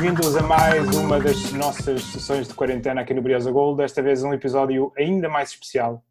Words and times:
bem-vindos 0.00 0.34
a 0.34 0.42
mais 0.42 0.96
uma 0.96 1.20
das 1.20 1.52
nossas 1.52 2.02
sessões 2.04 2.48
de 2.48 2.54
quarentena 2.54 3.02
aqui 3.02 3.12
no 3.12 3.20
Briosa 3.20 3.52
Gol. 3.52 3.76
Desta 3.76 4.00
vez 4.00 4.22
um 4.22 4.32
episódio 4.32 4.90
ainda 4.96 5.28
mais 5.28 5.50
especial. 5.50 6.02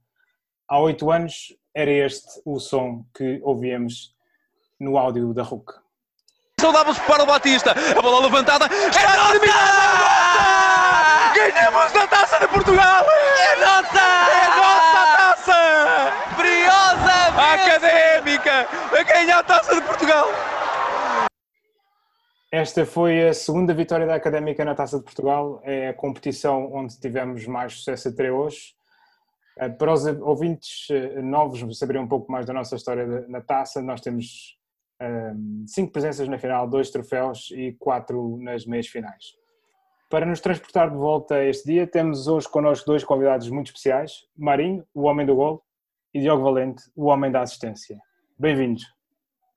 Há 0.68 0.77
oito 0.77 1.09
anos 1.09 1.57
era 1.73 1.89
este 1.89 2.39
o 2.45 2.59
som 2.59 3.04
que 3.16 3.39
ouvíamos 3.41 4.13
no 4.80 4.95
áudio 4.95 5.34
da 5.34 5.41
RUC. 5.41 5.73
Saudámos 6.62 6.99
para 6.99 7.23
o 7.23 7.25
Batista, 7.25 7.71
a 7.71 7.99
bola 7.99 8.21
levantada, 8.21 8.66
está 8.67 9.31
terminada! 9.31 9.63
Ganhamos 11.34 11.95
a 11.95 12.08
taça 12.08 12.40
de 12.41 12.48
Portugal! 12.48 13.05
É 13.40 13.55
nossa! 13.55 14.02
É 14.30 14.48
nossa 14.55 15.17
taça! 15.17 16.13
Briosa! 16.38 17.53
Académica 17.55 18.67
a 18.99 19.02
ganhar 19.02 19.40
a 19.40 19.44
taça 19.44 19.73
de 19.73 19.81
Portugal! 19.81 20.30
Esta 22.52 22.84
foi 22.84 23.27
a 23.27 23.34
segunda 23.34 23.76
vitória 23.76 24.08
da 24.08 24.16
Académica 24.16 24.66
na 24.66 24.73
Taça 24.73 24.98
de 24.98 25.03
Portugal. 25.03 25.62
É 25.63 25.89
a 25.89 25.94
competição 25.94 26.73
onde 26.73 26.99
tivemos 26.99 27.45
mais 27.45 27.73
sucesso 27.73 28.09
até 28.09 28.31
hoje. 28.31 28.73
Eh, 29.55 29.70
Para 29.70 29.94
os 29.94 30.03
ouvintes 30.05 30.88
eh, 30.89 31.22
novos 31.22 31.77
saberem 31.77 32.02
um 32.02 32.08
pouco 32.08 32.31
mais 32.31 32.48
da 32.48 32.53
nossa 32.53 32.75
história 32.75 33.05
na 33.27 33.39
Taça, 33.39 33.84
nós 33.84 34.02
temos 34.02 34.58
ehm, 34.99 35.63
cinco 35.67 35.91
presenças 35.91 36.27
na 36.27 36.39
final, 36.39 36.67
dois 36.67 36.89
troféus 36.89 37.52
e 37.52 37.73
quatro 37.73 38.39
nas 38.41 38.66
meias 38.66 38.88
finais. 38.88 39.38
Para 40.09 40.25
nos 40.25 40.39
transportar 40.39 40.89
de 40.89 40.97
volta 40.97 41.36
a 41.36 41.45
este 41.45 41.67
dia, 41.67 41.86
temos 41.86 42.27
hoje 42.27 42.50
connosco 42.50 42.88
dois 42.88 43.03
convidados 43.03 43.47
muito 43.52 43.67
especiais: 43.67 44.25
Marinho, 44.36 44.84
o 44.91 45.03
homem 45.03 45.23
do 45.23 45.36
gol, 45.36 45.63
e 46.11 46.20
Diogo 46.20 46.44
Valente, 46.44 46.81
o 46.95 47.05
homem 47.05 47.31
da 47.31 47.41
assistência. 47.41 48.00
Bem-vindos 48.39 48.98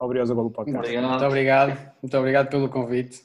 ao 0.03 0.09
Briosa 0.09 0.33
Gol 0.33 0.51
Podcast. 0.51 0.97
Muito 0.97 1.25
obrigado, 1.25 1.77
muito 2.01 2.17
obrigado 2.17 2.49
pelo 2.49 2.69
convite. 2.69 3.21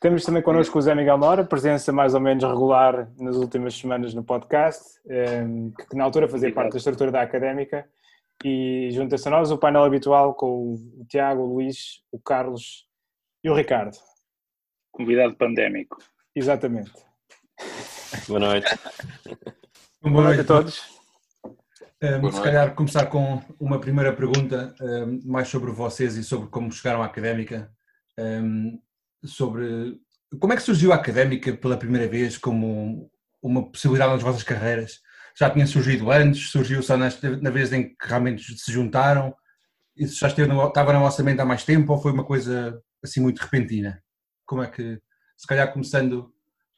Temos 0.00 0.24
também 0.24 0.42
connosco 0.42 0.78
o 0.78 0.82
Zé 0.82 0.94
Miguel 0.94 1.16
Nora, 1.16 1.44
presença 1.44 1.92
mais 1.92 2.12
ou 2.12 2.20
menos 2.20 2.44
regular 2.44 3.08
nas 3.18 3.36
últimas 3.36 3.74
semanas 3.74 4.12
no 4.12 4.22
podcast, 4.22 5.00
ehm, 5.08 5.70
que 5.70 5.86
que 5.90 5.96
na 5.96 6.04
altura 6.04 6.28
fazia 6.28 6.52
parte 6.52 6.72
da 6.72 6.78
estrutura 6.78 7.10
da 7.10 7.22
académica, 7.22 7.88
e 8.44 8.90
junta-se 8.90 9.26
a 9.28 9.30
nós 9.30 9.50
o 9.50 9.58
painel 9.58 9.84
habitual 9.84 10.34
com 10.34 10.74
o 10.74 11.06
Tiago, 11.08 11.42
o 11.42 11.54
Luís, 11.54 12.02
o 12.10 12.18
Carlos 12.18 12.86
e 13.44 13.48
o 13.48 13.54
Ricardo. 13.54 13.96
Convidado 14.90 15.34
pandémico. 15.36 15.98
Exatamente. 16.34 16.92
Boa 18.26 18.40
noite. 18.40 18.66
Boa 20.02 20.24
noite 20.24 20.40
a 20.40 20.44
todos. 20.44 20.91
Um, 22.02 22.32
se 22.32 22.42
calhar 22.42 22.74
começar 22.74 23.06
com 23.06 23.40
uma 23.60 23.78
primeira 23.78 24.12
pergunta 24.12 24.74
um, 24.80 25.20
mais 25.24 25.46
sobre 25.46 25.70
vocês 25.70 26.16
e 26.16 26.24
sobre 26.24 26.48
como 26.48 26.72
chegaram 26.72 27.00
à 27.00 27.06
académica. 27.06 27.70
Um, 28.18 28.76
sobre 29.24 30.00
como 30.40 30.52
é 30.52 30.56
que 30.56 30.62
surgiu 30.62 30.92
a 30.92 30.96
académica 30.96 31.52
pela 31.52 31.76
primeira 31.76 32.08
vez 32.08 32.36
como 32.36 33.08
uma 33.40 33.70
possibilidade 33.70 34.14
nas 34.14 34.22
vossas 34.22 34.42
carreiras? 34.42 35.00
Já 35.38 35.48
tinha 35.48 35.64
surgido 35.64 36.10
antes? 36.10 36.50
Surgiu 36.50 36.82
só 36.82 36.96
nesta, 36.96 37.36
na 37.36 37.50
vez 37.50 37.72
em 37.72 37.90
que 37.90 37.94
realmente 38.02 38.52
se 38.58 38.72
juntaram? 38.72 39.32
Isso 39.96 40.18
já 40.18 40.26
esteve 40.26 40.48
no, 40.48 40.66
estava 40.66 40.92
na 40.92 40.98
vossa 40.98 41.22
mente 41.22 41.40
há 41.40 41.44
mais 41.44 41.64
tempo 41.64 41.92
ou 41.92 42.02
foi 42.02 42.10
uma 42.10 42.24
coisa 42.24 42.80
assim 43.00 43.20
muito 43.20 43.38
repentina? 43.38 44.02
Como 44.44 44.60
é 44.60 44.66
que, 44.66 44.98
se 45.36 45.46
calhar 45.46 45.72
começando, 45.72 46.32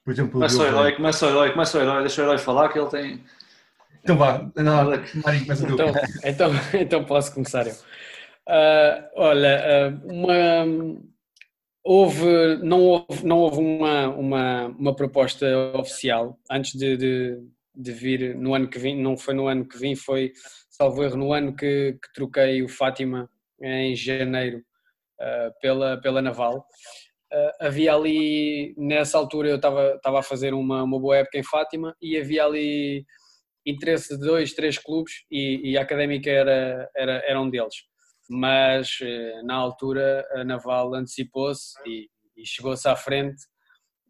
por 0.05 0.13
exemplo, 0.13 0.33
Começa 0.33 0.63
o 0.63 0.67
herói, 0.67 0.93
começa 0.93 1.27
o 1.27 1.31
herói, 1.31 1.53
começa 1.53 1.79
o 1.79 1.81
herói, 1.81 2.01
deixa 2.03 2.21
o 2.21 2.25
herói 2.25 2.39
falar 2.39 2.69
que 2.69 2.79
ele 2.79 2.91
tem. 2.91 3.25
Então 4.05 4.19
vá, 4.19 4.51
não, 4.55 4.85
Mário, 4.85 5.41
começa 5.41 5.67
tu. 5.67 5.73
Então, 5.73 5.93
então, 6.23 6.51
então 6.79 7.05
posso 7.05 7.33
começar 7.33 7.67
eu. 7.67 7.75
Ah, 8.47 9.11
olha, 9.17 9.65
ah, 9.65 10.13
uma, 10.13 11.01
houve, 11.83 12.57
não 12.63 12.83
houve, 12.83 13.27
não 13.27 13.39
houve 13.39 13.61
uma, 13.61 14.09
uma, 14.09 14.67
uma 14.67 14.95
proposta 14.95 15.47
oficial 15.75 16.39
antes 16.51 16.79
de, 16.79 16.99
de, 16.99 17.49
de 17.75 17.93
vir 17.93 18.37
no 18.37 18.55
ano 18.55 18.69
que 18.69 18.79
vim, 18.79 19.01
não 19.01 19.17
foi 19.17 19.33
no 19.33 19.49
ano 19.49 19.67
que 19.67 19.79
vim, 19.79 19.97
foi, 19.97 20.33
salvo 20.69 21.03
erro, 21.03 21.17
no 21.17 21.33
ano 21.33 21.57
que, 21.57 21.95
que 21.95 22.13
troquei 22.13 22.63
o 22.63 22.69
Fátima 22.69 23.27
em 23.63 23.97
janeiro 23.97 24.63
ah, 25.19 25.51
pela, 25.63 25.97
pela 25.99 26.21
Naval. 26.21 26.67
Ah, 27.33 27.53
havia 27.69 27.95
ali, 27.95 28.75
nessa 28.77 29.17
altura 29.17 29.49
eu 29.49 29.57
estava 29.57 30.19
a 30.19 30.23
fazer 30.23 30.53
uma, 30.53 30.83
uma 30.83 31.01
boa 31.01 31.17
época 31.17 31.39
em 31.39 31.43
Fátima 31.43 31.97
e 32.03 32.19
havia 32.19 32.45
ali 32.45 33.07
interesse 33.67 34.17
de 34.17 34.25
dois, 34.25 34.53
três 34.53 34.79
clubes 34.79 35.25
e, 35.31 35.73
e 35.73 35.79
a 35.79 35.83
Académica 35.83 36.31
era, 36.31 36.89
era, 36.97 37.23
era 37.27 37.41
um 37.41 37.49
deles. 37.49 37.75
Mas 38.29 38.99
eh, 39.03 39.43
na 39.43 39.55
altura 39.55 40.27
a 40.33 40.45
Naval 40.45 40.95
antecipou-se 40.95 41.75
e, 41.87 42.09
e 42.37 42.47
chegou-se 42.47 42.89
à 42.89 42.97
frente 42.97 43.43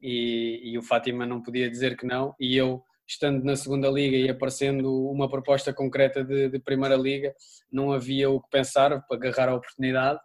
e, 0.01 0.73
e 0.73 0.79
o 0.79 0.83
Fátima 0.83 1.27
não 1.27 1.43
podia 1.43 1.69
dizer 1.71 1.97
que 1.97 2.07
não 2.07 2.35
e 2.39 2.57
eu 2.57 2.83
estando 3.07 3.45
na 3.45 3.57
segunda 3.57 3.89
liga 3.91 4.17
e 4.17 4.31
aparecendo 4.31 5.11
uma 5.11 5.29
proposta 5.29 5.73
concreta 5.75 6.23
de, 6.25 6.49
de 6.49 6.59
primeira 6.59 6.97
liga 6.97 7.35
não 7.71 7.93
havia 7.93 8.31
o 8.31 8.41
que 8.41 8.49
pensar 8.51 9.03
para 9.07 9.17
agarrar 9.17 9.49
a 9.49 9.57
oportunidade 9.57 10.21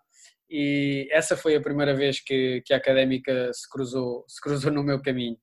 e 0.50 1.08
essa 1.12 1.38
foi 1.38 1.56
a 1.56 1.62
primeira 1.62 1.96
vez 1.96 2.20
que, 2.20 2.62
que 2.66 2.74
a 2.74 2.78
Académica 2.78 3.52
se 3.54 3.70
cruzou, 3.70 4.26
se 4.28 4.42
cruzou 4.42 4.72
no 4.72 4.84
meu 4.84 5.00
caminho. 5.00 5.38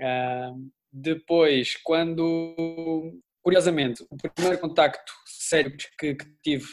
Ah, 0.00 0.50
depois, 0.92 1.76
quando, 1.82 3.20
curiosamente, 3.42 4.04
o 4.10 4.16
primeiro 4.16 4.60
contacto 4.60 5.12
sério 5.26 5.74
que, 5.98 6.14
que 6.14 6.26
tive 6.42 6.66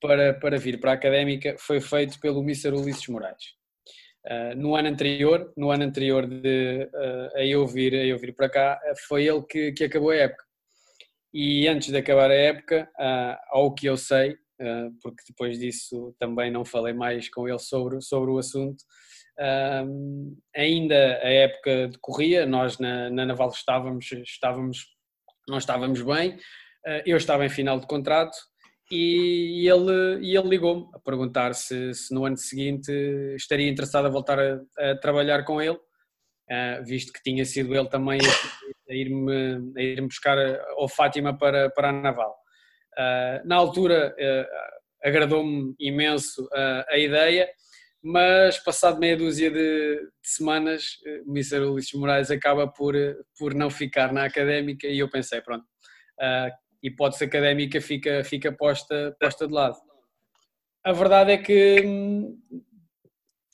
para, 0.00 0.34
para 0.34 0.58
vir 0.58 0.80
para 0.80 0.92
a 0.92 0.94
Académica 0.94 1.56
foi 1.58 1.80
feito 1.80 2.18
pelo 2.20 2.42
Mr. 2.42 2.72
Ulisses 2.72 3.06
Moraes. 3.08 3.60
Ah, 4.26 4.54
no 4.54 4.76
ano 4.76 4.88
anterior, 4.88 5.52
no 5.56 5.70
ano 5.70 5.84
anterior 5.84 6.26
de 6.26 6.88
ah, 6.94 7.30
a, 7.36 7.44
eu 7.44 7.66
vir, 7.66 7.94
a 7.94 8.04
eu 8.04 8.18
vir 8.18 8.34
para 8.34 8.48
cá, 8.48 8.80
foi 9.08 9.26
ele 9.26 9.42
que, 9.42 9.72
que 9.72 9.84
acabou 9.84 10.10
a 10.10 10.16
época. 10.16 10.44
E 11.32 11.68
antes 11.68 11.90
de 11.90 11.96
acabar 11.96 12.30
a 12.30 12.34
época, 12.34 12.90
ah, 12.98 13.38
ao 13.50 13.74
que 13.74 13.86
eu 13.86 13.96
sei, 13.96 14.36
porque 15.02 15.22
depois 15.26 15.58
disso 15.58 16.14
também 16.18 16.50
não 16.50 16.66
falei 16.66 16.92
mais 16.92 17.30
com 17.30 17.48
ele 17.48 17.58
sobre, 17.58 17.98
sobre 18.02 18.30
o 18.30 18.36
assunto, 18.36 18.84
um, 19.40 20.36
ainda 20.54 21.18
a 21.22 21.28
época 21.30 21.88
decorria, 21.88 22.44
nós 22.44 22.78
na, 22.78 23.08
na 23.08 23.24
Naval 23.24 23.48
estávamos, 23.48 24.12
estávamos, 24.12 24.86
não 25.48 25.56
estávamos 25.56 26.02
bem, 26.02 26.34
uh, 26.34 27.02
eu 27.06 27.16
estava 27.16 27.46
em 27.46 27.48
final 27.48 27.80
de 27.80 27.86
contrato 27.86 28.36
e 28.90 29.66
ele, 29.66 30.18
e 30.20 30.36
ele 30.36 30.48
ligou-me 30.48 30.88
a 30.94 30.98
perguntar 30.98 31.54
se, 31.54 31.94
se 31.94 32.12
no 32.12 32.26
ano 32.26 32.36
seguinte 32.36 32.92
estaria 33.36 33.68
interessado 33.68 34.06
a 34.06 34.10
voltar 34.10 34.38
a, 34.38 34.60
a 34.78 34.96
trabalhar 34.96 35.44
com 35.44 35.62
ele, 35.62 35.76
uh, 35.78 36.84
visto 36.84 37.12
que 37.12 37.22
tinha 37.22 37.44
sido 37.46 37.74
ele 37.74 37.88
também 37.88 38.18
a, 38.20 38.92
a 38.92 38.94
ir-me 38.94 39.72
ir 39.80 40.02
buscar 40.02 40.36
ao 40.76 40.88
Fátima 40.88 41.36
para, 41.36 41.70
para 41.70 41.88
a 41.88 41.92
Naval. 41.92 42.36
Uh, 42.98 43.48
na 43.48 43.56
altura 43.56 44.14
agradou-me 45.02 45.74
imenso 45.78 46.46
a 46.90 46.98
ideia, 46.98 47.48
mas 48.02 48.58
passado 48.58 48.98
meia 48.98 49.16
dúzia 49.16 49.50
de, 49.50 49.96
de 49.96 50.08
semanas, 50.22 50.96
o 51.26 51.32
Mr. 51.32 51.60
Ulisses 51.60 51.92
Moraes 51.92 52.30
acaba 52.30 52.66
por, 52.66 52.94
por 53.38 53.54
não 53.54 53.70
ficar 53.70 54.12
na 54.12 54.24
académica 54.24 54.86
e 54.86 54.98
eu 54.98 55.10
pensei, 55.10 55.40
pronto, 55.40 55.64
a 56.18 56.50
hipótese 56.82 57.24
académica 57.24 57.80
fica, 57.80 58.24
fica 58.24 58.52
posta, 58.52 59.14
posta 59.20 59.46
de 59.46 59.52
lado. 59.52 59.76
A 60.82 60.92
verdade 60.92 61.32
é 61.32 61.38
que 61.38 61.82
hum, 61.84 62.38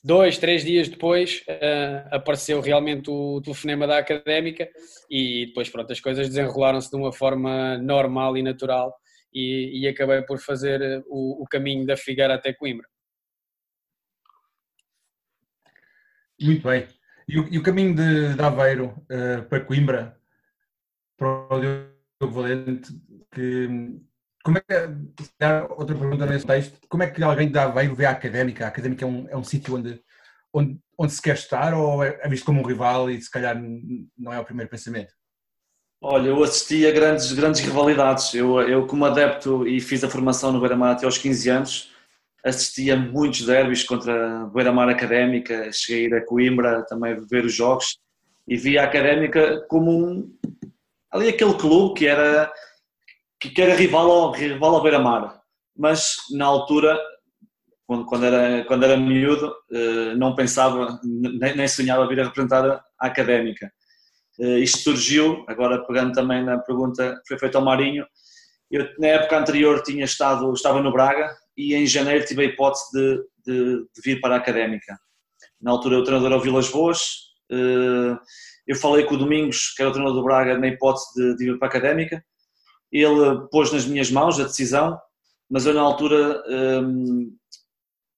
dois, 0.01 0.37
três 0.37 0.63
dias 0.63 0.87
depois 0.87 1.43
uh, 1.49 2.15
apareceu 2.15 2.61
realmente 2.61 3.09
o 3.09 3.41
telefonema 3.41 3.85
da 3.85 3.97
académica 3.97 4.69
e 5.09 5.47
depois 5.47 5.69
pronto, 5.69 5.91
as 5.91 5.99
coisas 5.99 6.29
desenrolaram-se 6.29 6.89
de 6.89 6.95
uma 6.95 7.11
forma 7.11 7.77
normal 7.79 8.37
e 8.37 8.43
natural 8.43 8.95
e, 9.33 9.81
e 9.81 9.87
acabei 9.87 10.21
por 10.21 10.39
fazer 10.39 11.03
o, 11.07 11.43
o 11.43 11.45
caminho 11.45 11.85
da 11.85 11.97
Figueira 11.97 12.35
até 12.35 12.53
Coimbra. 12.53 12.87
Muito 16.39 16.67
bem. 16.67 16.87
E 17.27 17.39
o, 17.39 17.53
e 17.53 17.57
o 17.57 17.63
caminho 17.63 17.95
de, 17.95 18.35
de 18.35 18.41
Aveiro 18.41 18.95
uh, 19.11 19.43
para 19.49 19.65
Coimbra, 19.65 20.17
para 21.17 21.27
o 21.27 21.59
Diogo 21.59 22.33
Valente, 22.33 22.93
que, 23.31 23.99
como 24.43 24.57
é 24.57 24.61
que, 24.61 24.73
outra 25.71 25.95
pergunta 25.95 26.25
nesse 26.25 26.45
texto, 26.45 26.79
como 26.87 27.03
é 27.03 27.07
que 27.09 27.21
alguém 27.21 27.51
de 27.51 27.59
Aveiro 27.59 27.95
vê 27.95 28.05
a 28.05 28.11
Académica? 28.11 28.65
A 28.65 28.67
Académica 28.69 29.03
é 29.03 29.07
um, 29.07 29.27
é 29.29 29.35
um 29.35 29.43
sítio 29.43 29.75
onde, 29.75 30.01
onde, 30.53 30.79
onde 30.97 31.11
se 31.11 31.21
quer 31.21 31.35
estar 31.35 31.73
ou 31.73 32.03
é, 32.03 32.19
é 32.21 32.29
visto 32.29 32.45
como 32.45 32.61
um 32.61 32.65
rival 32.65 33.09
e 33.09 33.21
se 33.21 33.29
calhar 33.29 33.61
não 34.17 34.31
é 34.31 34.39
o 34.39 34.45
primeiro 34.45 34.69
pensamento? 34.69 35.13
Olha, 35.99 36.29
eu 36.29 36.43
assisti 36.43 36.85
a 36.85 36.91
grandes, 36.91 37.31
grandes 37.33 37.59
rivalidades. 37.59 38.33
Eu, 38.33 38.61
eu, 38.61 38.85
como 38.85 39.03
adepto 39.03 39.67
e 39.67 39.81
fiz 39.81 40.03
a 40.03 40.09
formação 40.09 40.51
no 40.51 40.59
Beira-Mar 40.59 40.91
até 40.91 41.05
aos 41.05 41.17
15 41.17 41.49
anos, 41.49 41.91
assisti 42.47 42.89
a 42.91 42.95
muitos 42.95 43.45
derbys 43.45 43.83
contra 43.83 44.41
a 44.41 44.45
Beira-Mar 44.45 44.89
Académica, 44.89 45.71
cheguei 45.71 46.05
a 46.05 46.07
ir 46.07 46.13
a 46.15 46.25
Coimbra 46.25 46.85
também 46.87 47.15
ver 47.29 47.45
os 47.45 47.53
jogos 47.53 47.97
e 48.47 48.55
vi 48.55 48.77
a 48.77 48.83
Académica 48.83 49.65
como 49.67 49.91
um, 49.91 50.37
ali 51.11 51.27
aquele 51.27 51.53
clube 51.55 51.99
que 51.99 52.07
era, 52.07 52.51
que 53.39 53.61
era 53.61 53.75
rival 53.75 54.09
ao, 54.09 54.31
rival 54.31 54.75
ao 54.75 54.83
Beira-Mar. 54.83 55.41
Mas 55.75 56.15
na 56.31 56.45
altura 56.45 56.97
quando, 57.85 58.05
quando, 58.05 58.25
era, 58.25 58.65
quando 58.65 58.83
era 58.83 58.97
miúdo, 58.97 59.47
uh, 59.71 60.17
não 60.17 60.35
pensava, 60.35 60.99
nem, 61.03 61.55
nem, 61.55 61.67
sonhava 61.67 62.07
vir 62.07 62.19
a 62.19 62.25
representar 62.25 62.69
a, 62.69 62.83
académica. 62.99 63.71
Uh, 64.37 64.57
isto 64.57 64.79
surgiu, 64.79 65.45
agora 65.47 65.85
pegando 65.85 66.11
também 66.11 66.43
na 66.43 66.57
pergunta 66.59 67.15
que 67.21 67.29
foi 67.29 67.39
feita 67.39 67.57
ao 67.57 67.63
Marinho, 67.63 68.05
eu 68.69 68.85
na 68.99 69.07
época 69.07 69.39
anterior 69.39 69.81
tinha 69.81 70.03
estado, 70.03 70.51
estava 70.53 70.81
no 70.81 70.91
Braga 70.91 71.33
e 71.57 71.73
em 71.73 71.85
janeiro 71.87 72.25
tive 72.25 72.43
a 72.43 72.45
hipótese 72.45 72.91
de, 72.93 73.23
de, 73.45 73.77
de 73.93 74.01
vir 74.03 74.21
para 74.21 74.35
a 74.35 74.37
académica. 74.37 74.97
Na 75.59 75.71
altura 75.71 75.97
o 75.97 76.03
treinador 76.03 76.31
era 76.31 76.39
o 76.39 76.43
Vilas 76.43 76.69
Boas, 76.69 76.99
uh, 77.51 78.17
eu 78.67 78.75
falei 78.75 79.05
com 79.05 79.15
o 79.15 79.17
Domingos, 79.17 79.73
que 79.75 79.81
era 79.81 79.89
o 79.89 79.93
treinador 79.93 80.19
do 80.19 80.25
Braga, 80.25 80.57
na 80.57 80.67
hipótese 80.67 81.07
de, 81.15 81.37
de 81.37 81.49
ir 81.49 81.57
para 81.57 81.67
a 81.67 81.69
académica, 81.69 82.23
ele 82.91 83.47
pôs 83.51 83.71
nas 83.71 83.85
minhas 83.85 84.11
mãos 84.11 84.39
a 84.39 84.43
decisão, 84.43 84.97
mas 85.49 85.65
eu 85.65 85.73
na 85.73 85.81
altura 85.81 86.43
um, 86.47 87.35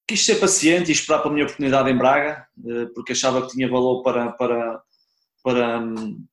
quis 0.09 0.25
ser 0.25 0.35
paciente 0.39 0.89
e 0.89 0.91
esperar 0.91 1.19
para 1.19 1.29
a 1.29 1.33
minha 1.33 1.45
oportunidade 1.45 1.89
em 1.89 1.97
Braga, 1.97 2.43
eh, 2.65 2.85
porque 2.95 3.11
achava 3.11 3.43
que 3.43 3.53
tinha 3.53 3.69
valor 3.69 4.01
para, 4.01 4.31
para, 4.31 4.81
para, 5.43 5.81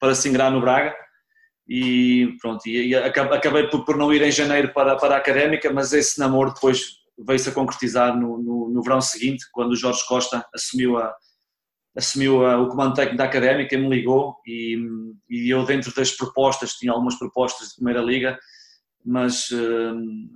para 0.00 0.14
se 0.14 0.30
ingrar 0.30 0.50
no 0.50 0.62
Braga. 0.62 0.94
E 1.68 2.36
pronto, 2.40 2.66
e, 2.68 2.94
acabei 2.94 3.68
por, 3.68 3.84
por 3.84 3.96
não 3.96 4.12
ir 4.12 4.22
em 4.22 4.30
janeiro 4.30 4.72
para, 4.72 4.96
para 4.96 5.14
a 5.16 5.18
académica, 5.18 5.72
mas 5.72 5.92
esse 5.92 6.18
namoro 6.18 6.54
depois 6.54 6.98
veio-se 7.18 7.48
a 7.48 7.52
concretizar 7.52 8.16
no, 8.16 8.38
no, 8.38 8.70
no, 8.70 8.82
verão 8.82 9.00
seguinte, 9.00 9.44
quando 9.50 9.72
o 9.72 9.76
Jorge 9.76 10.06
Costa 10.06 10.46
assumiu, 10.54 10.96
a, 10.96 11.12
assumiu 11.96 12.46
a, 12.46 12.60
o 12.60 12.68
comando 12.68 12.94
técnico 12.94 13.18
da 13.18 13.24
académica 13.24 13.74
e 13.74 13.78
me 13.78 13.88
ligou. 13.88 14.36
E, 14.46 14.78
e 15.28 15.50
eu, 15.50 15.64
dentro 15.64 15.92
das 15.94 16.12
propostas, 16.12 16.74
tinha 16.74 16.92
algumas 16.92 17.18
propostas 17.18 17.68
de 17.68 17.74
Primeira 17.76 18.00
Liga, 18.00 18.38
mas 19.04 19.50
hum, 19.50 20.28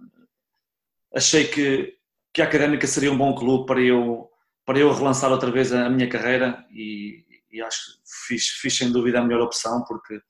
achei 1.14 1.46
que 1.46 2.00
que 2.32 2.42
a 2.42 2.44
Académica 2.44 2.86
seria 2.86 3.12
um 3.12 3.18
bom 3.18 3.34
clube 3.34 3.66
para 3.66 3.80
eu, 3.80 4.28
para 4.64 4.78
eu 4.78 4.92
relançar 4.92 5.30
outra 5.30 5.50
vez 5.50 5.72
a 5.72 5.88
minha 5.88 6.08
carreira 6.08 6.64
e, 6.70 7.24
e 7.50 7.60
acho 7.60 7.78
que 7.78 8.00
fiz, 8.28 8.48
fiz 8.48 8.76
sem 8.76 8.92
dúvida 8.92 9.18
a 9.18 9.24
melhor 9.24 9.42
opção 9.42 9.84
porque 9.86 10.20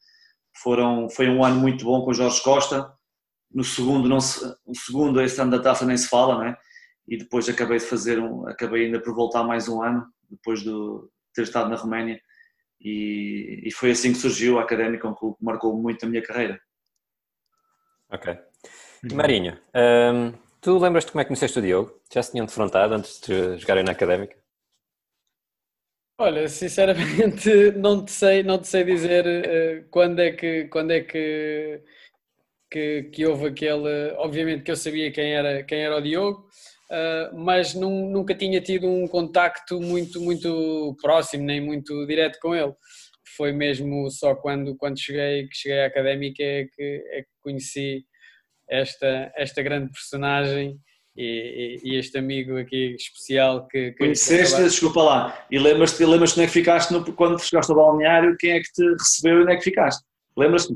foram, 0.63 1.09
foi 1.09 1.29
um 1.29 1.45
ano 1.45 1.61
muito 1.61 1.85
bom 1.85 2.03
com 2.05 2.11
o 2.11 2.15
Jorge 2.15 2.43
Costa. 2.43 2.93
No 3.53 3.65
segundo, 3.65 4.09
não 4.09 4.21
se, 4.21 4.41
segundo, 4.75 5.21
esse 5.21 5.41
ano 5.41 5.51
da 5.51 5.63
taça 5.63 5.85
nem 5.85 5.97
se 5.97 6.09
fala, 6.09 6.39
né? 6.39 6.57
E 7.09 7.17
depois 7.17 7.49
acabei 7.49 7.79
de 7.79 7.85
fazer 7.85 8.21
um, 8.21 8.47
acabei 8.49 8.87
ainda 8.87 9.01
por 9.01 9.15
voltar 9.15 9.43
mais 9.43 9.69
um 9.69 9.83
ano 9.83 10.07
depois 10.31 10.61
de 10.61 10.71
ter 11.35 11.43
estado 11.43 11.69
na 11.69 11.77
Roménia 11.77 12.21
e, 12.81 13.63
e 13.65 13.73
foi 13.73 13.91
assim 13.91 14.13
que 14.13 14.19
surgiu 14.19 14.59
a 14.59 14.63
Académica, 14.63 15.09
um 15.09 15.15
clube 15.15 15.37
que 15.37 15.45
marcou 15.45 15.77
muito 15.77 16.05
a 16.05 16.09
minha 16.09 16.23
carreira. 16.23 16.61
Ok. 18.11 18.39
E 19.11 19.15
Marinho, 19.15 19.59
um, 19.75 20.33
Tu 20.61 20.77
lembras-te 20.79 21.11
como 21.11 21.23
é 21.23 21.25
que 21.25 21.29
conheceste 21.29 21.59
o 21.59 21.63
Diogo? 21.63 21.99
Já 22.13 22.23
se 22.23 22.33
tinham 22.33 22.45
defrontado 22.45 22.95
antes 22.95 23.19
de 23.21 23.57
jogarem 23.57 23.83
na 23.83 23.93
Académica? 23.93 24.37
Olha, 26.23 26.47
sinceramente 26.49 27.49
não 27.79 28.05
te 28.05 28.13
sei, 28.13 28.43
não 28.43 28.59
te 28.59 28.69
sei 28.69 28.85
dizer 28.85 29.25
uh, 29.27 29.89
quando 29.91 30.21
é 30.21 30.31
que 30.31 30.65
quando 30.69 30.91
é 30.91 31.01
que, 31.01 31.83
que, 32.71 33.05
que 33.05 33.25
houve 33.25 33.47
aquele. 33.47 34.13
Obviamente 34.19 34.63
que 34.63 34.71
eu 34.71 34.77
sabia 34.77 35.11
quem 35.11 35.33
era, 35.33 35.63
quem 35.65 35.81
era 35.81 35.97
o 35.97 36.01
Diogo, 36.03 36.47
uh, 36.91 37.35
mas 37.39 37.75
num, 37.75 38.11
nunca 38.11 38.35
tinha 38.35 38.61
tido 38.61 38.87
um 38.87 39.09
contacto 39.09 39.81
muito, 39.81 40.21
muito 40.21 40.95
próximo, 41.01 41.45
nem 41.45 41.59
muito 41.59 42.07
direto 42.07 42.39
com 42.39 42.55
ele. 42.55 42.75
Foi 43.35 43.51
mesmo 43.53 44.11
só 44.11 44.35
quando, 44.35 44.77
quando 44.77 45.01
cheguei, 45.01 45.49
que 45.49 45.57
cheguei 45.57 45.81
à 45.81 45.87
académica 45.87 46.43
é 46.43 46.67
que, 46.67 47.05
é 47.13 47.23
que 47.23 47.31
conheci 47.43 48.05
esta, 48.69 49.33
esta 49.37 49.63
grande 49.63 49.91
personagem 49.91 50.79
e, 51.23 51.81
e, 51.85 51.99
este 51.99 52.19
amigo 52.19 52.57
aqui 52.57 52.95
especial 52.95 53.67
que... 53.67 53.93
que 53.93 53.99
Conheceste, 53.99 54.57
que 54.57 54.63
desculpa 54.63 55.03
lá, 55.03 55.47
e 55.51 55.59
lembras-te 55.59 56.05
lembras 56.05 56.33
onde 56.33 56.43
é 56.43 56.47
que 56.47 56.53
ficaste 56.53 56.93
no, 56.93 57.05
quando 57.13 57.39
chegaste 57.39 57.71
ao 57.71 57.79
balneário, 57.79 58.37
quem 58.39 58.53
é 58.53 58.61
que 58.61 58.73
te 58.73 58.83
recebeu 58.93 59.39
e 59.39 59.43
onde 59.43 59.53
é 59.53 59.57
que 59.57 59.65
ficaste? 59.65 60.05
Lembras-te? 60.37 60.75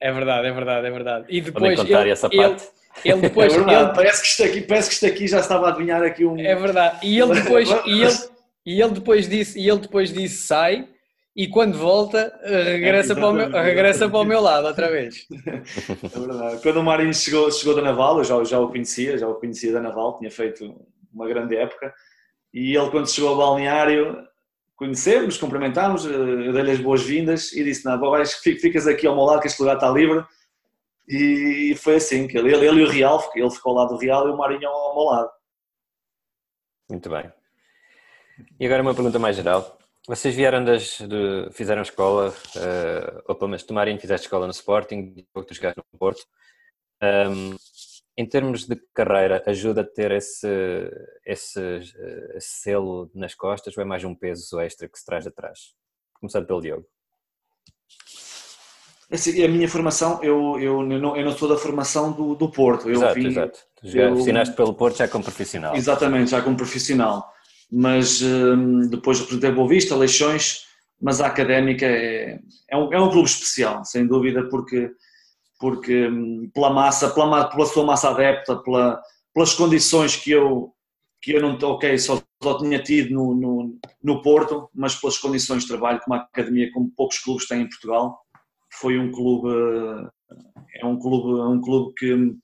É 0.00 0.12
verdade, 0.12 0.48
é 0.48 0.52
verdade, 0.52 0.86
é 0.86 0.90
verdade. 0.90 1.26
E 1.28 1.40
depois 1.40 1.78
contar 1.78 2.02
ele, 2.02 2.10
essa 2.10 2.28
parte. 2.28 2.68
Ele, 3.04 3.14
ele 3.14 3.20
depois, 3.28 3.52
é 3.52 3.56
verdade, 3.56 3.84
ele, 3.84 3.94
parece, 3.94 4.22
que 4.22 4.28
isto 4.28 4.42
aqui, 4.44 4.60
parece 4.60 4.88
que 4.88 4.94
isto 4.94 5.06
aqui 5.06 5.26
já 5.26 5.40
estava 5.40 5.66
a 5.66 5.68
adivinhar 5.70 6.02
aqui 6.02 6.24
um... 6.24 6.38
É 6.38 6.54
verdade, 6.54 7.06
e 7.06 7.18
ele 7.18 7.34
depois, 7.34 7.68
e 7.86 8.02
ele, 8.02 8.18
e 8.66 8.80
ele 8.80 8.92
depois 8.92 9.28
disse, 9.28 9.58
e 9.58 9.68
ele 9.68 9.80
depois 9.80 10.12
disse 10.12 10.46
sai, 10.46 10.88
e 11.34 11.48
quando 11.48 11.78
volta 11.78 12.38
regressa, 12.44 13.14
é, 13.14 13.16
para, 13.16 13.28
o 13.28 13.32
meu, 13.32 13.50
regressa 13.50 14.08
para 14.08 14.18
o 14.18 14.24
meu 14.24 14.40
lado 14.40 14.66
outra 14.66 14.90
vez. 14.90 15.26
É 16.14 16.18
verdade. 16.18 16.62
Quando 16.62 16.76
o 16.76 16.82
Marinho 16.82 17.14
chegou, 17.14 17.50
chegou 17.50 17.74
da 17.74 17.82
Naval, 17.82 18.18
eu 18.18 18.24
já, 18.24 18.44
já 18.44 18.60
o 18.60 18.68
conhecia, 18.68 19.16
já 19.16 19.26
o 19.26 19.34
conhecia 19.34 19.72
da 19.72 19.80
Naval, 19.80 20.18
tinha 20.18 20.30
feito 20.30 20.74
uma 21.12 21.26
grande 21.26 21.56
época, 21.56 21.92
e 22.52 22.76
ele 22.76 22.90
quando 22.90 23.10
chegou 23.10 23.30
ao 23.30 23.36
balneário 23.36 24.26
conhecemos, 24.76 25.38
cumprimentámos, 25.38 26.04
eu 26.04 26.52
dei-lhe 26.52 26.72
as 26.72 26.80
boas-vindas 26.80 27.52
e 27.52 27.62
disse, 27.62 27.84
não, 27.84 27.98
vais, 28.00 28.34
ficas 28.34 28.86
aqui 28.86 29.06
ao 29.06 29.14
meu 29.14 29.24
lado 29.24 29.40
que 29.40 29.46
este 29.46 29.60
lugar 29.60 29.76
está 29.76 29.88
livre, 29.88 30.24
e 31.08 31.74
foi 31.76 31.96
assim, 31.96 32.26
que 32.26 32.36
ele, 32.36 32.54
ele 32.54 32.80
e 32.80 32.84
o 32.84 32.90
Real, 32.90 33.30
ele 33.34 33.50
ficou 33.50 33.70
ao 33.70 33.84
lado 33.84 33.94
do 33.94 34.00
Real 34.00 34.26
e 34.26 34.32
o 34.32 34.36
Marinho 34.36 34.68
ao 34.68 34.94
meu 34.94 35.04
lado. 35.04 35.30
Muito 36.90 37.08
bem. 37.08 37.32
E 38.58 38.66
agora 38.66 38.82
uma 38.82 38.94
pergunta 38.94 39.18
mais 39.18 39.36
geral. 39.36 39.78
Vocês 40.08 40.34
vieram 40.34 40.64
das. 40.64 40.98
De, 40.98 41.48
fizeram 41.52 41.82
escola, 41.82 42.30
uh, 42.30 43.22
ou 43.28 43.34
pelo 43.36 43.50
menos 43.50 43.62
tu, 43.62 43.72
Marinho, 43.72 44.00
fizeste 44.00 44.26
escola 44.26 44.46
no 44.46 44.52
Sporting, 44.52 45.12
depois 45.14 45.46
tu 45.46 45.54
chegaste 45.54 45.78
no 45.78 45.98
Porto. 45.98 46.22
Um, 47.00 47.56
em 48.16 48.28
termos 48.28 48.66
de 48.66 48.76
carreira, 48.92 49.42
ajuda 49.46 49.80
a 49.80 49.84
ter 49.84 50.10
esse, 50.10 50.46
esse, 51.24 51.60
esse, 52.36 52.62
selo 52.62 53.10
nas 53.14 53.34
costas 53.34 53.76
ou 53.76 53.82
é 53.82 53.86
mais 53.86 54.04
um 54.04 54.14
peso 54.14 54.60
extra 54.60 54.88
que 54.88 54.98
se 54.98 55.04
traz 55.04 55.26
atrás? 55.26 55.72
Começando 56.14 56.46
pelo 56.46 56.60
Diogo. 56.60 56.86
Assim, 59.10 59.42
a 59.42 59.48
minha 59.48 59.68
formação, 59.68 60.22
eu, 60.22 60.58
eu, 60.58 60.82
não, 60.82 61.16
eu 61.16 61.24
não 61.24 61.32
sou 61.32 61.48
da 61.48 61.56
formação 61.56 62.12
do, 62.12 62.34
do 62.34 62.50
Porto. 62.50 62.88
Eu 62.88 62.96
exato, 62.96 63.14
vim, 63.14 63.26
exato. 63.28 63.58
Tu 63.76 63.96
eu, 63.96 64.14
assinaste 64.14 64.54
pelo 64.56 64.74
Porto 64.74 64.98
já 64.98 65.08
como 65.08 65.24
profissional. 65.24 65.76
Exatamente, 65.76 66.30
já 66.30 66.42
como 66.42 66.56
profissional 66.56 67.31
mas 67.72 68.20
um, 68.20 68.80
depois 68.80 69.18
representei 69.18 69.50
Boa 69.50 69.66
Vista, 69.66 69.96
Leixões, 69.96 70.66
mas 71.00 71.22
a 71.22 71.26
Académica 71.26 71.86
é, 71.86 72.38
é, 72.70 72.76
um, 72.76 72.92
é 72.92 73.00
um 73.00 73.10
clube 73.10 73.26
especial, 73.26 73.82
sem 73.82 74.06
dúvida, 74.06 74.46
porque, 74.50 74.90
porque 75.58 76.06
hum, 76.06 76.50
pela 76.52 76.68
massa, 76.68 77.08
pela, 77.08 77.48
pela 77.48 77.64
sua 77.64 77.86
massa 77.86 78.10
adepta, 78.10 78.56
pela, 78.62 79.00
pelas 79.32 79.54
condições 79.54 80.14
que 80.16 80.32
eu, 80.32 80.74
que 81.22 81.32
eu 81.32 81.40
não, 81.40 81.58
ok, 81.70 81.96
só, 81.96 82.22
só 82.42 82.58
tinha 82.58 82.82
tido 82.82 83.14
no, 83.14 83.34
no, 83.34 83.78
no 84.02 84.20
Porto, 84.20 84.68
mas 84.74 84.94
pelas 84.94 85.16
condições 85.16 85.62
de 85.62 85.68
trabalho 85.68 85.98
que 85.98 86.06
uma 86.06 86.18
academia 86.18 86.70
como 86.72 86.92
poucos 86.94 87.20
clubes 87.20 87.48
têm 87.48 87.62
em 87.62 87.68
Portugal, 87.68 88.20
foi 88.70 88.98
um 88.98 89.10
clube, 89.10 89.48
é 90.76 90.84
um 90.84 90.98
clube, 90.98 91.40
é 91.40 91.44
um 91.44 91.60
clube 91.60 91.94
que 91.94 92.34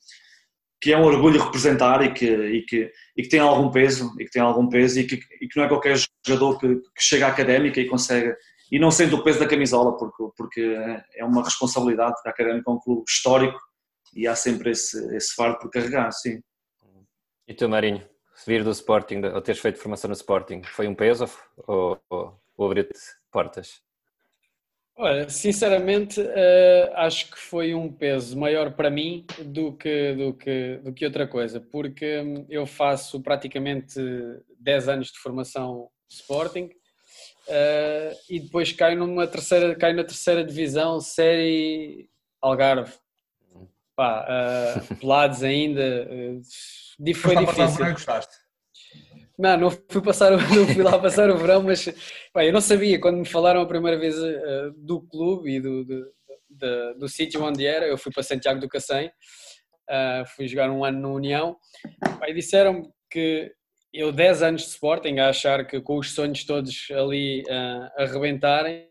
que 0.80 0.92
é 0.92 0.98
um 0.98 1.04
orgulho 1.04 1.42
representar 1.42 2.04
e 2.04 2.12
que, 2.12 2.26
e 2.26 2.62
que, 2.62 2.92
e 3.16 3.22
que 3.22 3.28
tem 3.28 3.40
algum 3.40 3.70
peso, 3.70 4.12
e 4.18 4.24
que 4.24 4.30
tem 4.30 4.42
algum 4.42 4.68
peso, 4.68 5.00
e 5.00 5.04
que, 5.04 5.16
e 5.40 5.48
que 5.48 5.56
não 5.56 5.64
é 5.64 5.68
qualquer 5.68 5.96
jogador 6.26 6.58
que, 6.58 6.76
que 6.76 7.02
chega 7.02 7.26
à 7.26 7.30
académica 7.30 7.80
e 7.80 7.88
consegue, 7.88 8.34
e 8.70 8.78
não 8.78 8.90
sente 8.90 9.14
o 9.14 9.22
peso 9.22 9.40
da 9.40 9.48
camisola, 9.48 9.96
porque, 9.96 10.24
porque 10.36 10.76
é 11.16 11.24
uma 11.24 11.42
responsabilidade, 11.42 12.14
porque 12.14 12.28
a 12.28 12.32
académica 12.32 12.70
é 12.70 12.74
um 12.74 12.78
clube 12.78 13.04
histórico 13.08 13.58
e 14.14 14.26
há 14.26 14.36
sempre 14.36 14.70
esse, 14.70 15.16
esse 15.16 15.34
fardo 15.34 15.58
por 15.58 15.70
carregar, 15.70 16.10
sim. 16.12 16.40
E 17.46 17.54
tu, 17.54 17.68
Marinho, 17.68 18.06
vir 18.46 18.62
do 18.62 18.70
Sporting, 18.70 19.22
ou 19.34 19.40
teres 19.40 19.60
feito 19.60 19.78
formação 19.78 20.08
no 20.08 20.14
Sporting, 20.14 20.62
foi 20.62 20.86
um 20.86 20.94
peso 20.94 21.28
ou, 21.66 21.98
ou, 22.08 22.40
ou 22.56 22.66
abrir-te 22.66 22.98
portas? 23.32 23.80
Olha, 25.00 25.28
sinceramente, 25.28 26.20
uh, 26.20 26.92
acho 26.96 27.30
que 27.30 27.38
foi 27.38 27.72
um 27.72 27.88
peso 27.88 28.36
maior 28.36 28.72
para 28.72 28.90
mim 28.90 29.24
do 29.44 29.72
que, 29.72 30.12
do 30.14 30.34
que, 30.34 30.80
do 30.82 30.92
que 30.92 31.04
outra 31.04 31.24
coisa, 31.24 31.60
porque 31.60 32.18
hum, 32.18 32.44
eu 32.48 32.66
faço 32.66 33.22
praticamente 33.22 34.00
10 34.58 34.88
anos 34.88 35.12
de 35.12 35.18
formação 35.20 35.88
Sporting 36.08 36.64
uh, 36.64 38.16
e 38.28 38.40
depois 38.40 38.72
caio, 38.72 38.98
numa 38.98 39.28
terceira, 39.28 39.72
caio 39.76 39.94
na 39.94 40.02
terceira 40.02 40.44
divisão, 40.44 40.98
série 40.98 42.10
Algarve. 42.42 42.94
Pá, 43.94 44.26
uh, 44.90 44.96
pelados 44.96 45.44
ainda, 45.44 46.08
uh, 46.10 47.14
foi 47.14 47.36
difícil. 47.36 47.84
Não, 49.38 49.56
não 49.56 49.70
fui, 49.70 50.02
passar, 50.02 50.32
não 50.32 50.66
fui 50.66 50.82
lá 50.82 50.98
passar 50.98 51.30
o 51.30 51.38
verão, 51.38 51.62
mas 51.62 51.86
eu 51.86 52.52
não 52.52 52.60
sabia. 52.60 53.00
Quando 53.00 53.18
me 53.18 53.24
falaram 53.24 53.60
a 53.60 53.66
primeira 53.66 53.96
vez 53.96 54.18
uh, 54.18 54.72
do 54.76 55.00
clube 55.00 55.54
e 55.54 55.60
do, 55.60 55.84
do, 55.84 56.12
do, 56.50 56.94
do 56.98 57.08
sítio 57.08 57.44
onde 57.44 57.64
era, 57.64 57.86
eu 57.86 57.96
fui 57.96 58.10
para 58.12 58.24
Santiago 58.24 58.60
do 58.60 58.68
Cacém, 58.68 59.06
uh, 59.88 60.26
fui 60.34 60.48
jogar 60.48 60.70
um 60.70 60.84
ano 60.84 61.00
na 61.00 61.08
União, 61.08 61.56
e 62.26 62.34
disseram 62.34 62.92
que 63.08 63.52
eu 63.92 64.10
10 64.10 64.42
anos 64.42 64.62
de 64.62 64.68
Sporting 64.68 65.18
a 65.18 65.28
achar 65.28 65.64
que 65.64 65.80
com 65.80 65.98
os 65.98 66.12
sonhos 66.12 66.44
todos 66.44 66.88
ali 66.90 67.42
uh, 67.42 67.90
a 67.96 68.02
arrebentarem 68.02 68.88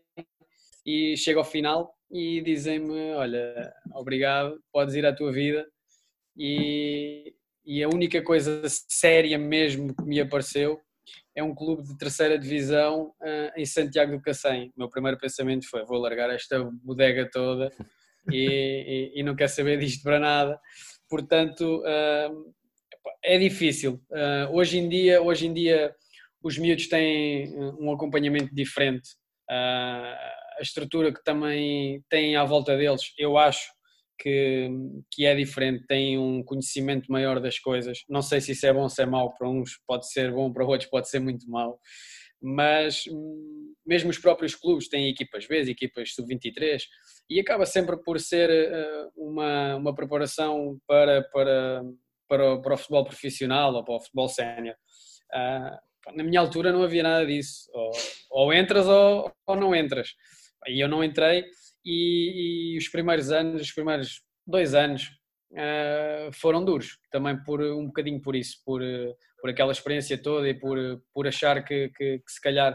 e 0.84 1.14
chego 1.18 1.40
ao 1.40 1.44
final 1.44 1.92
e 2.10 2.40
dizem-me, 2.40 3.12
olha, 3.12 3.70
obrigado, 3.94 4.58
podes 4.72 4.94
ir 4.94 5.04
à 5.04 5.14
tua 5.14 5.30
vida 5.30 5.66
e 6.34 7.34
e 7.68 7.84
a 7.84 7.88
única 7.88 8.22
coisa 8.22 8.62
séria 8.66 9.38
mesmo 9.38 9.94
que 9.94 10.02
me 10.02 10.18
apareceu 10.18 10.80
é 11.36 11.42
um 11.42 11.54
clube 11.54 11.82
de 11.82 11.98
terceira 11.98 12.38
divisão 12.38 13.12
uh, 13.20 13.60
em 13.60 13.66
Santiago 13.66 14.12
do 14.12 14.22
Cacém. 14.22 14.72
O 14.74 14.80
meu 14.80 14.88
primeiro 14.88 15.18
pensamento 15.18 15.68
foi: 15.68 15.84
vou 15.84 15.98
largar 15.98 16.30
esta 16.30 16.64
bodega 16.82 17.28
toda 17.30 17.70
e, 18.32 19.12
e, 19.14 19.20
e 19.20 19.22
não 19.22 19.36
quero 19.36 19.50
saber 19.50 19.78
disto 19.78 20.02
para 20.02 20.18
nada. 20.18 20.58
Portanto, 21.10 21.82
uh, 21.82 22.54
é 23.22 23.36
difícil. 23.36 24.00
Uh, 24.10 24.56
hoje 24.56 24.78
em 24.78 24.88
dia, 24.88 25.20
hoje 25.20 25.46
em 25.46 25.52
dia, 25.52 25.94
os 26.42 26.56
miúdos 26.56 26.88
têm 26.88 27.54
um 27.78 27.92
acompanhamento 27.92 28.54
diferente. 28.54 29.10
a 29.50 30.62
estrutura 30.62 31.12
que 31.12 31.22
também 31.22 32.02
têm 32.08 32.34
à 32.34 32.44
volta 32.44 32.78
deles, 32.78 33.12
eu 33.18 33.36
acho 33.36 33.68
que, 34.18 34.68
que 35.10 35.26
é 35.26 35.34
diferente, 35.34 35.86
têm 35.86 36.18
um 36.18 36.42
conhecimento 36.42 37.10
maior 37.10 37.40
das 37.40 37.58
coisas. 37.58 38.00
Não 38.08 38.22
sei 38.22 38.40
se 38.40 38.52
isso 38.52 38.66
é 38.66 38.72
bom 38.72 38.82
ou 38.82 38.88
se 38.88 39.02
é 39.02 39.06
mau, 39.06 39.34
para 39.34 39.48
uns 39.48 39.78
pode 39.86 40.10
ser 40.10 40.32
bom, 40.32 40.52
para 40.52 40.64
outros 40.64 40.90
pode 40.90 41.08
ser 41.08 41.20
muito 41.20 41.48
mau. 41.48 41.78
Mas 42.40 43.04
hum, 43.10 43.74
mesmo 43.86 44.10
os 44.10 44.18
próprios 44.18 44.54
clubes 44.54 44.88
têm 44.88 45.08
equipas 45.08 45.46
B, 45.46 45.60
equipas 45.62 46.14
sub-23, 46.14 46.82
e 47.30 47.40
acaba 47.40 47.66
sempre 47.66 47.96
por 47.96 48.20
ser 48.20 48.50
uh, 48.50 49.10
uma, 49.16 49.76
uma 49.76 49.94
preparação 49.94 50.78
para, 50.86 51.22
para, 51.32 51.82
para, 52.28 52.54
o, 52.54 52.62
para 52.62 52.74
o 52.74 52.78
futebol 52.78 53.04
profissional 53.04 53.74
ou 53.74 53.84
para 53.84 53.94
o 53.94 54.00
futebol 54.00 54.28
sénior. 54.28 54.76
Uh, 55.32 55.88
na 56.16 56.24
minha 56.24 56.40
altura 56.40 56.72
não 56.72 56.82
havia 56.82 57.02
nada 57.02 57.26
disso. 57.26 57.68
Ou, 57.72 57.92
ou 58.30 58.52
entras 58.52 58.86
ou, 58.86 59.32
ou 59.46 59.56
não 59.56 59.74
entras. 59.74 60.10
E 60.66 60.82
eu 60.82 60.88
não 60.88 61.04
entrei 61.04 61.44
e, 61.88 62.74
e 62.74 62.78
os 62.78 62.88
primeiros 62.88 63.30
anos, 63.30 63.62
os 63.62 63.72
primeiros 63.72 64.22
dois 64.46 64.74
anos 64.74 65.04
uh, 65.52 66.30
foram 66.34 66.62
duros, 66.62 66.98
também 67.10 67.42
por 67.42 67.62
um 67.62 67.86
bocadinho 67.86 68.20
por 68.20 68.36
isso, 68.36 68.60
por, 68.64 68.82
por 69.40 69.48
aquela 69.48 69.72
experiência 69.72 70.20
toda 70.20 70.46
e 70.48 70.54
por, 70.54 70.78
por 71.14 71.26
achar 71.26 71.64
que, 71.64 71.88
que, 71.96 72.18
que 72.18 72.32
se 72.32 72.40
calhar 72.40 72.74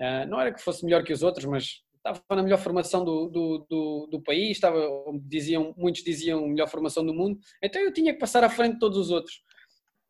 uh, 0.00 0.28
não 0.28 0.38
era 0.38 0.52
que 0.52 0.62
fosse 0.62 0.84
melhor 0.84 1.02
que 1.02 1.14
os 1.14 1.22
outros, 1.22 1.46
mas 1.46 1.82
estava 1.96 2.22
na 2.30 2.42
melhor 2.42 2.58
formação 2.58 3.04
do, 3.04 3.28
do, 3.28 3.66
do, 3.68 4.08
do, 4.12 4.22
país, 4.22 4.50
estava, 4.50 4.86
diziam, 5.22 5.74
muitos 5.76 6.04
diziam 6.04 6.46
melhor 6.46 6.68
formação 6.68 7.04
do 7.04 7.14
mundo, 7.14 7.38
então 7.62 7.80
eu 7.80 7.92
tinha 7.92 8.12
que 8.12 8.20
passar 8.20 8.44
à 8.44 8.50
frente 8.50 8.74
de 8.74 8.80
todos 8.80 8.98
os 8.98 9.10
outros, 9.10 9.42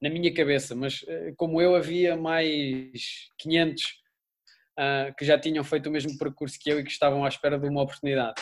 na 0.02 0.10
minha 0.10 0.34
cabeça, 0.34 0.74
mas 0.74 1.00
como 1.38 1.58
eu 1.58 1.74
havia 1.74 2.16
mais 2.16 3.30
500 3.38 3.82
uh, 4.78 5.14
que 5.16 5.24
já 5.24 5.38
tinham 5.38 5.64
feito 5.64 5.88
o 5.88 5.92
mesmo 5.92 6.16
percurso 6.18 6.58
que 6.60 6.70
eu 6.70 6.80
e 6.80 6.84
que 6.84 6.90
estavam 6.90 7.24
à 7.24 7.28
espera 7.28 7.58
de 7.58 7.68
uma 7.68 7.82
oportunidade. 7.82 8.34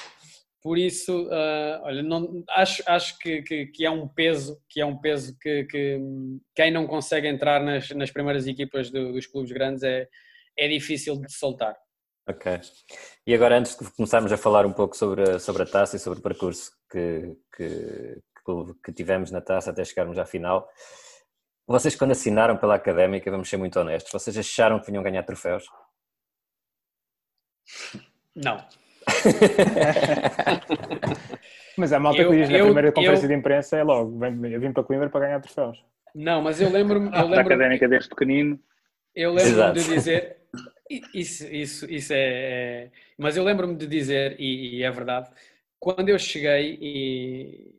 Por 0.63 0.79
isso, 0.79 1.27
uh, 1.27 1.83
olha, 1.83 2.03
não, 2.03 2.43
acho, 2.51 2.83
acho 2.87 3.19
que, 3.19 3.43
que, 3.43 3.67
que, 3.67 3.85
é 3.85 3.91
um 3.91 4.09
peso, 4.09 4.59
que 4.69 4.81
é 4.81 4.87
um 4.87 4.97
peso 4.97 5.37
que, 5.39 5.65
que 5.65 6.01
quem 6.55 6.71
não 6.71 6.87
consegue 6.87 7.29
entrar 7.29 7.63
nas, 7.63 7.91
nas 7.91 8.11
primeiras 8.11 8.47
equipas 8.47 8.91
do, 8.91 9.13
dos 9.13 9.27
clubes 9.27 9.53
grandes 9.53 9.83
é, 9.83 10.09
é 10.57 10.69
difícil 10.69 11.21
de 11.21 11.31
soltar. 11.31 11.77
Ok. 12.27 12.61
E 13.27 13.35
agora, 13.35 13.59
antes 13.59 13.77
de 13.77 13.91
começarmos 13.91 14.33
a 14.33 14.39
falar 14.39 14.65
um 14.65 14.73
pouco 14.73 14.97
sobre 14.97 15.23
a, 15.23 15.39
sobre 15.39 15.65
a 15.65 15.67
taça 15.67 15.97
e 15.97 15.99
sobre 15.99 16.21
o 16.21 16.23
percurso 16.23 16.73
que, 16.91 17.37
que, 17.55 18.23
que 18.83 18.93
tivemos 18.93 19.31
na 19.31 19.43
taça 19.43 19.71
até 19.71 19.85
chegarmos 19.85 20.17
à 20.17 20.25
final, 20.25 20.67
vocês, 21.67 21.95
quando 21.95 22.13
assinaram 22.13 22.57
pela 22.57 22.75
académica, 22.75 23.31
vamos 23.31 23.49
ser 23.49 23.59
muito 23.59 23.79
honestos, 23.79 24.13
vocês 24.13 24.37
acharam 24.37 24.79
que 24.81 24.87
vinham 24.87 25.03
ganhar 25.03 25.23
troféus? 25.23 25.65
Não. 28.35 28.57
mas 31.77 31.93
a 31.93 32.01
malta 32.01 32.23
eu, 32.23 32.31
que 32.31 32.37
diz 32.37 32.49
na 32.49 32.59
eu, 32.59 32.67
primeira 32.67 32.93
conferência 32.93 33.25
eu, 33.25 33.29
de 33.29 33.35
imprensa 33.35 33.77
é 33.77 33.83
logo, 33.83 34.25
eu 34.25 34.61
vim 34.61 34.73
para 34.73 34.83
Coimbra 34.83 35.11
para 35.11 35.27
ganhar 35.27 35.41
troféus. 35.41 35.85
Não, 36.15 36.43
mas 36.43 36.61
eu 36.61 36.71
lembro-me... 36.71 37.09
Eu 37.09 37.27
lembro 37.27 37.41
académica 37.41 37.89
desde 37.89 38.09
pequenino. 38.09 38.59
Eu 39.15 39.33
lembro-me 39.33 39.73
de 39.73 39.85
dizer... 39.85 40.37
Isso, 41.15 41.47
isso, 41.47 41.91
isso 41.91 42.13
é, 42.13 42.19
é 42.19 42.91
Mas 43.17 43.37
eu 43.37 43.43
lembro-me 43.43 43.75
de 43.75 43.87
dizer, 43.87 44.37
e, 44.39 44.77
e, 44.77 44.83
é 44.83 44.91
verdade, 44.91 45.31
quando 45.81 46.09
eu 46.09 46.19
cheguei 46.19 46.79
e, 46.81 47.75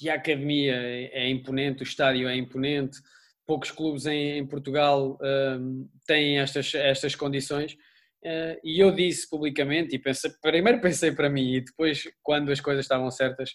e 0.00 0.08
a 0.08 0.14
academia 0.14 0.74
é 1.12 1.28
imponente, 1.28 1.82
o 1.82 1.84
estádio 1.84 2.28
é 2.28 2.36
imponente, 2.36 2.98
poucos 3.46 3.72
clubes 3.72 4.06
em, 4.06 4.38
em 4.38 4.46
Portugal 4.46 5.18
um, 5.20 5.88
têm 6.06 6.38
estas, 6.38 6.72
estas 6.74 7.16
condições, 7.16 7.76
Uh, 8.24 8.60
e 8.62 8.78
eu 8.78 8.90
disse 8.90 9.28
publicamente, 9.28 9.96
e 9.96 9.98
pensei, 9.98 10.30
primeiro 10.42 10.80
pensei 10.80 11.10
para 11.12 11.30
mim, 11.30 11.54
e 11.54 11.60
depois, 11.62 12.04
quando 12.22 12.52
as 12.52 12.60
coisas 12.60 12.84
estavam 12.84 13.10
certas, 13.10 13.54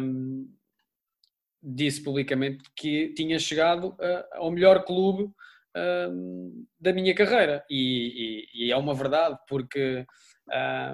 um, 0.00 0.48
disse 1.62 2.02
publicamente 2.02 2.62
que 2.76 3.12
tinha 3.14 3.38
chegado 3.38 3.88
uh, 3.88 4.24
ao 4.34 4.50
melhor 4.50 4.84
clube 4.84 5.30
um, 5.76 6.66
da 6.78 6.92
minha 6.92 7.14
carreira. 7.14 7.64
E, 7.70 8.46
e, 8.54 8.66
e, 8.66 8.72
é 8.72 8.76
uma 8.76 8.94
verdade, 8.94 9.36
porque 9.48 10.04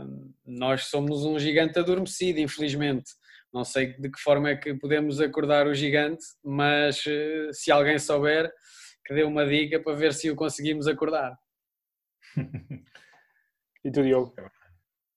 um, 0.05 0.33
nós 0.47 0.85
somos 0.85 1.25
um 1.25 1.39
gigante 1.39 1.79
adormecido, 1.79 2.41
infelizmente. 2.41 3.13
Não 3.53 3.65
sei 3.65 3.95
de 3.99 4.11
que 4.11 4.21
forma 4.21 4.51
é 4.51 4.57
que 4.57 4.75
podemos 4.75 5.21
acordar 5.21 5.67
o 5.67 5.75
gigante, 5.75 6.25
mas 6.45 7.05
uh, 7.07 7.53
se 7.53 7.71
alguém 7.71 7.99
souber, 7.99 8.51
que 9.05 9.15
dê 9.15 9.25
uma 9.25 9.47
dica 9.47 9.81
para 9.81 9.97
ver 9.97 10.13
se 10.15 10.31
o 10.31 10.37
conseguimos 10.37 10.87
acordar. 10.87 11.37
e 13.85 13.91
tu, 13.91 14.03
Diogo? 14.03 14.35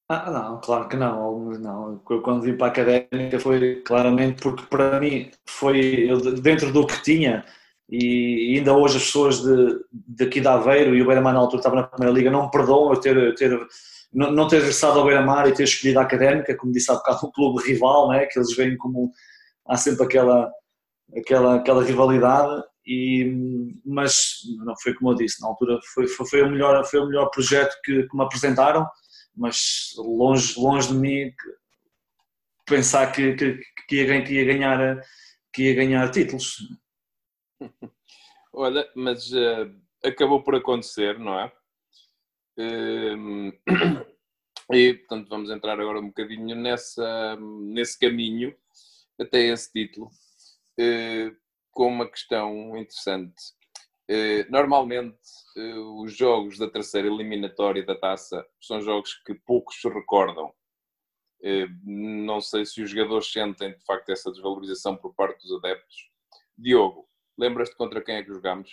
Ah, 0.10 0.29
não, 0.29 0.62
claro 0.62 0.88
que 0.88 0.96
não. 0.96 1.51
não. 1.51 1.98
Quando 2.00 2.41
vim 2.41 2.55
para 2.58 2.67
a 2.67 2.70
académica 2.70 3.39
foi 3.39 3.82
claramente 3.82 4.41
porque 4.41 4.63
para 4.67 5.00
mim 5.00 5.32
foi 5.46 6.10
dentro 6.41 6.72
do 6.72 6.86
que 6.86 7.01
tinha 7.01 7.46
e 7.89 8.58
ainda 8.58 8.74
hoje 8.74 8.98
as 8.98 9.05
pessoas 9.05 9.41
de, 9.41 9.79
daqui 9.91 10.39
de 10.41 10.48
Aveiro 10.48 10.96
e 10.96 11.01
o 11.01 11.05
Beira-Mar 11.05 11.34
na 11.34 11.39
altura 11.39 11.60
estava 11.60 11.75
na 11.75 11.84
Primeira 11.84 12.13
Liga 12.13 12.32
não 12.32 12.46
me 12.46 12.51
perdoam 12.51 12.93
eu 12.93 13.00
ter, 13.00 13.36
ter, 13.36 13.60
não, 14.13 14.32
não 14.32 14.48
ter 14.48 14.58
regressado 14.58 15.00
ao 15.00 15.05
Beira-Mar 15.05 15.48
e 15.48 15.53
ter 15.53 15.63
escolhido 15.63 16.00
a 16.00 16.03
Académica, 16.03 16.55
como 16.58 16.72
disse 16.72 16.91
há 16.91 16.96
bocado, 16.96 17.27
um 17.27 17.32
clube 17.32 17.63
rival, 17.63 18.10
né, 18.10 18.25
que 18.25 18.39
eles 18.39 18.55
veem 18.55 18.77
como 18.77 19.12
há 19.67 19.77
sempre 19.77 20.05
aquela, 20.05 20.51
aquela, 21.15 21.55
aquela 21.55 21.84
rivalidade 21.84 22.63
e, 22.85 23.79
mas 23.85 24.41
não 24.65 24.75
foi 24.81 24.93
como 24.93 25.11
eu 25.11 25.15
disse, 25.15 25.41
na 25.41 25.47
altura 25.47 25.79
foi, 25.93 26.07
foi, 26.07 26.25
foi, 26.25 26.41
o, 26.41 26.49
melhor, 26.49 26.83
foi 26.85 26.99
o 26.99 27.07
melhor 27.07 27.29
projeto 27.29 27.75
que, 27.83 28.03
que 28.03 28.17
me 28.17 28.23
apresentaram, 28.23 28.85
mas 29.35 29.93
longe, 29.97 30.59
longe 30.59 30.89
de 30.89 30.95
mim 30.95 31.33
pensar 32.65 33.11
que, 33.11 33.33
que, 33.35 33.59
que, 33.87 33.95
ia, 33.95 34.23
que, 34.23 34.33
ia 34.33 34.45
ganhar, 34.45 35.01
que 35.53 35.63
ia 35.63 35.75
ganhar 35.75 36.11
títulos. 36.11 36.57
Olha, 38.53 38.87
mas 38.95 39.31
uh, 39.31 39.73
acabou 40.03 40.43
por 40.43 40.55
acontecer, 40.55 41.17
não 41.17 41.39
é? 41.39 41.51
Uh, 42.59 43.51
e 44.71 44.93
portanto 44.93 45.29
vamos 45.29 45.49
entrar 45.49 45.79
agora 45.79 45.99
um 45.99 46.07
bocadinho 46.07 46.55
nessa, 46.55 47.35
nesse 47.39 47.97
caminho 47.97 48.55
até 49.19 49.47
esse 49.47 49.71
título. 49.71 50.09
Uh, 50.79 51.42
com 51.74 51.88
uma 51.88 52.08
questão 52.08 52.77
interessante. 52.77 53.36
Eh, 54.08 54.46
normalmente, 54.50 55.18
eh, 55.58 55.75
os 55.75 56.15
jogos 56.15 56.58
da 56.58 56.70
terceira 56.70 57.08
eliminatória 57.08 57.86
da 57.86 57.96
taça 57.96 58.46
são 58.62 58.82
jogos 58.82 59.13
que 59.25 59.34
poucos 59.34 59.82
se 59.82 59.89
recordam. 59.89 60.53
Eh, 61.42 61.68
não 61.84 62.39
sei 62.39 62.65
se 62.65 62.82
os 62.82 62.89
jogadores 62.89 63.32
sentem 63.32 63.75
de 63.75 63.84
facto 63.86 64.10
essa 64.10 64.32
desvalorização 64.32 64.96
por 64.96 65.13
parte 65.13 65.42
dos 65.42 65.58
adeptos. 65.58 66.10
Diogo, 66.58 67.10
lembras-te 67.38 67.75
contra 67.75 68.01
quem 68.01 68.15
é 68.15 68.24
que 68.24 68.34
jogámos? 68.34 68.72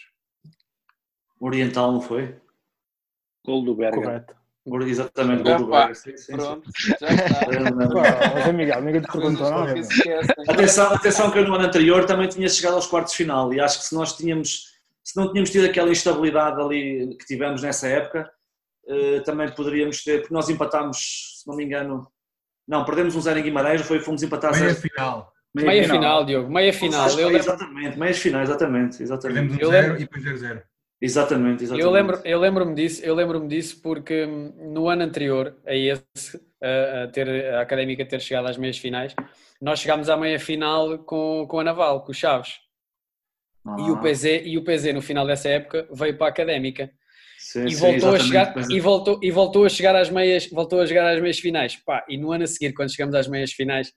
Oriental, 1.41 1.93
não 1.93 2.01
foi? 2.01 2.39
Gol 3.45 3.65
do 3.65 3.75
Berga. 3.75 3.97
Correto. 3.97 4.40
Exatamente, 4.67 5.43
gol 5.43 5.57
do 5.57 5.67
Braga. 5.67 5.95
Sim, 5.95 6.17
sim, 6.17 6.33
Pronto, 6.33 6.71
sim. 6.77 6.93
já 7.01 7.09
está. 7.09 8.45
Pô, 8.45 8.53
Miguel, 8.53 8.83
ninguém 8.83 9.01
te 9.01 9.11
perguntou 9.11 9.51
nada. 9.51 9.75
Atenção, 10.49 10.95
atenção 10.95 11.31
que 11.31 11.39
eu 11.39 11.49
no 11.49 11.55
ano 11.55 11.65
anterior 11.65 12.05
também 12.05 12.29
tinha 12.29 12.49
chegado 12.49 12.75
aos 12.75 12.87
quartos 12.87 13.13
de 13.13 13.19
final 13.19 13.53
e 13.55 13.61
acho 13.61 13.79
que 13.79 13.87
se 13.87 13.95
nós 13.95 14.17
tínhamos, 14.17 14.67
se 15.03 15.17
não 15.17 15.29
tínhamos 15.31 15.51
tido 15.51 15.65
aquela 15.65 15.91
instabilidade 15.91 16.61
ali 16.61 17.17
que 17.19 17.25
tivemos 17.25 17.63
nessa 17.63 17.89
época, 17.89 18.31
eh, 18.87 19.21
também 19.21 19.49
poderíamos 19.55 20.03
ter, 20.05 20.21
porque 20.21 20.35
nós 20.35 20.49
empatámos, 20.51 21.41
se 21.41 21.49
não 21.49 21.57
me 21.57 21.65
engano, 21.65 22.07
não, 22.69 22.85
perdemos 22.85 23.17
um 23.17 23.21
zero 23.21 23.39
em 23.39 23.43
Guimarães, 23.43 23.81
foi, 23.83 24.01
fomos 24.01 24.23
empatar 24.23 24.53
meia 24.59 24.75
final. 24.75 25.33
Meia, 25.55 25.69
meia 25.69 25.83
final. 25.83 25.97
final, 25.97 26.25
Diogo, 26.25 26.51
meia 26.51 26.73
final. 26.73 27.11
Eu 27.19 27.31
exatamente, 27.31 27.99
meia 27.99 28.15
final, 28.15 28.43
exatamente, 28.43 29.03
exatamente. 29.03 29.57
Perdemos 29.57 29.69
um 29.69 29.71
zero 29.71 29.97
e 29.97 29.99
depois 30.01 30.25
0-0. 30.25 30.63
Exatamente, 31.01 31.65
exatamente. 31.65 31.87
Eu 31.87 31.91
lembro, 31.91 32.21
eu 32.25 32.39
lembro-me 32.39 32.75
disso, 32.75 33.03
eu 33.03 33.15
lembro-me 33.15 33.49
disso 33.49 33.81
porque 33.83 34.27
no 34.27 34.89
ano 34.89 35.03
anterior 35.03 35.57
a 35.67 35.75
esse, 35.75 36.39
a, 36.63 37.09
ter, 37.09 37.55
a 37.55 37.63
Académica 37.63 38.05
ter 38.05 38.21
chegado 38.21 38.49
às 38.49 38.59
meias 38.59 38.77
finais, 38.77 39.15
nós 39.61 39.81
chegámos 39.81 40.11
à 40.11 40.17
meia 40.17 40.39
final 40.39 40.99
com, 40.99 41.47
com 41.49 41.61
a 41.61 41.65
Naval, 41.65 42.03
com 42.05 42.13
o 42.13 42.15
Chaves. 42.15 42.59
Ah. 43.65 43.77
E, 43.79 43.91
o 43.91 43.95
ah. 43.95 44.01
PZ, 44.01 44.25
e 44.45 44.59
o 44.59 44.65
PZ 44.65 44.95
no 44.95 45.01
final 45.01 45.27
dessa 45.27 45.49
época 45.49 45.89
veio 45.91 46.17
para 46.19 46.27
a 46.27 46.31
Académica. 46.31 46.91
Sim, 47.39 47.67
e 47.67 47.75
voltou 47.75 48.11
sim, 48.11 48.17
a 48.17 48.19
chegar 48.19 48.71
e 48.71 48.81
voltou 48.81 49.21
e 49.23 49.31
voltou 49.31 49.65
a 49.65 49.69
chegar 49.71 49.97
às 49.97 50.11
meias 50.11 50.47
voltou 50.51 50.83
a 50.83 50.87
chegar 50.87 51.11
às 51.11 51.19
meias 51.23 51.39
finais 51.39 51.75
pá, 51.75 52.05
e 52.07 52.19
no 52.19 52.33
ano 52.33 52.45
a 52.45 52.47
seguir 52.47 52.75
quando 52.75 52.93
chegamos 52.93 53.15
às 53.15 53.27
meias 53.27 53.51
finais 53.51 53.95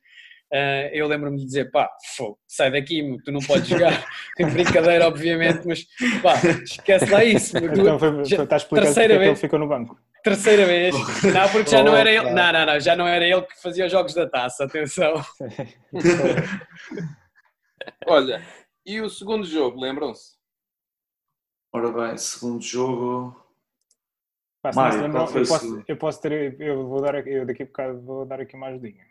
uh, 0.54 0.90
eu 0.94 1.08
lembro-me 1.08 1.38
de 1.38 1.46
dizer, 1.46 1.72
pá, 1.72 1.90
fogo, 2.16 2.38
sai 2.48 2.72
daqui, 2.72 3.18
tu 3.26 3.32
não 3.32 3.40
podes 3.42 3.68
jogar. 3.68 4.06
Brincadeira, 4.38 5.08
obviamente, 5.08 5.68
mas 5.68 5.86
pá, 6.22 6.36
esquece 6.64 7.10
lá 7.10 7.24
isso. 7.24 7.60
Tu, 7.60 7.66
então 7.66 7.98
foi, 7.98 8.24
já, 8.26 8.44
está 8.44 8.58
explicado 8.58 8.86
terceira 8.86 9.18
vez, 9.18 9.30
ele 9.30 9.40
ficou 9.40 9.58
no 9.60 9.68
banco. 9.68 10.00
Terceira 10.24 10.66
vez. 10.66 10.96
Não, 11.34 11.50
porque 11.52 11.70
já 11.70 11.84
não 11.84 11.98
era 11.98 12.10
ele. 12.10 12.32
Não, 12.32 12.54
não, 12.54 12.66
não, 12.66 12.80
já 12.80 12.96
não 12.96 13.06
era 13.06 13.26
ele 13.26 13.42
que 13.42 13.62
fazia 13.62 13.86
os 13.86 13.92
jogos 13.92 14.14
da 14.14 14.30
taça, 14.30 14.64
atenção. 14.64 15.16
Olha, 18.08 18.42
e 18.86 19.02
o 19.02 19.10
segundo 19.10 19.46
jogo, 19.46 19.82
lembram-se? 19.82 20.38
Ora 21.74 21.92
bem, 21.92 22.18
segundo 22.18 22.64
jogo. 22.64 23.36
Mário, 24.74 25.10
não, 25.10 25.26
eu, 25.26 25.46
posso, 25.46 25.84
eu 25.90 25.98
posso 25.98 26.22
ter, 26.22 26.56
eu 26.62 26.88
vou 26.88 27.02
dar, 27.02 27.28
eu 27.28 27.46
daqui 27.46 27.64
a 27.64 27.66
bocado 27.66 28.02
vou 28.02 28.26
dar 28.26 28.40
aqui 28.40 28.56
uma 28.56 28.68
ajudinha. 28.68 29.06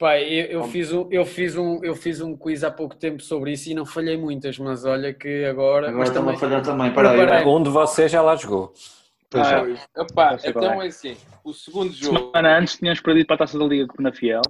Pai, 0.00 0.24
eu, 0.24 0.46
eu, 0.46 0.64
fiz 0.64 0.90
um, 0.90 1.06
eu, 1.10 1.26
fiz 1.26 1.56
um, 1.58 1.84
eu 1.84 1.94
fiz 1.94 2.22
um 2.22 2.34
quiz 2.34 2.64
há 2.64 2.70
pouco 2.70 2.96
tempo 2.96 3.22
sobre 3.22 3.52
isso 3.52 3.68
e 3.68 3.74
não 3.74 3.84
falhei 3.84 4.16
muitas, 4.16 4.58
mas 4.58 4.86
olha 4.86 5.12
que 5.12 5.44
agora. 5.44 5.90
Agora 5.90 6.04
está 6.04 6.20
também... 6.20 6.34
a 6.34 6.38
falhar 6.38 6.62
também. 6.62 6.90
Para 6.90 7.10
aí, 7.10 7.44
um 7.44 7.62
de 7.62 7.68
vocês 7.68 8.10
já 8.10 8.22
lá 8.22 8.34
jogou. 8.34 8.72
Pois 9.28 9.46
ah, 9.46 9.62
é. 9.68 10.00
Epá, 10.00 10.38
então 10.42 10.80
é 10.80 10.86
assim, 10.86 11.18
o 11.44 11.52
segundo 11.52 11.92
jogo. 11.92 12.18
Semana 12.18 12.58
antes 12.58 12.78
tínhamos 12.78 12.98
perdido 13.02 13.26
para 13.26 13.34
a 13.34 13.38
taça 13.40 13.58
da 13.58 13.64
Liga 13.66 13.86
com 13.88 14.08
a 14.08 14.10
Fiel 14.10 14.40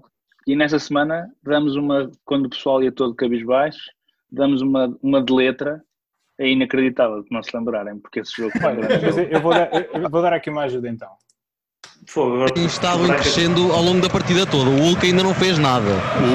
e 0.47 0.55
nessa 0.55 0.79
semana 0.79 1.29
damos 1.43 1.75
uma, 1.75 2.09
quando 2.25 2.47
o 2.47 2.51
pessoal 2.51 2.81
ia 2.81 2.93
todo 2.93 3.17
cabisbaixo, 3.17 3.91
damos 4.31 4.63
uma, 4.63 4.97
uma 5.03 5.21
de 5.21 5.33
letra 5.33 5.83
é 6.39 6.49
inacreditável 6.49 7.25
que 7.25 7.35
não 7.35 7.43
se 7.43 7.55
lembrarem, 7.55 7.99
porque 7.99 8.21
esse 8.21 8.37
jogo 8.37 8.53
foi 8.57 8.73
um 8.73 9.35
eu, 9.35 9.41
vou 9.41 9.53
dar, 9.53 9.71
eu 9.75 10.09
vou 10.09 10.23
dar 10.23 10.33
aqui 10.33 10.49
uma 10.49 10.63
ajuda 10.63 10.89
então. 10.89 11.11
Tem 12.55 12.65
estado 12.67 13.07
em 13.07 13.13
crescendo 13.15 13.73
ao 13.73 13.81
longo 13.83 14.01
da 14.01 14.11
partida 14.11 14.45
toda. 14.45 14.69
O 14.69 14.79
Hulk 14.79 15.07
ainda 15.07 15.23
não 15.23 15.33
fez 15.33 15.59
nada. 15.59 15.87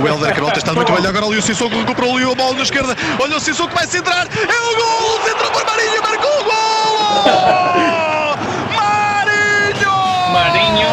O 0.01 0.07
Helder 0.07 0.33
tem 0.33 0.57
estado 0.57 0.75
muito 0.75 0.91
bem. 0.93 1.05
Agora 1.05 1.25
ali 1.25 1.37
o 1.37 1.41
Sissoko 1.41 1.75
recuperou 1.75 2.15
ali 2.15 2.31
a 2.31 2.33
bola 2.33 2.53
na 2.53 2.63
esquerda. 2.63 2.95
Olha 3.19 3.35
o 3.35 3.39
Sissoko 3.41 3.75
vai 3.75 3.85
centrar. 3.85 4.25
É 4.25 4.71
o 4.71 4.75
gol! 4.77 5.29
Entrou 5.29 5.51
por 5.51 5.65
Marinho, 5.65 6.01
marcou 6.01 6.31
o 6.31 6.43
gol! 6.45 6.95
Marinho! 8.73 9.91
Marinho! 10.31 10.87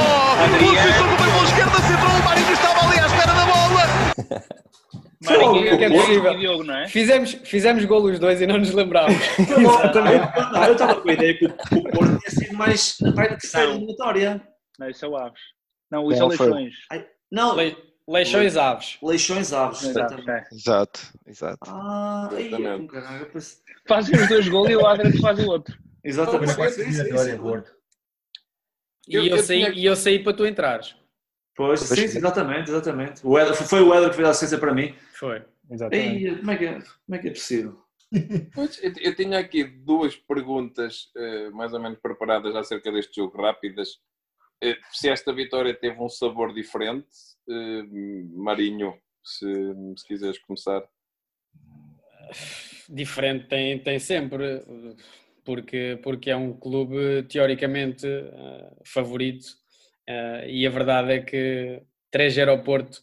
O 0.68 0.76
Sissoko 0.82 1.16
foi 1.16 1.30
pela 1.30 1.44
esquerda, 1.44 1.80
centrou. 1.86 2.18
O 2.18 2.24
Marinho 2.24 2.52
estava 2.52 2.80
ali 2.84 2.98
à 2.98 3.06
espera 3.06 3.34
da 3.34 3.46
bola. 3.46 4.52
Marinho, 5.24 5.78
que 5.78 5.84
é 5.84 5.88
possível. 5.88 6.38
Diogo, 6.38 6.64
não 6.64 6.76
é? 6.76 6.88
Fizemos, 6.88 7.32
fizemos 7.44 7.84
gol 7.84 8.04
os 8.04 8.18
dois 8.18 8.40
e 8.40 8.46
não 8.46 8.58
nos 8.58 8.72
lembrávamos. 8.72 9.22
eu 10.66 10.72
estava 10.72 10.94
com 11.00 11.08
a 11.08 11.12
ideia 11.12 11.38
que 11.38 11.46
o 11.46 11.82
Porto 11.90 12.18
tinha 12.18 12.30
sido 12.30 12.56
mais 12.56 12.96
na 13.00 13.12
parte 13.12 13.34
de 13.34 13.40
terceira 13.40 13.70
eliminatória. 13.70 14.42
Não, 14.78 14.88
isso 14.88 15.04
é 15.04 15.08
o 15.08 15.16
Aves. 15.16 15.40
Não, 15.90 16.10
isso 16.10 16.22
é 16.22 16.26
Leixões. 16.26 16.74
Não. 17.30 17.54
Le... 17.54 17.76
Leixões 18.08 18.56
Aves. 18.56 18.98
Leixões 19.02 19.52
Aves. 19.52 19.84
Exato, 19.84 20.14
é. 20.28 20.44
exato. 20.52 21.00
exato. 21.26 21.70
Ah, 21.70 22.28
aí, 22.32 22.50
Fazem 23.86 24.16
os 24.20 24.28
dois 24.28 24.48
gols 24.48 24.70
e 24.70 24.76
o 24.76 24.86
Adriano 24.86 25.20
faz 25.20 25.38
o 25.38 25.48
outro. 25.48 25.78
Exatamente. 26.02 26.52
E 29.08 29.14
eu, 29.14 29.24
eu, 29.24 29.38
saí, 29.38 29.64
tinha... 29.64 29.70
e 29.70 29.84
eu 29.84 29.96
saí 29.96 30.18
para 30.18 30.32
tu 30.32 30.46
entrares. 30.46 30.96
Pois, 31.54 31.80
sim, 31.80 32.04
exatamente, 32.04 32.70
exatamente. 32.70 33.20
O 33.26 33.38
Eder, 33.38 33.54
foi 33.54 33.82
o 33.82 33.92
Éder 33.92 34.10
que 34.10 34.16
fez 34.16 34.26
a 34.26 34.30
assistência 34.30 34.58
para 34.58 34.72
mim. 34.72 34.94
Foi, 35.14 35.44
exatamente. 35.70 36.26
E, 36.26 36.36
como, 36.38 36.50
é 36.50 36.56
que 36.56 36.64
é, 36.64 36.72
como 36.72 37.14
é 37.14 37.18
que 37.18 37.28
é 37.28 37.30
possível? 37.30 37.82
Pois, 38.54 38.82
eu, 38.82 38.92
eu 39.00 39.16
tinha 39.16 39.38
aqui 39.38 39.64
duas 39.64 40.14
perguntas 40.14 41.10
uh, 41.16 41.54
mais 41.54 41.72
ou 41.72 41.80
menos 41.80 41.98
preparadas 41.98 42.54
acerca 42.54 42.92
deste 42.92 43.16
jogo, 43.16 43.40
rápidas. 43.40 43.94
Uh, 44.62 44.76
se 44.90 45.08
esta 45.08 45.32
vitória 45.32 45.74
teve 45.74 45.98
um 45.98 46.08
sabor 46.08 46.52
diferente, 46.52 47.08
uh, 47.48 48.42
Marinho, 48.42 48.94
se, 49.24 49.46
se 49.96 50.06
quiseres 50.06 50.38
começar. 50.40 50.82
Diferente 52.88 53.48
tem, 53.48 53.78
tem 53.78 53.98
sempre, 53.98 54.62
porque, 55.44 55.98
porque 56.02 56.30
é 56.30 56.36
um 56.36 56.52
clube 56.52 57.22
teoricamente 57.24 58.06
favorito 58.84 59.61
Uh, 60.08 60.46
e 60.48 60.66
a 60.66 60.70
verdade 60.70 61.12
é 61.12 61.20
que 61.20 61.80
3-0 62.14 62.48
ao 62.48 62.62
Porto, 62.62 63.00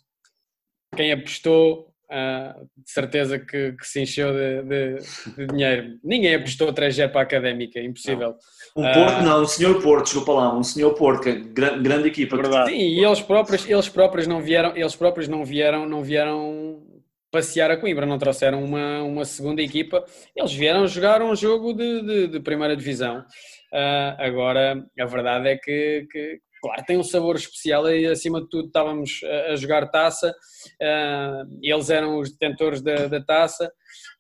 quem 0.96 1.12
apostou, 1.12 1.94
uh, 2.12 2.70
de 2.76 2.92
certeza 2.92 3.40
que, 3.40 3.74
que, 3.74 3.88
se 3.88 4.02
encheu 4.02 4.34
de, 4.34 4.64
de, 4.64 4.98
de 5.36 5.48
dinheiro. 5.48 6.00
Ninguém 6.04 6.36
apostou 6.36 6.74
3-0 6.74 7.12
para 7.12 7.22
a 7.22 7.24
Académica, 7.24 7.80
impossível. 7.80 8.36
Não. 8.76 8.84
Um 8.84 8.94
Porto, 8.94 9.20
uh, 9.20 9.24
não, 9.24 9.42
o 9.42 9.48
senhor 9.48 9.82
Porto, 9.82 10.04
desculpa 10.06 10.34
lá, 10.34 10.56
um 10.56 10.64
senhor 10.64 10.94
Porto, 10.94 11.24
que 11.24 11.30
é 11.30 11.36
grande, 11.36 11.84
grande 11.84 12.08
equipa. 12.08 12.36
Verdade. 12.36 12.72
Sim, 12.72 12.78
e 12.78 13.04
eles 13.04 13.22
próprios, 13.22 13.68
eles 13.68 13.90
próprios 13.90 14.28
não 14.28 14.42
vieram, 14.42 14.76
eles 14.76 14.96
próprios 14.96 15.28
não 15.28 15.46
vieram, 15.46 15.88
não 15.88 16.04
vieram 16.04 16.84
passear 17.32 17.70
a 17.72 17.78
Coimbra, 17.78 18.06
não 18.06 18.18
trouxeram 18.18 18.64
uma, 18.64 19.04
uma 19.04 19.24
segunda 19.24 19.62
equipa, 19.62 20.04
eles 20.36 20.54
vieram 20.54 20.88
jogar 20.88 21.22
um 21.22 21.36
jogo 21.36 21.74
de, 21.74 22.02
de, 22.02 22.28
de 22.28 22.40
primeira 22.40 22.76
divisão. 22.76 23.24
Uh, 23.72 24.18
agora, 24.18 24.84
a 25.00 25.06
verdade 25.06 25.50
é 25.50 25.58
que, 25.58 26.08
que, 26.12 26.40
claro, 26.62 26.84
tem 26.86 26.98
um 26.98 27.04
sabor 27.04 27.36
especial 27.36 27.90
e 27.90 28.06
acima 28.06 28.42
de 28.42 28.50
tudo 28.50 28.68
estávamos 28.68 29.22
a, 29.24 29.56
jogar 29.56 29.90
taça, 29.90 30.30
uh, 30.30 31.60
eles 31.62 31.90
eram 31.90 32.20
os 32.20 32.32
detentores 32.32 32.82
da, 32.82 33.08
da 33.08 33.24
taça 33.24 33.72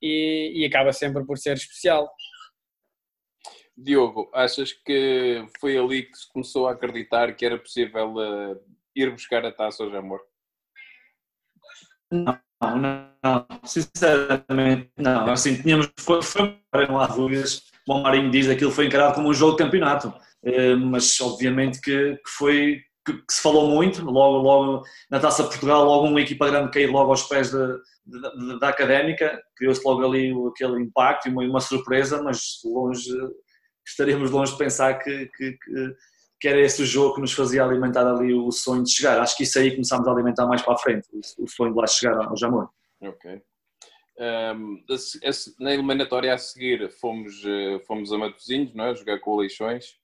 e, 0.01 0.53
e, 0.55 0.65
acaba 0.65 0.91
sempre 0.93 1.25
por 1.25 1.37
ser 1.37 1.55
especial. 1.55 2.09
Diogo, 3.77 4.29
achas 4.33 4.73
que 4.73 5.45
foi 5.59 5.77
ali 5.77 6.03
que 6.03 6.17
se 6.17 6.31
começou 6.31 6.67
a 6.67 6.73
acreditar 6.73 7.33
que 7.33 7.45
era 7.45 7.57
possível 7.57 8.13
uh, 8.15 8.59
ir 8.95 9.11
buscar 9.11 9.45
a 9.45 9.51
taça 9.51 9.83
ao 9.83 9.91
Jamor? 9.91 10.19
Não, 12.11 12.39
não, 12.61 13.09
não, 13.23 13.45
sinceramente 13.63 14.91
não, 14.97 15.31
assim, 15.31 15.61
tínhamos, 15.61 15.91
foi, 15.97 16.21
foi 16.21 16.59
não 16.87 16.99
há 16.99 17.07
dúvidas, 17.07 17.69
o 17.87 17.99
Marinho 17.99 18.31
diz 18.31 18.47
que 18.47 18.53
aquilo 18.53 18.71
foi 18.71 18.87
encarado 18.87 19.15
como 19.15 19.29
um 19.29 19.33
jogo 19.33 19.55
de 19.55 19.63
campeonato, 19.63 20.13
mas 20.91 21.19
obviamente 21.21 21.81
que, 21.81 22.15
que 22.15 22.29
foi 22.29 22.81
que, 23.05 23.13
que, 23.13 23.33
se 23.33 23.41
falou 23.41 23.69
muito, 23.69 24.03
logo, 24.03 24.37
logo 24.37 24.83
na 25.09 25.19
Taça 25.19 25.43
Portugal, 25.43 25.85
logo 25.85 26.07
uma 26.07 26.21
equipa 26.21 26.49
grande 26.49 26.71
cair 26.71 26.89
logo 26.89 27.11
aos 27.11 27.23
pés 27.23 27.51
da, 27.51 27.77
da, 28.59 28.69
Académica, 28.69 29.41
criou-se 29.55 29.81
logo 29.85 30.03
ali 30.05 30.33
aquele 30.47 30.81
impacto 30.81 31.27
e 31.27 31.31
uma, 31.31 31.43
uma, 31.43 31.59
surpresa, 31.59 32.21
mas 32.21 32.59
longe, 32.63 33.09
estaremos 33.87 34.31
longe 34.31 34.51
de 34.51 34.57
pensar 34.57 34.95
que, 34.99 35.29
que, 35.35 35.57
que, 36.39 36.47
era 36.47 36.59
esse 36.59 36.81
o 36.81 36.85
jogo 36.85 37.15
que 37.15 37.21
nos 37.21 37.33
fazia 37.33 37.63
alimentar 37.63 38.07
ali 38.07 38.33
o 38.33 38.51
sonho 38.51 38.83
de 38.83 38.91
chegar. 38.91 39.19
Acho 39.19 39.37
que 39.37 39.43
isso 39.43 39.59
aí 39.59 39.71
começámos 39.71 40.07
a 40.07 40.11
alimentar 40.11 40.45
mais 40.47 40.61
para 40.61 40.73
a 40.73 40.77
frente, 40.77 41.07
o, 41.37 41.47
sonho 41.47 41.73
de 41.73 41.79
lá 41.79 41.87
chegar 41.87 42.27
ao 42.27 42.37
Jamor. 42.37 42.69
Ok. 43.01 43.41
Um, 44.19 44.83
na 45.61 45.73
eliminatória 45.73 46.33
a 46.33 46.37
seguir 46.37 46.91
fomos, 46.99 47.41
eh, 47.45 47.79
fomos 47.87 48.11
a 48.11 48.17
Matosinhos, 48.17 48.73
não 48.73 48.87
é? 48.87 48.95
jogar 48.95 49.17
com 49.19 49.31
o 49.31 49.37
Leixões. 49.37 49.98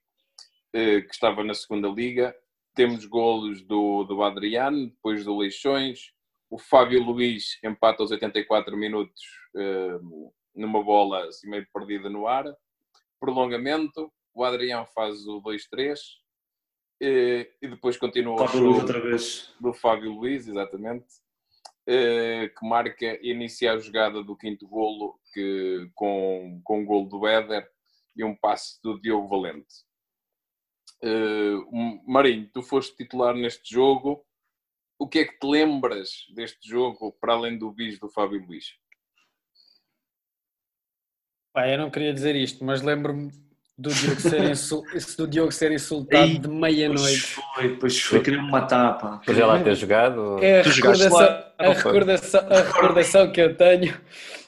Eh, 0.77 1.03
que 1.03 1.13
estava 1.13 1.41
na 1.41 1.53
segunda 1.53 1.87
liga. 1.87 2.35
Temos 2.73 3.05
golos 3.05 3.61
do, 3.61 4.03
do 4.03 4.21
Adriano, 4.21 4.89
depois 4.89 5.23
do 5.23 5.37
Leixões. 5.37 6.11
O 6.49 6.59
Fábio 6.59 7.01
Luiz 7.01 7.57
empata 7.63 8.03
aos 8.03 8.11
84 8.11 8.75
minutos 8.75 9.21
eh, 9.55 9.97
numa 10.53 10.83
bola 10.83 11.29
assim 11.29 11.49
meio 11.49 11.65
perdida 11.73 12.09
no 12.09 12.27
ar. 12.27 12.53
Prolongamento. 13.21 14.11
O 14.33 14.43
Adriano 14.43 14.85
faz 14.93 15.25
o 15.25 15.41
2-3. 15.41 15.97
Eh, 17.01 17.49
e 17.61 17.67
depois 17.69 17.95
continua 17.95 18.35
o 18.35 19.01
vez. 19.01 19.55
do 19.57 19.73
Fábio 19.73 20.11
Luiz, 20.11 20.45
exatamente. 20.45 21.07
que 21.87 22.67
marca 22.67 23.17
e 23.21 23.31
inicia 23.31 23.71
a 23.71 23.77
jogada 23.77 24.21
do 24.21 24.35
quinto 24.35 24.67
golo 24.67 25.17
que, 25.33 25.89
com, 25.95 26.59
com 26.65 26.83
o 26.83 26.85
golo 26.85 27.07
do 27.07 27.25
Éder 27.25 27.65
e 28.13 28.25
um 28.25 28.35
passe 28.35 28.81
do 28.83 28.99
Diogo 28.99 29.29
Valente. 29.29 29.85
Uh, 31.03 32.11
Marinho, 32.11 32.49
tu 32.53 32.61
foste 32.61 32.95
titular 32.95 33.35
neste 33.35 33.73
jogo. 33.73 34.25
O 34.97 35.07
que 35.07 35.19
é 35.19 35.25
que 35.25 35.37
te 35.37 35.45
lembras 35.45 36.25
deste 36.33 36.69
jogo, 36.69 37.11
para 37.19 37.33
além 37.33 37.57
do 37.57 37.71
bis 37.71 37.99
do 37.99 38.09
Fábio 38.09 38.43
Luís? 38.45 38.75
Pai, 41.53 41.73
eu 41.73 41.77
não 41.77 41.89
queria 41.89 42.13
dizer 42.13 42.35
isto, 42.35 42.63
mas 42.63 42.81
lembro-me 42.81 43.31
do 43.77 43.89
Diogo 43.89 44.21
ser, 44.21 44.43
insul... 44.49 44.83
do 45.17 45.27
Diogo 45.27 45.51
ser 45.51 45.71
insultado 45.71 46.31
Ei, 46.31 46.39
de 46.39 46.47
meia-noite. 46.47 47.35
Pois 47.35 47.55
foi, 47.55 47.77
pois 47.77 48.01
foi, 48.01 48.21
queria 48.21 48.39
uma 48.39 48.61
tapa. 48.61 49.21
Pois 49.25 49.37
ela 49.37 49.61
ter 49.61 49.75
jogado? 49.75 50.43
É 50.43 50.61
a, 50.61 50.63
recordação, 50.63 51.53
a, 51.57 51.73
recordação, 51.73 52.41
a 52.49 52.61
recordação 52.61 53.31
que 53.31 53.41
eu 53.41 53.55
tenho 53.55 53.97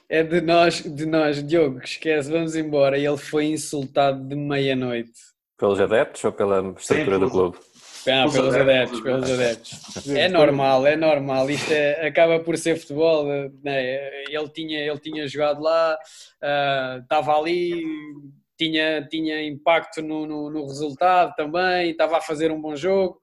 é 0.10 0.24
de 0.24 0.42
nós, 0.42 0.82
de 0.82 1.06
nós, 1.06 1.46
Diogo, 1.46 1.80
esquece, 1.84 2.32
vamos 2.32 2.56
embora. 2.56 2.98
E 2.98 3.06
ele 3.06 3.18
foi 3.18 3.46
insultado 3.46 4.26
de 4.28 4.36
meia-noite. 4.36 5.20
Pelos 5.58 5.80
adeptos 5.80 6.24
ou 6.24 6.32
pela 6.32 6.60
estrutura 6.78 7.16
Sim, 7.16 7.20
do 7.20 7.30
clube? 7.30 7.58
Não, 8.08 8.32
pelos 8.32 8.56
adeptos, 8.56 9.02
pelos 9.02 9.30
adeptos. 9.30 10.08
É 10.08 10.30
normal, 10.30 10.88
é 10.88 10.96
normal. 10.96 11.50
Isto 11.50 11.72
é, 11.72 12.08
acaba 12.08 12.40
por 12.40 12.58
ser 12.58 12.78
futebol. 12.78 13.26
Né? 13.64 14.24
Ele, 14.30 14.50
tinha, 14.50 14.80
ele 14.80 15.00
tinha 15.00 15.28
jogado 15.28 15.62
lá, 15.62 15.98
uh, 16.42 17.02
estava 17.02 17.38
ali, 17.38 17.84
tinha, 18.58 19.06
tinha 19.08 19.44
impacto 19.44 20.02
no, 20.02 20.26
no, 20.26 20.50
no, 20.50 20.66
resultado 20.66 21.34
também, 21.36 21.92
estava 21.92 22.18
a 22.18 22.22
fazer 22.22 22.50
um 22.50 22.62
bom 22.62 22.76
jogo. 22.76 23.20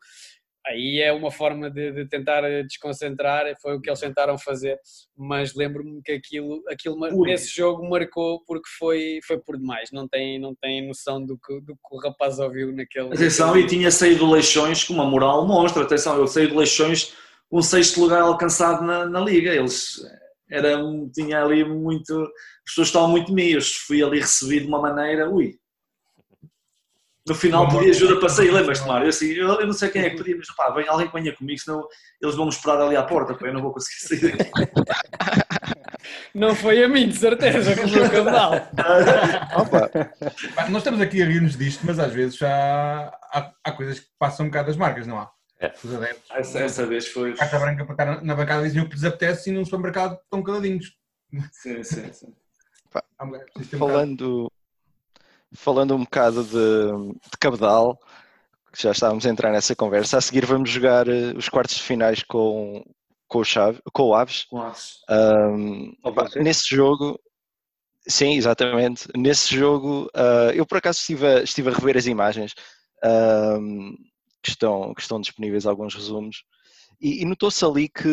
Aí 0.66 1.00
é 1.00 1.12
uma 1.12 1.30
forma 1.30 1.70
de, 1.70 1.92
de, 1.92 2.08
tentar 2.08 2.42
desconcentrar, 2.62 3.44
foi 3.60 3.74
o 3.74 3.80
que 3.80 3.90
eles 3.90 4.00
tentaram 4.00 4.38
fazer, 4.38 4.78
mas 5.16 5.54
lembro-me 5.54 6.00
que 6.02 6.12
aquilo, 6.12 6.62
aquilo 6.68 6.98
nesse 7.24 7.54
jogo 7.54 7.88
marcou 7.88 8.42
porque 8.46 8.68
foi, 8.78 9.20
foi 9.26 9.38
por 9.38 9.58
demais, 9.58 9.90
não 9.92 10.08
tem, 10.08 10.38
não 10.38 10.54
tem 10.54 10.86
noção 10.86 11.24
do 11.24 11.38
que, 11.38 11.60
do 11.60 11.74
que 11.74 11.94
o 11.94 11.98
rapaz 11.98 12.38
ouviu 12.38 12.74
naquele... 12.74 13.12
Atenção, 13.12 13.56
e 13.56 13.66
tinha 13.66 13.90
saído 13.90 14.30
Leixões 14.30 14.84
com 14.84 14.94
uma 14.94 15.04
moral 15.04 15.46
monstro, 15.46 15.82
atenção, 15.82 16.18
eu 16.18 16.26
saí 16.26 16.46
de 16.46 16.54
Leixões 16.54 17.14
um 17.52 17.62
sexto 17.62 18.00
lugar 18.00 18.22
alcançado 18.22 18.84
na, 18.84 19.04
na 19.06 19.20
Liga, 19.20 19.52
eles... 19.52 20.00
Era, 20.50 20.78
tinha 21.12 21.42
ali 21.42 21.64
muito. 21.64 22.12
As 22.22 22.64
pessoas 22.66 22.88
estavam 22.88 23.08
muito 23.08 23.32
meias. 23.32 23.72
Fui 23.72 24.02
ali 24.02 24.20
recebido 24.20 24.62
de 24.62 24.68
uma 24.68 24.80
maneira. 24.80 25.28
Ui, 25.28 25.56
no 27.26 27.34
final 27.34 27.68
pedi 27.68 27.90
ajuda 27.90 28.20
para 28.20 28.28
sair, 28.28 28.50
lembras-te, 28.50 28.86
Mário? 28.86 29.06
Eu, 29.06 29.08
assim, 29.08 29.32
eu, 29.32 29.48
eu, 29.48 29.66
não 29.66 29.72
sei 29.72 29.88
quem 29.88 30.02
é 30.02 30.10
que 30.10 30.16
pedia, 30.16 30.36
mas 30.36 30.54
pá, 30.54 30.70
vem 30.70 30.86
alguém 30.86 31.06
que 31.06 31.14
venha 31.14 31.34
comigo, 31.34 31.58
senão 31.58 31.88
eles 32.20 32.34
vão 32.34 32.44
me 32.44 32.52
esperar 32.52 32.80
ali 32.80 32.96
à 32.96 33.02
porta, 33.02 33.34
pá, 33.34 33.46
eu 33.46 33.54
não 33.54 33.62
vou 33.62 33.72
conseguir 33.72 34.20
sair 34.20 34.36
daqui. 34.36 34.50
Não 36.34 36.54
foi 36.54 36.82
a 36.82 36.88
mim, 36.88 37.08
de 37.08 37.16
certeza, 37.16 37.74
que 37.74 37.98
o 37.98 38.10
cabedal. 38.10 38.52
Nós 40.68 40.78
estamos 40.78 41.00
aqui 41.00 41.22
a 41.22 41.26
rir-nos 41.26 41.56
disto, 41.56 41.86
mas 41.86 41.98
às 41.98 42.12
vezes 42.12 42.36
já 42.36 43.10
há, 43.32 43.52
há, 43.62 43.72
coisas 43.72 44.00
que 44.00 44.06
passam 44.18 44.44
um 44.44 44.48
bocado 44.48 44.66
das 44.66 44.76
marcas, 44.76 45.06
não 45.06 45.18
há? 45.18 45.30
É. 45.60 45.72
Os 45.82 45.94
adeptos. 45.94 46.30
Essa, 46.32 46.58
essa 46.58 46.86
vez 46.86 47.08
foi. 47.08 47.34
Carta 47.34 47.58
branca 47.58 47.84
para 47.84 47.92
estar 47.92 48.24
na 48.24 48.34
bancada 48.34 48.64
dizem 48.64 48.82
o 48.82 48.88
que 48.88 48.96
lhes 48.96 49.04
apetece 49.04 49.50
e 49.50 49.52
num 49.52 49.64
supermercado 49.64 50.18
estão 50.24 50.42
caladinhos. 50.42 50.92
Sim, 51.52 51.82
sim, 51.82 52.12
sim. 52.12 52.34
Falando, 53.78 54.50
falando 55.54 55.94
um 55.94 56.00
bocado 56.00 56.42
de, 56.44 57.12
de 57.30 57.38
cabedal, 57.38 57.98
já 58.76 58.90
estávamos 58.90 59.24
a 59.24 59.30
entrar 59.30 59.52
nessa 59.52 59.74
conversa, 59.74 60.18
a 60.18 60.20
seguir 60.20 60.44
vamos 60.44 60.70
jogar 60.70 61.08
eh, 61.08 61.32
os 61.36 61.48
quartos 61.48 61.76
de 61.76 61.82
finais 61.82 62.22
com, 62.22 62.84
com, 63.28 63.38
o, 63.38 63.44
Chave, 63.44 63.80
com 63.92 64.08
o 64.08 64.14
Aves. 64.14 64.44
Com 64.44 64.60
Aves. 64.60 64.98
Um, 65.08 65.94
nesse 66.36 66.74
jogo, 66.74 67.18
sim, 68.06 68.34
exatamente. 68.34 69.06
Nesse 69.16 69.54
jogo, 69.54 70.10
uh, 70.14 70.50
eu 70.54 70.66
por 70.66 70.78
acaso 70.78 70.98
estive 70.98 71.26
a, 71.26 71.42
estive 71.42 71.70
a 71.70 71.72
rever 71.72 71.96
as 71.96 72.06
imagens 72.06 72.54
um, 73.60 73.94
que, 74.42 74.50
estão, 74.50 74.92
que 74.92 75.00
estão 75.00 75.20
disponíveis 75.20 75.66
alguns 75.66 75.94
resumos, 75.94 76.44
e, 77.00 77.22
e 77.22 77.24
notou-se 77.24 77.64
ali 77.64 77.88
que 77.88 78.08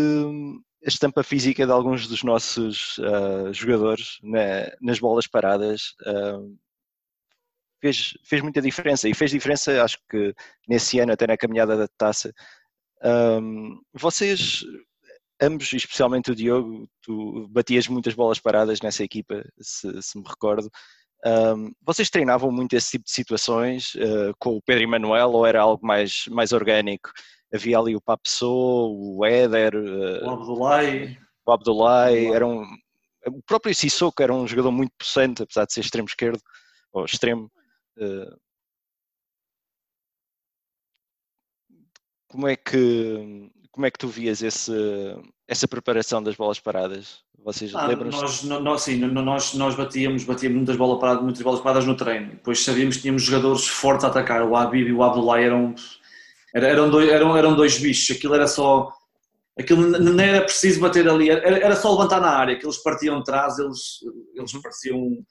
a 0.86 0.88
estampa 0.88 1.24
física 1.24 1.66
de 1.66 1.72
alguns 1.72 2.08
dos 2.08 2.24
nossos 2.24 2.98
uh, 3.00 3.54
jogadores 3.54 4.18
né, 4.24 4.72
nas 4.82 5.00
bolas 5.00 5.28
paradas 5.28 5.94
uh, 6.06 6.58
fez, 7.82 8.14
fez 8.24 8.42
muita 8.42 8.62
diferença 8.62 9.10
e 9.10 9.14
fez 9.14 9.32
diferença, 9.32 9.84
acho 9.84 9.98
que 10.10 10.34
nesse 10.68 11.00
ano, 11.00 11.12
até 11.12 11.28
na 11.28 11.38
caminhada 11.38 11.76
da 11.76 11.88
taça. 11.98 12.32
Um, 13.04 13.80
vocês, 13.94 14.64
ambos, 15.42 15.74
especialmente 15.74 16.32
o 16.32 16.36
Diogo, 16.36 16.88
tu 17.02 17.48
batias 17.50 17.88
muitas 17.88 18.14
bolas 18.14 18.40
paradas 18.40 18.80
nessa 18.82 19.04
equipa, 19.04 19.44
se, 19.60 20.02
se 20.02 20.18
me 20.18 20.24
recordo. 20.28 20.70
Um, 21.26 21.72
vocês 21.82 22.10
treinavam 22.10 22.52
muito 22.52 22.76
esse 22.76 22.92
tipo 22.92 23.06
de 23.06 23.12
situações 23.12 23.94
uh, 23.96 24.34
com 24.40 24.56
o 24.56 24.62
Pedro 24.62 24.84
Emanuel 24.84 25.32
ou 25.32 25.46
era 25.46 25.62
algo 25.62 25.86
mais, 25.86 26.26
mais 26.30 26.52
orgânico? 26.52 27.12
Havia 27.54 27.78
ali 27.78 27.96
o 27.96 28.02
Papsou, 28.02 29.18
o 29.18 29.26
Éder, 29.26 29.76
uh, 29.76 30.26
o 30.26 30.30
Abdulai. 30.30 31.18
O 31.46 31.52
Abdulai, 31.52 32.28
era 32.28 32.48
um, 32.48 32.66
o 33.28 33.42
próprio 33.44 33.74
Sissoko 33.76 34.22
era 34.24 34.34
um 34.34 34.48
jogador 34.48 34.72
muito 34.72 34.92
possante, 34.98 35.44
apesar 35.44 35.66
de 35.66 35.74
ser 35.74 35.82
extremo 35.82 36.08
esquerdo, 36.08 36.40
ou 36.92 37.06
extremo. 37.06 37.52
Como 42.28 42.48
é 42.48 42.56
que 42.56 43.52
como 43.72 43.86
é 43.86 43.92
que 43.92 43.98
tu 43.98 44.08
vias 44.08 44.42
esse, 44.44 44.74
essa 45.48 45.68
preparação 45.68 46.22
das 46.22 46.36
bolas 46.36 46.60
paradas? 46.60 47.24
Vocês 47.44 47.74
ah, 47.74 47.88
lembram 47.88 48.12
nós, 48.12 48.44
nós, 48.44 48.82
sim, 48.82 48.98
nós, 48.98 49.54
nós 49.56 49.76
batíamos, 49.76 50.24
batíamos 50.24 50.58
muitas 50.58 50.76
bolas 50.76 51.00
paradas, 51.00 51.24
muitas 51.24 51.42
bolas 51.42 51.62
paradas 51.62 51.86
no 51.88 51.96
treino. 51.96 52.32
Depois 52.32 52.64
sabíamos 52.64 52.98
que 52.98 53.04
tínhamos 53.04 53.24
jogadores 53.24 53.68
fortes 53.68 54.06
a 54.06 54.10
atacar. 54.10 54.44
O 54.44 54.56
Habib 54.56 54.88
e 54.88 54.94
o 54.94 55.02
Abdullah 55.02 55.40
eram, 55.40 55.74
eram, 56.54 56.90
dois, 56.90 57.10
eram, 57.10 57.36
eram 57.36 57.56
dois 57.56 57.80
bichos. 57.80 58.16
Aquilo 58.16 58.36
era 58.36 58.48
só. 58.48 58.94
Aquilo 59.58 59.88
não 59.88 60.24
era 60.24 60.42
preciso 60.42 60.80
bater 60.80 61.08
ali, 61.10 61.30
era, 61.30 61.58
era 61.58 61.76
só 61.76 61.92
levantar 61.92 62.22
na 62.22 62.30
área, 62.30 62.58
que 62.58 62.66
eles 62.66 62.78
partiam 62.78 63.20
de 63.20 63.26
trás, 63.26 63.58
eles, 63.58 64.00
eles 64.36 64.54
uhum. 64.54 64.62
pareciam. 64.62 65.26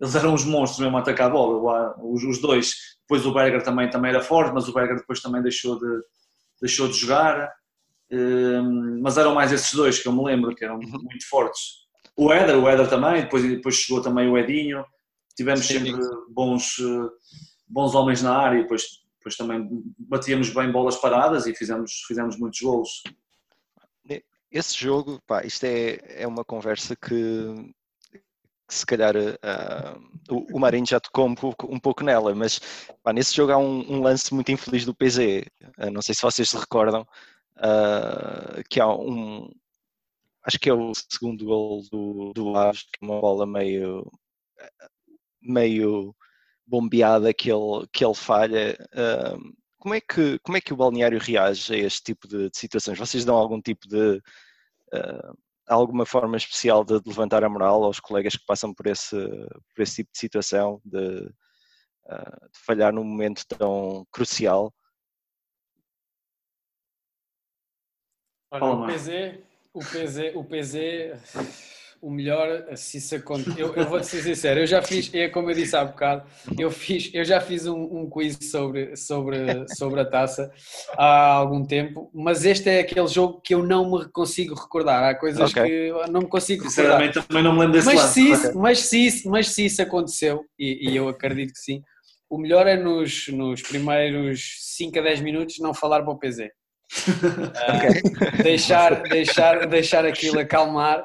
Eles 0.00 0.14
eram 0.14 0.34
uns 0.34 0.44
monstros 0.44 0.80
mesmo 0.80 0.96
a 0.96 1.00
atacar 1.00 1.28
a 1.28 1.30
bola, 1.30 1.94
os, 2.02 2.22
os 2.22 2.38
dois. 2.38 2.74
Depois 3.02 3.24
o 3.24 3.32
Berger 3.32 3.62
também, 3.62 3.88
também 3.88 4.10
era 4.10 4.20
forte, 4.20 4.52
mas 4.52 4.68
o 4.68 4.72
Berger 4.72 4.96
depois 4.96 5.20
também 5.20 5.42
deixou 5.42 5.78
de, 5.78 6.00
deixou 6.60 6.88
de 6.88 6.94
jogar. 6.94 7.50
Um, 8.10 9.00
mas 9.00 9.16
eram 9.16 9.34
mais 9.34 9.52
esses 9.52 9.72
dois 9.72 9.98
que 9.98 10.06
eu 10.06 10.12
me 10.12 10.24
lembro, 10.24 10.54
que 10.54 10.64
eram 10.64 10.76
uhum. 10.76 11.02
muito 11.02 11.28
fortes. 11.28 11.86
O 12.16 12.32
Éder, 12.32 12.56
o 12.56 12.68
Éder 12.68 12.88
também, 12.88 13.22
depois, 13.22 13.42
depois 13.42 13.74
chegou 13.74 14.02
também 14.02 14.28
o 14.28 14.36
Edinho. 14.36 14.84
Tivemos 15.36 15.66
Sim. 15.66 15.80
sempre 15.80 15.92
bons, 16.30 16.76
bons 17.66 17.94
homens 17.94 18.22
na 18.22 18.36
área, 18.36 18.62
depois, 18.62 18.84
depois 19.18 19.36
também 19.36 19.68
batíamos 19.98 20.50
bem 20.50 20.70
bolas 20.70 20.96
paradas 20.96 21.46
e 21.46 21.54
fizemos, 21.54 22.04
fizemos 22.06 22.38
muitos 22.38 22.60
golos. 22.60 23.02
Esse 24.50 24.78
jogo, 24.78 25.20
pá, 25.26 25.44
isto 25.44 25.64
é, 25.64 25.98
é 26.22 26.26
uma 26.26 26.44
conversa 26.44 26.96
que 26.96 27.52
que 28.66 28.74
se 28.74 28.84
calhar 28.84 29.14
uh, 29.16 30.00
o, 30.28 30.56
o 30.56 30.60
Marinho 30.60 30.86
já 30.86 30.98
tocou 30.98 31.26
um 31.26 31.34
pouco, 31.34 31.72
um 31.72 31.78
pouco 31.78 32.02
nela, 32.02 32.34
mas 32.34 32.60
pá, 33.02 33.12
nesse 33.12 33.34
jogo 33.34 33.52
há 33.52 33.58
um, 33.58 33.80
um, 33.92 34.02
lance 34.02 34.34
muito 34.34 34.50
infeliz 34.50 34.84
do 34.84 34.94
PZ. 34.94 35.18
Uh, 35.78 35.90
não 35.92 36.02
sei 36.02 36.14
se 36.14 36.22
vocês 36.22 36.50
se 36.50 36.56
recordam, 36.56 37.06
uh, 37.58 38.62
que 38.68 38.80
há 38.80 38.88
um. 38.88 39.48
Acho 40.42 40.58
que 40.58 40.70
é 40.70 40.74
o 40.74 40.92
segundo 40.94 41.44
gol 41.44 41.82
do, 41.90 42.32
do 42.32 42.56
Aves, 42.56 42.82
que 42.82 43.04
é 43.04 43.06
uma 43.06 43.20
bola 43.20 43.46
meio, 43.46 44.10
meio 45.42 46.14
bombeada 46.66 47.34
que 47.34 47.50
ele, 47.50 47.86
que 47.92 48.04
ele 48.04 48.14
falha. 48.14 48.76
como, 49.78 49.94
é 49.94 50.00
que, 50.00 50.38
como 50.40 50.56
é 50.56 50.60
que 50.60 50.72
o 50.72 50.76
balneário 50.76 51.18
reage 51.18 51.74
a 51.74 51.78
este 51.78 52.02
tipo 52.04 52.28
de, 52.28 52.48
de 52.48 52.56
situações? 52.56 52.98
Vocês 52.98 53.24
dão 53.24 53.34
algum 53.36 53.60
tipo 53.60 53.88
de 53.88 54.22
alguma 55.74 56.06
forma 56.06 56.36
especial 56.36 56.84
de, 56.84 57.00
levantar 57.06 57.44
a 57.44 57.48
moral 57.48 57.82
aos 57.84 58.00
colegas 58.00 58.36
que 58.36 58.46
passam 58.46 58.72
por 58.72 58.86
esse, 58.86 59.16
por 59.16 59.82
esse 59.82 59.96
tipo 59.96 60.12
de 60.12 60.18
situação, 60.18 60.80
de, 60.84 61.26
uh, 62.06 62.50
de 62.52 62.58
falhar 62.64 62.92
num 62.92 63.04
momento 63.04 63.44
tão 63.46 64.06
crucial? 64.10 64.72
Olha, 68.50 68.64
o 68.64 68.86
PZ, 68.86 69.08
o 69.74 69.80
PZ, 69.80 70.36
o 70.36 70.44
PZ 70.44 71.75
o 72.00 72.10
melhor, 72.10 72.64
se 72.76 72.98
isso 72.98 73.16
acontecer, 73.16 73.60
eu, 73.60 73.74
eu 73.74 73.86
vou 73.86 74.02
ser 74.02 74.22
sincero, 74.22 74.60
eu 74.60 74.66
já 74.66 74.82
fiz, 74.82 75.12
é 75.14 75.28
como 75.28 75.50
eu 75.50 75.54
disse 75.54 75.76
há 75.76 75.84
bocado, 75.84 76.24
eu, 76.58 76.70
fiz, 76.70 77.10
eu 77.12 77.24
já 77.24 77.40
fiz 77.40 77.66
um, 77.66 77.74
um 77.74 78.10
quiz 78.10 78.38
sobre, 78.50 78.96
sobre, 78.96 79.66
sobre 79.76 80.00
a 80.00 80.04
taça 80.04 80.50
há 80.96 81.32
algum 81.32 81.64
tempo, 81.64 82.10
mas 82.14 82.44
este 82.44 82.68
é 82.68 82.80
aquele 82.80 83.08
jogo 83.08 83.40
que 83.40 83.54
eu 83.54 83.62
não 83.62 83.90
me 83.90 84.08
consigo 84.10 84.54
recordar. 84.54 85.02
Há 85.02 85.14
coisas 85.14 85.50
okay. 85.50 85.64
que 85.64 85.72
eu 85.72 86.06
não 86.08 86.20
me 86.22 86.28
consigo 86.28 86.64
recordar. 86.64 87.00
Sinceramente, 87.00 87.22
também 87.26 87.42
não 87.42 87.52
me 87.52 87.60
lembro 87.60 87.74
desse 87.74 87.86
mas 87.86 87.96
lado. 87.96 88.12
Se 88.12 88.30
isso, 88.30 88.48
okay. 88.48 88.60
mas, 88.60 88.78
se 88.80 89.06
isso, 89.06 89.30
mas 89.30 89.48
se 89.48 89.64
isso 89.66 89.82
aconteceu, 89.82 90.44
e, 90.58 90.90
e 90.90 90.96
eu 90.96 91.08
acredito 91.08 91.52
que 91.52 91.60
sim, 91.60 91.82
o 92.28 92.38
melhor 92.38 92.66
é 92.66 92.76
nos, 92.76 93.28
nos 93.28 93.62
primeiros 93.62 94.56
5 94.76 94.98
a 94.98 95.02
10 95.02 95.20
minutos 95.20 95.58
não 95.58 95.72
falar 95.72 96.02
para 96.02 96.12
o 96.12 96.18
PZ. 96.18 96.48
Uh, 97.08 98.38
deixar, 98.42 99.02
deixar, 99.02 99.66
deixar 99.66 100.04
aquilo 100.04 100.38
acalmar 100.38 101.04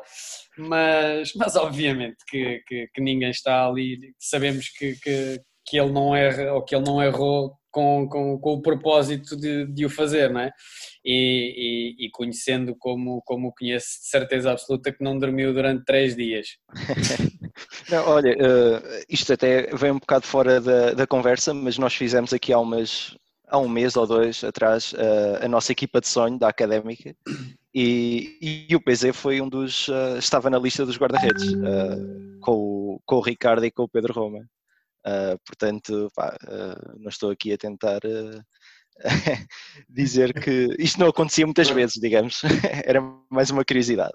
mas, 0.68 1.34
mas 1.36 1.56
obviamente 1.56 2.18
que, 2.28 2.62
que, 2.68 2.88
que 2.94 3.02
ninguém 3.02 3.30
está 3.30 3.68
ali, 3.68 4.14
sabemos 4.20 4.70
que, 4.70 4.96
que, 4.96 5.42
que, 5.66 5.80
ele 5.80 5.92
não 5.92 6.16
erra 6.16 6.54
ou 6.54 6.64
que 6.64 6.76
ele 6.76 6.86
não 6.86 7.02
errou 7.02 7.54
com, 7.72 8.08
com, 8.08 8.38
com 8.38 8.54
o 8.54 8.62
propósito 8.62 9.36
de, 9.36 9.66
de 9.66 9.86
o 9.86 9.90
fazer, 9.90 10.30
não 10.30 10.42
é? 10.42 10.52
E, 11.04 11.96
e, 11.98 12.06
e, 12.06 12.12
conhecendo 12.12 12.76
como, 12.78 13.22
como 13.26 13.48
o 13.48 13.54
conheço, 13.54 14.02
de 14.02 14.08
certeza 14.08 14.52
absoluta 14.52 14.92
que 14.92 15.04
não 15.04 15.18
dormiu 15.18 15.54
durante 15.54 15.86
três 15.86 16.16
dias. 16.16 16.58
não, 17.90 18.08
olha, 18.08 18.34
uh, 18.34 19.04
isto 19.10 19.34
até 19.34 19.74
vem 19.76 19.92
um 19.92 20.00
bocado 20.00 20.28
fora 20.28 20.60
da, 20.60 20.92
da 20.94 21.08
conversa, 21.08 21.54
mas 21.54 21.78
nós 21.78 21.96
fizemos 21.96 22.34
aqui 22.34 22.52
há 22.52 22.60
umas, 22.60 23.18
há 23.48 23.58
um 23.58 23.70
mês 23.70 23.96
ou 23.96 24.06
dois 24.06 24.44
atrás 24.44 24.92
uh, 24.94 25.44
a 25.44 25.48
nossa 25.48 25.72
equipa 25.72 26.02
de 26.02 26.08
sonho 26.08 26.38
da 26.38 26.50
Académica 26.50 27.16
e, 27.74 28.68
e 28.70 28.76
o 28.76 28.82
PZ 28.82 29.16
foi 29.16 29.42
um 29.42 29.48
dos, 29.48 29.88
uh, 29.88 30.18
estava 30.18 30.50
na 30.50 30.60
lista 30.60 30.86
dos 30.86 30.98
guarda-redes 30.98 31.54
uh, 31.54 32.40
com, 32.42 32.52
o, 32.52 33.02
com 33.06 33.16
o 33.16 33.22
Ricardo 33.22 33.66
e 33.66 33.72
com 33.72 33.84
o 33.84 33.90
Pedro 33.90 34.14
Roma. 34.14 34.46
portanto, 35.46 36.12
pá, 36.16 36.36
não 36.98 37.10
estou 37.10 37.32
aqui 37.32 37.54
a 37.54 37.58
tentar 37.58 38.02
dizer 39.90 40.34
que 40.34 40.76
isto 40.78 41.00
não 41.00 41.08
acontecia 41.08 41.46
muitas 41.46 41.70
vezes, 41.70 41.96
digamos, 41.96 42.42
era 42.86 43.02
mais 43.30 43.50
uma 43.50 43.64
curiosidade. 43.64 44.14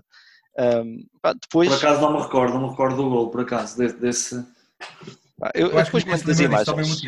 Um, 0.58 1.06
pá, 1.20 1.32
depois... 1.32 1.68
Por 1.68 1.78
acaso 1.78 2.00
não 2.00 2.12
me 2.14 2.22
recordo, 2.22 2.54
não 2.54 2.62
me 2.62 2.70
recordo 2.70 2.96
do 2.96 3.10
gol, 3.10 3.30
por 3.30 3.40
acaso, 3.40 3.76
desse... 3.98 4.36
eu, 5.54 5.70
eu, 5.70 5.84
depois 5.84 6.04
mando 6.04 6.30
as 6.30 6.40
imagens. 6.40 7.02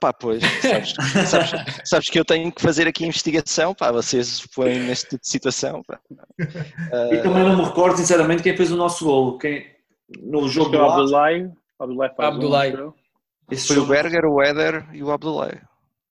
Pá, 0.00 0.12
pois, 0.12 0.42
sabes, 0.60 0.94
sabes, 1.28 1.50
sabes, 1.84 2.10
que 2.10 2.18
eu 2.18 2.24
tenho 2.24 2.50
que 2.50 2.60
fazer 2.60 2.88
aqui 2.88 3.06
investigação, 3.06 3.72
pá, 3.72 3.92
vocês 3.92 4.44
põem 4.54 4.80
neste 4.80 5.10
tipo 5.10 5.22
de 5.22 5.30
situação. 5.30 5.82
Pá. 5.86 6.00
Uh... 6.10 7.14
E 7.14 7.22
também 7.22 7.44
não 7.44 7.56
me 7.56 7.64
recordo, 7.64 7.96
sinceramente, 7.96 8.42
quem 8.42 8.56
fez 8.56 8.72
o 8.72 8.76
nosso 8.76 9.04
golo. 9.04 9.38
Quem, 9.38 9.64
no 10.20 10.48
jogo 10.48 10.70
do 10.70 10.82
Abdullah. 10.82 11.28
Abdullah. 11.78 12.14
Abdullah. 12.18 12.94
Esse 13.50 13.68
foi 13.68 13.76
jogo... 13.76 13.86
o 13.86 13.90
Berger, 13.90 14.24
o 14.24 14.42
Éder 14.42 14.88
e 14.92 15.02
o 15.04 15.10
Abdullah. 15.12 15.52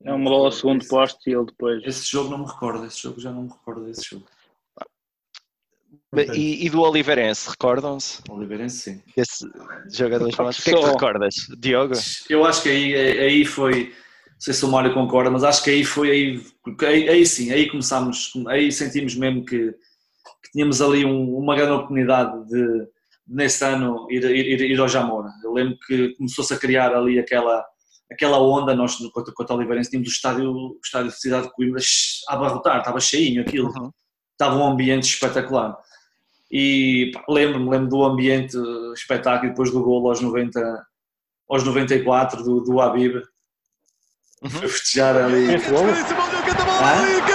É 0.04 0.14
uma 0.14 0.30
bola 0.30 0.52
segundo 0.52 0.88
posto 0.88 1.30
e 1.30 1.34
ele 1.34 1.46
depois. 1.46 1.84
Esse 1.84 2.10
jogo 2.10 2.30
não 2.30 2.40
me 2.40 2.46
recordo, 2.46 2.86
esse 2.86 3.02
jogo 3.02 3.20
já 3.20 3.32
não 3.32 3.44
me 3.44 3.50
recordo 3.50 3.86
desse 3.86 4.10
jogo. 4.10 4.26
E, 6.34 6.66
e, 6.66 6.70
do 6.70 6.82
Oliveirense, 6.82 7.50
recordam-se? 7.50 8.22
Oliveirense, 8.30 8.78
sim. 8.78 9.02
Esse 9.16 9.48
famosos. 10.36 10.60
O 10.60 10.64
que 10.64 10.70
é 10.70 10.74
que 10.74 10.80
te 10.80 10.86
recordas, 10.86 11.36
Diogo? 11.58 11.94
Eu 12.30 12.46
acho 12.46 12.64
que 12.64 12.70
aí, 12.70 12.96
aí 12.96 13.46
foi, 13.46 13.86
não 13.86 14.40
sei 14.40 14.54
se 14.54 14.66
o 14.66 14.70
Mário 14.70 14.94
concorda, 14.94 15.30
mas 15.30 15.44
acho 15.44 15.64
que 15.64 15.70
aí 15.70 15.84
foi, 15.84 16.12
aí, 16.12 16.42
aí, 16.84 17.10
aí 17.10 17.26
sim, 17.26 17.52
aí 17.52 17.70
começámos, 17.70 18.32
aí 18.48 18.72
sentimos 18.72 19.16
mesmo 19.16 19.46
que, 19.46 19.72
que 19.72 20.52
tínhamos 20.54 20.82
ali 20.82 21.06
um, 21.06 21.36
uma 21.38 21.56
grande 21.56 21.74
oportunidade 21.74 22.48
de, 22.48 22.88
nesse 23.28 23.64
ano, 23.64 24.08
ir, 24.10 24.24
ir, 24.24 24.62
ir 24.62 24.80
ao 24.80 24.88
Jamor. 24.88 25.26
Eu 25.44 25.54
lembro 25.54 25.78
que 25.86 26.16
começou-se 26.16 26.54
a 26.54 26.58
criar 26.58 26.94
ali 26.96 27.20
aquela, 27.20 27.66
aquela 28.12 28.40
onda, 28.40 28.76
nós, 28.76 28.96
quanto, 29.14 29.34
quanto 29.34 29.52
ao 29.52 29.58
Oliveirense, 29.58 29.90
tínhamos 29.90 30.10
o 30.10 30.12
estádio, 30.12 30.52
o 30.52 30.80
estádio 30.84 31.12
de 31.12 31.20
Cidade 31.20 31.48
de 31.48 31.54
Coimbra 31.54 31.82
a 32.30 32.34
abarrotar, 32.34 32.80
estava 32.80 33.00
cheinho 33.00 33.42
aquilo, 33.42 33.68
uhum. 33.68 33.92
Estava 34.36 34.56
um 34.56 34.66
ambiente 34.66 35.04
espetacular. 35.04 35.78
E 36.52 37.12
lembro-me, 37.28 37.70
lembro 37.70 37.90
do 37.90 38.04
ambiente 38.04 38.56
espetáculo 38.94 39.50
depois 39.50 39.72
do 39.72 39.82
golo 39.82 40.10
aos 40.10 40.22
90, 40.22 40.86
aos 41.50 41.64
94 41.64 42.44
do, 42.44 42.62
do 42.62 42.80
Habib. 42.80 43.16
Uhum. 44.44 44.50
Foi 44.50 44.68
festejar 44.68 45.18
ali. 45.18 45.48
Ah? 46.80 47.35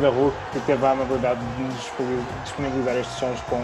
Da 0.00 0.08
Rua 0.08 0.32
que 0.52 0.60
teve 0.60 0.84
a 0.84 0.90
amabilidade 0.90 1.40
de 1.40 1.62
nos 1.62 1.92
disponibilizar 2.44 2.96
estes 2.96 3.16
sons 3.16 3.40
com, 3.42 3.62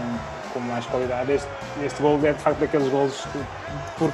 com 0.53 0.59
mais 0.59 0.85
qualidade. 0.85 1.31
Este, 1.31 1.49
este 1.83 2.01
gol 2.01 2.19
é 2.23 2.33
de 2.33 2.39
facto 2.39 2.59
daqueles 2.59 2.87
golos 2.89 3.25
por, 3.97 4.11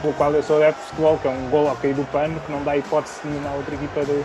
pelo 0.00 0.14
qual 0.14 0.32
eu 0.32 0.42
sou 0.42 0.56
adepto 0.56 0.80
de 0.80 0.86
futebol, 0.88 1.18
que 1.18 1.28
é 1.28 1.30
um 1.30 1.50
gol 1.50 1.68
ao 1.68 1.76
cair 1.76 1.94
do 1.94 2.04
pano, 2.10 2.38
que 2.40 2.52
não 2.52 2.62
dá 2.64 2.76
hipótese 2.76 3.20
nenhuma 3.24 3.50
à 3.50 3.54
outra 3.54 3.74
equipa 3.74 4.04
de 4.04 4.24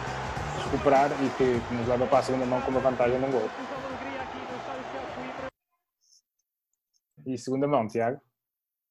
recuperar 0.63 1.11
e 1.23 1.29
que, 1.37 1.59
que 1.59 1.73
nos 1.75 1.87
leva 1.87 2.07
para 2.07 2.19
a 2.19 2.23
segunda 2.23 2.45
mão 2.45 2.61
com 2.61 2.71
uma 2.71 2.79
vantagem 2.79 3.19
de 3.19 3.25
um 3.25 3.31
gol. 3.31 3.49
E 7.25 7.37
segunda 7.37 7.67
mão, 7.67 7.87
Tiago? 7.87 8.19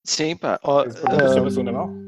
Sim, 0.05 0.37
pá. 0.37 0.61
Oh, 0.63 0.81
a 0.81 1.51
segunda 1.51 1.73
mão? 1.73 2.06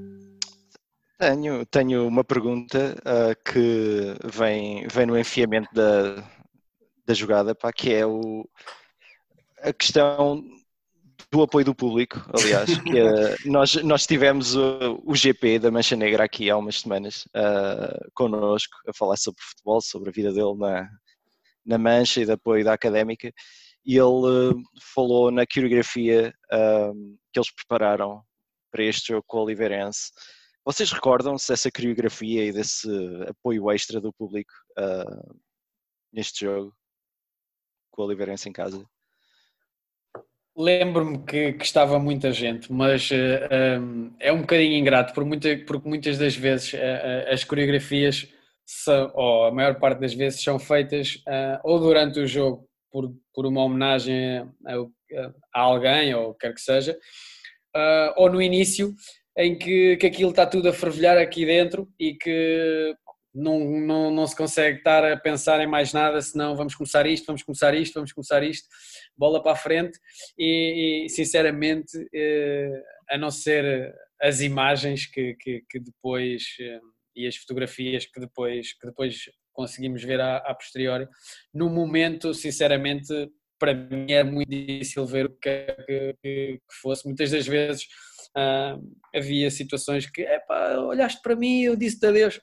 Tenho, 1.18 1.66
tenho 1.66 2.06
uma 2.06 2.22
pergunta 2.22 2.94
uh, 3.00 3.34
que 3.44 4.14
vem, 4.24 4.86
vem 4.86 5.04
no 5.04 5.18
enfiamento 5.18 5.68
da, 5.74 6.22
da 7.04 7.12
jogada, 7.12 7.56
pá, 7.56 7.72
que 7.72 7.92
é 7.92 8.06
o, 8.06 8.48
a 9.60 9.72
questão 9.72 10.44
do 11.28 11.42
apoio 11.42 11.64
do 11.64 11.74
público, 11.74 12.24
aliás. 12.32 12.78
que, 12.78 13.02
uh, 13.02 13.34
nós, 13.50 13.74
nós 13.82 14.06
tivemos 14.06 14.54
o, 14.54 15.02
o, 15.04 15.16
GP 15.16 15.58
da 15.58 15.72
Mancha 15.72 15.96
Negra 15.96 16.22
aqui 16.22 16.48
há 16.48 16.56
umas 16.56 16.78
semanas 16.82 17.24
uh, 17.34 18.10
connosco 18.14 18.76
a 18.86 18.92
falar 18.92 19.16
sobre 19.16 19.42
futebol, 19.42 19.80
sobre 19.80 20.10
a 20.10 20.12
vida 20.12 20.32
dele 20.32 20.56
na, 20.56 20.88
na 21.66 21.78
Mancha 21.78 22.20
e 22.20 22.26
de 22.26 22.32
apoio 22.32 22.64
da 22.64 22.74
Académica, 22.74 23.32
e 23.84 23.96
ele 23.96 24.52
uh, 24.52 24.62
falou 24.94 25.32
na 25.32 25.44
coreografia 25.44 26.32
que 27.32 27.40
eles 27.40 27.52
prepararam 27.52 28.22
para 28.70 28.84
este 28.84 29.08
jogo 29.08 29.24
com 29.26 29.38
o 29.38 29.42
Oliveirense 29.42 30.12
vocês 30.68 30.92
recordam-se 30.92 31.48
dessa 31.48 31.72
coreografia 31.72 32.44
e 32.44 32.52
desse 32.52 32.90
apoio 33.26 33.70
extra 33.70 34.02
do 34.02 34.12
público 34.12 34.52
uh, 34.78 35.40
neste 36.12 36.44
jogo 36.44 36.76
com 37.90 38.02
o 38.02 38.04
Oliveirense 38.04 38.50
em 38.50 38.52
casa? 38.52 38.84
Lembro-me 40.54 41.24
que, 41.24 41.54
que, 41.54 41.64
estava 41.64 41.98
muita 41.98 42.32
gente, 42.32 42.70
mas 42.70 43.10
uh, 43.10 43.14
ah, 43.50 43.80
um, 43.80 44.14
é 44.20 44.30
um 44.30 44.42
bocadinho 44.42 44.76
ingrato, 44.76 45.14
por 45.14 45.24
muita, 45.24 45.56
porque 45.66 45.88
muitas 45.88 46.18
das 46.18 46.36
vezes 46.36 46.74
uh, 46.74 47.32
as 47.32 47.44
coreografias, 47.44 48.30
são, 48.66 49.10
ou 49.14 49.46
a 49.46 49.50
maior 49.50 49.80
parte 49.80 50.00
das 50.00 50.12
vezes, 50.12 50.42
são 50.42 50.58
feitas 50.58 51.24
ou 51.64 51.80
durante 51.80 52.20
o 52.20 52.26
jogo 52.26 52.68
por, 52.92 53.10
por 53.32 53.46
uma 53.46 53.62
homenagem 53.62 54.40
a, 54.66 54.74
a 55.54 55.60
alguém, 55.62 56.14
ou 56.14 56.34
quer 56.34 56.52
que 56.52 56.60
seja, 56.60 56.94
ou 58.18 58.30
no 58.30 58.42
início, 58.42 58.94
em 59.38 59.56
que, 59.56 59.96
que 59.96 60.06
aquilo 60.06 60.30
está 60.30 60.44
tudo 60.44 60.68
a 60.68 60.72
fervilhar 60.72 61.16
aqui 61.16 61.46
dentro 61.46 61.88
e 61.98 62.14
que 62.14 62.92
não, 63.32 63.60
não, 63.60 64.10
não 64.10 64.26
se 64.26 64.36
consegue 64.36 64.78
estar 64.78 65.04
a 65.04 65.16
pensar 65.16 65.60
em 65.60 65.66
mais 65.66 65.92
nada, 65.92 66.20
senão 66.20 66.56
vamos 66.56 66.74
começar 66.74 67.06
isto, 67.06 67.26
vamos 67.26 67.44
começar 67.44 67.72
isto, 67.72 67.94
vamos 67.94 68.12
começar 68.12 68.42
isto, 68.42 68.66
bola 69.16 69.40
para 69.40 69.52
a 69.52 69.56
frente 69.56 69.96
e, 70.36 71.04
e 71.06 71.08
sinceramente, 71.08 71.96
eh, 72.12 72.82
a 73.08 73.16
não 73.16 73.30
ser 73.30 73.94
as 74.20 74.40
imagens 74.40 75.06
que, 75.06 75.36
que, 75.36 75.62
que 75.70 75.78
depois 75.78 76.42
eh, 76.60 76.80
e 77.14 77.26
as 77.26 77.36
fotografias 77.36 78.06
que 78.06 78.18
depois, 78.18 78.72
que 78.72 78.86
depois 78.86 79.30
conseguimos 79.52 80.02
ver 80.02 80.20
a, 80.20 80.38
a 80.38 80.54
posteriori, 80.54 81.06
no 81.54 81.70
momento, 81.70 82.34
sinceramente, 82.34 83.12
para 83.56 83.74
mim 83.74 84.10
é 84.12 84.24
muito 84.24 84.48
difícil 84.48 85.06
ver 85.06 85.26
o 85.26 85.30
que, 85.30 85.66
que, 85.86 86.14
que 86.22 86.60
fosse. 86.80 87.06
Muitas 87.06 87.30
das 87.30 87.46
vezes 87.46 87.86
Uh, 88.38 88.98
havia 89.14 89.50
situações 89.50 90.08
que, 90.08 90.22
epá, 90.22 90.76
olhaste 90.78 91.20
para 91.22 91.34
mim 91.34 91.62
eu 91.62 91.76
disse-te 91.76 92.06
adeus. 92.06 92.40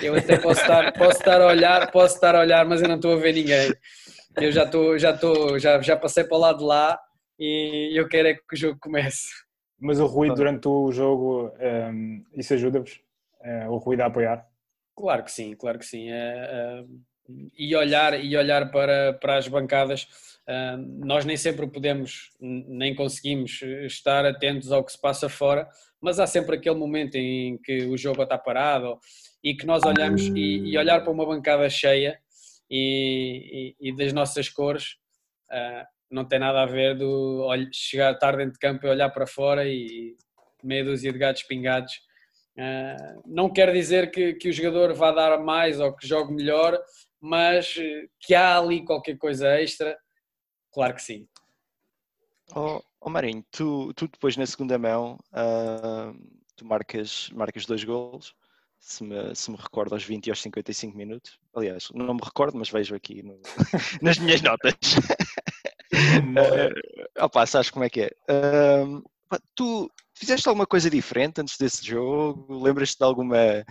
Eu 0.00 0.14
até 0.14 0.38
posso 0.38 0.60
estar, 0.60 0.92
posso 0.92 1.18
estar 1.18 1.40
a 1.40 1.46
olhar, 1.46 1.90
posso 1.90 2.14
estar 2.14 2.34
a 2.34 2.40
olhar, 2.40 2.64
mas 2.66 2.82
eu 2.82 2.88
não 2.88 2.96
estou 2.96 3.14
a 3.14 3.16
ver 3.16 3.34
ninguém. 3.34 3.72
Eu 4.36 4.52
já 4.52 4.64
estou, 4.64 4.98
já 4.98 5.10
estou, 5.10 5.58
já, 5.58 5.80
já 5.80 5.96
passei 5.96 6.24
para 6.24 6.36
o 6.36 6.40
lado 6.40 6.58
de 6.58 6.64
lá 6.64 6.98
e 7.38 7.98
eu 7.98 8.08
quero 8.08 8.28
é 8.28 8.34
que 8.34 8.54
o 8.54 8.56
jogo 8.56 8.78
comece. 8.80 9.28
Mas 9.80 9.98
o 9.98 10.06
ruído 10.06 10.36
durante 10.36 10.68
o 10.68 10.92
jogo, 10.92 11.50
um, 11.60 12.24
isso 12.36 12.54
ajuda-vos? 12.54 13.00
Uh, 13.40 13.70
o 13.70 13.78
ruído 13.78 14.02
a 14.02 14.06
apoiar? 14.06 14.46
Claro 14.96 15.24
que 15.24 15.32
sim, 15.32 15.56
claro 15.56 15.78
que 15.78 15.86
sim. 15.86 16.08
Uh, 16.12 16.88
e 17.56 17.74
olhar, 17.76 18.22
e 18.22 18.36
olhar 18.36 18.70
para, 18.70 19.12
para 19.14 19.36
as 19.36 19.48
bancadas 19.48 20.06
nós 20.98 21.24
nem 21.24 21.36
sempre 21.36 21.66
podemos, 21.68 22.30
nem 22.40 22.94
conseguimos 22.94 23.62
estar 23.86 24.26
atentos 24.26 24.72
ao 24.72 24.84
que 24.84 24.92
se 24.92 25.00
passa 25.00 25.28
fora, 25.28 25.68
mas 26.00 26.18
há 26.18 26.26
sempre 26.26 26.56
aquele 26.56 26.74
momento 26.74 27.14
em 27.14 27.58
que 27.58 27.84
o 27.84 27.96
jogo 27.96 28.22
está 28.22 28.36
parado 28.36 28.98
e 29.42 29.54
que 29.54 29.64
nós 29.64 29.82
olhamos 29.84 30.22
e, 30.22 30.70
e 30.70 30.78
olhar 30.78 31.00
para 31.00 31.12
uma 31.12 31.24
bancada 31.24 31.68
cheia 31.70 32.18
e, 32.68 33.76
e, 33.80 33.88
e 33.88 33.96
das 33.96 34.12
nossas 34.12 34.48
cores 34.48 34.96
uh, 35.50 35.86
não 36.10 36.24
tem 36.24 36.38
nada 36.38 36.62
a 36.62 36.66
ver 36.66 36.96
do 36.96 37.46
chegar 37.72 38.14
tarde 38.18 38.38
dentro 38.38 38.54
de 38.54 38.58
campo 38.58 38.86
e 38.86 38.90
olhar 38.90 39.10
para 39.10 39.26
fora 39.26 39.66
e 39.66 40.16
meia 40.62 40.84
dúzia 40.84 41.12
de 41.12 41.18
gatos 41.18 41.42
pingados. 41.44 41.92
Uh, 42.56 43.22
não 43.26 43.50
quer 43.50 43.72
dizer 43.72 44.10
que, 44.10 44.34
que 44.34 44.48
o 44.48 44.52
jogador 44.52 44.92
vá 44.92 45.10
dar 45.10 45.38
mais 45.38 45.80
ou 45.80 45.92
que 45.92 46.06
jogue 46.06 46.34
melhor, 46.34 46.78
mas 47.22 47.74
que 48.20 48.34
há 48.34 48.58
ali 48.58 48.84
qualquer 48.84 49.16
coisa 49.16 49.48
extra 49.60 49.96
Claro 50.72 50.94
que 50.94 51.02
sim. 51.02 51.28
Oh, 52.54 52.82
oh 53.00 53.10
Marinho, 53.10 53.44
tu, 53.50 53.92
tu 53.94 54.08
depois 54.08 54.36
na 54.36 54.46
segunda 54.46 54.78
mão 54.78 55.18
uh, 55.32 56.18
tu 56.56 56.64
marcas, 56.64 57.30
marcas 57.34 57.66
dois 57.66 57.84
golos, 57.84 58.34
se 58.78 59.04
me, 59.04 59.34
se 59.34 59.50
me 59.50 59.56
recordo 59.56 59.94
aos 59.94 60.04
20 60.04 60.26
e 60.26 60.30
aos 60.30 60.40
55 60.40 60.96
minutos. 60.96 61.38
Aliás, 61.54 61.88
não 61.94 62.14
me 62.14 62.20
recordo, 62.22 62.56
mas 62.58 62.70
vejo 62.70 62.94
aqui 62.94 63.22
no, 63.22 63.38
nas 64.00 64.18
minhas 64.18 64.40
notas. 64.40 64.74
uh, 65.92 67.20
opa, 67.24 67.46
sabes 67.46 67.70
como 67.70 67.84
é 67.84 67.90
que 67.90 68.02
é? 68.02 68.10
Uh, 68.28 69.02
tu 69.54 69.90
fizeste 70.14 70.48
alguma 70.48 70.66
coisa 70.66 70.88
diferente 70.88 71.40
antes 71.40 71.58
desse 71.58 71.84
jogo? 71.84 72.62
Lembras-te 72.62 72.98
de 72.98 73.04
alguma. 73.04 73.64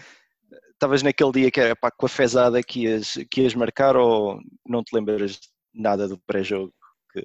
Estavas 0.81 1.03
naquele 1.03 1.31
dia 1.31 1.51
que 1.51 1.61
era 1.61 1.75
pá, 1.75 1.91
com 1.91 2.07
a 2.07 2.09
fezada 2.09 2.63
que 2.63 2.85
ias, 2.87 3.13
que 3.29 3.41
ias 3.41 3.53
marcar 3.53 3.95
ou 3.95 4.39
não 4.67 4.83
te 4.83 4.95
lembras 4.95 5.39
nada 5.71 6.07
do 6.07 6.17
pré-jogo? 6.17 6.73
que. 7.13 7.23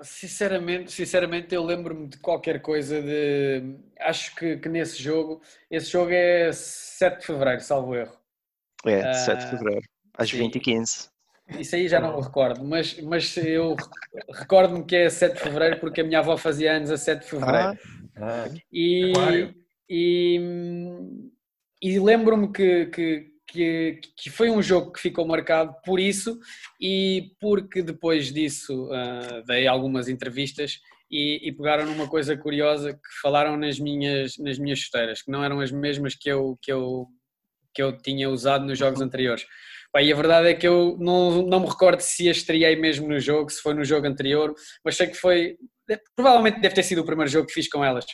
Sinceramente, 0.00 0.92
sinceramente 0.92 1.52
eu 1.52 1.64
lembro-me 1.64 2.06
de 2.06 2.18
qualquer 2.18 2.62
coisa 2.62 3.02
de. 3.02 3.78
Acho 3.98 4.32
que, 4.36 4.58
que, 4.58 4.68
nesse 4.68 5.02
jogo. 5.02 5.42
Esse 5.68 5.90
jogo 5.90 6.12
é 6.12 6.52
7 6.52 7.18
de 7.18 7.26
Fevereiro, 7.26 7.60
salvo 7.60 7.96
erro. 7.96 8.16
É, 8.86 9.12
7 9.12 9.38
de 9.40 9.44
ah, 9.44 9.50
Fevereiro, 9.50 9.86
às 10.16 10.32
20h15. 10.32 11.08
Isso 11.58 11.74
aí 11.74 11.88
já 11.88 11.98
não 11.98 12.16
me 12.16 12.22
recordo, 12.22 12.64
mas, 12.64 12.96
mas 13.02 13.36
eu 13.36 13.74
recordo-me 14.32 14.84
que 14.84 14.94
é 14.94 15.10
7 15.10 15.34
de 15.34 15.40
Fevereiro 15.40 15.80
porque 15.80 16.00
a 16.00 16.04
minha 16.04 16.20
avó 16.20 16.36
fazia 16.36 16.76
anos 16.76 16.92
a 16.92 16.96
7 16.96 17.22
de 17.22 17.26
Fevereiro. 17.26 17.68
Ah, 17.70 18.04
Ah. 18.16 18.48
E, 18.72 19.12
e, 19.88 20.38
e 21.84 21.98
lembro-me 21.98 22.50
que, 22.50 22.86
que, 22.86 23.26
que, 23.46 24.00
que, 24.16 24.30
foi 24.30 24.48
um 24.48 24.62
jogo 24.62 24.90
que 24.90 25.00
ficou 25.00 25.26
marcado 25.26 25.74
por 25.84 26.00
isso 26.00 26.38
e 26.80 27.32
porque 27.38 27.82
depois 27.82 28.32
disso 28.32 28.86
uh, 28.86 29.44
dei 29.46 29.66
algumas 29.66 30.08
entrevistas 30.08 30.78
e, 31.10 31.46
e, 31.46 31.52
pegaram 31.52 31.84
numa 31.84 32.08
coisa 32.08 32.34
curiosa 32.38 32.94
que 32.94 33.20
falaram 33.20 33.54
nas 33.58 33.78
minhas, 33.78 34.38
nas 34.38 34.58
minhas 34.58 34.78
chuteiras, 34.78 35.20
que 35.20 35.30
não 35.30 35.44
eram 35.44 35.60
as 35.60 35.70
mesmas 35.70 36.14
que 36.14 36.30
eu, 36.30 36.58
que 36.62 36.72
eu, 36.72 37.06
que 37.74 37.82
eu 37.82 37.94
tinha 37.98 38.30
usado 38.30 38.64
nos 38.64 38.78
jogos 38.78 39.02
anteriores. 39.02 39.44
Pá, 39.92 40.00
e 40.00 40.10
a 40.10 40.16
verdade 40.16 40.48
é 40.48 40.54
que 40.54 40.66
eu 40.66 40.96
não, 40.98 41.42
não 41.42 41.60
me 41.60 41.66
recordo 41.66 42.00
se 42.00 42.28
estreiei 42.28 42.76
mesmo 42.76 43.06
no 43.06 43.20
jogo, 43.20 43.50
se 43.50 43.60
foi 43.60 43.74
no 43.74 43.84
jogo 43.84 44.06
anterior, 44.06 44.54
mas 44.82 44.96
sei 44.96 45.08
que 45.08 45.16
foi, 45.16 45.58
provavelmente 46.16 46.60
deve 46.60 46.74
ter 46.74 46.82
sido 46.82 47.02
o 47.02 47.06
primeiro 47.06 47.30
jogo 47.30 47.46
que 47.46 47.52
fiz 47.52 47.68
com 47.68 47.84
elas. 47.84 48.06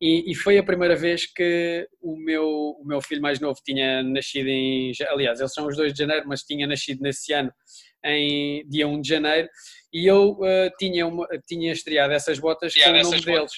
E, 0.00 0.30
e, 0.30 0.34
foi 0.34 0.56
a 0.56 0.62
primeira 0.62 0.94
vez 0.94 1.26
que 1.26 1.88
o 2.00 2.16
meu, 2.16 2.46
o 2.80 2.84
meu 2.84 3.00
filho 3.00 3.20
mais 3.20 3.40
novo 3.40 3.58
tinha 3.64 4.00
nascido 4.00 4.46
em. 4.46 4.92
Aliás, 5.08 5.40
eles 5.40 5.52
são 5.52 5.66
os 5.66 5.76
dois 5.76 5.92
de 5.92 5.98
janeiro, 5.98 6.24
mas 6.28 6.44
tinha 6.44 6.68
nascido 6.68 7.00
nesse 7.00 7.32
ano, 7.32 7.52
em 8.04 8.64
dia 8.68 8.86
1 8.86 9.00
de 9.00 9.08
janeiro, 9.08 9.48
e 9.92 10.06
eu 10.06 10.34
uh, 10.34 10.70
tinha, 10.78 11.04
uma, 11.04 11.26
tinha 11.48 11.72
estreado 11.72 12.12
essas 12.12 12.38
botas 12.38 12.72
com 12.74 12.80
o 12.80 12.92
nome 12.92 13.02
botas. 13.02 13.24
deles. 13.24 13.52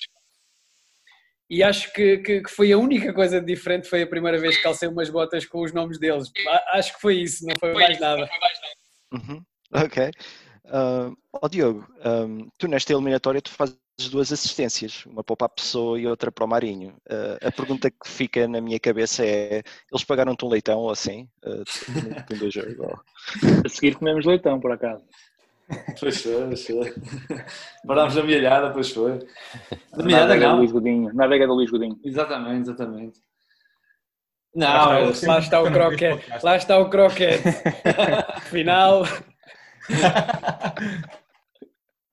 E 1.51 1.63
acho 1.63 1.93
que, 1.93 2.19
que, 2.19 2.43
que, 2.43 2.51
foi 2.51 2.73
a 2.73 2.79
única 2.79 3.13
coisa 3.13 3.41
diferente, 3.41 3.89
foi 3.89 4.03
a 4.03 4.07
primeira 4.07 4.39
vez 4.39 4.57
que 4.57 4.63
calcei 4.63 4.89
umas 4.89 5.11
botas 5.11 5.45
com 5.45 5.63
os 5.63 5.75
nomes 5.75 5.99
deles. 5.99 6.31
Acho 6.69 6.95
que 6.95 7.01
foi 7.01 7.17
isso, 7.17 7.45
não 7.45 7.57
foi, 7.59 7.73
foi 7.73 7.83
mais, 7.83 7.95
isso, 7.97 8.01
nada. 8.01 8.27
Foi 8.27 8.39
mais 8.39 8.59
nada. 8.61 9.33
Uhum. 9.33 9.45
Ok. 9.75 10.11
Uh, 10.67 11.17
oh 11.43 11.49
Diogo, 11.49 11.87
um, 12.05 12.49
tu 12.57 12.69
nesta 12.69 12.93
eliminatória 12.93 13.43
tu 13.43 13.51
fazes 13.51 13.77
duas 14.09 14.33
assistências, 14.33 15.05
uma 15.07 15.23
para 15.23 15.35
o 15.35 15.49
Pessoa 15.49 16.01
e 16.01 16.07
outra 16.07 16.31
para 16.31 16.45
o 16.45 16.49
Marinho. 16.49 16.95
Uh, 17.09 17.47
a 17.47 17.53
pergunta 17.53 17.91
que 17.91 18.09
fica 18.09 18.47
na 18.49 18.61
minha 18.61 18.79
cabeça 18.79 19.25
é: 19.25 19.63
eles 19.91 20.05
pagaram-te 20.05 20.45
um 20.45 20.49
leitão 20.49 20.79
ou 20.79 20.91
assim? 20.91 21.29
Uh, 21.45 21.63
a 23.65 23.69
seguir 23.69 23.97
comemos 23.97 24.25
leitão, 24.25 24.61
por 24.61 24.73
acaso. 24.73 25.05
Pois 25.99 26.23
foi, 26.23 26.47
pois 26.47 26.67
foi. 26.67 26.95
Parámos 27.87 28.17
na 28.17 28.23
milhada, 28.23 28.71
pois 28.71 28.91
foi. 28.91 29.19
Na 29.97 30.05
milhada 30.05 30.35
não. 30.37 30.57
Luís 30.57 30.73
Godinho, 30.73 31.15
na 31.15 31.27
vega 31.27 31.47
do 31.47 31.55
Luís 31.55 31.71
Godinho. 31.71 31.99
Exatamente, 32.05 32.63
exatamente. 32.63 33.21
Não, 34.55 34.67
lá 34.67 35.11
está, 35.11 35.27
lá 35.29 35.39
está 35.39 35.61
o 35.63 35.71
croquete. 35.71 36.27
Lá 36.43 36.57
está 36.57 36.79
o 36.79 36.91
croquete. 36.91 37.43
Final. 38.51 39.05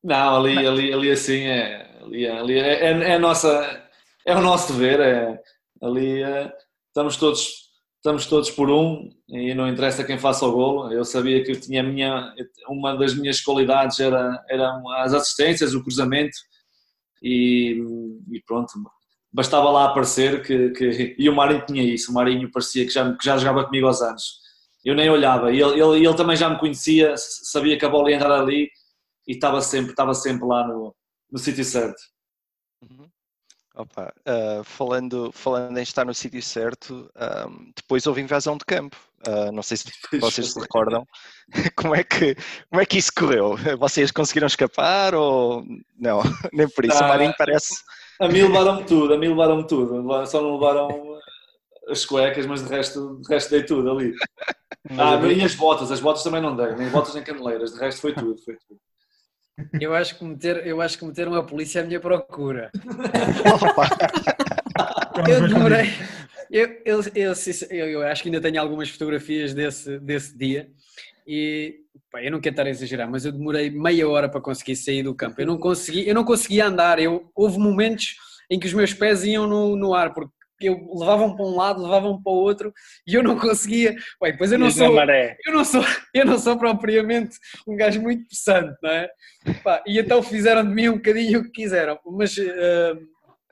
Não, 0.07 0.37
ali, 0.37 0.65
ali, 0.65 0.93
ali 0.93 1.11
assim 1.11 1.41
é, 1.41 1.85
ali, 2.01 2.25
ali 2.25 2.57
é, 2.57 2.85
é, 2.85 2.91
é, 2.91 3.19
nossa, 3.19 3.89
é 4.25 4.33
o 4.33 4.41
nosso 4.41 4.71
dever, 4.71 5.01
é, 5.01 5.37
ali 5.81 6.23
é, 6.23 6.49
estamos 6.87 7.17
todos 7.17 7.67
estamos 7.97 8.25
todos 8.25 8.49
por 8.49 8.71
um 8.71 9.09
e 9.27 9.53
não 9.53 9.67
interessa 9.67 10.05
quem 10.05 10.17
faça 10.17 10.45
o 10.45 10.51
gol. 10.53 10.89
Eu 10.93 11.03
sabia 11.03 11.43
que 11.43 11.51
eu 11.51 11.59
tinha 11.59 11.83
minha, 11.83 12.33
uma 12.69 12.95
das 12.95 13.15
minhas 13.15 13.41
qualidades 13.41 13.99
era, 13.99 14.41
eram 14.49 14.89
as 14.91 15.13
assistências, 15.13 15.73
o 15.73 15.83
cruzamento 15.83 16.37
e, 17.21 17.83
e 18.31 18.41
pronto, 18.47 18.71
bastava 19.29 19.69
lá 19.69 19.85
aparecer 19.87 20.41
que, 20.41 20.69
que, 20.69 21.15
e 21.19 21.27
o 21.27 21.35
Marinho 21.35 21.65
tinha 21.65 21.83
isso, 21.83 22.11
o 22.11 22.13
Marinho 22.13 22.49
parecia 22.49 22.85
que 22.85 22.93
já, 22.93 23.13
que 23.13 23.25
já 23.25 23.37
jogava 23.37 23.65
comigo 23.65 23.87
aos 23.87 24.01
anos. 24.01 24.39
Eu 24.85 24.95
nem 24.95 25.09
olhava, 25.09 25.51
e 25.51 25.61
ele, 25.61 25.81
ele, 25.81 26.07
ele 26.07 26.15
também 26.15 26.37
já 26.37 26.49
me 26.49 26.57
conhecia, 26.57 27.13
sabia 27.17 27.77
que 27.77 27.83
a 27.83 27.89
bola 27.89 28.09
ia 28.09 28.15
entrar 28.15 28.39
ali 28.39 28.69
e 29.27 29.33
estava 29.33 29.61
sempre, 29.61 29.91
estava 29.91 30.13
sempre 30.13 30.47
lá 30.47 30.67
no, 30.67 30.95
no 31.31 31.37
sítio 31.37 31.63
certo. 31.63 32.01
Uhum. 32.81 33.09
Opa, 33.75 34.11
uh, 34.27 34.63
falando, 34.63 35.31
falando 35.31 35.77
em 35.77 35.83
estar 35.83 36.03
no 36.03 36.13
sítio 36.13 36.41
certo, 36.41 37.11
um, 37.47 37.71
depois 37.75 38.07
houve 38.07 38.21
invasão 38.21 38.57
de 38.57 38.65
campo. 38.65 38.97
Uh, 39.27 39.51
não 39.51 39.61
sei 39.61 39.77
se 39.77 39.85
vocês 40.19 40.53
se 40.53 40.59
recordam. 40.59 41.05
como, 41.75 41.93
é 41.93 42.03
que, 42.03 42.35
como 42.71 42.81
é 42.81 42.85
que 42.85 42.97
isso 42.97 43.11
correu? 43.15 43.55
Vocês 43.77 44.09
conseguiram 44.09 44.47
escapar 44.47 45.13
ou 45.13 45.63
não? 45.95 46.21
Nem 46.51 46.67
por 46.67 46.85
isso. 46.85 46.97
Não, 46.99 47.05
o 47.05 47.09
Marinho 47.09 47.35
parece. 47.37 47.75
A 48.19 48.27
mim 48.27 48.41
levaram-me 48.41 48.83
tudo, 48.83 49.13
a 49.13 49.17
mim 49.17 49.27
levaram-me 49.27 49.67
tudo. 49.67 50.25
Só 50.25 50.41
não 50.41 50.55
levaram 50.55 51.19
as 51.87 52.03
cuecas, 52.03 52.47
mas 52.47 52.63
de 52.63 52.69
resto, 52.69 53.21
de 53.21 53.27
resto 53.31 53.51
dei 53.51 53.63
tudo 53.63 53.91
ali. 53.91 54.13
Ah, 54.97 55.23
e 55.27 55.43
as 55.43 55.53
botas, 55.53 55.91
as 55.91 55.99
botas 55.99 56.23
também 56.23 56.41
não 56.41 56.55
dei, 56.55 56.73
nem 56.75 56.89
botas 56.89 57.13
nem 57.13 57.23
caneleiras, 57.23 57.73
de 57.73 57.79
resto 57.79 58.01
foi 58.01 58.13
tudo, 58.13 58.41
foi 58.43 58.55
tudo. 58.55 58.79
Eu 59.79 59.95
acho 59.95 60.17
que 60.17 60.23
meter, 60.23 60.65
eu 60.67 60.81
acho 60.81 60.97
que 60.97 61.05
meter 61.05 61.27
uma 61.27 61.43
polícia 61.43 61.79
é 61.79 61.83
a 61.83 61.85
minha 61.85 61.99
procura. 61.99 62.71
eu 65.27 65.47
demorei. 65.47 65.89
Eu, 66.49 66.67
eu, 66.85 67.01
eu, 67.15 67.33
eu, 67.87 68.01
acho 68.03 68.23
que 68.23 68.29
ainda 68.29 68.39
tenho 68.39 68.61
algumas 68.61 68.89
fotografias 68.89 69.53
desse, 69.53 69.99
desse 69.99 70.37
dia 70.37 70.69
e 71.27 71.81
pá, 72.09 72.23
eu 72.23 72.31
não 72.31 72.39
quero 72.39 72.53
estar 72.53 72.65
a 72.65 72.69
exagerar, 72.69 73.09
mas 73.09 73.25
eu 73.25 73.33
demorei 73.33 73.69
meia 73.69 74.07
hora 74.07 74.29
para 74.29 74.39
conseguir 74.39 74.75
sair 74.75 75.03
do 75.03 75.13
campo. 75.13 75.41
Eu 75.41 75.47
não 75.47 75.57
consegui, 75.57 76.07
eu 76.07 76.15
não 76.15 76.23
conseguia 76.23 76.67
andar. 76.67 76.99
Eu, 76.99 77.29
houve 77.35 77.59
momentos 77.59 78.15
em 78.49 78.59
que 78.59 78.67
os 78.67 78.73
meus 78.73 78.93
pés 78.93 79.25
iam 79.25 79.45
no, 79.45 79.75
no 79.75 79.93
ar, 79.93 80.13
porque 80.13 80.31
eu 80.65 80.87
levavam 80.95 81.35
para 81.35 81.45
um 81.45 81.55
lado, 81.55 81.81
levavam 81.81 82.21
para 82.21 82.31
o 82.31 82.35
outro 82.35 82.73
e 83.05 83.13
eu 83.13 83.23
não 83.23 83.37
conseguia. 83.37 83.95
Ué, 84.21 84.33
pois 84.33 84.51
eu 84.51 84.59
não 84.59 84.71
sou, 84.71 84.87
eu 84.97 85.53
não 85.53 85.65
sou, 85.65 85.83
eu 86.13 86.25
não 86.25 86.39
sou 86.39 86.57
propriamente 86.57 87.37
um 87.67 87.75
gajo 87.75 88.01
muito 88.01 88.27
possante, 88.27 88.75
não 88.81 88.89
é? 88.89 89.09
Pá, 89.63 89.83
e 89.85 89.99
então 89.99 90.23
fizeram 90.23 90.63
de 90.63 90.73
mim 90.73 90.89
um 90.89 90.95
bocadinho 90.95 91.39
o 91.39 91.43
que 91.43 91.51
quiseram, 91.51 91.99
mas, 92.05 92.37
uh, 92.37 92.97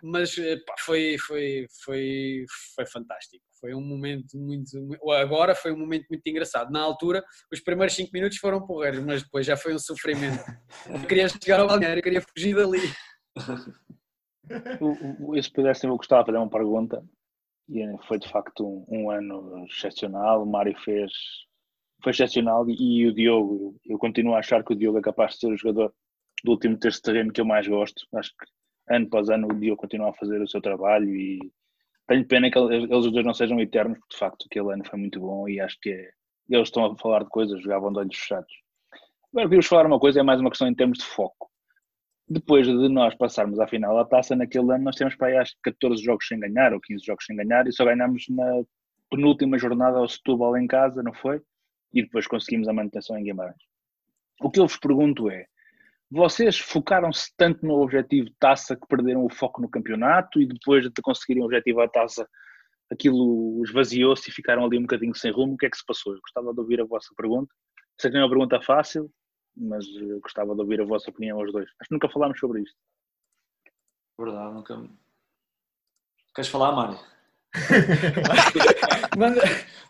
mas 0.03 0.35
pá, 0.35 0.75
foi, 0.79 1.17
foi, 1.19 1.67
foi, 1.83 2.45
foi 2.75 2.85
fantástico. 2.87 3.43
Foi 3.59 3.73
um 3.73 3.81
momento 3.81 4.37
muito. 4.37 4.69
Agora 5.13 5.55
foi 5.55 5.71
um 5.71 5.77
momento 5.77 6.05
muito 6.09 6.27
engraçado. 6.27 6.71
Na 6.71 6.81
altura, 6.81 7.23
os 7.51 7.59
primeiros 7.59 7.95
5 7.95 8.11
minutos 8.13 8.37
foram 8.37 8.65
porreiros, 8.65 9.03
mas 9.03 9.23
depois 9.23 9.45
já 9.45 9.57
foi 9.57 9.73
um 9.73 9.79
sofrimento. 9.79 10.43
Eu 10.87 10.99
queria 11.07 11.27
chegar 11.29 11.61
ao 11.61 11.67
balneário, 11.67 11.99
eu 11.99 12.03
queria 12.03 12.21
fugir 12.21 12.55
dali. 12.55 12.81
se 15.41 15.51
pudessem, 15.51 15.89
eu 15.89 15.97
gostava 15.97 16.23
de 16.23 16.27
fazer 16.27 16.37
uma 16.37 16.49
pergunta. 16.49 17.03
E 17.69 17.83
foi 18.07 18.19
de 18.19 18.29
facto 18.29 18.65
um, 18.65 18.85
um 18.89 19.11
ano 19.11 19.65
excepcional. 19.65 20.43
O 20.43 20.45
Mário 20.45 20.77
fez, 20.79 21.11
foi 22.03 22.11
excepcional 22.11 22.69
e, 22.69 23.01
e, 23.01 23.07
o 23.07 23.13
Diogo, 23.13 23.75
eu 23.85 23.97
continuo 23.97 24.35
a 24.35 24.39
achar 24.39 24.63
que 24.63 24.73
o 24.73 24.75
Diogo 24.75 24.99
é 24.99 25.01
capaz 25.01 25.33
de 25.33 25.39
ser 25.39 25.47
o 25.47 25.57
jogador 25.57 25.93
do 26.43 26.51
último 26.51 26.77
terço 26.77 27.01
terreno 27.01 27.33
que 27.33 27.41
eu 27.41 27.45
mais 27.45 27.67
gosto. 27.67 28.05
Acho 28.15 28.31
que 28.31 28.45
ano 28.93 29.07
após 29.07 29.29
ano 29.29 29.47
o 29.47 29.59
Diogo 29.59 29.81
continua 29.81 30.09
a 30.09 30.13
fazer 30.13 30.41
o 30.41 30.47
seu 30.47 30.61
trabalho 30.61 31.09
e 31.15 31.39
tenho 32.07 32.27
pena 32.27 32.51
que 32.51 32.59
eles, 32.59 32.89
os 32.91 33.11
dois 33.11 33.25
não 33.25 33.33
sejam 33.33 33.59
eternos, 33.59 33.97
porque 33.97 34.13
de 34.13 34.19
facto 34.19 34.45
aquele 34.45 34.73
ano 34.73 34.85
foi 34.87 34.99
muito 34.99 35.19
bom 35.19 35.49
e 35.49 35.59
acho 35.59 35.77
que 35.81 35.89
é, 35.89 36.09
eles 36.49 36.67
estão 36.67 36.85
a 36.85 36.97
falar 36.97 37.23
de 37.23 37.29
coisas, 37.29 37.61
jogavam 37.63 37.91
de 37.91 37.99
olhos 37.99 38.15
fechados. 38.15 38.53
Agora, 39.31 39.49
vimos 39.49 39.65
falar 39.65 39.87
uma 39.87 39.99
coisa, 39.99 40.19
é 40.19 40.23
mais 40.23 40.39
uma 40.39 40.51
questão 40.51 40.67
em 40.67 40.75
termos 40.75 40.99
de 40.99 41.05
foco 41.05 41.49
depois 42.27 42.65
de 42.65 42.89
nós 42.89 43.13
passarmos 43.15 43.59
à 43.59 43.67
final 43.67 43.95
da 43.95 44.05
taça, 44.05 44.35
naquele 44.35 44.71
ano 44.71 44.85
nós 44.85 44.95
temos 44.95 45.15
para 45.15 45.27
aí 45.27 45.37
acho 45.37 45.55
14 45.63 46.03
jogos 46.03 46.27
sem 46.27 46.39
ganhar 46.39 46.73
ou 46.73 46.81
15 46.81 47.05
jogos 47.05 47.25
sem 47.25 47.35
ganhar 47.35 47.67
e 47.67 47.71
só 47.71 47.85
ganhamos 47.85 48.25
na 48.29 48.63
penúltima 49.09 49.57
jornada 49.57 49.97
ao 49.97 50.07
Setúbal 50.07 50.57
em 50.57 50.65
casa, 50.65 51.03
não 51.03 51.13
foi? 51.13 51.41
E 51.93 52.01
depois 52.01 52.27
conseguimos 52.27 52.67
a 52.67 52.73
manutenção 52.73 53.17
em 53.17 53.23
Guimarães. 53.23 53.61
O 54.41 54.49
que 54.49 54.59
eu 54.59 54.67
vos 54.67 54.77
pergunto 54.77 55.29
é, 55.29 55.45
vocês 56.09 56.57
focaram-se 56.57 57.31
tanto 57.37 57.65
no 57.65 57.75
objetivo 57.75 58.29
taça 58.39 58.75
que 58.75 58.87
perderam 58.87 59.23
o 59.23 59.29
foco 59.29 59.61
no 59.61 59.69
campeonato 59.69 60.41
e 60.41 60.47
depois 60.47 60.83
de 60.83 61.01
conseguirem 61.01 61.43
o 61.43 61.45
objetivo 61.45 61.79
da 61.79 61.87
taça 61.87 62.27
aquilo 62.91 63.63
esvaziou-se 63.63 64.29
e 64.29 64.33
ficaram 64.33 64.65
ali 64.65 64.77
um 64.77 64.83
bocadinho 64.83 65.15
sem 65.15 65.31
rumo, 65.31 65.53
o 65.53 65.57
que 65.57 65.65
é 65.65 65.69
que 65.69 65.77
se 65.77 65.85
passou? 65.85 66.13
Eu 66.13 66.21
gostava 66.21 66.53
de 66.53 66.59
ouvir 66.59 66.81
a 66.81 66.85
vossa 66.85 67.09
pergunta. 67.15 67.53
Sei 67.99 68.09
que 68.09 68.15
não 68.15 68.23
é 68.23 68.25
uma 68.25 68.29
pergunta 68.29 68.61
fácil, 68.61 69.09
mas 69.55 69.85
eu 69.95 70.19
gostava 70.19 70.53
de 70.53 70.61
ouvir 70.61 70.81
a 70.81 70.85
vossa 70.85 71.09
opinião 71.09 71.39
aos 71.39 71.51
dois. 71.51 71.65
Acho 71.79 71.87
que 71.87 71.93
nunca 71.95 72.09
falámos 72.09 72.39
sobre 72.39 72.61
isto. 72.61 72.75
Verdade, 74.19 74.53
nunca. 74.53 74.89
Queres 76.33 76.49
falar, 76.49 76.71
Mário? 76.71 76.99
manda, 79.17 79.41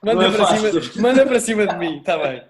manda, 0.03 0.27
é 0.27 0.31
para 0.31 0.45
cima, 0.45 1.01
manda 1.01 1.25
para 1.25 1.39
cima 1.39 1.67
de 1.67 1.77
mim, 1.77 1.97
está 1.97 2.17
bem. 2.17 2.47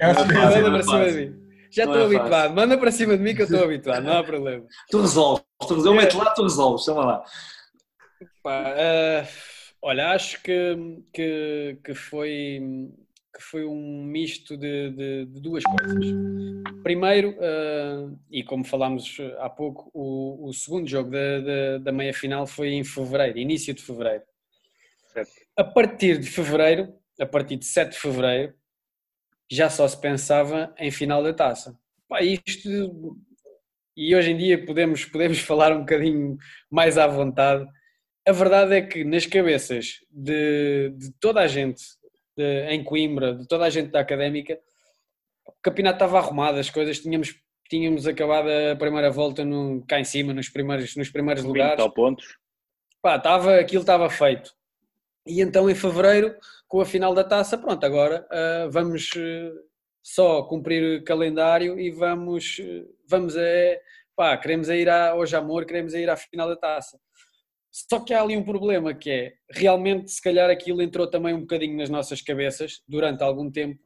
É 0.00 0.06
manda 0.06 0.24
para 0.24 0.78
é 0.78 0.82
cima 0.82 1.10
de 1.10 1.12
mim. 1.12 1.50
Já 1.70 1.84
estou 1.84 2.00
é 2.00 2.04
habituado. 2.04 2.30
Fácil. 2.30 2.54
Manda 2.54 2.78
para 2.78 2.92
cima 2.92 3.16
de 3.16 3.22
mim 3.22 3.34
que 3.34 3.42
eu 3.42 3.46
estou 3.46 3.64
habituado, 3.64 4.02
não 4.02 4.18
há 4.18 4.24
problema. 4.24 4.66
Tu 4.90 5.00
resolves, 5.00 5.44
tu 5.60 5.74
resolves. 5.74 5.84
Eu 5.84 5.94
meto 5.94 6.18
lá, 6.18 6.30
tu 6.32 6.42
resolves, 6.42 6.84
chama 6.84 7.04
lá. 7.04 7.24
Pá, 8.42 8.70
uh, 8.70 9.28
olha, 9.82 10.12
acho 10.12 10.42
que, 10.42 10.76
que, 11.12 11.78
que 11.84 11.94
foi 11.94 12.60
que 13.40 13.46
foi 13.46 13.64
um 13.64 14.04
misto 14.04 14.54
de, 14.54 14.90
de, 14.90 15.24
de 15.24 15.40
duas 15.40 15.64
coisas. 15.64 16.06
Primeiro, 16.82 17.30
uh, 17.30 18.18
e 18.30 18.44
como 18.44 18.64
falámos 18.64 19.16
há 19.38 19.48
pouco, 19.48 19.90
o, 19.94 20.48
o 20.48 20.52
segundo 20.52 20.86
jogo 20.86 21.10
da, 21.10 21.40
da, 21.40 21.78
da 21.78 21.92
meia-final 21.92 22.46
foi 22.46 22.68
em 22.68 22.84
fevereiro, 22.84 23.38
início 23.38 23.72
de 23.72 23.82
fevereiro. 23.82 24.22
Certo. 25.12 25.32
A 25.56 25.64
partir 25.64 26.18
de 26.18 26.28
fevereiro, 26.28 26.94
a 27.18 27.26
partir 27.26 27.56
de 27.56 27.64
7 27.64 27.92
de 27.92 27.98
fevereiro, 27.98 28.54
já 29.50 29.70
só 29.70 29.88
se 29.88 29.98
pensava 29.98 30.72
em 30.78 30.90
final 30.90 31.22
da 31.22 31.32
taça. 31.32 31.74
Pá, 32.06 32.22
isto, 32.22 33.16
e 33.96 34.14
hoje 34.14 34.32
em 34.32 34.36
dia 34.36 34.64
podemos, 34.64 35.04
podemos 35.06 35.38
falar 35.40 35.72
um 35.72 35.80
bocadinho 35.80 36.36
mais 36.70 36.98
à 36.98 37.06
vontade. 37.06 37.66
A 38.28 38.32
verdade 38.32 38.74
é 38.74 38.82
que 38.82 39.02
nas 39.02 39.24
cabeças 39.24 39.94
de, 40.10 40.90
de 40.90 41.10
toda 41.18 41.40
a 41.40 41.46
gente 41.46 41.82
de, 42.40 42.66
em 42.70 42.82
Coimbra, 42.82 43.34
de 43.34 43.46
toda 43.46 43.64
a 43.64 43.70
gente 43.70 43.90
da 43.90 44.00
académica, 44.00 44.58
o 45.46 45.52
campeonato 45.62 45.96
estava 45.96 46.18
arrumado, 46.18 46.58
as 46.58 46.70
coisas 46.70 46.98
tínhamos, 46.98 47.34
tínhamos 47.68 48.06
acabado 48.06 48.48
a 48.48 48.76
primeira 48.76 49.10
volta 49.10 49.44
no, 49.44 49.84
cá 49.86 50.00
em 50.00 50.04
cima, 50.04 50.32
nos 50.32 50.48
primeiros, 50.48 50.96
nos 50.96 51.10
primeiros 51.10 51.44
lugares. 51.44 51.84
pontos. 51.94 52.38
Pá, 53.02 53.16
estava, 53.16 53.56
aquilo 53.56 53.82
estava 53.82 54.08
feito. 54.08 54.52
E 55.26 55.40
então 55.40 55.68
em 55.68 55.74
fevereiro, 55.74 56.34
com 56.66 56.80
a 56.80 56.86
final 56.86 57.14
da 57.14 57.24
taça, 57.24 57.58
pronto, 57.58 57.84
agora 57.84 58.26
uh, 58.30 58.70
vamos 58.70 59.10
uh, 59.12 59.52
só 60.02 60.42
cumprir 60.42 61.00
o 61.00 61.04
calendário 61.04 61.78
e 61.78 61.90
vamos, 61.90 62.58
uh, 62.58 62.88
vamos 63.06 63.36
a, 63.36 63.40
pá, 64.16 64.36
queremos 64.38 64.68
ir 64.68 64.88
à, 64.88 65.14
hoje 65.14 65.36
amor, 65.36 65.66
queremos 65.66 65.92
ir 65.94 66.08
à 66.08 66.16
final 66.16 66.48
da 66.48 66.56
taça. 66.56 66.98
Só 67.70 68.00
que 68.00 68.12
há 68.12 68.22
ali 68.22 68.36
um 68.36 68.44
problema 68.44 68.92
que 68.92 69.10
é, 69.10 69.32
realmente, 69.50 70.10
se 70.10 70.20
calhar 70.20 70.50
aquilo 70.50 70.82
entrou 70.82 71.08
também 71.08 71.34
um 71.34 71.40
bocadinho 71.40 71.76
nas 71.76 71.88
nossas 71.88 72.20
cabeças 72.20 72.82
durante 72.88 73.22
algum 73.22 73.50
tempo 73.50 73.80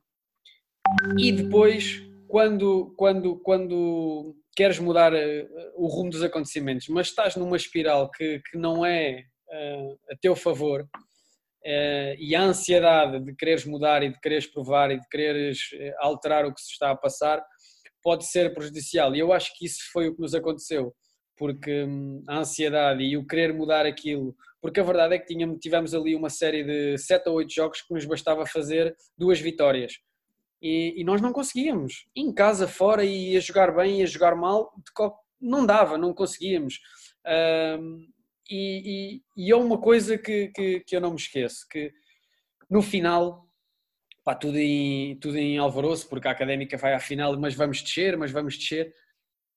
e 1.18 1.32
depois, 1.32 2.02
quando, 2.28 2.94
quando, 2.96 3.38
quando 3.40 4.36
queres 4.54 4.78
mudar 4.78 5.12
uh, 5.12 5.48
o 5.76 5.86
rumo 5.86 6.10
dos 6.10 6.22
acontecimentos, 6.22 6.88
mas 6.88 7.08
estás 7.08 7.36
numa 7.36 7.56
espiral 7.56 8.10
que, 8.10 8.40
que 8.50 8.58
não 8.58 8.84
é 8.84 9.24
uh, 9.48 9.98
a 10.10 10.16
teu 10.20 10.36
favor 10.36 10.82
uh, 10.82 12.14
e 12.18 12.34
a 12.34 12.42
ansiedade 12.42 13.20
de 13.20 13.34
quereres 13.34 13.64
mudar 13.64 14.02
e 14.02 14.10
de 14.10 14.20
quereres 14.20 14.46
provar 14.46 14.90
e 14.90 15.00
de 15.00 15.08
quereres 15.08 15.58
alterar 15.98 16.44
o 16.44 16.54
que 16.54 16.60
se 16.60 16.72
está 16.72 16.90
a 16.90 16.96
passar 16.96 17.42
pode 18.02 18.26
ser 18.26 18.52
prejudicial. 18.52 19.14
E 19.16 19.18
eu 19.18 19.32
acho 19.32 19.50
que 19.56 19.64
isso 19.64 19.80
foi 19.90 20.08
o 20.08 20.14
que 20.14 20.20
nos 20.20 20.34
aconteceu 20.34 20.94
porque 21.36 21.84
hum, 21.84 22.22
a 22.28 22.38
ansiedade 22.38 23.02
e 23.02 23.16
o 23.16 23.26
querer 23.26 23.52
mudar 23.52 23.86
aquilo, 23.86 24.34
porque 24.60 24.80
a 24.80 24.84
verdade 24.84 25.14
é 25.14 25.18
que 25.18 25.26
tínhamos, 25.26 25.58
tivemos 25.60 25.94
ali 25.94 26.14
uma 26.14 26.30
série 26.30 26.64
de 26.64 26.98
7 26.98 27.28
ou 27.28 27.36
8 27.36 27.52
jogos 27.52 27.82
que 27.82 27.92
nos 27.92 28.04
bastava 28.04 28.46
fazer 28.46 28.96
duas 29.16 29.40
vitórias. 29.40 29.94
E, 30.62 30.94
e 30.96 31.04
nós 31.04 31.20
não 31.20 31.32
conseguíamos. 31.32 32.06
Em 32.16 32.32
casa, 32.32 32.66
fora, 32.66 33.04
e 33.04 33.36
a 33.36 33.40
jogar 33.40 33.74
bem, 33.74 34.00
e 34.00 34.02
a 34.02 34.06
jogar 34.06 34.34
mal, 34.34 34.72
não 35.40 35.66
dava, 35.66 35.98
não 35.98 36.14
conseguíamos. 36.14 36.80
Um, 37.78 38.06
e, 38.50 39.20
e, 39.36 39.44
e, 39.44 39.52
é 39.52 39.56
uma 39.56 39.78
coisa 39.78 40.16
que, 40.16 40.48
que, 40.48 40.80
que, 40.80 40.96
eu 40.96 41.00
não 41.00 41.10
me 41.10 41.16
esqueço, 41.16 41.66
que 41.70 41.92
no 42.70 42.82
final, 42.82 43.46
pá, 44.22 44.34
tudo, 44.34 44.58
em, 44.58 45.18
tudo 45.18 45.36
em 45.36 45.58
alvoroço, 45.58 46.08
porque 46.08 46.28
a 46.28 46.30
Académica 46.30 46.76
vai 46.76 46.94
à 46.94 47.00
final, 47.00 47.38
mas 47.38 47.54
vamos 47.54 47.82
descer, 47.82 48.16
mas 48.16 48.30
vamos 48.30 48.56
descer. 48.56 48.94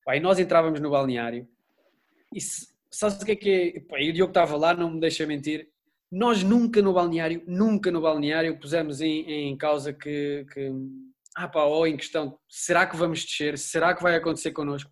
Pá, 0.04 0.16
e 0.16 0.20
nós 0.20 0.40
entrávamos 0.40 0.80
no 0.80 0.90
balneário 0.90 1.48
e 2.34 2.40
sabes 2.92 3.22
o 3.22 3.26
que 3.26 3.32
é 3.32 3.36
que 3.36 3.50
é? 3.50 4.04
E 4.04 4.10
o 4.10 4.14
Diogo 4.14 4.32
estava 4.32 4.56
lá, 4.58 4.74
não 4.74 4.92
me 4.92 5.00
deixa 5.00 5.26
mentir. 5.26 5.70
Nós 6.12 6.44
nunca 6.44 6.82
no 6.82 6.94
balneário, 6.94 7.44
nunca 7.46 7.92
no 7.92 8.02
balneário 8.02 8.60
pusemos 8.60 9.02
em, 9.02 9.50
em 9.50 9.58
causa 9.58 9.94
que, 9.94 10.46
que 10.54 10.72
ah 11.36 11.48
pá, 11.48 11.64
ou 11.64 11.86
em 11.86 11.98
questão, 11.98 12.38
será 12.50 12.86
que 12.88 12.96
vamos 12.96 13.24
descer? 13.26 13.58
Será 13.58 13.94
que 13.94 14.02
vai 14.02 14.16
acontecer 14.16 14.52
connosco? 14.52 14.92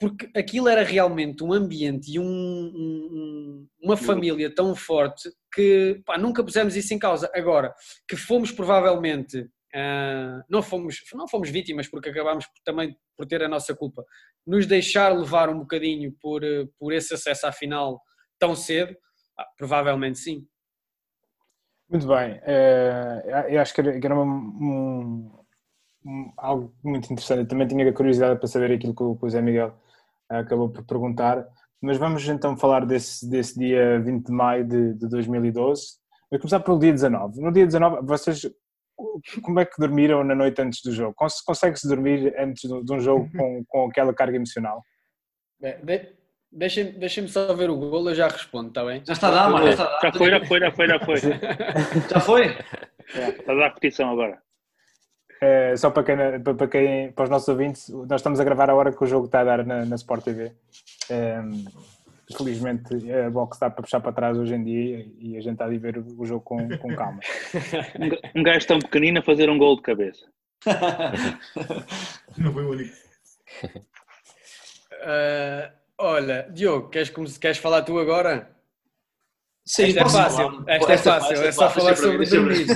Porque 0.00 0.28
aquilo 0.36 0.68
era 0.68 0.82
realmente 0.82 1.44
um 1.44 1.52
ambiente 1.52 2.10
e 2.10 2.18
um, 2.18 2.24
um, 2.24 3.68
uma 3.80 3.96
família 3.96 4.52
tão 4.52 4.74
forte 4.74 5.30
que 5.54 6.02
pá, 6.04 6.18
nunca 6.18 6.42
pusemos 6.42 6.74
isso 6.74 6.92
em 6.92 6.98
causa. 6.98 7.30
Agora, 7.34 7.72
que 8.08 8.16
fomos 8.16 8.50
provavelmente 8.50 9.48
Uh, 9.74 10.42
não, 10.48 10.62
fomos, 10.62 11.02
não 11.12 11.28
fomos 11.28 11.50
vítimas 11.50 11.88
porque 11.88 12.08
acabámos 12.08 12.46
por, 12.46 12.60
também 12.64 12.96
por 13.16 13.26
ter 13.26 13.42
a 13.42 13.48
nossa 13.48 13.74
culpa. 13.74 14.04
Nos 14.46 14.66
deixar 14.66 15.10
levar 15.10 15.50
um 15.50 15.58
bocadinho 15.58 16.12
por, 16.20 16.42
por 16.78 16.92
esse 16.92 17.12
acesso 17.14 17.46
à 17.46 17.52
final 17.52 18.00
tão 18.38 18.54
cedo, 18.56 18.96
ah, 19.38 19.46
provavelmente 19.56 20.18
sim. 20.18 20.46
Muito 21.88 22.06
bem, 22.06 22.34
uh, 22.34 23.48
eu 23.48 23.60
acho 23.60 23.74
que 23.74 23.80
era, 23.80 24.18
um, 24.18 25.30
um, 26.04 26.32
algo 26.36 26.74
muito 26.82 27.12
interessante. 27.12 27.40
Eu 27.40 27.48
também 27.48 27.66
tinha 27.66 27.92
curiosidade 27.92 28.38
para 28.38 28.48
saber 28.48 28.72
aquilo 28.72 28.94
que 28.94 29.02
o, 29.02 29.16
que 29.16 29.26
o 29.26 29.30
Zé 29.30 29.40
Miguel 29.42 29.74
acabou 30.28 30.68
por 30.70 30.84
perguntar, 30.84 31.46
mas 31.80 31.96
vamos 31.96 32.26
então 32.28 32.56
falar 32.56 32.84
desse, 32.84 33.28
desse 33.28 33.58
dia 33.58 34.00
20 34.00 34.26
de 34.26 34.32
maio 34.32 34.66
de, 34.66 34.94
de 34.94 35.08
2012. 35.08 35.98
Vou 36.30 36.38
começar 36.38 36.60
pelo 36.60 36.78
dia 36.78 36.92
19. 36.92 37.40
No 37.40 37.52
dia 37.52 37.64
19, 37.64 38.06
vocês 38.06 38.42
como 39.42 39.60
é 39.60 39.64
que 39.64 39.78
dormiram 39.78 40.24
na 40.24 40.34
noite 40.34 40.60
antes 40.60 40.82
do 40.82 40.92
jogo? 40.92 41.14
Consegue-se 41.44 41.88
dormir 41.88 42.34
antes 42.38 42.68
de 42.68 42.92
um 42.92 43.00
jogo 43.00 43.30
com, 43.36 43.64
com 43.66 43.86
aquela 43.86 44.12
carga 44.12 44.36
emocional? 44.36 44.82
De, 45.60 46.18
Deixem-me 46.50 46.92
deixem 46.92 47.28
só 47.28 47.52
ver 47.52 47.68
o 47.68 47.76
gol, 47.76 48.08
eu 48.08 48.14
já 48.14 48.26
respondo, 48.26 48.68
está 48.68 48.82
bem? 48.82 49.02
Já 49.04 49.12
está 49.12 49.28
a 49.28 49.30
dar, 49.30 49.50
mano. 49.50 49.70
Já, 49.70 49.98
já 50.02 50.12
foi, 50.12 50.30
já 50.30 50.44
foi, 50.46 50.60
já 50.60 50.70
foi, 50.72 50.88
já 50.88 51.00
foi. 51.00 51.16
já 52.10 52.20
foi? 52.20 52.42
É, 53.14 53.28
está 53.28 53.52
a 53.52 53.54
dar 53.54 53.64
a 53.64 53.68
repetição 53.68 54.10
agora. 54.10 54.40
É, 55.42 55.76
só 55.76 55.90
para 55.90 56.02
quem, 56.02 56.16
para, 56.40 56.68
quem, 56.68 57.12
para 57.12 57.24
os 57.24 57.30
nossos 57.30 57.48
ouvintes, 57.48 57.88
nós 57.90 58.20
estamos 58.20 58.40
a 58.40 58.44
gravar 58.44 58.70
a 58.70 58.74
hora 58.74 58.92
que 58.92 59.04
o 59.04 59.06
jogo 59.06 59.26
está 59.26 59.40
a 59.40 59.44
dar 59.44 59.64
na, 59.64 59.84
na 59.84 59.96
Sport 59.96 60.24
TV. 60.24 60.52
É, 61.10 61.38
felizmente 62.36 62.94
a 63.12 63.30
box 63.30 63.56
está 63.56 63.70
para 63.70 63.82
puxar 63.82 64.00
para 64.00 64.12
trás 64.12 64.36
hoje 64.36 64.54
em 64.54 64.62
dia 64.62 65.06
e 65.18 65.36
a 65.36 65.40
gente 65.40 65.52
está 65.52 65.64
a 65.64 65.68
ver 65.68 65.98
o 65.98 66.24
jogo 66.24 66.42
com, 66.42 66.68
com 66.78 66.94
calma. 66.94 67.20
um 68.34 68.42
gajo 68.42 68.66
tão 68.66 68.78
pequenino 68.78 69.20
a 69.20 69.22
fazer 69.22 69.48
um 69.48 69.58
gol 69.58 69.76
de 69.76 69.82
cabeça. 69.82 70.26
Não 72.36 72.52
foi 72.52 72.64
o 72.64 72.70
único. 72.70 72.94
Uh, 74.94 75.72
olha, 75.98 76.48
Diogo, 76.52 76.88
queres, 76.90 77.10
queres 77.38 77.58
falar 77.58 77.82
tu 77.82 77.98
agora? 77.98 78.54
Sim, 79.64 79.84
esta 79.84 80.00
é 80.00 80.08
fácil, 80.08 80.64
esta, 80.66 80.92
esta 80.92 80.92
é 80.92 80.98
fácil, 80.98 81.42
é 81.42 81.52
só 81.52 81.70
falar 81.70 81.96
sobre 81.96 82.26
dormir. 82.26 82.66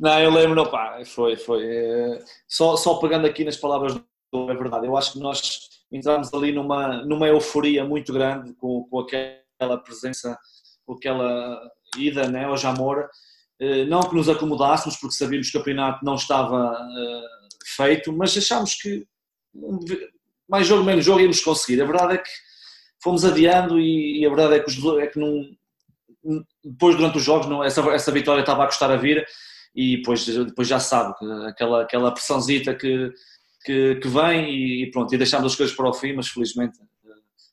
não, 0.00 0.20
eu 0.20 0.30
lembro, 0.30 0.56
não, 0.56 0.68
pá, 0.68 1.00
foi, 1.06 1.36
foi. 1.36 1.64
Eh, 1.64 2.18
só, 2.48 2.76
só 2.76 2.96
pegando 2.96 3.24
aqui 3.24 3.44
nas 3.44 3.56
palavras 3.56 3.94
do 4.32 4.50
é 4.50 4.54
verdade, 4.54 4.86
eu 4.86 4.96
acho 4.96 5.12
que 5.12 5.20
nós 5.20 5.73
entramos 5.94 6.32
ali 6.34 6.52
numa, 6.52 7.04
numa 7.04 7.28
euforia 7.28 7.84
muito 7.84 8.12
grande 8.12 8.52
com, 8.54 8.84
com 8.90 9.00
aquela 9.00 9.78
presença, 9.78 10.36
com 10.84 10.94
aquela 10.94 11.60
ida 11.96 12.28
né, 12.28 12.44
ao 12.44 12.56
Jamor. 12.56 13.08
Eh, 13.60 13.84
não 13.84 14.02
que 14.02 14.14
nos 14.14 14.28
acomodássemos, 14.28 14.96
porque 14.96 15.14
sabíamos 15.14 15.50
que 15.50 15.56
o 15.56 15.60
campeonato 15.60 16.04
não 16.04 16.16
estava 16.16 16.72
uh, 16.72 17.48
feito, 17.76 18.12
mas 18.12 18.36
achámos 18.36 18.74
que 18.74 19.06
mais 20.48 20.66
jogo, 20.66 20.82
menos 20.82 21.04
jogo 21.04 21.20
íamos 21.20 21.40
conseguir. 21.40 21.80
A 21.80 21.86
verdade 21.86 22.14
é 22.14 22.18
que 22.18 22.30
fomos 23.00 23.24
adiando 23.24 23.78
e, 23.78 24.26
a 24.26 24.28
verdade 24.28 24.54
é 24.56 24.60
que, 24.60 24.68
os, 24.68 24.98
é 24.98 25.06
que 25.06 25.20
depois, 26.64 26.96
durante 26.96 27.18
os 27.18 27.24
jogos, 27.24 27.46
não, 27.46 27.62
essa, 27.62 27.80
essa 27.92 28.10
vitória 28.10 28.40
estava 28.40 28.64
a 28.64 28.66
custar 28.66 28.90
a 28.90 28.96
vir 28.96 29.24
e 29.74 29.98
depois, 29.98 30.26
depois 30.26 30.66
já 30.66 30.80
sabe, 30.80 31.14
aquela, 31.46 31.82
aquela 31.82 32.12
pressãozita 32.12 32.74
que, 32.74 33.12
que, 33.64 33.96
que 33.96 34.08
vem 34.08 34.50
e 34.82 34.90
pronto, 34.90 35.12
e 35.14 35.18
deixámos 35.18 35.52
as 35.52 35.56
coisas 35.56 35.74
para 35.74 35.88
o 35.88 35.94
fim, 35.94 36.12
mas 36.12 36.28
felizmente 36.28 36.78
eh, 36.80 37.08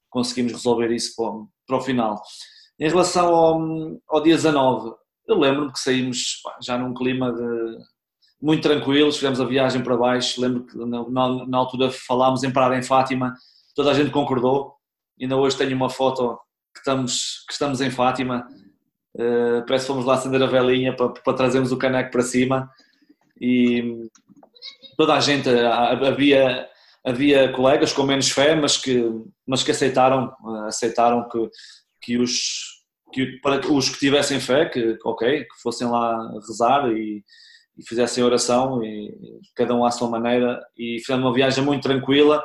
conseguimos 0.09 0.51
resolver 0.51 0.91
isso 0.91 1.15
para, 1.15 1.31
para 1.67 1.77
o 1.77 1.81
final. 1.81 2.21
Em 2.79 2.89
relação 2.89 3.33
ao, 3.33 3.61
ao 4.09 4.21
dia 4.21 4.35
19, 4.35 4.93
eu 5.27 5.39
lembro-me 5.39 5.71
que 5.71 5.79
saímos 5.79 6.41
pá, 6.43 6.57
já 6.61 6.77
num 6.77 6.93
clima 6.93 7.31
de, 7.31 7.77
muito 8.41 8.63
tranquilos, 8.63 9.15
fizemos 9.15 9.39
a 9.39 9.45
viagem 9.45 9.83
para 9.83 9.95
baixo, 9.95 10.41
lembro 10.41 10.65
que 10.65 10.77
na, 10.77 11.07
na, 11.09 11.47
na, 11.47 11.57
altura 11.57 11.91
falámos 11.91 12.43
em 12.43 12.51
parar 12.51 12.77
em 12.77 12.83
Fátima, 12.83 13.33
toda 13.75 13.91
a 13.91 13.93
gente 13.93 14.11
concordou, 14.11 14.75
ainda 15.19 15.37
hoje 15.37 15.57
tenho 15.57 15.75
uma 15.75 15.89
foto 15.89 16.37
que 16.73 16.79
estamos, 16.79 17.45
que 17.47 17.53
estamos 17.53 17.81
em 17.81 17.91
Fátima, 17.91 18.47
uh, 19.15 19.65
parece 19.65 19.85
que 19.85 19.91
fomos 19.91 20.05
lá 20.05 20.15
acender 20.15 20.41
a 20.41 20.47
velinha 20.47 20.95
para, 20.95 21.09
para 21.09 21.33
trazermos 21.33 21.71
o 21.71 21.77
caneco 21.77 22.11
para 22.11 22.21
cima. 22.21 22.69
E 23.39 24.09
toda 24.97 25.15
a 25.15 25.19
gente, 25.19 25.49
havia, 25.49 26.67
havia 27.05 27.51
colegas 27.51 27.93
com 27.93 28.03
menos 28.03 28.29
fé, 28.29 28.55
mas 28.55 28.77
que, 28.77 29.03
mas 29.47 29.63
que 29.63 29.71
aceitaram, 29.71 30.33
aceitaram 30.67 31.27
que, 31.29 31.49
que 32.01 32.17
os 32.17 32.81
que 33.11 33.39
para 33.41 33.59
os 33.71 33.89
que 33.89 33.99
tivessem 33.99 34.39
fé, 34.39 34.65
que 34.65 34.97
ok, 35.03 35.43
que 35.43 35.61
fossem 35.61 35.87
lá 35.87 36.31
rezar 36.47 36.89
e, 36.91 37.23
e 37.77 37.87
fizessem 37.87 38.23
oração 38.23 38.83
e 38.83 39.13
cada 39.55 39.75
um 39.75 39.85
à 39.85 39.91
sua 39.91 40.09
maneira 40.09 40.61
e 40.77 40.99
fizemos 40.99 41.25
uma 41.25 41.33
viagem 41.33 41.63
muito 41.63 41.83
tranquila. 41.83 42.41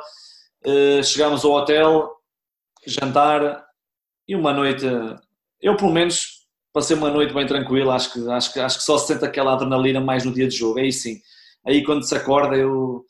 Uh, 0.65 1.03
chegámos 1.03 1.45
ao 1.45 1.51
hotel, 1.51 2.11
jantar 2.85 3.65
e 4.27 4.35
uma 4.35 4.51
noite, 4.51 4.85
eu 5.61 5.77
pelo 5.77 5.91
menos 5.91 6.45
passei 6.73 6.95
uma 6.95 7.09
noite 7.09 7.33
bem 7.33 7.47
tranquila, 7.47 7.95
acho 7.95 8.11
que, 8.11 8.29
acho 8.29 8.53
que, 8.53 8.59
acho 8.59 8.77
que 8.77 8.83
só 8.83 8.97
se 8.97 9.07
sente 9.07 9.23
aquela 9.23 9.53
adrenalina 9.53 10.01
mais 10.01 10.25
no 10.25 10.33
dia 10.33 10.47
de 10.47 10.57
jogo, 10.57 10.79
aí 10.79 10.91
sim 10.91 11.21
aí 11.67 11.83
quando 11.83 12.07
se 12.07 12.15
acorda 12.15 12.55
eu 12.55 13.05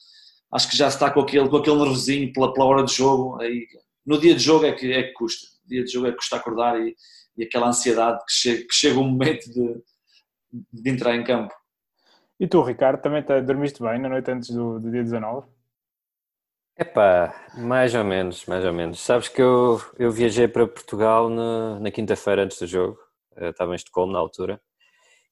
acho 0.52 0.70
que 0.70 0.78
já 0.78 0.88
está 0.88 1.12
com 1.12 1.22
aquele, 1.22 1.50
com 1.50 1.58
aquele 1.58 1.78
nervosinho 1.78 2.32
pela, 2.34 2.54
pela 2.54 2.66
hora 2.66 2.84
de 2.84 2.94
jogo, 2.94 3.40
aí, 3.42 3.66
no 4.06 4.20
dia 4.20 4.34
de 4.34 4.42
jogo 4.42 4.66
é 4.66 4.72
que, 4.72 4.92
é 4.92 5.04
que 5.04 5.14
custa, 5.14 5.48
no 5.64 5.70
dia 5.70 5.84
de 5.84 5.92
jogo 5.92 6.08
é 6.08 6.12
que 6.12 6.18
custa 6.18 6.38
acordar 6.38 6.80
e, 6.80 6.96
e 7.38 7.44
aquela 7.44 7.68
ansiedade 7.68 8.20
que 8.26 8.32
chega, 8.32 8.62
que 8.62 8.74
chega 8.74 9.00
o 9.00 9.04
momento 9.04 9.46
de, 9.52 9.82
de 10.72 10.90
entrar 10.90 11.16
em 11.16 11.24
campo. 11.24 11.54
E 12.40 12.48
tu, 12.48 12.62
Ricardo, 12.62 13.02
também 13.02 13.24
te, 13.24 13.42
dormiste 13.42 13.82
bem 13.82 14.00
na 14.00 14.10
noite 14.10 14.32
antes 14.32 14.50
do, 14.50 14.80
do 14.80 14.92
dia 14.92 15.04
19? 15.04 15.48
Epá, 16.80 17.34
mais 17.58 17.96
ou 17.96 18.04
menos, 18.04 18.46
mais 18.46 18.64
ou 18.64 18.72
menos. 18.72 19.00
Sabes 19.00 19.28
que 19.28 19.42
eu, 19.42 19.82
eu 19.98 20.12
viajei 20.12 20.48
para 20.48 20.68
Portugal 20.68 21.28
na, 21.30 21.80
na 21.80 21.92
quinta-feira 21.92 22.44
antes 22.44 22.60
do 22.60 22.68
jogo, 22.68 22.98
eu 23.36 23.50
estava 23.50 23.74
em 23.74 23.76
Estocolmo 23.76 24.14
na 24.14 24.20
altura, 24.20 24.62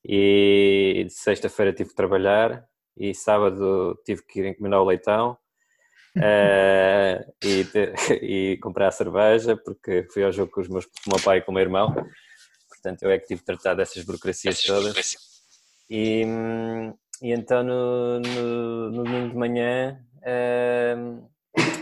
e 0.03 1.05
sexta-feira 1.09 1.71
tive 1.71 1.89
que 1.89 1.95
trabalhar, 1.95 2.65
e 2.97 3.13
sábado 3.13 3.99
tive 4.05 4.23
que 4.23 4.39
ir 4.39 4.45
encomendar 4.47 4.81
o 4.81 4.85
leitão, 4.85 5.37
uh, 6.17 7.33
e, 7.43 7.65
e, 8.53 8.57
comprar 8.57 8.87
a 8.87 8.91
cerveja, 8.91 9.57
porque 9.57 10.07
fui 10.11 10.23
ao 10.23 10.31
jogo 10.31 10.51
com, 10.51 10.61
os 10.61 10.67
meus, 10.67 10.85
com 10.85 11.11
o 11.11 11.15
meu 11.15 11.23
pai 11.23 11.37
e 11.37 11.41
com 11.41 11.51
o 11.51 11.53
meu 11.53 11.63
irmão, 11.63 11.93
portanto 12.69 13.03
eu 13.03 13.11
é 13.11 13.19
que 13.19 13.27
tive 13.27 13.41
que 13.41 13.45
tratar 13.45 13.73
dessas 13.73 14.03
burocracias 14.03 14.61
todas. 14.61 15.15
E, 15.89 16.23
e 17.21 17.31
então 17.31 17.63
no, 17.63 18.19
no, 18.19 18.91
no 18.91 19.03
domingo 19.03 19.29
de 19.29 19.35
manhã 19.35 19.99
uh, 20.17 21.29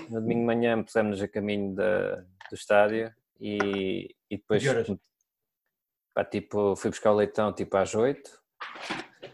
no 0.10 0.22
domingo 0.22 0.42
de 0.42 0.46
manhã 0.46 0.84
pusemos-nos 0.84 1.22
a 1.22 1.28
caminho 1.28 1.74
da, 1.74 2.16
do 2.16 2.56
estádio 2.56 3.12
e, 3.40 4.14
e 4.30 4.38
depois 4.38 4.64
pá, 6.14 6.26
tipo, 6.26 6.76
fui 6.76 6.90
buscar 6.90 7.12
o 7.12 7.16
leitão 7.16 7.54
tipo 7.54 7.76
às 7.78 7.96
8 7.96 8.30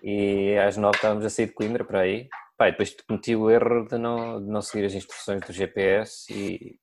e 0.03 0.57
às 0.57 0.77
9 0.77 0.95
estávamos 0.95 1.25
a 1.25 1.29
sair 1.29 1.47
de 1.47 1.53
Coimbra 1.53 1.83
para 1.83 2.01
aí. 2.01 2.27
Pá, 2.57 2.69
depois 2.69 2.95
cometi 3.07 3.35
o 3.35 3.49
erro 3.49 3.87
de 3.87 3.97
não, 3.97 4.43
de 4.43 4.51
não 4.51 4.61
seguir 4.61 4.85
as 4.85 4.93
instruções 4.93 5.41
do 5.41 5.53
GPS 5.53 6.31
e, 6.33 6.77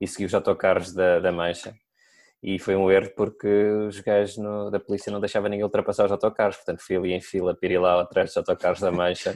e 0.00 0.06
segui 0.06 0.26
os 0.26 0.34
autocarros 0.34 0.92
da, 0.92 1.20
da 1.20 1.32
Mancha 1.32 1.74
e 2.42 2.58
foi 2.58 2.74
um 2.74 2.90
erro 2.90 3.08
porque 3.16 3.46
os 3.46 4.00
gajos 4.00 4.36
no, 4.36 4.68
da 4.68 4.80
polícia 4.80 5.12
não 5.12 5.20
deixavam 5.20 5.48
ninguém 5.48 5.64
ultrapassar 5.64 6.06
os 6.06 6.12
autocarros, 6.12 6.56
portanto 6.56 6.82
fui 6.84 6.96
ali 6.96 7.12
em 7.12 7.20
fila, 7.20 7.56
lá 7.80 8.00
atrás 8.00 8.30
dos 8.30 8.36
autocarros 8.36 8.80
da 8.80 8.90
Mancha, 8.90 9.32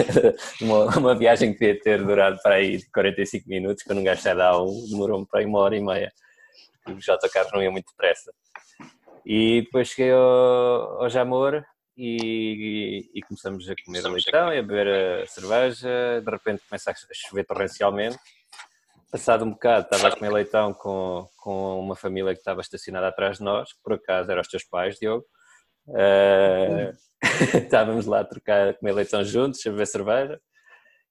uma, 0.62 0.86
uma, 0.96 1.14
viagem 1.14 1.52
que 1.52 1.58
devia 1.58 1.78
ter 1.78 2.02
durado 2.02 2.38
para 2.42 2.54
aí 2.54 2.82
45 2.94 3.46
minutos, 3.46 3.84
quando 3.84 3.98
um 3.98 4.04
gajo 4.04 4.22
sai 4.22 4.34
da 4.34 4.52
A1, 4.52 4.90
demorou-me 4.90 5.26
para 5.26 5.40
aí 5.40 5.46
uma 5.46 5.58
hora 5.58 5.76
e 5.76 5.80
meia, 5.82 6.10
os 6.88 7.08
autocarros 7.10 7.52
não 7.52 7.62
iam 7.62 7.72
muito 7.72 7.90
depressa. 7.90 8.32
E 9.26 9.62
depois 9.62 9.88
cheguei 9.88 10.12
ao, 10.12 11.02
ao 11.02 11.10
Jamor 11.10 11.62
e, 11.96 13.10
e, 13.14 13.22
começamos 13.22 13.64
a 13.68 13.74
comer 13.84 14.02
começamos 14.02 14.24
leitão 14.24 14.52
e 14.52 14.58
a 14.58 14.62
beber 14.62 15.22
a 15.22 15.26
cerveja, 15.26 16.20
de 16.20 16.30
repente 16.30 16.62
começa 16.68 16.90
a 16.90 16.94
chover 17.14 17.44
torrencialmente, 17.44 18.18
Passado 19.10 19.44
um 19.44 19.50
bocado, 19.50 19.84
estava 19.84 20.08
a 20.08 20.16
comer 20.16 20.32
leitão 20.32 20.74
com, 20.74 21.26
com 21.38 21.80
uma 21.80 21.94
família 21.94 22.34
que 22.34 22.40
estava 22.40 22.60
estacionada 22.60 23.08
atrás 23.08 23.38
de 23.38 23.44
nós, 23.44 23.72
que 23.72 23.80
por 23.82 23.94
acaso 23.94 24.30
eram 24.30 24.40
os 24.40 24.48
teus 24.48 24.64
pais, 24.64 24.98
Diogo. 24.98 25.24
Uh, 25.86 26.92
estávamos 27.56 28.04
lá 28.04 28.20
a 28.20 28.24
trocar, 28.24 28.68
a 28.68 28.74
comer 28.74 28.92
leitão 28.92 29.24
juntos, 29.24 29.64
a 29.64 29.70
beber 29.70 29.86
cerveja. 29.86 30.40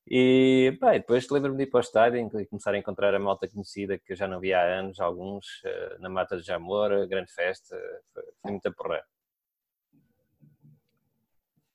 E 0.08 0.78
pá, 0.80 0.92
depois 0.92 1.28
lembro-me 1.30 1.58
de 1.58 1.64
ir 1.64 1.68
para 1.68 1.78
o 1.78 1.82
estádio 1.82 2.30
e 2.40 2.46
começar 2.46 2.74
a 2.74 2.78
encontrar 2.78 3.16
a 3.16 3.20
malta 3.20 3.48
conhecida 3.48 3.98
que 3.98 4.12
eu 4.12 4.16
já 4.16 4.28
não 4.28 4.40
via 4.40 4.60
há 4.60 4.80
anos, 4.80 5.00
alguns, 5.00 5.46
uh, 5.64 6.00
na 6.00 6.10
Mata 6.10 6.36
de 6.38 6.44
Jamor, 6.44 7.08
grande 7.08 7.32
festa, 7.34 7.76
foi, 8.14 8.24
foi 8.42 8.52
muito 8.52 8.68
a 8.68 8.72
porra. 8.72 9.02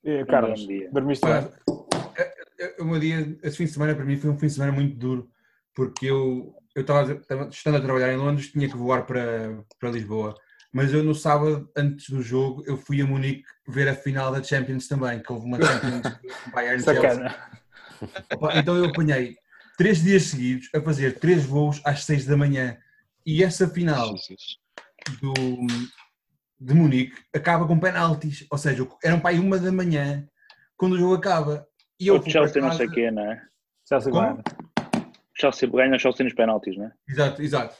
E, 0.04 0.24
Carlos, 0.24 0.66
dormiste 0.92 1.26
bem? 1.26 1.48
O 2.78 2.84
meu 2.84 3.00
dia, 3.00 3.38
esse 3.42 3.56
fim 3.56 3.64
de 3.64 3.72
semana 3.72 3.94
para 3.94 4.04
mim 4.04 4.16
foi 4.16 4.30
um 4.30 4.38
fim 4.38 4.46
de 4.46 4.52
semana 4.52 4.72
muito 4.72 4.96
duro 4.96 5.30
porque 5.74 6.06
eu, 6.06 6.54
eu 6.74 6.82
estava, 6.82 7.20
estando 7.50 7.76
a 7.76 7.80
trabalhar 7.80 8.12
em 8.12 8.16
Londres, 8.16 8.52
tinha 8.52 8.68
que 8.68 8.76
voar 8.76 9.06
para, 9.06 9.64
para 9.78 9.90
Lisboa. 9.90 10.34
Mas 10.72 10.92
eu 10.92 11.02
no 11.02 11.14
sábado, 11.14 11.68
antes 11.76 12.10
do 12.10 12.22
jogo, 12.22 12.62
eu 12.66 12.76
fui 12.76 13.00
a 13.00 13.06
Munique 13.06 13.44
ver 13.66 13.88
a 13.88 13.94
final 13.94 14.30
da 14.30 14.42
Champions 14.42 14.86
também, 14.86 15.20
que 15.20 15.32
houve 15.32 15.46
uma 15.46 15.58
Champions 15.60 16.02
Bayern 16.54 16.82
Chelsea. 16.82 17.34
Então 18.54 18.76
eu 18.76 18.84
apanhei 18.86 19.36
três 19.76 20.02
dias 20.02 20.24
seguidos 20.24 20.68
a 20.74 20.80
fazer 20.80 21.18
três 21.18 21.44
voos 21.44 21.80
às 21.84 22.04
seis 22.04 22.24
da 22.24 22.36
manhã. 22.36 22.76
E 23.26 23.42
essa 23.42 23.68
final 23.68 24.14
do, 25.20 25.32
de 26.60 26.74
Munique 26.74 27.16
acaba 27.34 27.66
com 27.66 27.78
penaltis. 27.78 28.46
Ou 28.50 28.58
seja, 28.58 28.86
era 29.02 29.14
um 29.14 29.20
pai 29.20 29.38
uma 29.38 29.58
da 29.58 29.72
manhã 29.72 30.28
quando 30.76 30.92
o 30.92 30.98
jogo 30.98 31.14
acaba. 31.14 31.66
E 31.98 32.08
eu 32.08 32.16
o 32.16 32.30
Chelsea 32.30 32.60
não 32.60 32.72
sei 32.72 32.86
o 32.86 32.90
quê, 32.90 33.10
não 33.10 33.22
é? 33.22 33.42
Chelsea 33.88 34.12
Como? 34.12 34.42
Chelsea 35.38 35.68
ganha 35.68 35.98
Chelsea 35.98 36.24
nos 36.24 36.34
penaltis, 36.34 36.76
não 36.76 36.86
é? 36.86 36.92
Exato, 37.08 37.42
exato. 37.42 37.76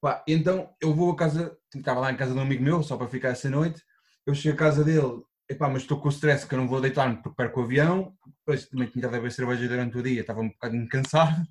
Pá, 0.00 0.22
então 0.26 0.70
eu 0.80 0.94
vou 0.94 1.12
a 1.12 1.16
casa, 1.16 1.56
estava 1.74 2.00
lá 2.00 2.12
em 2.12 2.16
casa 2.16 2.32
de 2.32 2.38
um 2.38 2.42
amigo 2.42 2.62
meu, 2.62 2.82
só 2.82 2.96
para 2.96 3.08
ficar 3.08 3.30
essa 3.30 3.48
noite. 3.48 3.82
Eu 4.26 4.34
chego 4.34 4.56
à 4.56 4.58
casa 4.58 4.84
dele, 4.84 5.22
epá, 5.48 5.68
mas 5.68 5.82
estou 5.82 6.00
com 6.00 6.08
o 6.08 6.10
stress 6.10 6.46
que 6.46 6.54
eu 6.54 6.58
não 6.58 6.68
vou 6.68 6.80
deitar-me 6.80 7.16
porque 7.22 7.36
perco 7.36 7.60
o 7.60 7.64
avião. 7.64 8.12
Depois 8.38 8.68
também 8.68 8.88
tinha 8.88 9.00
estado 9.00 9.14
a 9.14 9.18
beber 9.18 9.32
cerveja 9.32 9.68
durante 9.68 9.96
o 9.96 10.02
dia, 10.02 10.20
estava 10.20 10.40
um 10.40 10.48
bocadinho 10.48 10.86
cansado. 10.90 11.42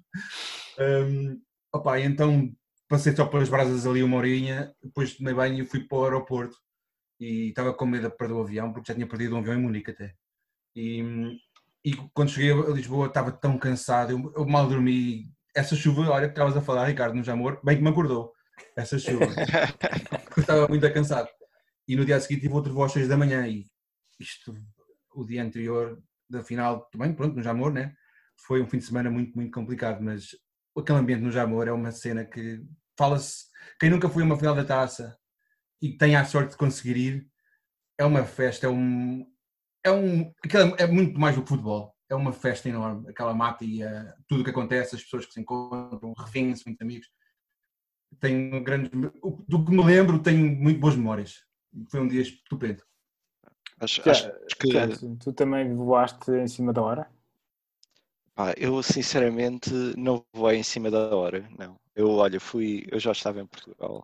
Um, 0.80 1.42
opá, 1.74 2.00
então 2.00 2.52
passei 2.88 3.16
só 3.16 3.26
pelas 3.26 3.50
brasas 3.50 3.88
ali 3.88 4.04
uma 4.04 4.18
horinha, 4.18 4.74
depois 4.84 5.16
tomei 5.16 5.34
banho 5.34 5.64
e 5.64 5.66
fui 5.66 5.82
para 5.82 5.98
o 5.98 6.04
aeroporto. 6.04 6.56
E 7.20 7.50
estava 7.50 7.74
com 7.74 7.86
medo 7.86 8.10
de 8.10 8.16
perder 8.16 8.34
o 8.34 8.42
avião, 8.42 8.72
porque 8.74 8.88
já 8.88 8.94
tinha 8.94 9.08
perdido 9.08 9.36
um 9.36 9.40
avião 9.40 9.56
em 9.56 9.62
Munique 9.62 9.92
até. 9.92 10.14
E, 10.76 11.02
e 11.84 11.96
quando 12.14 12.32
cheguei 12.32 12.52
a 12.52 12.72
Lisboa 12.72 13.08
estava 13.08 13.32
tão 13.32 13.58
cansado, 13.58 14.12
eu, 14.12 14.34
eu 14.36 14.46
mal 14.46 14.68
dormi 14.68 15.32
essa 15.56 15.76
chuva, 15.76 16.10
olha 16.10 16.28
que 16.28 16.34
estavas 16.34 16.58
a 16.58 16.62
falar, 16.62 16.88
Ricardo, 16.88 17.16
no 17.16 17.24
Jamor, 17.24 17.62
bem 17.64 17.78
que 17.78 17.84
me 17.84 17.90
acordou. 17.90 18.34
Essa 18.76 19.00
chuva. 19.00 19.26
estava 20.38 20.68
muito 20.68 20.92
cansado. 20.94 21.30
E 21.88 21.96
no 21.96 22.06
dia 22.06 22.20
seguinte 22.20 22.42
tive 22.42 22.54
outro 22.54 22.74
voo 22.74 22.84
às 22.84 22.92
6 22.92 23.08
da 23.08 23.16
manhã 23.16 23.48
e 23.48 23.66
isto, 24.20 24.54
o 25.14 25.24
dia 25.24 25.44
anterior 25.44 26.02
da 26.30 26.44
final, 26.44 26.90
também, 26.92 27.14
pronto, 27.14 27.36
no 27.36 27.44
Jamor, 27.44 27.72
né? 27.72 27.94
Foi 28.36 28.62
um 28.62 28.68
fim 28.68 28.78
de 28.78 28.86
semana 28.86 29.10
muito, 29.10 29.34
muito 29.36 29.52
complicado, 29.52 30.02
mas 30.02 30.30
aquele 30.78 31.00
ambiente 31.00 31.22
no 31.22 31.32
Jamor 31.32 31.68
é 31.68 31.72
uma 31.72 31.92
cena 31.92 32.26
que 32.26 32.62
fala-se. 32.98 33.46
Quem 33.80 33.90
nunca 33.90 34.10
foi 34.10 34.24
a 34.24 34.26
uma 34.26 34.38
final 34.38 34.56
da 34.56 34.66
taça 34.66 35.18
e 35.82 35.98
tem 35.98 36.16
a 36.16 36.26
sorte 36.26 36.52
de 36.52 36.58
conseguir 36.58 36.98
ir, 36.98 37.30
é 37.98 38.06
uma 38.06 38.26
festa, 38.26 38.68
é 38.68 38.70
um. 38.70 39.26
É, 39.84 39.92
um, 39.92 40.34
é 40.80 40.88
muito 40.88 41.20
mais 41.20 41.36
do 41.36 41.44
que 41.44 41.50
futebol 41.50 41.96
é 42.10 42.16
uma 42.16 42.32
festa 42.32 42.70
enorme, 42.70 43.10
aquela 43.10 43.34
mata 43.34 43.66
e 43.66 43.84
uh, 43.84 44.14
tudo 44.28 44.42
o 44.42 44.44
que 44.44 44.52
acontece, 44.52 44.96
as 44.96 45.04
pessoas 45.04 45.26
que 45.26 45.34
se 45.34 45.40
encontram, 45.40 46.14
revêem-se, 46.18 46.64
muitos 46.66 46.82
amigos. 46.82 47.08
Tenho 48.20 48.64
grandes. 48.64 48.92
Do 49.48 49.66
que 49.66 49.72
me 49.72 49.84
lembro, 49.84 50.22
tenho 50.22 50.56
muito 50.56 50.80
boas 50.80 50.96
memórias. 50.96 51.44
Foi 51.90 52.00
um 52.00 52.08
dia 52.08 52.22
estupendo. 52.22 52.84
Acho, 53.80 54.10
acho 54.10 54.32
que... 54.58 55.18
tu 55.20 55.34
também 55.34 55.74
voaste 55.76 56.32
em 56.32 56.48
cima 56.48 56.72
da 56.72 56.82
hora? 56.82 57.10
Ah, 58.38 58.54
eu 58.56 58.82
sinceramente 58.82 59.72
não 59.98 60.26
voei 60.34 60.58
em 60.58 60.64
cima 60.64 60.90
da 60.90 61.14
hora, 61.14 61.48
não. 61.58 61.78
Eu, 61.94 62.10
olha, 62.12 62.40
fui, 62.40 62.86
eu 62.90 63.00
já 63.00 63.12
estava 63.12 63.42
em 63.42 63.46
Portugal 63.46 64.04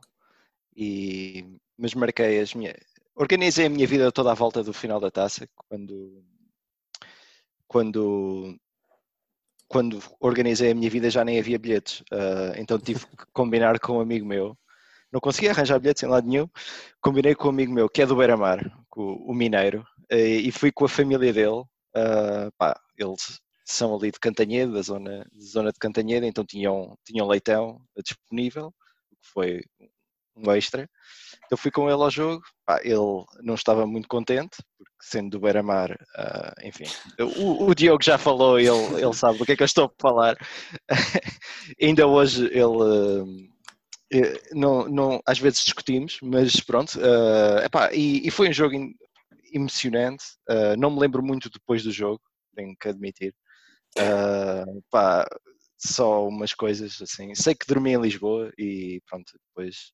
e 0.76 1.60
mas 1.78 1.94
marquei 1.94 2.40
as 2.40 2.54
minhas, 2.54 2.76
organizei 3.16 3.66
a 3.66 3.70
minha 3.70 3.88
vida 3.88 4.12
toda 4.12 4.32
à 4.32 4.36
volta 4.36 4.64
do 4.64 4.74
final 4.74 5.00
da 5.00 5.10
taça 5.12 5.48
quando 5.56 6.24
quando, 7.72 8.60
quando 9.66 10.04
organizei 10.20 10.72
a 10.72 10.76
minha 10.76 10.90
vida 10.90 11.10
já 11.10 11.24
nem 11.24 11.40
havia 11.40 11.58
bilhetes, 11.58 12.02
uh, 12.12 12.54
então 12.58 12.78
tive 12.78 13.00
que 13.08 13.26
combinar 13.32 13.80
com 13.80 13.94
um 13.94 14.02
amigo 14.02 14.26
meu. 14.26 14.58
Não 15.10 15.22
consegui 15.22 15.48
arranjar 15.48 15.80
bilhetes 15.80 16.04
em 16.04 16.08
lado 16.08 16.28
nenhum. 16.28 16.50
Combinei 17.02 17.34
com 17.34 17.48
um 17.48 17.52
amigo 17.52 17.72
meu 17.74 17.90
que 17.90 18.02
é 18.02 18.06
do 18.06 18.16
Beira-Mar, 18.16 18.60
o 18.96 19.34
Mineiro, 19.34 19.86
e 20.10 20.52
fui 20.52 20.72
com 20.72 20.86
a 20.86 20.90
família 20.90 21.32
dele. 21.32 21.62
Uh, 21.96 22.52
pá, 22.58 22.78
eles 22.98 23.40
são 23.66 23.96
ali 23.96 24.12
de 24.12 24.20
Cantanhede, 24.20 24.74
da 24.74 24.82
zona, 24.82 25.26
zona 25.42 25.72
de 25.72 25.80
Cantanhede, 25.80 26.26
então 26.26 26.46
tinham, 26.46 26.98
tinham 27.06 27.28
leitão 27.28 27.82
disponível, 28.06 28.74
que 29.10 29.30
foi 29.34 29.64
um 30.36 30.52
extra. 30.52 30.90
Então 31.46 31.58
fui 31.58 31.72
com 31.72 31.90
ele 31.90 32.02
ao 32.02 32.10
jogo, 32.10 32.44
pá, 32.66 32.80
ele 32.84 33.26
não 33.42 33.56
estava 33.56 33.86
muito 33.86 34.08
contente, 34.08 34.58
porque 34.78 34.94
sendo 35.02 35.32
do 35.32 35.40
Beira-Mar, 35.40 35.92
uh, 35.92 36.68
enfim, 36.68 36.86
o, 37.20 37.66
o, 37.66 37.76
Diogo 37.76 38.04
já 38.04 38.18
falou, 38.18 38.58
ele, 38.60 39.02
ele 39.02 39.14
sabe 39.14 39.38
do 39.38 39.46
que 39.46 39.52
é 39.52 39.56
que 39.56 39.64
eu 39.64 39.66
estou 39.66 39.86
a 39.86 40.02
falar. 40.02 40.38
Ainda 41.82 42.08
hoje 42.08 42.46
ele... 42.46 42.66
Uh, 42.66 43.52
não, 44.54 44.90
não, 44.90 45.22
às 45.26 45.40
vezes 45.40 45.64
discutimos, 45.64 46.20
mas 46.22 46.60
pronto, 46.60 47.00
uh, 47.00 47.64
epá, 47.64 47.94
e, 47.94 48.28
e, 48.28 48.32
foi 48.32 48.50
um 48.50 48.54
jogo 48.54 48.76
emocionante. 49.54 50.26
Não 50.78 50.92
me 50.92 51.00
lembro 51.00 51.24
muito 51.24 51.50
depois 51.50 51.82
do 51.84 51.92
jogo, 51.92 52.22
tenho 52.54 52.76
que 52.78 52.90
admitir. 52.90 53.34
Uh, 53.98 54.82
só 55.84 56.28
umas 56.28 56.54
coisas 56.54 57.02
assim. 57.02 57.34
Sei 57.36 57.56
que 57.56 57.68
dormi 57.68 57.92
em 57.92 58.02
Lisboa 58.02 58.52
e 58.58 59.02
pronto, 59.10 59.32
depois 59.50 59.92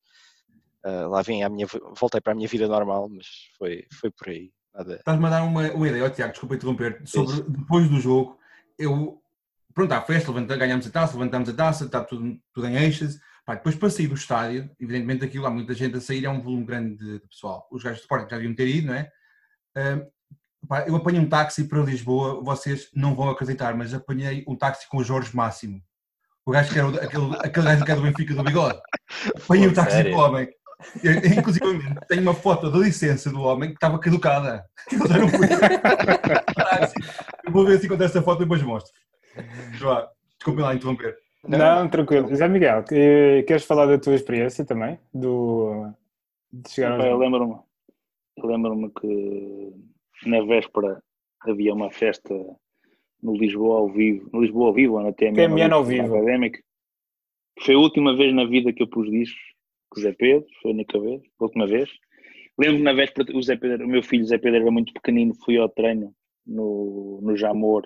uh, 0.85 1.09
lá 1.09 1.21
vim 1.21 1.43
a 1.43 1.49
minha, 1.49 1.67
voltei 1.99 2.21
para 2.21 2.33
a 2.33 2.35
minha 2.35 2.47
vida 2.47 2.67
normal, 2.67 3.09
mas 3.09 3.27
foi, 3.57 3.85
foi 3.99 4.11
por 4.11 4.29
aí. 4.29 4.51
Estás-me 4.77 5.25
a 5.25 5.29
dar 5.29 5.43
uma, 5.43 5.71
uma 5.71 5.87
ideia, 5.87 6.05
oh, 6.05 6.09
Tiago, 6.09 6.33
desculpa 6.33 6.55
interromper, 6.55 7.01
sobre 7.05 7.33
Isso. 7.33 7.49
depois 7.49 7.89
do 7.89 7.99
jogo, 7.99 8.37
eu, 8.77 9.19
pronto, 9.73 9.91
à 9.91 10.01
festa, 10.01 10.31
ganhamos 10.55 10.85
a 10.85 10.91
taça, 10.91 11.17
levantamos 11.17 11.49
a 11.49 11.53
taça, 11.53 11.85
está 11.85 12.03
tudo, 12.03 12.39
tudo 12.53 12.67
em 12.67 12.75
eixas, 12.75 13.19
Pá, 13.47 13.55
depois 13.55 13.75
para 13.75 13.89
sair 13.89 14.07
do 14.07 14.13
estádio, 14.13 14.69
evidentemente 14.77 15.23
aquilo 15.23 15.45
há 15.45 15.49
muita 15.49 15.73
gente 15.73 15.95
a 15.95 16.01
sair, 16.01 16.25
é 16.25 16.29
um 16.29 16.41
volume 16.41 16.65
grande 16.65 16.97
de, 16.97 17.13
de 17.21 17.27
pessoal. 17.29 17.65
Os 17.71 17.81
gajos 17.81 17.99
de 17.99 18.03
Sporting 18.03 18.29
já 18.29 18.35
deviam 18.35 18.53
ter 18.53 18.67
ido, 18.67 18.87
não 18.87 18.93
é? 18.93 19.09
Uh, 19.77 20.05
pá, 20.05 20.11
eu 20.87 20.95
apanhei 20.95 21.19
um 21.19 21.29
táxi 21.29 21.65
para 21.65 21.81
Lisboa, 21.81 22.41
vocês 22.43 22.89
não 22.93 23.15
vão 23.15 23.29
acreditar, 23.29 23.75
mas 23.75 23.93
apanhei 23.93 24.43
um 24.47 24.55
táxi 24.55 24.87
com 24.89 24.97
o 24.97 25.03
Jorge 25.03 25.35
Máximo. 25.35 25.81
O 26.45 26.51
gajo 26.51 26.71
que 26.71 26.79
era 26.79 26.87
o, 26.87 26.95
aquele, 26.95 27.35
aquele 27.39 27.65
gajo 27.65 27.85
que 27.85 27.91
era 27.91 27.99
do 27.99 28.07
Benfica 28.07 28.33
do 28.33 28.43
bigode. 28.43 28.79
Foi 29.39 29.65
o 29.65 29.73
táxi 29.73 30.03
do 30.03 30.17
homem. 30.17 30.47
Eu, 31.03 31.13
inclusive, 31.13 31.65
tenho 32.07 32.21
uma 32.21 32.33
foto 32.33 32.71
da 32.71 32.77
licença 32.77 33.29
do 33.29 33.41
homem 33.41 33.69
que 33.69 33.75
estava 33.75 33.99
caducada. 33.99 34.63
Eu 34.91 35.07
já 35.07 35.17
não 35.17 35.27
fui. 35.27 35.47
eu 37.45 37.51
vou 37.51 37.65
ver 37.65 37.79
se 37.79 37.87
encontro 37.87 38.05
essa 38.05 38.21
foto 38.21 38.41
e 38.41 38.45
depois 38.45 38.61
mostro. 38.61 38.93
Desculpe 40.37 40.61
lá 40.61 40.73
interromper. 40.75 41.17
Não, 41.47 41.57
não 41.57 41.89
tranquilo. 41.89 42.33
Zé 42.35 42.47
Miguel, 42.47 42.83
queres 42.83 43.65
falar 43.65 43.87
da 43.87 43.97
tua 43.97 44.15
experiência 44.15 44.63
também? 44.63 44.99
Do, 45.13 45.91
de 46.51 46.69
chegar 46.69 46.91
aos... 46.91 47.03
Eu 47.03 47.17
lembro-me 47.17 47.67
lembro 48.43 48.91
que 48.91 49.73
na 50.25 50.41
véspera 50.43 51.01
havia 51.41 51.73
uma 51.73 51.91
festa 51.91 52.33
no 53.21 53.35
Lisboa 53.35 53.79
ao 53.79 53.89
vivo, 53.89 54.29
no 54.31 54.41
Lisboa 54.41 54.67
ao 54.67 54.73
vivo, 54.73 55.01
na 55.01 55.13
TMN, 55.13 55.35
TMN 55.35 55.73
ao 55.73 55.83
vivo. 55.83 56.15
Académico. 56.15 56.59
Foi 57.61 57.75
a 57.75 57.79
última 57.79 58.15
vez 58.15 58.33
na 58.33 58.45
vida 58.45 58.71
que 58.71 58.83
eu 58.83 58.87
pus 58.87 59.09
discos 59.09 59.41
com 59.89 59.99
o 59.99 60.03
Zé 60.03 60.13
Pedro, 60.13 60.47
foi 60.61 60.71
a 60.71 60.73
única 60.73 60.99
vez, 60.99 61.21
a 61.39 61.43
última 61.43 61.67
vez. 61.67 61.89
Lembro-me 62.57 62.83
na 62.83 62.93
véspera, 62.93 63.35
o, 63.35 63.41
Zé 63.41 63.55
Pedro, 63.55 63.85
o 63.85 63.89
meu 63.89 64.03
filho 64.03 64.25
Zé 64.25 64.37
Pedro 64.37 64.61
era 64.61 64.71
muito 64.71 64.93
pequenino, 64.93 65.33
fui 65.43 65.57
ao 65.57 65.69
treino 65.69 66.13
no, 66.45 67.19
no 67.21 67.35
Jamor 67.35 67.85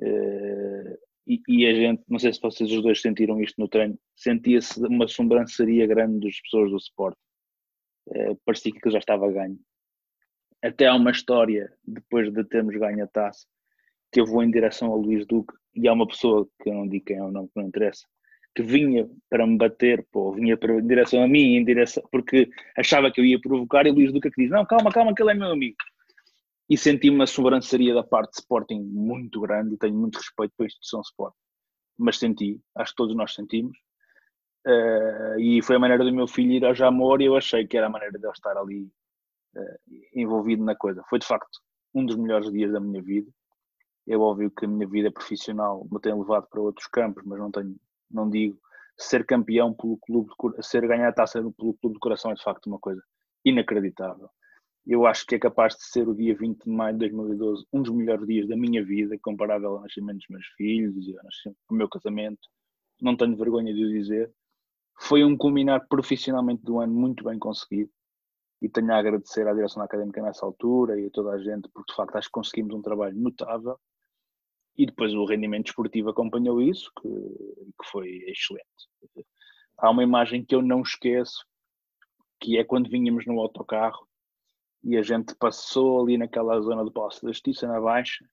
uh, 0.00 0.98
e, 1.26 1.40
e, 1.48 1.66
a 1.66 1.74
gente, 1.74 2.02
não 2.08 2.18
sei 2.18 2.32
se 2.32 2.40
vocês 2.40 2.70
os 2.70 2.82
dois 2.82 3.00
sentiram 3.00 3.40
isto 3.40 3.60
no 3.60 3.68
treino, 3.68 3.98
sentia-se 4.14 4.80
uma 4.86 5.08
sobranceria 5.08 5.86
grande 5.86 6.26
das 6.26 6.40
pessoas 6.40 6.70
do 6.70 6.76
Sport. 6.76 7.16
Uh, 8.08 8.36
parecia 8.44 8.72
que 8.72 8.90
já 8.90 8.98
estava 8.98 9.30
ganho. 9.32 9.58
Até 10.66 10.86
há 10.86 10.96
uma 10.96 11.12
história, 11.12 11.72
depois 11.86 12.32
de 12.32 12.42
termos 12.42 12.74
ganho 12.74 13.04
a 13.04 13.06
taça, 13.06 13.46
que 14.10 14.20
eu 14.20 14.26
vou 14.26 14.42
em 14.42 14.50
direção 14.50 14.88
ao 14.88 14.98
Luís 14.98 15.24
Duque 15.24 15.54
e 15.72 15.86
há 15.86 15.92
uma 15.92 16.08
pessoa, 16.08 16.48
que 16.60 16.68
eu 16.68 16.74
não 16.74 16.88
digo 16.88 17.04
quem 17.04 17.18
é 17.18 17.22
o 17.22 17.30
nome, 17.30 17.48
que 17.48 17.60
não 17.60 17.68
interessa, 17.68 18.04
que 18.52 18.62
vinha 18.62 19.08
para 19.30 19.46
me 19.46 19.56
bater, 19.56 20.04
pô, 20.10 20.32
vinha 20.32 20.56
para, 20.56 20.74
em 20.74 20.86
direção 20.86 21.22
a 21.22 21.28
mim, 21.28 21.54
em 21.54 21.64
direção, 21.64 22.02
porque 22.10 22.50
achava 22.76 23.12
que 23.12 23.20
eu 23.20 23.24
ia 23.24 23.40
provocar, 23.40 23.86
e 23.86 23.92
Luís 23.92 24.12
Duque 24.12 24.28
que 24.28 24.42
diz, 24.42 24.50
não, 24.50 24.66
calma, 24.66 24.90
calma, 24.90 25.14
que 25.14 25.22
ele 25.22 25.30
é 25.30 25.34
meu 25.34 25.52
amigo. 25.52 25.76
E 26.68 26.76
senti 26.76 27.10
uma 27.10 27.28
sobranceria 27.28 27.94
da 27.94 28.02
parte 28.02 28.32
de 28.32 28.40
Sporting 28.40 28.80
muito 28.80 29.40
grande, 29.40 29.74
e 29.74 29.78
tenho 29.78 29.94
muito 29.94 30.16
respeito 30.16 30.52
pela 30.56 30.66
instituição 30.66 31.00
Sporting, 31.00 31.36
mas 31.96 32.18
senti, 32.18 32.60
acho 32.74 32.90
que 32.90 32.96
todos 32.96 33.14
nós 33.14 33.34
sentimos, 33.34 33.78
uh, 34.66 35.38
e 35.38 35.62
foi 35.62 35.76
a 35.76 35.78
maneira 35.78 36.02
do 36.02 36.12
meu 36.12 36.26
filho 36.26 36.50
ir 36.50 36.64
ao 36.64 36.74
Jamor, 36.74 37.22
e 37.22 37.26
eu 37.26 37.36
achei 37.36 37.64
que 37.68 37.76
era 37.76 37.86
a 37.86 37.90
maneira 37.90 38.18
de 38.18 38.24
ele 38.24 38.32
estar 38.32 38.56
ali 38.56 38.90
envolvido 40.14 40.64
na 40.64 40.74
coisa. 40.74 41.02
Foi 41.08 41.18
de 41.18 41.26
facto 41.26 41.60
um 41.94 42.04
dos 42.04 42.16
melhores 42.16 42.50
dias 42.50 42.72
da 42.72 42.80
minha 42.80 43.02
vida, 43.02 43.30
é 44.08 44.16
óbvio 44.16 44.50
que 44.50 44.64
a 44.64 44.68
minha 44.68 44.86
vida 44.86 45.10
profissional 45.10 45.86
me 45.90 46.00
tem 46.00 46.16
levado 46.16 46.46
para 46.48 46.60
outros 46.60 46.86
campos, 46.86 47.24
mas 47.24 47.38
não 47.38 47.50
tenho 47.50 47.76
não 48.08 48.30
digo 48.30 48.58
ser 48.96 49.26
campeão 49.26 49.74
pelo 49.74 49.98
clube, 49.98 50.30
de, 50.56 50.66
ser 50.66 50.86
ganhar 50.86 51.08
a 51.08 51.12
taça 51.12 51.40
pelo 51.40 51.74
clube 51.74 51.94
de 51.94 51.98
coração 51.98 52.30
é 52.30 52.34
de 52.34 52.42
facto 52.42 52.66
uma 52.66 52.78
coisa 52.78 53.02
inacreditável. 53.44 54.28
Eu 54.86 55.04
acho 55.06 55.26
que 55.26 55.34
é 55.34 55.38
capaz 55.38 55.74
de 55.74 55.84
ser 55.84 56.08
o 56.08 56.14
dia 56.14 56.34
20 56.34 56.64
de 56.64 56.70
maio 56.70 56.94
de 56.94 57.00
2012 57.00 57.66
um 57.72 57.82
dos 57.82 57.92
melhores 57.92 58.26
dias 58.26 58.48
da 58.48 58.56
minha 58.56 58.84
vida, 58.84 59.18
comparável 59.20 59.70
ao 59.70 59.80
nascimento 59.82 60.18
dos 60.18 60.28
meus 60.30 60.46
filhos 60.56 61.06
e 61.06 61.16
ao 61.18 61.76
meu 61.76 61.88
casamento. 61.88 62.40
Não 63.02 63.16
tenho 63.16 63.36
vergonha 63.36 63.74
de 63.74 63.84
o 63.84 63.88
dizer. 63.88 64.32
Foi 65.00 65.24
um 65.24 65.36
culminar 65.36 65.86
profissionalmente 65.88 66.62
do 66.62 66.78
ano 66.78 66.94
muito 66.94 67.24
bem 67.24 67.38
conseguido 67.38 67.90
e 68.60 68.68
tenho 68.68 68.92
a 68.92 68.98
agradecer 68.98 69.46
à 69.46 69.52
direção 69.52 69.82
académica 69.82 70.22
nessa 70.22 70.46
altura 70.46 70.98
e 70.98 71.06
a 71.06 71.10
toda 71.10 71.30
a 71.30 71.38
gente, 71.38 71.68
porque 71.72 71.92
de 71.92 71.96
facto 71.96 72.16
acho 72.16 72.28
que 72.28 72.32
conseguimos 72.32 72.74
um 72.74 72.82
trabalho 72.82 73.16
notável 73.16 73.78
e 74.76 74.86
depois 74.86 75.12
o 75.14 75.24
rendimento 75.24 75.68
esportivo 75.68 76.10
acompanhou 76.10 76.60
isso, 76.60 76.90
que, 77.00 77.08
que 77.08 77.90
foi 77.90 78.08
excelente. 78.26 78.66
Há 79.78 79.90
uma 79.90 80.02
imagem 80.02 80.44
que 80.44 80.54
eu 80.54 80.62
não 80.62 80.82
esqueço, 80.82 81.44
que 82.40 82.58
é 82.58 82.64
quando 82.64 82.90
vinhamos 82.90 83.26
no 83.26 83.40
autocarro 83.40 84.06
e 84.82 84.96
a 84.96 85.02
gente 85.02 85.34
passou 85.34 86.02
ali 86.02 86.16
naquela 86.16 86.60
zona 86.60 86.84
do 86.84 86.92
Palácio 86.92 87.22
da 87.22 87.32
Justiça, 87.32 87.66
na 87.66 87.80
Baixa, 87.80 88.24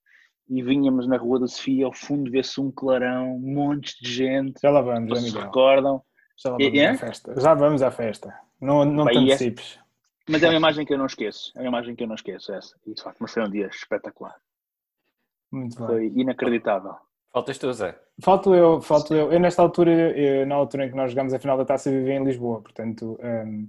e 0.49 0.61
vinhamos 0.61 1.07
na 1.07 1.17
Rua 1.17 1.39
da 1.39 1.47
Sofia, 1.47 1.86
ao 1.86 1.93
fundo 1.93 2.30
vê-se 2.30 2.59
um 2.59 2.69
clarão, 2.69 3.39
montes 3.39 3.95
de 3.99 4.11
gente. 4.11 4.59
Já 4.61 4.69
lá 4.69 4.82
vamos, 4.82 5.21
se 5.21 5.38
recordam. 5.38 6.01
Já 6.38 6.51
lá 6.51 6.57
vamos 6.57 6.80
é? 6.80 6.88
à 6.88 6.97
festa. 6.97 7.41
Já 7.41 7.53
vamos 7.53 7.82
à 7.82 7.91
festa. 7.91 8.39
Não, 8.59 8.84
não 8.84 9.05
Bem, 9.05 9.13
te 9.13 9.32
é- 9.32 9.34
antecipes. 9.34 9.80
É, 10.28 10.32
mas 10.32 10.43
é 10.43 10.47
uma 10.47 10.55
imagem 10.55 10.86
que 10.86 10.93
eu 10.93 10.97
não 10.97 11.05
esqueço. 11.05 11.51
É 11.55 11.59
uma 11.59 11.67
imagem 11.67 11.95
que 11.95 12.03
eu 12.03 12.07
não 12.07 12.15
esqueço, 12.15 12.53
essa. 12.53 12.76
E 12.86 12.93
de 12.93 13.01
facto, 13.01 13.17
mas 13.19 13.34
foi 13.34 13.43
um 13.43 13.49
dia 13.49 13.67
espetacular. 13.67 14.36
Muito 15.51 15.78
bem. 15.78 15.88
Foi 15.88 16.05
inacreditável. 16.15 16.95
Faltas 17.32 17.57
tu, 17.57 17.74
Zé. 17.74 17.99
Falto 18.21 18.53
eu, 18.53 18.80
falto 18.80 19.13
eu. 19.13 19.32
Eu, 19.32 19.39
nesta 19.39 19.61
altura, 19.61 19.91
eu, 19.91 20.45
na 20.45 20.55
altura 20.55 20.86
em 20.86 20.89
que 20.89 20.95
nós 20.95 21.11
jogamos 21.11 21.34
a 21.34 21.39
final 21.39 21.57
da 21.57 21.65
taça, 21.65 21.89
vivia 21.89 22.15
em 22.15 22.24
Lisboa, 22.24 22.61
portanto, 22.61 23.19
um, 23.21 23.67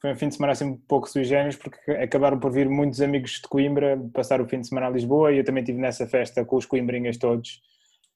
foi 0.00 0.12
um 0.12 0.16
fim 0.16 0.28
de 0.28 0.34
semana 0.34 0.52
assim 0.52 0.64
um 0.66 0.76
pouco 0.76 1.08
sui 1.08 1.24
generis, 1.24 1.56
porque 1.56 1.90
acabaram 1.92 2.38
por 2.38 2.52
vir 2.52 2.68
muitos 2.68 3.00
amigos 3.00 3.32
de 3.32 3.48
Coimbra 3.48 3.98
passar 4.12 4.40
o 4.40 4.46
fim 4.46 4.60
de 4.60 4.68
semana 4.68 4.86
a 4.86 4.90
Lisboa 4.90 5.32
e 5.32 5.38
eu 5.38 5.44
também 5.44 5.62
estive 5.62 5.80
nessa 5.80 6.06
festa 6.06 6.44
com 6.44 6.56
os 6.56 6.66
coimbrinhas 6.66 7.16
todos, 7.16 7.62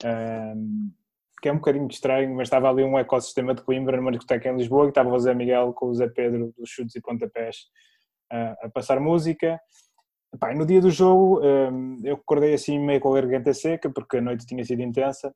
um, 0.05 0.93
que 1.43 1.49
é 1.49 1.53
um 1.53 1.57
bocadinho 1.57 1.89
estranho, 1.89 2.33
mas 2.37 2.47
estava 2.47 2.71
ali 2.71 2.85
um 2.85 2.97
ecossistema 2.97 3.53
de 3.53 3.63
Coimbra 3.63 3.97
numa 3.97 4.13
discoteca 4.13 4.49
em 4.49 4.57
Lisboa, 4.57 4.85
que 4.85 4.91
estava 4.93 5.13
o 5.13 5.19
Zé 5.19 5.35
Miguel 5.35 5.73
com 5.73 5.87
o 5.87 5.95
Zé 5.95 6.09
Pedro 6.09 6.55
dos 6.57 6.71
chutes 6.71 6.95
e 6.95 7.01
pontapés 7.01 7.67
uh, 8.33 8.67
a 8.67 8.71
passar 8.71 9.01
música. 9.01 9.61
Epá, 10.33 10.55
no 10.55 10.65
dia 10.65 10.81
do 10.81 10.89
jogo 10.89 11.41
hum, 11.45 12.01
eu 12.05 12.15
acordei 12.15 12.55
assim 12.55 12.79
meio 12.79 13.01
com 13.01 13.11
a 13.11 13.21
garganta 13.21 13.53
seca 13.53 13.91
porque 13.91 14.19
a 14.19 14.21
noite 14.21 14.47
tinha 14.47 14.65
sido 14.65 14.83
intensa. 14.83 15.35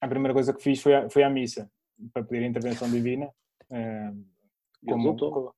A 0.00 0.08
primeira 0.08 0.32
coisa 0.32 0.54
que 0.54 0.62
fiz 0.62 0.80
foi, 0.80 0.94
a, 0.94 1.10
foi 1.10 1.22
à 1.22 1.28
missa 1.28 1.70
para 2.14 2.24
pedir 2.24 2.42
a 2.42 2.48
intervenção 2.48 2.90
divina. 2.90 3.30
Hum, 3.70 4.24
como, 4.88 5.02
resultou? 5.02 5.54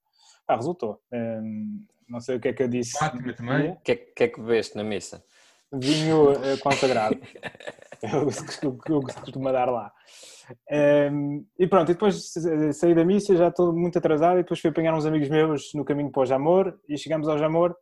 Ah, 0.48 0.56
resultou. 0.56 1.00
Hum, 1.12 1.86
não 2.08 2.18
sei 2.18 2.36
o 2.36 2.40
que 2.40 2.48
é 2.48 2.52
que 2.52 2.64
eu 2.64 2.68
disse. 2.68 2.98
Fátima 2.98 3.32
também. 3.32 3.70
O 3.70 3.76
que, 3.76 3.92
é, 3.92 3.96
que 3.96 4.24
é 4.24 4.28
que 4.28 4.40
bebeste 4.40 4.76
na 4.76 4.82
missa? 4.82 5.24
Vinho 5.72 6.32
uh, 6.32 6.58
consagrado. 6.60 7.16
é 8.03 8.66
o 8.66 8.78
que 8.78 8.92
eu 8.92 9.00
costumo 9.00 9.53
dar 9.53 9.70
lá. 9.70 9.92
Um, 11.11 11.46
e 11.59 11.66
pronto, 11.66 11.90
e 11.90 11.94
depois 11.94 12.32
saí 12.72 12.94
da 12.94 13.05
missa, 13.05 13.36
já 13.36 13.48
estou 13.48 13.72
muito 13.72 13.98
atrasado, 13.98 14.38
e 14.38 14.42
depois 14.42 14.61
fui 14.61 14.70
apanhar 14.70 14.94
uns 14.94 15.07
amigos 15.07 15.28
meus 15.28 15.72
no 15.74 15.84
caminho 15.84 16.11
para 16.11 16.22
o 16.22 16.26
Jamor, 16.26 16.78
e 16.88 16.98
chegamos 16.98 17.28
ao 17.28 17.38
Jamor, 17.38 17.74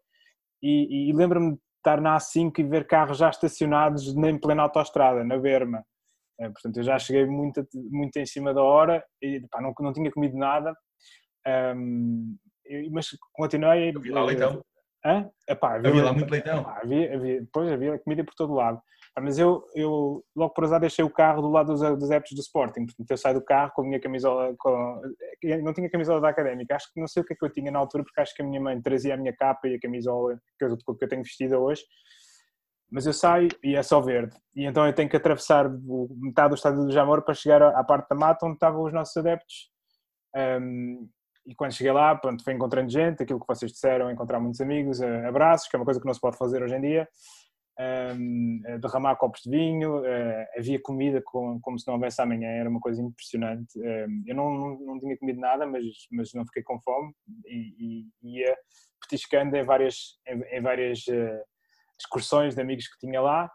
e, 0.62 1.08
e 1.08 1.12
lembro-me 1.12 1.52
de 1.52 1.60
estar 1.78 2.00
na 2.00 2.16
A5 2.16 2.58
e 2.58 2.62
ver 2.62 2.86
carros 2.86 3.18
já 3.18 3.30
estacionados 3.30 4.14
nem 4.14 4.38
plena 4.38 4.62
autoestrada, 4.62 5.24
na 5.24 5.38
Berma. 5.38 5.82
É, 6.38 6.48
portanto, 6.48 6.76
eu 6.78 6.82
já 6.82 6.98
cheguei 6.98 7.26
muito, 7.26 7.66
muito 7.74 8.16
em 8.16 8.26
cima 8.26 8.54
da 8.54 8.62
hora 8.62 9.04
e 9.22 9.40
pá, 9.50 9.60
não, 9.60 9.74
não 9.80 9.92
tinha 9.92 10.10
comido 10.10 10.36
nada, 10.36 10.74
um, 11.76 12.36
mas 12.92 13.08
continuei. 13.32 13.94
Eu 13.94 14.00
vi 14.00 14.10
lá 14.10 14.24
leitão. 14.24 14.62
Hã? 15.04 15.30
Epá, 15.48 15.76
havia, 15.76 15.90
havia 15.90 16.04
lá 16.04 16.12
muito 16.12 16.30
leitão. 16.30 16.66
havia, 16.68 17.14
havia, 17.14 17.40
depois 17.40 17.70
havia 17.70 17.98
comida 17.98 18.24
por 18.24 18.34
todo 18.34 18.54
lado. 18.54 18.80
Mas 19.18 19.38
eu, 19.38 19.64
eu 19.74 20.24
logo 20.36 20.54
por 20.54 20.64
azar 20.64 20.80
deixei 20.80 21.04
o 21.04 21.10
carro 21.10 21.42
do 21.42 21.50
lado 21.50 21.74
dos, 21.74 22.10
apps 22.10 22.32
do 22.32 22.40
Sporting, 22.40 22.86
portanto 22.86 23.10
eu 23.10 23.16
saio 23.16 23.34
do 23.34 23.44
carro 23.44 23.72
com 23.74 23.82
a 23.82 23.84
minha 23.84 24.00
camisola, 24.00 24.54
com, 24.58 25.02
não 25.62 25.74
tinha 25.74 25.90
camisola 25.90 26.20
da 26.20 26.28
Académica, 26.28 26.76
acho 26.76 26.92
que 26.92 27.00
não 27.00 27.08
sei 27.08 27.22
o 27.22 27.26
que 27.26 27.32
é 27.32 27.36
que 27.36 27.44
eu 27.44 27.50
tinha 27.50 27.72
na 27.72 27.78
altura, 27.80 28.04
porque 28.04 28.20
acho 28.20 28.34
que 28.34 28.42
a 28.42 28.44
minha 28.44 28.60
mãe 28.60 28.80
trazia 28.80 29.14
a 29.14 29.16
minha 29.16 29.34
capa 29.34 29.66
e 29.66 29.74
a 29.74 29.80
camisola 29.80 30.38
que 30.58 30.64
eu, 30.64 30.76
que 30.76 31.04
eu 31.04 31.08
tenho 31.08 31.22
vestida 31.22 31.58
hoje, 31.58 31.82
mas 32.90 33.04
eu 33.04 33.12
saio 33.12 33.48
e 33.64 33.74
é 33.74 33.82
só 33.82 34.00
verde, 34.00 34.36
e 34.54 34.64
então 34.64 34.86
eu 34.86 34.92
tenho 34.92 35.08
que 35.08 35.16
atravessar 35.16 35.68
metade 36.16 36.50
do 36.50 36.54
estádio 36.54 36.84
do 36.84 36.92
Jamor 36.92 37.22
para 37.22 37.34
chegar 37.34 37.62
à 37.62 37.82
parte 37.82 38.08
da 38.08 38.16
mata 38.16 38.46
onde 38.46 38.54
estavam 38.54 38.84
os 38.84 38.92
nossos 38.92 39.16
adeptos, 39.16 39.70
um, 40.36 41.08
e 41.46 41.54
quando 41.54 41.72
cheguei 41.72 41.92
lá, 41.92 42.14
pronto, 42.14 42.44
fui 42.44 42.52
encontrando 42.52 42.88
gente, 42.88 43.22
aquilo 43.22 43.40
que 43.40 43.46
vocês 43.46 43.72
disseram, 43.72 44.10
encontrar 44.10 44.38
muitos 44.38 44.60
amigos, 44.60 45.02
abraços, 45.02 45.68
que 45.68 45.74
é 45.74 45.78
uma 45.78 45.84
coisa 45.84 45.98
que 45.98 46.06
não 46.06 46.14
se 46.14 46.20
pode 46.20 46.36
fazer 46.36 46.62
hoje 46.62 46.76
em 46.76 46.80
dia, 46.80 47.08
derramar 48.80 49.16
copos 49.16 49.40
de 49.42 49.50
vinho, 49.50 50.00
uh, 50.00 50.46
havia 50.56 50.80
comida 50.82 51.22
com, 51.24 51.60
como 51.60 51.78
se 51.78 51.86
não 51.86 51.94
houvesse 51.94 52.20
amanhã, 52.20 52.48
era 52.48 52.68
uma 52.68 52.80
coisa 52.80 53.00
impressionante. 53.00 53.78
Um, 53.78 54.24
eu 54.26 54.34
não, 54.34 54.50
não, 54.50 54.80
não, 54.80 55.00
tinha 55.00 55.16
comido 55.16 55.40
nada, 55.40 55.66
mas, 55.66 55.84
mas 56.10 56.32
não 56.34 56.44
fiquei 56.46 56.62
com 56.62 56.80
fome 56.80 57.12
e, 57.46 58.06
e 58.22 58.38
ia 58.38 58.56
petiscando 59.00 59.56
em 59.56 59.64
várias, 59.64 60.18
em, 60.26 60.58
em 60.58 60.60
várias 60.60 61.06
uh, 61.06 61.42
excursões 61.98 62.54
de 62.54 62.60
amigos 62.60 62.86
que 62.88 63.06
tinha 63.06 63.20
lá. 63.20 63.50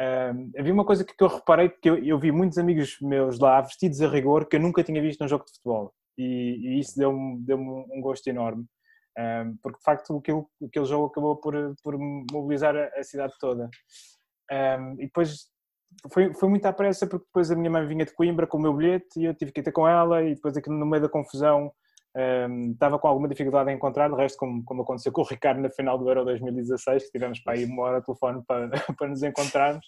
Um, 0.00 0.52
havia 0.56 0.72
uma 0.72 0.84
coisa 0.84 1.04
que, 1.04 1.12
eu 1.18 1.28
reparei, 1.28 1.68
que 1.68 1.90
eu, 1.90 2.02
eu, 2.04 2.18
vi 2.18 2.30
muitos 2.30 2.56
amigos 2.56 2.96
meus 3.02 3.38
lá 3.40 3.60
vestidos 3.60 4.00
a 4.00 4.08
rigor 4.08 4.46
que 4.46 4.54
eu 4.54 4.60
nunca 4.60 4.84
tinha 4.84 5.02
visto 5.02 5.20
num 5.20 5.26
jogo 5.26 5.44
de 5.44 5.50
futebol 5.50 5.92
e, 6.16 6.56
e 6.60 6.78
isso 6.78 6.96
deu-me 6.96 7.40
deu 7.40 7.58
um 7.58 8.00
gosto 8.00 8.28
enorme 8.28 8.64
porque 9.62 9.78
de 9.78 9.84
facto 9.84 10.16
aquele, 10.16 10.44
aquele 10.64 10.84
jogo 10.84 11.06
acabou 11.06 11.36
por, 11.36 11.54
por 11.82 11.98
mobilizar 11.98 12.76
a, 12.76 12.86
a 12.98 13.02
cidade 13.02 13.34
toda. 13.40 13.68
Um, 14.50 14.92
e 14.94 15.06
depois 15.06 15.48
foi, 16.12 16.32
foi 16.34 16.48
muito 16.48 16.66
à 16.66 16.72
pressa, 16.72 17.06
porque 17.06 17.26
depois 17.26 17.50
a 17.50 17.56
minha 17.56 17.70
mãe 17.70 17.86
vinha 17.86 18.04
de 18.04 18.14
Coimbra 18.14 18.46
com 18.46 18.58
o 18.58 18.60
meu 18.60 18.72
bilhete 18.72 19.20
e 19.20 19.24
eu 19.24 19.34
tive 19.34 19.52
que 19.52 19.60
ir 19.60 19.62
ter 19.64 19.72
com 19.72 19.88
ela, 19.88 20.22
e 20.22 20.34
depois 20.34 20.56
aqui 20.56 20.70
no 20.70 20.86
meio 20.86 21.02
da 21.02 21.08
confusão 21.08 21.72
um, 22.16 22.72
estava 22.72 22.98
com 22.98 23.08
alguma 23.08 23.28
dificuldade 23.28 23.70
em 23.70 23.74
encontrar, 23.74 24.08
de 24.08 24.16
resto, 24.16 24.38
como, 24.38 24.64
como 24.64 24.82
aconteceu 24.82 25.12
com 25.12 25.22
o 25.22 25.24
Ricardo 25.24 25.60
na 25.60 25.70
final 25.70 25.98
do 25.98 26.08
Euro 26.08 26.24
2016, 26.24 27.04
que 27.04 27.10
tivemos 27.10 27.40
para 27.40 27.54
aí 27.54 27.64
uma 27.64 27.82
hora 27.82 28.00
de 28.00 28.06
telefone 28.06 28.42
para, 28.46 28.68
para 28.96 29.08
nos 29.08 29.22
encontrarmos. 29.22 29.86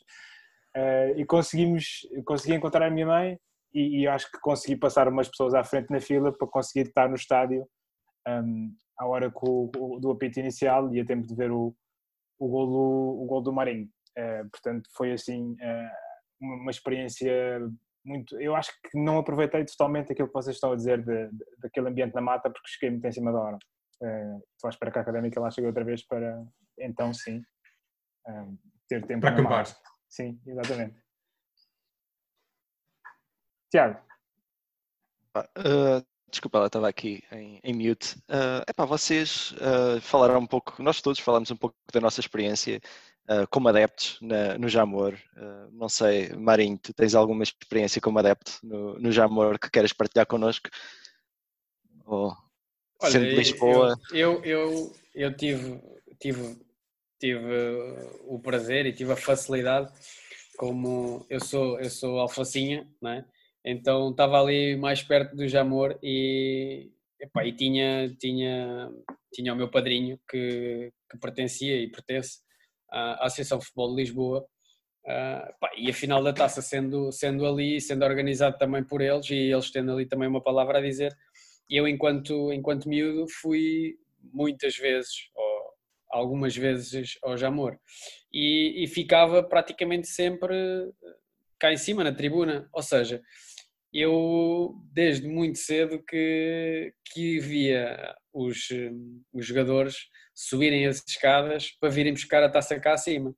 Uh, 0.76 1.18
e 1.18 1.24
conseguimos, 1.24 2.06
consegui 2.24 2.54
encontrar 2.54 2.86
a 2.86 2.90
minha 2.90 3.06
mãe 3.06 3.38
e, 3.74 4.02
e, 4.02 4.08
acho 4.08 4.30
que 4.30 4.38
consegui 4.40 4.76
passar 4.76 5.08
umas 5.08 5.28
pessoas 5.28 5.52
à 5.54 5.64
frente 5.64 5.90
na 5.90 6.00
fila 6.00 6.32
para 6.32 6.46
conseguir 6.46 6.88
estar 6.88 7.08
no 7.08 7.16
estádio 7.16 7.66
um, 8.28 8.72
à 9.01 9.07
hora 9.07 9.30
com, 9.30 9.70
do 9.98 10.11
apito 10.11 10.38
inicial 10.38 10.94
e 10.94 11.01
a 11.01 11.05
tempo 11.05 11.26
de 11.26 11.34
ver 11.34 11.51
o, 11.51 11.74
o, 12.38 12.48
gol, 12.48 12.66
do, 12.66 13.22
o 13.22 13.26
gol 13.26 13.42
do 13.42 13.53
Marinho. 13.53 13.88
Uh, 14.18 14.48
portanto, 14.51 14.88
foi 14.94 15.12
assim 15.12 15.53
uh, 15.53 15.90
uma, 16.38 16.57
uma, 16.57 16.70
experiência 16.70 17.32
muito. 18.05 18.38
Eu 18.38 18.55
acho 18.55 18.70
que 18.82 18.98
não 18.98 19.18
aproveitei 19.18 19.64
totalmente 19.64 20.12
aquilo 20.12 20.28
que 20.28 20.34
vocês 20.34 20.57
estão 20.57 20.72
a 20.72 20.76
dizer 20.76 21.03
de, 21.03 21.28
de, 21.28 21.44
daquele 21.59 21.88
ambiente 21.88 22.14
na 22.14 22.20
mata 22.20 22.51
porque 22.51 22.68
cheguei 22.68 22.90
muito 22.90 23.07
em 23.07 23.12
cima 23.12 23.32
da 23.32 23.40
hora. 23.40 23.59
Uh, 24.03 24.42
estou 24.55 24.68
à 24.68 24.70
espera 24.70 24.92
que 24.92 24.98
a 24.98 25.03
académica 25.03 25.40
lá 25.40 25.51
chegue 25.51 25.66
outra 25.66 25.84
vez 25.84 26.07
para 26.07 26.42
então 26.78 27.12
sim 27.12 27.42
ter 28.88 29.07
tempo 29.07 29.22
para 29.22 29.30
acampar. 29.30 29.66
Sim, 30.09 30.40
exatamente. 30.46 31.01
Tiago. 33.70 34.01
Uh, 35.36 36.05
desculpa, 36.30 36.58
ela 36.58 36.66
estava 36.66 36.88
aqui 36.88 37.22
em, 37.32 37.60
em 37.62 37.74
mute. 37.74 38.16
Uh, 38.28 38.62
epá, 38.68 38.84
vocês 38.84 39.52
uh, 39.52 40.00
falaram 40.00 40.38
um 40.38 40.46
pouco, 40.46 40.82
nós 40.82 41.00
todos 41.00 41.20
falamos 41.20 41.50
um 41.50 41.56
pouco 41.56 41.76
da 41.92 42.00
nossa 42.00 42.20
experiência 42.20 42.80
uh, 43.28 43.46
como 43.50 43.68
adeptos 43.68 44.18
na, 44.20 44.56
no 44.56 44.68
Jamor. 44.68 45.14
Uh, 45.36 45.70
não 45.72 45.88
sei, 45.88 46.30
Marinho, 46.30 46.78
tu 46.78 46.92
tens 46.94 47.14
alguma 47.14 47.42
experiência 47.42 48.00
como 48.00 48.18
adepto 48.18 48.58
no, 48.62 48.98
no 48.98 49.12
Jamor 49.12 49.58
que 49.58 49.70
queres 49.70 49.92
partilhar 49.92 50.26
connosco? 50.26 50.70
Ou, 52.06 52.34
Olha, 53.02 53.12
sendo 53.12 53.28
de 53.28 53.36
Lisboa? 53.36 53.98
Eu, 54.12 54.42
eu, 54.42 54.44
eu, 54.44 54.96
eu 55.14 55.36
tive, 55.36 55.80
tive, 56.18 56.58
tive 57.18 57.40
o 58.26 58.38
prazer 58.38 58.86
e 58.86 58.92
tive 58.92 59.12
a 59.12 59.16
facilidade, 59.16 59.92
como 60.56 61.26
eu 61.28 61.40
sou, 61.40 61.80
eu 61.80 61.90
sou 61.90 62.18
alfacinha, 62.18 62.88
não 63.00 63.10
é? 63.10 63.24
Então 63.64 64.11
estava 64.11 64.40
ali 64.40 64.76
mais 64.76 65.02
perto 65.02 65.36
do 65.36 65.46
Jamor 65.46 65.98
e, 66.02 66.90
epá, 67.20 67.44
e 67.44 67.52
tinha, 67.52 68.14
tinha, 68.18 68.90
tinha 69.32 69.52
o 69.52 69.56
meu 69.56 69.70
padrinho 69.70 70.18
que, 70.28 70.92
que 71.11 71.18
pertencia 71.18 71.76
e 71.76 71.90
pertence 71.90 72.38
à 72.90 73.26
Associação 73.26 73.58
de 73.58 73.66
Futebol 73.66 73.90
de 73.90 74.02
Lisboa. 74.02 74.46
Uh, 75.04 75.48
pá, 75.58 75.70
e 75.76 75.90
a 75.90 75.94
final 75.94 76.22
da 76.22 76.32
taça 76.32 76.61
sendo, 76.61 77.11
sendo 77.11 77.46
ali, 77.46 77.80
sendo 77.80 78.04
organizado 78.04 78.58
também 78.58 78.84
por 78.84 79.00
eles 79.00 79.28
e 79.30 79.50
eles 79.50 79.70
tendo 79.70 79.92
ali 79.92 80.06
também 80.06 80.28
uma 80.28 80.42
palavra 80.42 80.78
a 80.78 80.82
dizer, 80.82 81.16
eu 81.68 81.86
enquanto, 81.86 82.52
enquanto 82.52 82.88
miúdo 82.88 83.26
fui 83.40 83.96
muitas 84.32 84.76
vezes, 84.76 85.30
ou 85.34 85.50
algumas 86.11 86.56
vezes 86.56 87.18
ao 87.22 87.36
Jamor 87.36 87.78
e, 88.32 88.84
e 88.84 88.86
ficava 88.88 89.42
praticamente 89.42 90.08
sempre 90.08 90.54
cá 91.58 91.72
em 91.72 91.76
cima 91.76 92.02
na 92.02 92.12
tribuna, 92.12 92.68
ou 92.72 92.82
seja, 92.82 93.22
eu 93.93 94.74
desde 94.93 95.26
muito 95.28 95.59
cedo 95.59 96.03
que, 96.03 96.93
que 97.12 97.41
via 97.41 98.14
os, 98.32 98.68
os 99.32 99.47
jogadores 99.47 99.97
subirem 100.34 100.86
as 100.86 101.05
escadas 101.07 101.70
para 101.80 101.91
virem 101.91 102.12
buscar 102.12 102.43
a 102.43 102.49
taça 102.49 102.78
cá 102.78 102.95
acima. 102.95 103.34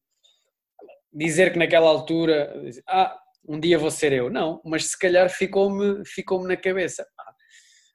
Dizer 1.13 1.53
que 1.53 1.59
naquela 1.59 1.89
altura, 1.89 2.55
ah, 2.89 3.19
um 3.47 3.59
dia 3.59 3.79
vou 3.79 3.91
ser 3.91 4.13
eu, 4.13 4.31
não, 4.31 4.61
mas 4.65 4.87
se 4.87 4.99
calhar 4.99 5.29
ficou-me 5.29 6.05
ficou 6.07 6.47
na 6.47 6.57
cabeça. 6.57 7.07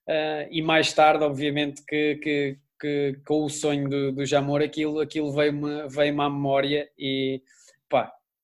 Uh, 0.07 0.47
e 0.51 0.61
mais 0.61 0.93
tarde, 0.93 1.23
obviamente, 1.23 1.83
que, 1.85 2.15
que, 2.15 2.57
que 2.79 3.19
com 3.25 3.43
o 3.43 3.49
sonho 3.49 3.89
do, 3.89 4.11
do 4.11 4.25
Jamor, 4.25 4.61
aquilo, 4.61 4.99
aquilo 4.99 5.33
veio-me 5.33 5.87
veio 5.89 6.21
à 6.21 6.29
memória 6.29 6.89
e 6.97 7.41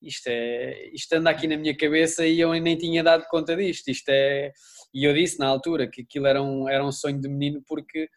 isto, 0.03 0.27
é, 0.27 0.89
isto 0.93 1.13
anda 1.13 1.29
aqui 1.29 1.47
na 1.47 1.57
minha 1.57 1.75
cabeça 1.75 2.25
e 2.25 2.39
eu 2.39 2.53
nem 2.53 2.77
tinha 2.77 3.03
dado 3.03 3.25
conta 3.29 3.55
disto. 3.55 3.89
Isto 3.89 4.09
é, 4.09 4.51
e 4.93 5.05
eu 5.05 5.13
disse 5.13 5.39
na 5.39 5.47
altura 5.47 5.89
que 5.89 6.01
aquilo 6.01 6.27
era 6.27 6.41
um, 6.41 6.69
era 6.69 6.85
um 6.85 6.91
sonho 6.91 7.19
de 7.19 7.27
menino 7.27 7.61
porque 7.67 8.09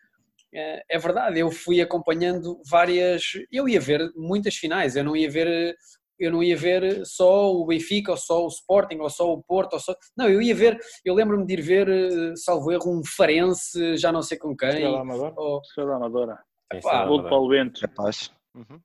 é, 0.54 0.82
é 0.88 0.98
verdade, 0.98 1.38
eu 1.38 1.50
fui 1.50 1.80
acompanhando 1.80 2.60
várias, 2.70 3.22
eu 3.52 3.68
ia 3.68 3.80
ver 3.80 4.10
muitas 4.16 4.54
finais, 4.54 4.96
eu 4.96 5.04
não 5.04 5.16
ia 5.16 5.30
ver 5.30 5.76
eu 6.18 6.32
não 6.32 6.42
ia 6.42 6.56
ver 6.56 7.04
só 7.04 7.52
o 7.52 7.66
Benfica, 7.66 8.12
ou 8.12 8.16
só 8.16 8.44
o 8.44 8.48
Sporting, 8.48 8.96
ou 9.00 9.10
só 9.10 9.30
o 9.30 9.42
Porto, 9.42 9.74
ou 9.74 9.78
só... 9.78 9.94
Não, 10.16 10.28
eu 10.28 10.40
ia 10.40 10.54
ver, 10.54 10.78
eu 11.04 11.14
lembro-me 11.14 11.44
de 11.44 11.52
ir 11.52 11.60
ver, 11.60 11.88
eh, 11.88 12.34
salvo 12.36 12.72
erro, 12.72 12.90
um 12.90 13.02
Farense, 13.04 13.96
já 13.96 14.10
não 14.10 14.22
sei 14.22 14.38
com 14.38 14.56
quem. 14.56 14.68
Estrela 14.70 15.00
Amadora. 15.02 15.34
Ou... 15.36 15.60
Estrela 15.60 15.96
Amadora. 15.96 16.38
Gol 17.06 17.22
de 17.22 17.28
Paulo 17.28 17.48
Bento. 17.50 17.80
Capaz. 17.80 18.32
Uhum. 18.54 18.80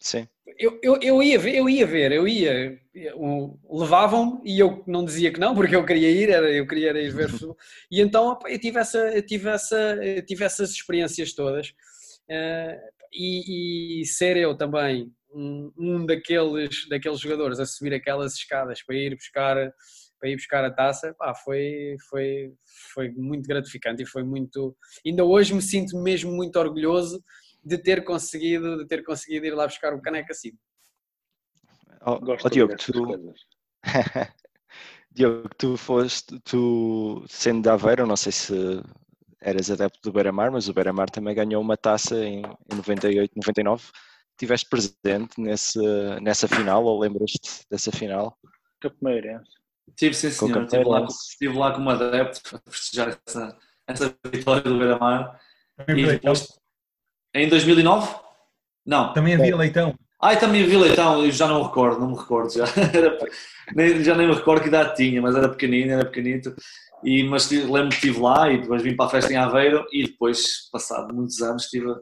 Sim. 0.00 0.28
Eu, 0.58 0.78
eu, 0.82 0.98
eu, 1.02 1.22
ia 1.22 1.38
ver, 1.38 1.54
eu 1.56 1.68
ia 1.68 1.86
ver, 1.86 2.12
eu 2.12 2.26
ia, 2.26 2.80
levavam 3.68 4.40
e 4.44 4.58
eu 4.58 4.82
não 4.86 5.04
dizia 5.04 5.30
que 5.32 5.40
não, 5.40 5.54
porque 5.54 5.76
eu 5.76 5.84
queria 5.84 6.10
ir, 6.10 6.30
era, 6.30 6.50
eu 6.50 6.66
queria 6.66 6.92
ir 6.92 7.10
ver 7.12 7.28
e 7.90 8.00
então 8.00 8.38
eu 8.46 8.58
tive, 8.58 8.78
essa, 8.78 8.98
eu 8.98 9.24
tive, 9.24 9.50
essa, 9.50 9.76
eu 9.76 10.24
tive 10.24 10.44
essas 10.44 10.70
experiências 10.70 11.34
todas 11.34 11.68
uh, 11.68 12.80
e, 13.12 14.00
e, 14.00 14.06
ser 14.06 14.36
eu 14.36 14.56
também 14.56 15.12
um, 15.34 15.72
um, 15.76 16.06
daqueles, 16.06 16.88
daqueles 16.88 17.20
jogadores 17.20 17.60
a 17.60 17.66
subir 17.66 17.92
aquelas 17.92 18.34
escadas 18.34 18.82
para 18.82 18.96
ir 18.96 19.14
buscar 19.14 19.56
para 20.18 20.30
ir 20.30 20.36
buscar 20.36 20.64
a 20.64 20.70
taça, 20.70 21.14
pá, 21.18 21.34
foi, 21.34 21.96
foi, 22.08 22.50
foi 22.94 23.10
muito 23.10 23.46
gratificante 23.46 24.02
e 24.02 24.06
foi 24.06 24.24
muito, 24.24 24.74
ainda 25.04 25.24
hoje 25.24 25.54
me 25.54 25.60
sinto 25.60 26.00
mesmo 26.02 26.32
muito 26.32 26.58
orgulhoso 26.58 27.22
de 27.66 27.78
ter 27.78 28.04
conseguido, 28.04 28.78
de 28.78 28.86
ter 28.86 29.02
conseguido 29.02 29.44
ir 29.44 29.54
lá 29.54 29.66
buscar 29.66 29.92
o 29.92 30.00
caneco 30.00 30.30
acima. 30.30 30.56
Oh, 32.06 32.20
oh 32.22 32.48
Diogo, 32.48 32.76
tu... 32.76 33.34
Diogo, 35.10 35.48
tu 35.58 35.76
foste, 35.76 36.38
tu 36.44 37.24
sendo 37.28 37.62
de 37.62 37.68
Aveiro, 37.68 38.06
não 38.06 38.16
sei 38.16 38.30
se 38.30 38.54
eras 39.40 39.68
adepto 39.68 39.98
do 40.00 40.12
Beira-Mar, 40.12 40.52
mas 40.52 40.68
o 40.68 40.74
Beira-Mar 40.74 41.10
também 41.10 41.34
ganhou 41.34 41.60
uma 41.60 41.76
taça 41.76 42.16
em, 42.24 42.42
em 42.70 42.76
98, 42.76 43.32
99. 43.34 43.84
Tiveste 44.38 44.68
presente 44.68 45.40
nesse, 45.40 45.80
nessa 46.20 46.46
final 46.46 46.84
ou 46.84 47.00
lembras-te 47.00 47.64
dessa 47.68 47.90
final? 47.90 48.38
Capimeirense. 48.80 49.50
Tive, 49.96 50.14
sim, 50.14 50.30
senhor. 50.30 50.62
Estive 50.62 50.84
lá, 50.84 51.04
estive 51.04 51.58
lá 51.58 51.74
como 51.74 51.90
adepto 51.90 52.56
a 52.64 52.70
festejar 52.70 53.18
essa, 53.26 53.58
essa 53.88 54.16
vitória 54.30 54.62
do 54.62 54.78
Beira-Mar. 54.78 55.40
E 55.88 56.06
depois, 56.06 56.48
em 57.42 57.48
2009? 57.48 58.14
Não. 58.84 59.12
Também 59.12 59.34
havia 59.34 59.56
leitão. 59.56 59.94
Ah, 60.20 60.34
também 60.34 60.64
havia 60.64 60.78
leitão, 60.78 61.24
eu 61.24 61.30
já 61.30 61.46
não 61.46 61.58
me 61.58 61.66
recordo, 61.66 62.00
não 62.00 62.10
me 62.10 62.16
recordo 62.16 62.52
já. 62.52 62.64
Era, 62.94 63.18
nem, 63.74 64.02
já 64.02 64.14
nem 64.14 64.26
me 64.26 64.34
recordo 64.34 64.62
que 64.62 64.68
idade 64.68 64.96
tinha, 64.96 65.20
mas 65.20 65.34
era 65.34 65.48
pequenino, 65.48 65.92
era 65.92 66.04
pequenito. 66.04 66.54
E, 67.04 67.22
mas 67.24 67.50
lembro 67.50 67.90
que 67.90 67.96
estive 67.96 68.20
lá 68.20 68.50
e 68.50 68.60
depois 68.60 68.82
vim 68.82 68.96
para 68.96 69.06
a 69.06 69.10
festa 69.10 69.32
em 69.32 69.36
Aveiro 69.36 69.84
e 69.92 70.04
depois, 70.04 70.68
passado 70.72 71.14
muitos 71.14 71.42
anos, 71.42 71.66
tive, 71.66 71.92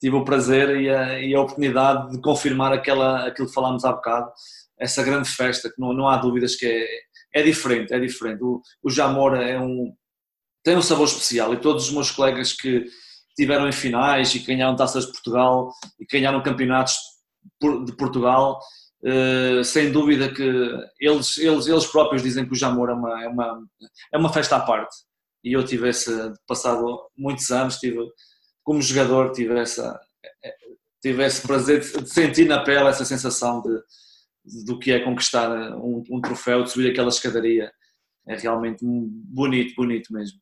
tive 0.00 0.16
o 0.16 0.24
prazer 0.24 0.80
e 0.80 0.88
a, 0.88 1.20
e 1.20 1.34
a 1.34 1.40
oportunidade 1.40 2.12
de 2.12 2.20
confirmar 2.20 2.72
aquela, 2.72 3.26
aquilo 3.26 3.48
que 3.48 3.54
falámos 3.54 3.84
há 3.84 3.92
bocado, 3.92 4.32
essa 4.78 5.02
grande 5.02 5.28
festa, 5.28 5.68
que 5.68 5.80
não, 5.80 5.92
não 5.92 6.08
há 6.08 6.16
dúvidas 6.16 6.56
que 6.56 6.66
é, 6.66 7.40
é 7.40 7.42
diferente, 7.42 7.92
é 7.92 8.00
diferente. 8.00 8.42
O, 8.42 8.62
o 8.82 8.90
Jamora 8.90 9.44
é 9.44 9.60
um, 9.60 9.92
tem 10.64 10.76
um 10.76 10.82
sabor 10.82 11.06
especial 11.06 11.52
e 11.52 11.58
todos 11.58 11.88
os 11.88 11.92
meus 11.92 12.10
colegas 12.10 12.52
que, 12.52 12.86
estiveram 13.32 13.68
em 13.68 13.72
finais 13.72 14.34
e 14.34 14.40
ganharam 14.40 14.76
taças 14.76 15.06
de 15.06 15.12
Portugal 15.12 15.72
e 15.98 16.06
ganharam 16.06 16.42
campeonatos 16.42 16.94
de 17.84 17.96
Portugal. 17.96 18.60
Uh, 19.04 19.64
sem 19.64 19.90
dúvida 19.90 20.32
que 20.32 20.42
eles, 21.00 21.36
eles, 21.38 21.66
eles 21.66 21.86
próprios 21.86 22.22
dizem 22.22 22.46
que 22.46 22.52
o 22.52 22.56
Jamor 22.56 22.88
é 22.88 22.94
uma, 22.94 23.24
é 23.24 23.28
uma, 23.28 23.64
é 24.14 24.18
uma 24.18 24.32
festa 24.32 24.56
à 24.56 24.60
parte. 24.60 24.94
E 25.42 25.52
eu 25.52 25.64
tive 25.64 25.88
esse, 25.88 26.10
passado 26.46 27.00
muitos 27.16 27.50
anos, 27.50 27.78
tive, 27.78 27.98
como 28.62 28.80
jogador, 28.80 29.32
tive, 29.32 29.58
essa, 29.58 29.98
tive 31.02 31.24
esse 31.24 31.44
prazer 31.44 31.80
de 31.80 32.08
sentir 32.08 32.46
na 32.46 32.62
pele 32.62 32.86
essa 32.86 33.04
sensação 33.04 33.60
de, 33.60 34.64
do 34.64 34.78
que 34.78 34.92
é 34.92 35.00
conquistar 35.00 35.50
um, 35.76 36.04
um 36.08 36.20
troféu, 36.20 36.62
de 36.62 36.70
subir 36.70 36.90
aquela 36.90 37.08
escadaria. 37.08 37.72
É 38.28 38.36
realmente 38.36 38.84
bonito, 38.84 39.74
bonito 39.74 40.12
mesmo. 40.12 40.38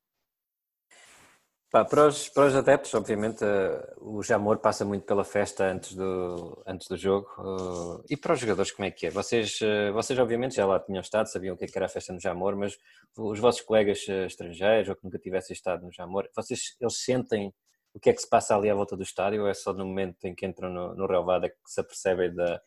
Pá, 1.70 1.84
para, 1.84 2.08
os, 2.08 2.28
para 2.28 2.46
os 2.46 2.56
adeptos, 2.56 2.92
obviamente, 2.94 3.44
uh, 3.44 4.16
o 4.16 4.24
Jamor 4.24 4.58
passa 4.58 4.84
muito 4.84 5.06
pela 5.06 5.22
festa 5.22 5.64
antes 5.70 5.94
do, 5.94 6.60
antes 6.66 6.88
do 6.88 6.96
jogo. 6.96 7.28
Uh, 7.38 8.04
e 8.10 8.16
para 8.16 8.32
os 8.32 8.40
jogadores, 8.40 8.72
como 8.72 8.86
é 8.86 8.90
que 8.90 9.06
é? 9.06 9.10
Vocês, 9.10 9.60
uh, 9.60 9.92
vocês, 9.92 10.18
obviamente, 10.18 10.56
já 10.56 10.66
lá 10.66 10.80
tinham 10.80 11.00
estado, 11.00 11.28
sabiam 11.28 11.54
o 11.54 11.56
que, 11.56 11.66
é 11.66 11.68
que 11.68 11.78
era 11.78 11.86
a 11.86 11.88
festa 11.88 12.12
no 12.12 12.18
Jamor, 12.18 12.56
mas 12.56 12.76
os 13.16 13.38
vossos 13.38 13.60
colegas 13.60 14.00
estrangeiros 14.08 14.88
ou 14.88 14.96
que 14.96 15.04
nunca 15.04 15.18
tivessem 15.20 15.54
estado 15.54 15.84
no 15.84 15.92
Jamor, 15.92 16.28
vocês, 16.34 16.76
eles 16.80 17.04
sentem 17.04 17.54
o 17.94 18.00
que 18.00 18.10
é 18.10 18.12
que 18.12 18.20
se 18.20 18.28
passa 18.28 18.56
ali 18.56 18.68
à 18.68 18.74
volta 18.74 18.96
do 18.96 19.04
estádio 19.04 19.42
ou 19.42 19.48
é 19.48 19.54
só 19.54 19.72
no 19.72 19.86
momento 19.86 20.24
em 20.24 20.34
que 20.34 20.44
entram 20.44 20.70
no, 20.70 20.94
no 20.96 21.06
relvado 21.06 21.48
que 21.48 21.54
se 21.66 21.80
apercebem 21.80 22.34
da, 22.34 22.60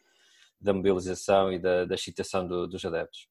da 0.61 0.73
mobilização 0.73 1.51
e 1.51 1.59
da, 1.59 1.83
da 1.83 1.95
excitação 1.95 2.47
do, 2.47 2.67
dos 2.67 2.83
adeptos? 2.85 3.27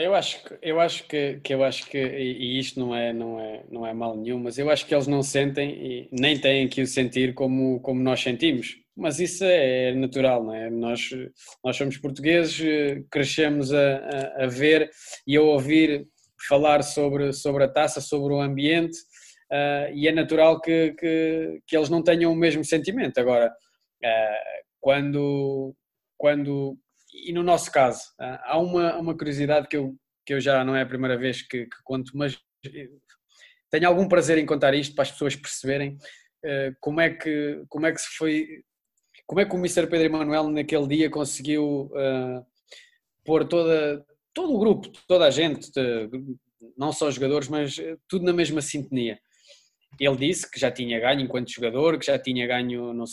Eu 0.00 0.14
acho 0.14 0.44
que 0.44 0.58
eu 0.62 0.80
acho 0.80 1.04
que, 1.08 1.40
que 1.42 1.54
eu 1.54 1.64
acho 1.64 1.86
que 1.86 1.98
e 1.98 2.58
isto 2.58 2.78
não 2.78 2.94
é 2.94 3.12
não 3.12 3.40
é 3.40 3.64
não 3.70 3.86
é 3.86 3.92
mal 3.92 4.16
nenhum, 4.16 4.38
mas 4.38 4.58
eu 4.58 4.70
acho 4.70 4.86
que 4.86 4.94
eles 4.94 5.06
não 5.06 5.22
sentem 5.22 5.70
e 5.70 6.08
nem 6.12 6.38
têm 6.38 6.68
que 6.68 6.82
o 6.82 6.86
sentir 6.86 7.34
como 7.34 7.80
como 7.80 8.00
nós 8.00 8.20
sentimos. 8.20 8.76
Mas 8.98 9.20
isso 9.20 9.44
é 9.44 9.94
natural, 9.94 10.42
não 10.42 10.52
é? 10.52 10.68
Nós, 10.68 11.08
nós 11.64 11.76
somos 11.76 11.96
portugueses, 11.98 12.60
crescemos 13.08 13.72
a, 13.72 13.96
a, 13.96 14.44
a 14.44 14.46
ver 14.48 14.90
e 15.24 15.36
a 15.36 15.40
ouvir 15.40 16.08
falar 16.48 16.82
sobre, 16.82 17.32
sobre 17.32 17.62
a 17.62 17.68
taça, 17.68 18.00
sobre 18.00 18.34
o 18.34 18.40
ambiente, 18.40 18.98
uh, 19.52 19.94
e 19.94 20.08
é 20.08 20.12
natural 20.12 20.60
que, 20.60 20.94
que, 20.98 21.60
que, 21.64 21.76
eles 21.76 21.88
não 21.88 22.02
tenham 22.02 22.32
o 22.32 22.36
mesmo 22.36 22.64
sentimento. 22.64 23.18
Agora, 23.18 23.46
uh, 23.48 24.64
quando, 24.80 25.74
quando, 26.16 26.76
e 27.26 27.32
no 27.32 27.42
nosso 27.42 27.70
caso, 27.70 28.00
uh, 28.20 28.38
há 28.44 28.58
uma, 28.58 28.96
uma 28.96 29.16
curiosidade 29.16 29.68
que 29.68 29.76
eu, 29.76 29.96
que 30.24 30.34
eu 30.34 30.40
já 30.40 30.64
não 30.64 30.76
é 30.76 30.82
a 30.82 30.86
primeira 30.86 31.16
vez 31.16 31.42
que, 31.42 31.66
que 31.66 31.76
conto, 31.84 32.12
mas 32.14 32.38
tenho 33.70 33.88
algum 33.88 34.08
prazer 34.08 34.38
em 34.38 34.46
contar 34.46 34.74
isto 34.74 34.94
para 34.94 35.02
as 35.02 35.12
pessoas 35.12 35.36
perceberem 35.36 35.98
como, 36.80 37.00
é 37.00 37.10
que, 37.10 37.64
como 37.68 37.86
é 37.86 37.92
que 37.92 38.00
se 38.00 38.08
foi, 38.16 38.62
como 39.26 39.40
é 39.40 39.44
que 39.44 39.54
o 39.54 39.58
Mr. 39.58 39.86
Pedro 39.86 40.06
Emanuel 40.06 40.48
naquele 40.48 40.86
dia 40.86 41.10
conseguiu 41.10 41.90
pôr 43.24 43.46
toda, 43.46 44.04
todo 44.32 44.54
o 44.54 44.58
grupo, 44.58 44.88
toda 45.06 45.26
a 45.26 45.30
gente, 45.30 45.70
não 46.76 46.92
só 46.92 47.08
os 47.08 47.14
jogadores, 47.16 47.48
mas 47.48 47.76
tudo 48.08 48.24
na 48.24 48.32
mesma 48.32 48.62
sintonia. 48.62 49.18
Ele 49.98 50.16
disse 50.16 50.50
que 50.50 50.60
já 50.60 50.70
tinha 50.70 51.00
ganho 51.00 51.20
enquanto 51.20 51.50
jogador, 51.50 51.98
que 51.98 52.06
já 52.06 52.18
tinha 52.18 52.46
ganho, 52.46 52.92
não, 52.94 53.04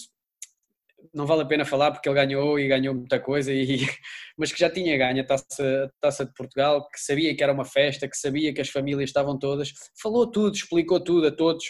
não 1.13 1.25
vale 1.25 1.41
a 1.41 1.45
pena 1.45 1.65
falar 1.65 1.91
porque 1.91 2.07
ele 2.07 2.15
ganhou 2.15 2.59
e 2.59 2.67
ganhou 2.67 2.93
muita 2.93 3.19
coisa, 3.19 3.53
e, 3.53 3.77
mas 4.37 4.51
que 4.51 4.59
já 4.59 4.69
tinha 4.69 4.97
ganho 4.97 5.21
a 5.21 5.25
taça, 5.25 5.85
a 5.85 5.89
taça 5.99 6.25
de 6.25 6.33
Portugal, 6.33 6.87
que 6.89 6.99
sabia 6.99 7.35
que 7.35 7.43
era 7.43 7.53
uma 7.53 7.65
festa, 7.65 8.07
que 8.07 8.17
sabia 8.17 8.53
que 8.53 8.61
as 8.61 8.69
famílias 8.69 9.09
estavam 9.09 9.37
todas, 9.37 9.71
falou 10.01 10.29
tudo, 10.29 10.55
explicou 10.55 10.99
tudo 11.03 11.27
a 11.27 11.31
todos, 11.31 11.65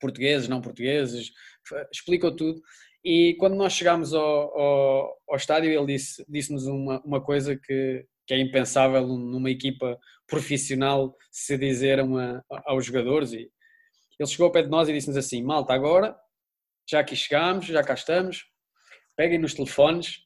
portugueses, 0.00 0.48
não 0.48 0.60
portugueses, 0.60 1.30
explicou 1.92 2.34
tudo. 2.34 2.60
E 3.04 3.34
quando 3.38 3.54
nós 3.54 3.72
chegámos 3.72 4.14
ao, 4.14 4.58
ao, 4.58 5.18
ao 5.28 5.36
estádio, 5.36 5.70
ele 5.70 5.86
disse-nos 5.86 6.26
disse 6.28 6.70
uma, 6.70 7.00
uma 7.04 7.20
coisa 7.20 7.56
que, 7.56 8.04
que 8.26 8.34
é 8.34 8.38
impensável 8.38 9.06
numa 9.06 9.50
equipa 9.50 9.98
profissional 10.26 11.16
se 11.30 11.58
dizer 11.58 12.00
uma, 12.00 12.44
aos 12.64 12.84
jogadores. 12.86 13.32
E 13.32 13.50
ele 14.18 14.28
chegou 14.28 14.46
ao 14.46 14.52
pé 14.52 14.62
de 14.62 14.68
nós 14.68 14.88
e 14.88 14.92
disse-nos 14.92 15.16
assim: 15.16 15.42
Malta, 15.42 15.72
agora 15.72 16.16
já 16.88 17.00
aqui 17.00 17.16
chegámos, 17.16 17.66
já 17.66 17.82
cá 17.82 17.94
estamos, 17.94 18.44
peguem 19.16 19.38
nos 19.38 19.54
telefones. 19.54 20.20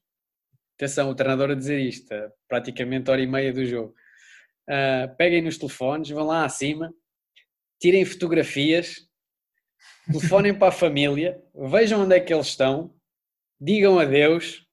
Atenção, 0.76 1.11
o 1.11 1.14
treinador 1.14 1.51
a 1.51 1.55
dizer 1.55 1.78
isto, 1.78 2.14
praticamente 2.49 3.11
hora 3.11 3.22
e 3.22 3.26
meia 3.26 3.53
do 3.53 3.64
jogo. 3.64 3.95
Uh, 4.68 5.14
peguem 5.16 5.43
nos 5.43 5.59
telefones, 5.59 6.11
vão 6.11 6.26
lá 6.26 6.45
acima, 6.45 6.93
tirem 7.80 8.05
fotografias, 8.05 9.07
telefonem 10.07 10.57
para 10.57 10.68
a 10.68 10.72
família, 10.72 11.43
vejam 11.55 12.03
onde 12.03 12.16
é 12.16 12.20
que 12.20 12.32
eles 12.32 12.49
estão, 12.49 12.95
digam 13.61 13.99
adeus, 13.99 14.66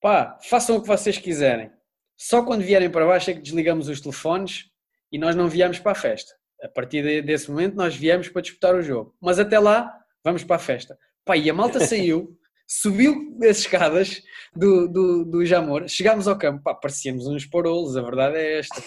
pá, 0.00 0.38
façam 0.42 0.76
o 0.76 0.82
que 0.82 0.88
vocês 0.88 1.18
quiserem. 1.18 1.70
Só 2.16 2.44
quando 2.44 2.62
vierem 2.62 2.90
para 2.90 3.06
baixo 3.06 3.30
é 3.30 3.34
que 3.34 3.40
desligamos 3.40 3.88
os 3.88 4.00
telefones 4.00 4.70
e 5.10 5.18
nós 5.18 5.34
não 5.34 5.48
viemos 5.48 5.78
para 5.78 5.92
a 5.92 5.96
festa. 5.96 6.32
A 6.62 6.68
partir 6.68 7.22
desse 7.22 7.50
momento 7.50 7.74
nós 7.74 7.94
viemos 7.94 8.28
para 8.28 8.42
disputar 8.42 8.74
o 8.74 8.82
jogo. 8.82 9.14
Mas 9.20 9.38
até 9.38 9.58
lá, 9.58 9.92
vamos 10.22 10.44
para 10.44 10.56
a 10.56 10.60
festa. 10.60 10.98
Pá, 11.24 11.36
e 11.36 11.50
a 11.50 11.54
malta 11.54 11.80
saiu, 11.84 12.38
subiu 12.66 13.36
as 13.42 13.58
escadas 13.58 14.22
do, 14.54 14.88
do, 14.88 15.24
do 15.24 15.44
Jamor, 15.44 15.88
chegámos 15.88 16.26
ao 16.26 16.38
campo, 16.38 16.62
pá, 16.62 16.74
parecíamos 16.74 17.26
uns 17.26 17.44
parolos, 17.44 17.96
a 17.96 18.02
verdade 18.02 18.36
é 18.36 18.58
esta. 18.58 18.82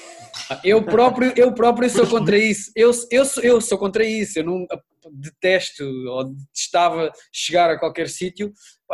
Eu 0.64 0.84
próprio, 0.84 1.34
eu 1.36 1.54
próprio 1.54 1.90
sou 1.90 2.08
contra 2.08 2.38
isso. 2.38 2.72
Eu, 2.76 2.92
eu, 3.12 3.24
eu 3.44 3.62
sou 3.62 3.78
contra 3.78 4.04
isso. 4.04 4.40
Eu 4.40 4.46
não 4.46 4.66
detesto 5.12 5.84
ou 5.84 6.26
detestava 6.26 7.12
chegar 7.32 7.70
a 7.70 7.80
qualquer 7.80 8.10
sítio 8.10 8.52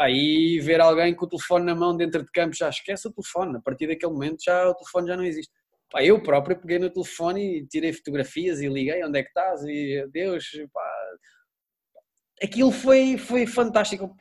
e 0.09 0.59
ver 0.61 0.81
alguém 0.81 1.13
com 1.13 1.25
o 1.25 1.29
telefone 1.29 1.65
na 1.65 1.75
mão 1.75 1.95
dentro 1.95 2.23
de 2.23 2.31
campo, 2.31 2.55
já 2.55 2.69
esquece 2.69 3.07
o 3.07 3.13
telefone. 3.13 3.57
A 3.57 3.61
partir 3.61 3.87
daquele 3.87 4.13
momento 4.13 4.43
já 4.43 4.67
o 4.67 4.75
telefone 4.75 5.07
já 5.07 5.17
não 5.17 5.23
existe. 5.23 5.51
Pá, 5.91 6.03
eu 6.03 6.21
próprio 6.21 6.59
peguei 6.59 6.79
no 6.79 6.89
telefone 6.89 7.59
e 7.59 7.67
tirei 7.67 7.93
fotografias 7.93 8.59
e 8.59 8.67
liguei 8.67 9.03
onde 9.03 9.19
é 9.19 9.23
que 9.23 9.29
estás 9.29 9.63
e 9.63 10.07
Deus, 10.11 10.45
pá. 10.73 10.91
Aquilo 12.41 12.71
foi, 12.71 13.17
foi 13.17 13.45
fantástico. 13.45 14.13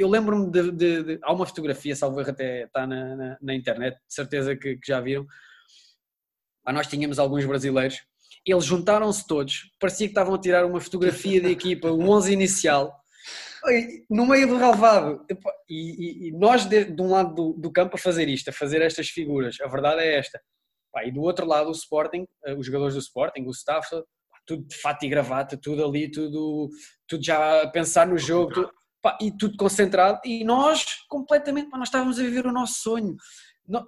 Eu 0.00 0.08
lembro-me 0.08 0.50
de, 0.50 0.72
de, 0.72 1.02
de, 1.02 1.18
Há 1.22 1.32
uma 1.32 1.46
fotografia, 1.46 1.94
salvo 1.94 2.20
erro, 2.20 2.30
até 2.30 2.64
está 2.64 2.86
na, 2.86 3.16
na, 3.16 3.38
na 3.40 3.54
internet, 3.54 3.94
de 3.94 4.14
certeza 4.14 4.56
que, 4.56 4.76
que 4.76 4.86
já 4.86 5.00
viram. 5.00 5.26
Pá, 6.64 6.72
nós 6.72 6.86
tínhamos 6.86 7.18
alguns 7.18 7.44
brasileiros 7.44 8.00
eles 8.44 8.64
juntaram-se 8.64 9.26
todos, 9.26 9.70
parecia 9.78 10.06
que 10.06 10.12
estavam 10.12 10.34
a 10.34 10.40
tirar 10.40 10.64
uma 10.64 10.80
fotografia 10.80 11.40
da 11.40 11.50
equipa, 11.50 11.90
o 11.90 12.08
11 12.08 12.32
inicial, 12.32 12.98
no 14.08 14.26
meio 14.26 14.48
do 14.48 14.56
relvado. 14.56 15.24
E, 15.68 15.74
e, 15.74 16.28
e 16.28 16.32
nós, 16.32 16.64
de, 16.64 16.84
de, 16.84 17.02
um 17.02 17.10
lado 17.10 17.34
do, 17.34 17.52
do, 17.52 17.72
campo, 17.72 17.96
a 17.96 17.98
fazer 17.98 18.28
isto, 18.28 18.48
a 18.48 18.52
fazer 18.52 18.80
estas 18.80 19.08
figuras, 19.08 19.56
a 19.60 19.68
verdade 19.68 20.00
é 20.00 20.18
esta. 20.18 20.40
E 21.04 21.12
do 21.12 21.20
outro 21.20 21.46
lado, 21.46 21.68
o 21.68 21.72
Sporting, 21.72 22.26
eh, 22.44 22.54
os 22.54 22.66
jogadores 22.66 22.94
do 22.94 23.00
Sporting, 23.00 23.42
o 23.42 23.50
staff, 23.50 23.88
tudo 24.44 24.66
de 24.66 24.76
fato 24.76 25.04
e 25.04 25.08
gravata, 25.08 25.56
tudo 25.56 25.84
ali, 25.84 26.10
tudo, 26.10 26.68
tudo 27.06 27.22
já 27.22 27.62
a 27.62 27.68
pensar 27.68 28.06
no 28.06 28.18
jogo, 28.18 28.52
tudo, 28.52 28.70
e 29.20 29.30
tudo 29.36 29.56
concentrado. 29.56 30.20
E 30.24 30.44
nós, 30.44 30.84
completamente, 31.08 31.70
nós 31.70 31.88
estávamos 31.88 32.18
a 32.18 32.22
viver 32.22 32.46
o 32.46 32.52
nosso 32.52 32.74
sonho 32.80 33.16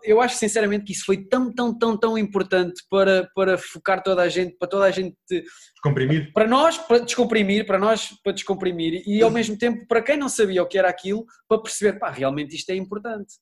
eu 0.04 0.20
acho 0.20 0.36
sinceramente 0.36 0.84
que 0.84 0.92
isso 0.92 1.04
foi 1.04 1.24
tão, 1.24 1.52
tão, 1.52 1.76
tão, 1.76 1.96
tão 1.96 2.18
importante 2.18 2.82
para, 2.88 3.28
para 3.34 3.58
focar 3.58 4.02
toda 4.02 4.22
a 4.22 4.28
gente, 4.28 4.56
para 4.56 4.68
toda 4.68 4.84
a 4.84 4.90
gente. 4.90 5.16
Descomprimir. 5.28 6.32
Para 6.32 6.46
nós, 6.46 6.78
para 6.78 6.98
descomprimir, 6.98 7.66
para 7.66 7.78
nós, 7.78 8.10
para 8.22 8.32
descomprimir, 8.32 9.02
e 9.06 9.22
ao 9.22 9.30
mesmo 9.30 9.58
tempo, 9.58 9.86
para 9.86 10.02
quem 10.02 10.16
não 10.16 10.28
sabia 10.28 10.62
o 10.62 10.66
que 10.66 10.78
era 10.78 10.88
aquilo, 10.88 11.24
para 11.48 11.60
perceber, 11.60 11.98
pá, 11.98 12.10
realmente 12.10 12.54
isto 12.54 12.70
é 12.70 12.76
importante. 12.76 13.34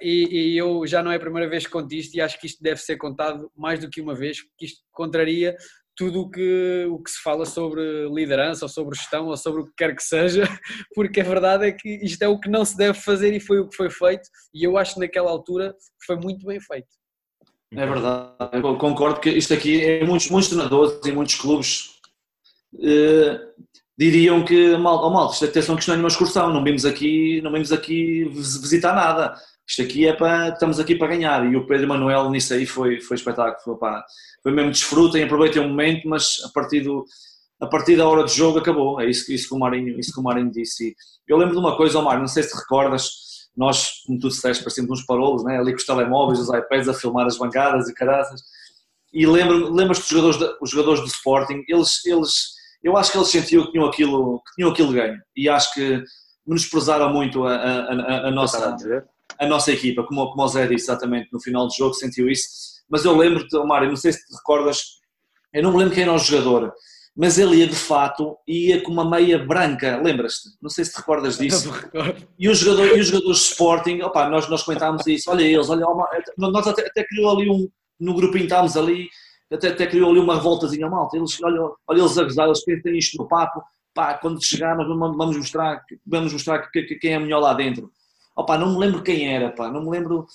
E, 0.00 0.54
e, 0.54 0.56
eu 0.56 0.86
já 0.86 1.02
não 1.02 1.12
é 1.12 1.16
a 1.16 1.20
primeira 1.20 1.48
vez 1.48 1.66
que 1.66 1.72
conto 1.72 1.92
isto 1.92 2.14
e 2.14 2.20
acho 2.20 2.40
que 2.40 2.46
isto 2.46 2.62
deve 2.62 2.80
ser 2.80 2.96
contado 2.96 3.52
mais 3.54 3.78
do 3.78 3.90
que 3.90 4.00
uma 4.00 4.14
vez, 4.14 4.42
porque 4.42 4.64
isto 4.64 4.80
contraria 4.90 5.54
tudo 5.96 6.22
o 6.22 6.30
que, 6.30 6.86
o 6.90 7.02
que 7.02 7.10
se 7.10 7.22
fala 7.22 7.46
sobre 7.46 8.08
liderança 8.08 8.64
ou 8.64 8.68
sobre 8.68 8.96
gestão 8.96 9.26
ou 9.26 9.36
sobre 9.36 9.62
o 9.62 9.64
que 9.66 9.72
quer 9.76 9.94
que 9.94 10.02
seja, 10.02 10.42
porque 10.94 11.20
a 11.20 11.24
verdade 11.24 11.66
é 11.66 11.72
que 11.72 11.88
isto 12.02 12.22
é 12.22 12.28
o 12.28 12.38
que 12.38 12.48
não 12.48 12.64
se 12.64 12.76
deve 12.76 12.98
fazer 12.98 13.34
e 13.34 13.40
foi 13.40 13.60
o 13.60 13.68
que 13.68 13.76
foi 13.76 13.90
feito, 13.90 14.28
e 14.52 14.64
eu 14.64 14.76
acho 14.76 14.94
que 14.94 15.00
naquela 15.00 15.30
altura 15.30 15.74
foi 16.06 16.16
muito 16.16 16.46
bem 16.46 16.60
feito. 16.60 16.88
É 17.72 17.86
verdade, 17.86 18.34
eu 18.52 18.76
concordo 18.78 19.20
que 19.20 19.30
isto 19.30 19.52
aqui, 19.52 19.82
é 19.82 20.04
muitos, 20.04 20.30
muitos 20.30 20.48
treinadores 20.48 21.00
e 21.04 21.12
muitos 21.12 21.34
clubes 21.34 21.94
eh, 22.80 23.40
diriam 23.98 24.44
que, 24.44 24.76
mal, 24.76 25.04
oh, 25.04 25.10
mal, 25.10 25.30
isto 25.30 25.44
atenção 25.44 25.74
que 25.74 25.80
isto 25.80 25.88
não 25.88 25.96
é 25.96 25.98
uma 25.98 26.08
excursão, 26.08 26.52
não 26.52 26.62
vimos 26.62 26.84
aqui, 26.84 27.40
não 27.42 27.52
vimos 27.52 27.72
aqui 27.72 28.24
visitar 28.28 28.94
nada, 28.94 29.34
isto 29.66 29.82
aqui 29.82 30.06
é 30.06 30.12
para, 30.12 30.50
estamos 30.50 30.78
aqui 30.78 30.94
para 30.94 31.08
ganhar, 31.08 31.50
e 31.50 31.56
o 31.56 31.66
Pedro 31.66 31.88
Manuel 31.88 32.30
nisso 32.30 32.52
aí 32.52 32.66
foi, 32.66 33.00
foi 33.00 33.16
espetáculo, 33.16 33.62
foi, 33.64 33.76
pá, 33.76 34.04
foi 34.42 34.52
mesmo 34.52 34.70
desfrutem, 34.70 35.24
aproveitem 35.24 35.62
o 35.62 35.68
momento, 35.68 36.06
mas 36.06 36.42
a 36.44 36.48
partir, 36.50 36.82
do, 36.82 37.04
a 37.60 37.66
partir 37.66 37.96
da 37.96 38.06
hora 38.06 38.22
do 38.22 38.28
jogo 38.28 38.58
acabou. 38.58 39.00
É 39.00 39.08
isso, 39.08 39.32
isso, 39.32 39.48
que 39.48 39.54
o 39.54 39.58
Marinho, 39.58 39.98
isso 39.98 40.12
que 40.12 40.20
o 40.20 40.22
Marinho 40.22 40.50
disse. 40.50 40.88
E 40.88 41.32
eu 41.32 41.38
lembro 41.38 41.54
de 41.54 41.60
uma 41.60 41.76
coisa, 41.76 41.98
Omar, 41.98 42.18
não 42.18 42.28
sei 42.28 42.42
se 42.42 42.50
te 42.50 42.58
recordas, 42.58 43.10
nós, 43.56 44.02
como 44.06 44.18
tu 44.18 44.28
disseste, 44.28 44.62
parecíamos 44.62 45.00
uns 45.00 45.06
parolos, 45.06 45.44
né? 45.44 45.58
ali 45.58 45.72
com 45.72 45.78
os 45.78 45.86
telemóveis, 45.86 46.40
os 46.40 46.48
iPads 46.48 46.88
a 46.88 46.94
filmar 46.94 47.26
as 47.26 47.38
bancadas 47.38 47.88
e 47.88 47.94
caraças. 47.94 48.42
E 49.12 49.26
lembro, 49.26 49.72
lembras 49.72 49.98
que 49.98 50.04
os 50.04 50.10
jogadores, 50.10 50.56
os 50.60 50.70
jogadores 50.70 51.00
do 51.00 51.06
Sporting, 51.06 51.62
eles, 51.68 52.04
eles, 52.04 52.52
eu 52.82 52.96
acho 52.96 53.12
que 53.12 53.16
eles 53.16 53.28
sentiam 53.28 53.64
que 53.64 53.72
tinham 53.72 53.86
aquilo, 53.86 54.40
que 54.40 54.54
tinham 54.56 54.70
aquilo 54.70 54.92
ganho. 54.92 55.18
E 55.36 55.48
acho 55.48 55.72
que 55.72 56.02
menosprezaram 56.46 57.12
muito 57.12 57.44
a, 57.44 57.54
a, 57.54 57.92
a, 57.92 58.28
a 58.28 58.30
nossa, 58.30 58.76
a 59.38 59.46
nossa 59.46 59.72
equipa, 59.72 60.02
como, 60.04 60.30
como 60.30 60.42
o 60.42 60.48
Zé 60.48 60.66
disse 60.66 60.86
exatamente 60.86 61.28
no 61.32 61.40
final 61.40 61.66
do 61.66 61.74
jogo, 61.74 61.94
sentiu 61.94 62.28
isso 62.28 62.74
mas 62.88 63.04
eu 63.04 63.16
lembro-te, 63.16 63.56
Mário, 63.64 63.88
não 63.88 63.96
sei 63.96 64.12
se 64.12 64.26
te 64.26 64.34
recordas, 64.34 65.00
eu 65.52 65.62
não 65.62 65.72
me 65.72 65.78
lembro 65.78 65.94
quem 65.94 66.02
era 66.02 66.12
o 66.12 66.18
jogador, 66.18 66.72
mas 67.16 67.38
ele 67.38 67.56
ia 67.56 67.66
de 67.66 67.76
fato 67.76 68.36
ia 68.46 68.82
com 68.82 68.92
uma 68.92 69.08
meia 69.08 69.38
branca, 69.38 70.00
lembras-te? 70.02 70.50
Não 70.60 70.68
sei 70.68 70.84
se 70.84 70.92
te 70.92 70.98
recordas 70.98 71.38
disso. 71.38 71.72
E 72.38 72.48
os 72.48 72.58
jogadores, 72.58 72.96
e 72.96 73.00
os 73.00 73.06
jogadores 73.06 73.38
de 73.38 73.44
Sporting, 73.44 74.00
opa, 74.02 74.28
nós, 74.28 74.48
nós 74.48 74.62
comentámos 74.62 75.06
isso, 75.06 75.30
olha 75.30 75.42
eles, 75.42 75.68
olha, 75.70 75.86
nós 76.36 76.66
até, 76.66 76.86
até 76.86 77.04
criou 77.04 77.30
ali 77.30 77.48
um, 77.48 77.68
no 78.00 78.14
grupinho 78.14 78.44
estávamos 78.44 78.76
ali, 78.76 79.08
até, 79.52 79.68
até 79.68 79.86
criou 79.86 80.10
ali 80.10 80.18
uma 80.18 80.36
revoltazinha 80.36 80.88
malta, 80.88 81.16
eles, 81.16 81.40
olha, 81.42 81.60
olha 81.86 82.00
eles 82.00 82.18
a 82.18 82.24
gozar, 82.24 82.46
eles 82.46 82.64
pensam 82.64 82.92
isto 82.92 83.16
no 83.16 83.28
papo, 83.28 83.62
pá, 83.94 84.14
quando 84.14 84.44
chegar 84.44 84.76
nós 84.76 84.88
vamos 84.88 85.36
mostrar, 85.36 85.80
vamos 86.04 86.32
mostrar 86.32 86.58
que, 86.70 86.82
que, 86.82 86.96
quem 86.96 87.14
é 87.14 87.18
melhor 87.18 87.40
lá 87.40 87.54
dentro. 87.54 87.90
Opa, 88.36 88.58
não 88.58 88.72
me 88.72 88.78
lembro 88.78 89.02
quem 89.02 89.32
era, 89.32 89.50
pá, 89.50 89.70
não 89.70 89.82
me 89.82 89.90
lembro, 89.90 90.26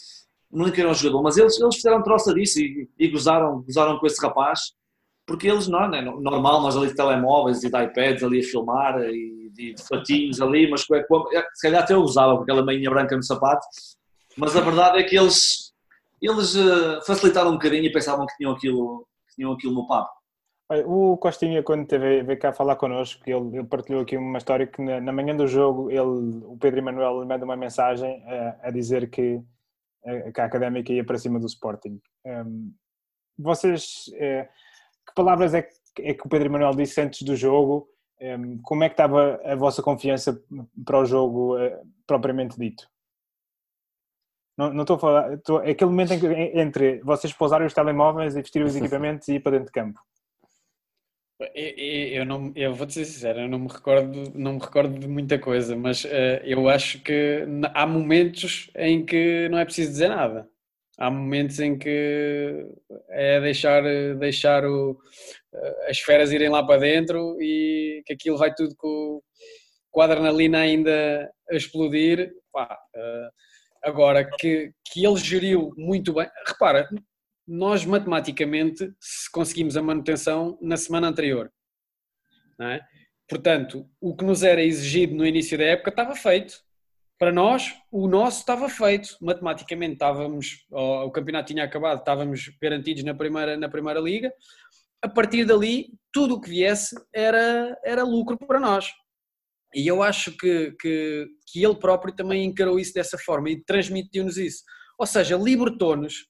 não 0.52 0.60
lembro 0.60 0.74
quem 0.74 0.84
era 0.84 0.92
o 0.92 0.96
jogador, 0.96 1.22
mas 1.22 1.38
eles, 1.38 1.60
eles 1.60 1.76
fizeram 1.76 2.02
troça 2.02 2.34
disso 2.34 2.60
e, 2.60 2.90
e 2.98 3.08
gozaram, 3.10 3.62
gozaram 3.62 4.00
com 4.00 4.08
esse 4.08 4.22
rapaz, 4.26 4.74
porque 5.26 5.48
eles, 5.48 5.68
não, 5.68 5.94
é 5.94 6.02
normal, 6.02 6.62
nós 6.62 6.76
ali 6.76 6.88
de 6.88 6.96
telemóveis 6.96 7.64
e 7.64 7.70
de 7.70 7.84
iPads 7.84 8.24
ali 8.24 8.40
a 8.40 8.44
filmar 8.44 9.00
e 9.02 9.52
de, 9.54 9.76
fatinhos 9.88 10.42
ali, 10.42 10.70
mas 10.70 10.86
é, 10.92 11.46
se 11.54 11.62
calhar 11.62 11.84
até 11.84 11.94
eu 11.94 12.02
usava 12.02 12.36
com 12.38 12.44
aquela 12.44 12.66
meinha 12.66 12.90
branca 12.90 13.16
no 13.16 13.24
sapato, 13.24 13.66
mas 14.38 14.56
a 14.56 14.62
verdade 14.62 15.00
é 15.00 15.04
que 15.04 15.18
eles, 15.18 15.74
eles 16.22 16.56
uh, 16.56 17.06
facilitaram 17.06 17.52
um 17.52 17.54
bocadinho 17.54 17.84
e 17.84 17.92
pensavam 17.92 18.26
que 18.26 18.36
tinham 18.38 18.54
aquilo, 18.54 19.06
que 19.28 19.36
tinham 19.36 19.52
aquilo 19.52 19.74
no 19.74 19.88
papo. 19.88 20.19
O 20.86 21.18
Costinha, 21.18 21.64
quando 21.64 21.88
teve, 21.88 22.22
veio 22.22 22.40
cá 22.40 22.54
falar 22.54 22.76
connosco, 22.76 23.24
ele, 23.26 23.58
ele 23.58 23.68
partilhou 23.68 24.04
aqui 24.04 24.16
uma 24.16 24.38
história 24.38 24.68
que 24.68 24.80
na, 24.80 25.02
na 25.02 25.12
manhã 25.12 25.36
do 25.36 25.48
jogo 25.48 25.90
ele, 25.90 26.44
o 26.46 26.56
Pedro 26.60 26.80
Emanuel 26.80 27.26
manda 27.26 27.44
uma 27.44 27.58
mensagem 27.58 28.24
a, 28.28 28.68
a 28.68 28.72
dizer 28.72 29.10
que, 29.10 29.42
a, 30.06 30.32
que 30.32 30.40
a 30.40 30.46
Académica 30.46 30.94
ia 30.94 31.04
para 31.04 31.18
cima 31.18 31.40
do 31.40 31.48
Sporting. 31.48 32.00
Um, 32.24 32.72
vocês, 33.36 34.12
é, 34.14 34.44
que 35.08 35.16
palavras 35.16 35.56
é 35.56 35.64
que, 35.64 35.74
é 36.04 36.14
que 36.14 36.28
o 36.28 36.30
Pedro 36.30 36.50
Emanuel 36.50 36.76
disse 36.76 37.02
antes 37.02 37.24
do 37.24 37.36
jogo? 37.36 37.90
Um, 38.22 38.62
como 38.62 38.84
é 38.84 38.90
que 38.90 38.94
estava 38.94 39.42
a 39.44 39.56
vossa 39.56 39.82
confiança 39.82 40.40
para 40.86 41.00
o 41.00 41.06
jogo 41.06 41.58
uh, 41.58 41.82
propriamente 42.06 42.60
dito? 42.60 42.88
Não, 44.56 44.72
não 44.72 44.82
estou 44.82 44.98
a 44.98 45.00
falar, 45.00 45.34
estou, 45.34 45.64
é 45.64 45.72
aquele 45.72 45.90
momento 45.90 46.14
em 46.14 46.20
que, 46.20 46.28
entre 46.28 47.00
vocês 47.00 47.34
pousarem 47.34 47.66
os 47.66 47.74
telemóveis 47.74 48.36
e 48.36 48.42
vestirem 48.42 48.68
os 48.68 48.76
equipamentos 48.78 49.28
e 49.30 49.36
ir 49.36 49.40
para 49.40 49.54
dentro 49.54 49.68
de 49.68 49.72
campo. 49.72 50.00
Eu, 51.56 52.26
não, 52.26 52.52
eu 52.54 52.74
vou 52.74 52.86
te 52.86 52.96
ser 52.96 53.06
sincero, 53.06 53.40
eu 53.40 53.48
não 53.48 53.60
me 53.60 53.70
recordo, 53.70 54.32
não 54.36 54.54
me 54.54 54.60
recordo 54.60 55.00
de 55.00 55.08
muita 55.08 55.40
coisa, 55.40 55.74
mas 55.74 56.04
uh, 56.04 56.42
eu 56.44 56.68
acho 56.68 57.02
que 57.02 57.46
há 57.74 57.88
momentos 57.88 58.70
em 58.76 59.06
que 59.06 59.48
não 59.50 59.58
é 59.58 59.64
preciso 59.64 59.92
dizer 59.92 60.10
nada. 60.10 60.50
Há 60.98 61.10
momentos 61.10 61.58
em 61.62 61.78
que 61.78 62.68
é 63.10 63.40
deixar, 63.40 63.82
deixar 64.18 64.66
o, 64.66 65.00
eh, 65.54 65.90
as 65.90 66.00
feras 66.00 66.34
irem 66.34 66.50
lá 66.50 66.62
para 66.62 66.82
dentro 66.82 67.42
e 67.42 68.04
que 68.06 68.12
aquilo 68.12 68.38
vai 68.38 68.54
tudo 68.54 68.76
com, 68.78 69.22
com 69.92 70.02
a 70.02 70.04
adrenalina 70.04 70.60
ainda 70.60 71.32
a 71.50 71.56
explodir. 71.56 72.34
Pá, 72.52 72.78
uh, 72.98 73.30
agora, 73.82 74.30
que, 74.40 74.74
que 74.92 75.06
ele 75.06 75.16
geriu 75.16 75.74
muito 75.78 76.12
bem. 76.14 76.28
Repara, 76.46 76.86
nós 77.50 77.84
matematicamente 77.84 78.94
conseguimos 79.34 79.76
a 79.76 79.82
manutenção 79.82 80.58
na 80.62 80.78
semana 80.78 81.08
anterior. 81.08 81.52
É? 82.62 82.80
Portanto, 83.28 83.90
o 84.00 84.16
que 84.16 84.24
nos 84.24 84.44
era 84.44 84.62
exigido 84.62 85.16
no 85.16 85.26
início 85.26 85.58
da 85.58 85.64
época 85.64 85.90
estava 85.90 86.16
feito. 86.16 86.54
Para 87.18 87.32
nós, 87.32 87.74
o 87.92 88.08
nosso 88.08 88.40
estava 88.40 88.70
feito. 88.70 89.18
Matematicamente 89.20 89.94
estávamos, 89.94 90.66
o 90.72 91.10
campeonato 91.12 91.52
tinha 91.52 91.64
acabado, 91.64 92.00
estávamos 92.00 92.52
garantidos 92.62 93.04
na 93.04 93.16
primeira, 93.16 93.58
na 93.58 93.68
primeira 93.68 94.00
liga. 94.00 94.32
A 95.02 95.10
partir 95.10 95.44
dali, 95.46 95.92
tudo 96.14 96.36
o 96.36 96.42
que 96.42 96.50
viesse 96.50 96.96
era, 97.14 97.76
era 97.84 98.04
lucro 98.04 98.38
para 98.38 98.60
nós. 98.60 98.92
E 99.74 99.88
eu 99.88 100.04
acho 100.04 100.36
que, 100.38 100.76
que, 100.80 101.28
que 101.48 101.64
ele 101.64 101.76
próprio 101.76 102.16
também 102.16 102.46
encarou 102.46 102.80
isso 102.80 102.94
dessa 102.94 103.18
forma 103.18 103.50
e 103.50 103.64
transmitiu-nos 103.64 104.38
isso. 104.38 104.64
Ou 104.98 105.06
seja, 105.06 105.38
libertou-nos 105.38 106.29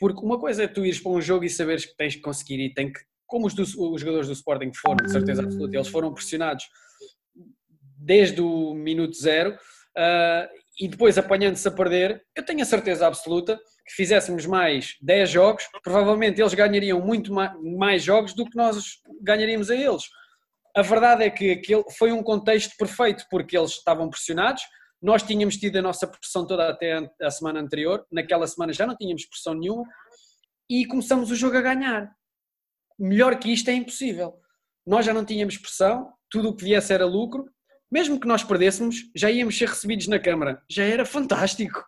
porque 0.00 0.24
uma 0.24 0.40
coisa 0.40 0.64
é 0.64 0.66
tu 0.66 0.84
ires 0.84 0.98
para 0.98 1.12
um 1.12 1.20
jogo 1.20 1.44
e 1.44 1.50
saberes 1.50 1.84
que 1.84 1.94
tens 1.94 2.16
que 2.16 2.22
conseguir 2.22 2.58
e 2.58 2.72
tem 2.72 2.90
que, 2.90 3.00
como 3.26 3.46
os, 3.46 3.54
do, 3.54 3.62
os 3.62 4.00
jogadores 4.00 4.26
do 4.26 4.32
Sporting 4.32 4.72
foram, 4.72 5.04
de 5.04 5.12
certeza 5.12 5.42
absoluta, 5.42 5.76
eles 5.76 5.88
foram 5.88 6.12
pressionados 6.14 6.64
desde 7.98 8.40
o 8.40 8.72
minuto 8.72 9.14
zero 9.14 9.50
uh, 9.52 10.48
e 10.80 10.88
depois 10.88 11.18
apanhando-se 11.18 11.68
a 11.68 11.70
perder, 11.70 12.24
eu 12.34 12.42
tenho 12.42 12.62
a 12.62 12.64
certeza 12.64 13.06
absoluta 13.06 13.60
que 13.86 13.94
fizéssemos 13.94 14.46
mais 14.46 14.96
10 15.02 15.28
jogos, 15.28 15.64
provavelmente 15.82 16.40
eles 16.40 16.54
ganhariam 16.54 17.00
muito 17.00 17.30
mais 17.32 18.02
jogos 18.02 18.32
do 18.34 18.46
que 18.46 18.56
nós 18.56 19.02
ganharíamos 19.20 19.70
a 19.70 19.76
eles. 19.76 20.04
A 20.74 20.80
verdade 20.80 21.24
é 21.24 21.30
que 21.30 21.50
aquele 21.50 21.84
foi 21.98 22.10
um 22.10 22.22
contexto 22.22 22.74
perfeito 22.78 23.26
porque 23.30 23.58
eles 23.58 23.72
estavam 23.72 24.08
pressionados, 24.08 24.62
nós 25.02 25.22
tínhamos 25.22 25.56
tido 25.56 25.76
a 25.76 25.82
nossa 25.82 26.06
pressão 26.06 26.46
toda 26.46 26.68
até 26.68 27.10
a 27.20 27.30
semana 27.30 27.60
anterior, 27.60 28.06
naquela 28.10 28.46
semana 28.46 28.72
já 28.72 28.86
não 28.86 28.96
tínhamos 28.96 29.24
pressão 29.26 29.54
nenhuma 29.54 29.84
e 30.68 30.84
começamos 30.86 31.30
o 31.30 31.36
jogo 31.36 31.56
a 31.56 31.62
ganhar. 31.62 32.10
Melhor 32.98 33.38
que 33.38 33.52
isto 33.52 33.68
é 33.70 33.72
impossível. 33.72 34.34
Nós 34.86 35.06
já 35.06 35.14
não 35.14 35.24
tínhamos 35.24 35.56
pressão, 35.56 36.12
tudo 36.30 36.50
o 36.50 36.56
que 36.56 36.64
viesse 36.64 36.92
era 36.92 37.06
lucro, 37.06 37.46
mesmo 37.90 38.20
que 38.20 38.28
nós 38.28 38.44
perdêssemos, 38.44 39.10
já 39.16 39.30
íamos 39.30 39.58
ser 39.58 39.68
recebidos 39.68 40.06
na 40.06 40.18
Câmara. 40.18 40.62
Já 40.70 40.84
era 40.84 41.04
fantástico. 41.04 41.84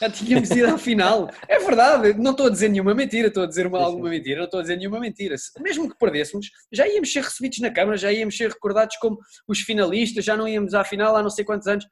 Já 0.00 0.10
tínhamos 0.10 0.50
ido 0.50 0.66
à 0.66 0.78
final. 0.78 1.30
É 1.48 1.58
verdade, 1.58 2.14
não 2.14 2.32
estou 2.32 2.46
a 2.46 2.50
dizer 2.50 2.68
nenhuma 2.68 2.94
mentira, 2.94 3.28
estou 3.28 3.42
a 3.42 3.46
dizer 3.46 3.66
uma, 3.66 3.78
alguma 3.78 4.10
mentira, 4.10 4.38
não 4.38 4.44
estou 4.44 4.60
a 4.60 4.62
dizer 4.62 4.76
nenhuma 4.76 5.00
mentira. 5.00 5.34
Mesmo 5.60 5.88
que 5.88 5.98
perdêssemos, 5.98 6.50
já 6.72 6.86
íamos 6.86 7.12
ser 7.12 7.22
recebidos 7.22 7.60
na 7.60 7.70
Câmara, 7.70 7.96
já 7.96 8.12
íamos 8.12 8.36
ser 8.36 8.50
recordados 8.50 8.96
como 8.98 9.18
os 9.46 9.60
finalistas, 9.60 10.24
já 10.24 10.36
não 10.36 10.46
íamos 10.46 10.74
à 10.74 10.84
final 10.84 11.16
há 11.16 11.22
não 11.22 11.30
sei 11.30 11.44
quantos 11.44 11.66
anos. 11.66 11.86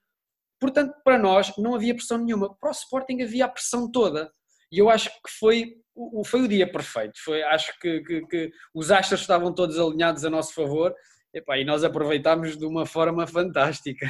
Portanto, 0.61 0.95
para 1.05 1.19
nós 1.19 1.53
não 1.59 1.75
havia 1.75 1.95
pressão 1.95 2.19
nenhuma. 2.19 2.55
Para 2.59 2.71
o 2.71 2.73
Sporting 2.73 3.23
havia 3.23 3.45
a 3.45 3.49
pressão 3.49 3.91
toda. 3.91 4.31
E 4.73 4.79
eu 4.79 4.91
acho 4.91 5.11
que 5.11 5.31
foi, 5.39 5.75
foi 6.27 6.43
o 6.43 6.49
dia 6.49 6.71
perfeito. 6.71 7.13
Foi, 7.25 7.43
acho 7.43 7.73
que, 7.81 8.01
que, 8.01 8.27
que 8.27 8.51
os 8.75 8.91
astros 8.91 9.21
estavam 9.21 9.55
todos 9.55 9.79
alinhados 9.79 10.25
a 10.25 10.31
nosso 10.31 10.55
favor 10.55 10.95
e 11.35 11.65
nós 11.65 11.85
aproveitámos 11.85 12.57
de 12.57 12.65
uma 12.65 12.87
forma 12.87 13.27
fantástica. 13.27 14.07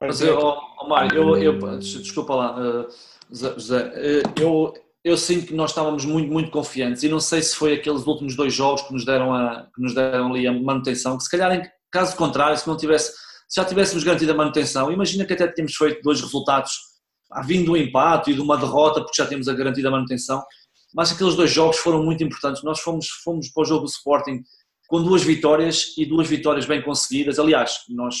Mas, 0.00 0.20
oh, 0.22 0.58
oh, 0.80 0.88
Mário, 0.88 1.36
eu, 1.36 1.58
eu, 1.60 1.78
desculpa 1.78 2.34
lá, 2.34 2.58
uh, 2.58 2.88
José, 3.30 3.84
uh, 3.86 4.40
eu, 4.40 4.74
eu 5.04 5.16
sinto 5.16 5.46
que 5.46 5.54
nós 5.54 5.70
estávamos 5.70 6.04
muito, 6.04 6.30
muito 6.30 6.50
confiantes 6.50 7.02
e 7.02 7.08
não 7.08 7.20
sei 7.20 7.40
se 7.40 7.54
foi 7.54 7.74
aqueles 7.74 8.06
últimos 8.06 8.36
dois 8.36 8.52
jogos 8.52 8.82
que 8.82 8.92
nos 8.92 9.04
deram, 9.04 9.32
a, 9.32 9.68
que 9.74 9.80
nos 9.80 9.94
deram 9.94 10.30
ali 10.32 10.46
a 10.46 10.52
manutenção, 10.52 11.16
que 11.16 11.24
se 11.24 11.30
calhar, 11.30 11.52
em 11.52 11.62
caso 11.90 12.16
contrário, 12.16 12.58
se 12.58 12.66
não 12.66 12.76
tivesse 12.76 13.14
se 13.48 13.60
já 13.60 13.64
tivéssemos 13.64 14.04
garantido 14.04 14.32
a 14.32 14.34
manutenção, 14.34 14.90
imagina 14.90 15.24
que 15.24 15.32
até 15.32 15.48
tínhamos 15.48 15.74
feito 15.74 16.02
dois 16.02 16.20
resultados, 16.20 16.72
vindo 17.44 17.72
um 17.72 17.76
empate 17.76 18.30
e 18.30 18.34
de 18.34 18.40
uma 18.40 18.56
derrota, 18.56 19.00
porque 19.00 19.20
já 19.20 19.26
temos 19.26 19.48
a 19.48 19.54
garantida 19.54 19.88
a 19.88 19.92
manutenção, 19.92 20.42
mas 20.94 21.12
aqueles 21.12 21.34
dois 21.34 21.50
jogos 21.50 21.78
foram 21.78 22.02
muito 22.02 22.22
importantes. 22.22 22.62
Nós 22.62 22.80
fomos, 22.80 23.08
fomos 23.24 23.48
para 23.48 23.62
o 23.62 23.66
jogo 23.66 23.84
do 23.84 23.90
Sporting 23.90 24.42
com 24.86 25.02
duas 25.02 25.22
vitórias 25.22 25.92
e 25.98 26.06
duas 26.06 26.28
vitórias 26.28 26.66
bem 26.66 26.82
conseguidas. 26.82 27.38
Aliás, 27.38 27.80
nós 27.88 28.16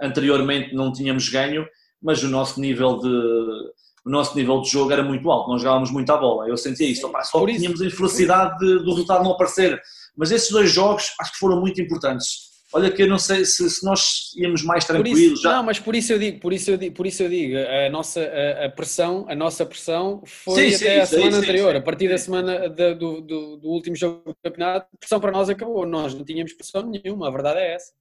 anteriormente 0.00 0.74
não 0.74 0.92
tínhamos 0.92 1.28
ganho, 1.28 1.66
mas 2.02 2.22
o 2.22 2.28
nosso 2.28 2.60
nível 2.60 2.98
de, 2.98 3.08
o 3.08 4.10
nosso 4.10 4.34
nível 4.36 4.62
de 4.62 4.70
jogo 4.70 4.90
era 4.90 5.02
muito 5.02 5.30
alto, 5.30 5.50
nós 5.50 5.60
jogávamos 5.60 5.90
muito 5.90 6.10
à 6.10 6.16
bola. 6.16 6.48
Eu 6.48 6.56
sentia 6.56 6.88
isso, 6.88 7.06
Opa, 7.06 7.22
só 7.24 7.44
tínhamos 7.44 7.82
a 7.82 7.86
infelicidade 7.86 8.58
de, 8.58 8.78
do 8.78 8.90
resultado 8.90 9.22
não 9.22 9.32
aparecer. 9.32 9.78
Mas 10.16 10.30
esses 10.30 10.50
dois 10.50 10.72
jogos 10.72 11.12
acho 11.20 11.32
que 11.32 11.38
foram 11.38 11.60
muito 11.60 11.80
importantes 11.80 12.47
olha 12.72 12.90
que 12.90 13.02
eu 13.02 13.08
não 13.08 13.18
sei 13.18 13.44
se, 13.44 13.68
se 13.68 13.84
nós 13.84 14.32
íamos 14.36 14.62
mais 14.62 14.84
tranquilos 14.84 15.18
isso, 15.18 15.42
já. 15.42 15.56
Não, 15.56 15.62
mas 15.62 15.78
por 15.78 15.94
isso 15.94 16.12
eu 16.12 16.18
digo, 16.18 16.40
por 16.40 16.52
isso 16.52 16.70
eu 16.70 16.76
digo, 16.76 16.94
por 16.94 17.06
isso 17.06 17.22
eu 17.22 17.28
digo 17.28 17.56
a 17.56 17.90
nossa 17.90 18.20
a, 18.20 18.66
a 18.66 18.70
pressão, 18.70 19.26
a 19.28 19.34
nossa 19.34 19.64
pressão 19.64 20.22
foi 20.26 20.70
sim, 20.70 20.76
até 20.76 20.94
sim, 20.94 21.00
a 21.00 21.06
semana 21.06 21.32
sim, 21.32 21.38
anterior, 21.38 21.76
a 21.76 21.80
partir 21.80 22.08
da 22.08 22.18
semana 22.18 22.68
de, 22.68 22.94
do, 22.94 23.20
do, 23.20 23.56
do, 23.56 23.68
último 23.68 23.96
jogo 23.96 24.22
do 24.24 24.36
campeonato, 24.42 24.88
a 24.92 24.98
pressão 24.98 25.20
para 25.20 25.32
nós 25.32 25.48
acabou, 25.48 25.86
nós 25.86 26.14
não 26.14 26.24
tínhamos 26.24 26.52
pressão 26.52 26.82
nenhuma, 26.82 27.28
a 27.28 27.30
verdade 27.30 27.60
é 27.60 27.74
essa. 27.74 27.92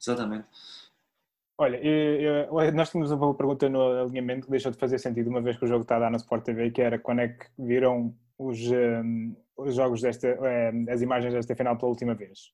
Exatamente. 0.00 0.46
Olha, 1.58 1.76
eu, 1.76 2.50
eu, 2.50 2.72
nós 2.72 2.90
tínhamos 2.90 3.10
uma 3.10 3.34
pergunta 3.34 3.66
no 3.68 4.02
alinhamento 4.02 4.44
que 4.44 4.50
deixou 4.50 4.70
de 4.70 4.76
fazer 4.78 4.98
sentido 4.98 5.30
uma 5.30 5.40
vez 5.40 5.56
que 5.56 5.64
o 5.64 5.68
jogo 5.68 5.82
está 5.82 5.96
a 5.96 6.00
dar 6.00 6.10
na 6.10 6.18
Sport 6.18 6.44
TV, 6.44 6.70
que 6.70 6.82
era 6.82 6.98
quando 6.98 7.20
é 7.20 7.28
que 7.28 7.46
viram 7.58 8.14
os, 8.38 8.60
um, 8.70 9.34
os 9.56 9.74
jogos 9.74 10.02
desta, 10.02 10.38
um, 10.38 10.92
as 10.92 11.00
imagens 11.00 11.32
desta 11.32 11.56
final 11.56 11.78
pela 11.78 11.88
última 11.88 12.14
vez. 12.14 12.52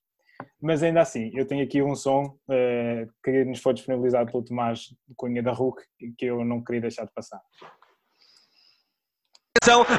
Mas 0.60 0.82
ainda 0.82 1.00
assim, 1.00 1.30
eu 1.34 1.46
tenho 1.46 1.64
aqui 1.64 1.82
um 1.82 1.94
som 1.94 2.36
uh, 2.48 3.12
que 3.24 3.44
nos 3.44 3.60
foi 3.60 3.74
disponibilizado 3.74 4.30
pelo 4.30 4.44
Tomás 4.44 4.94
Cunha 5.16 5.42
da 5.42 5.52
RUC 5.52 5.82
que 6.18 6.26
eu 6.26 6.44
não 6.44 6.62
queria 6.62 6.82
deixar 6.82 7.04
de 7.04 7.12
passar. 7.12 7.40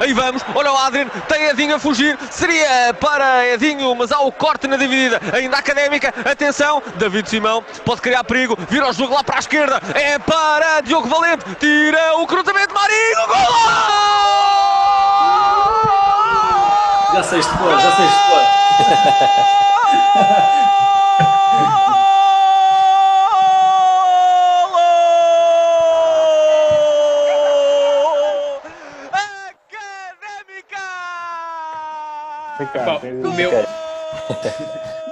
Aí 0.00 0.12
vamos, 0.12 0.44
olha 0.54 0.70
o 0.70 0.76
Adrian, 0.76 1.08
tem 1.26 1.46
Edinho 1.46 1.76
a 1.76 1.78
fugir, 1.78 2.18
seria 2.30 2.92
para 3.00 3.48
Edinho, 3.48 3.94
mas 3.94 4.12
há 4.12 4.20
o 4.20 4.30
corte 4.30 4.66
na 4.66 4.76
dividida, 4.76 5.18
ainda 5.32 5.56
académica, 5.56 6.12
atenção, 6.30 6.82
David 6.96 7.30
Simão 7.30 7.64
pode 7.82 8.02
criar 8.02 8.24
perigo, 8.24 8.56
vira 8.68 8.90
o 8.90 8.92
jogo 8.92 9.14
lá 9.14 9.24
para 9.24 9.36
a 9.36 9.38
esquerda, 9.38 9.80
é 9.94 10.18
para 10.18 10.82
Diogo 10.82 11.08
Valente, 11.08 11.46
tira 11.58 12.14
o 12.18 12.26
cruzamento, 12.26 12.74
Marinho, 12.74 13.26
gol! 13.26 13.34
Já 17.14 17.22
sei 17.22 17.38
expor, 17.38 17.80
já 17.80 17.92
sei. 17.96 18.06
expor. 18.06 19.64
o 33.04 33.32
meu, 33.34 33.50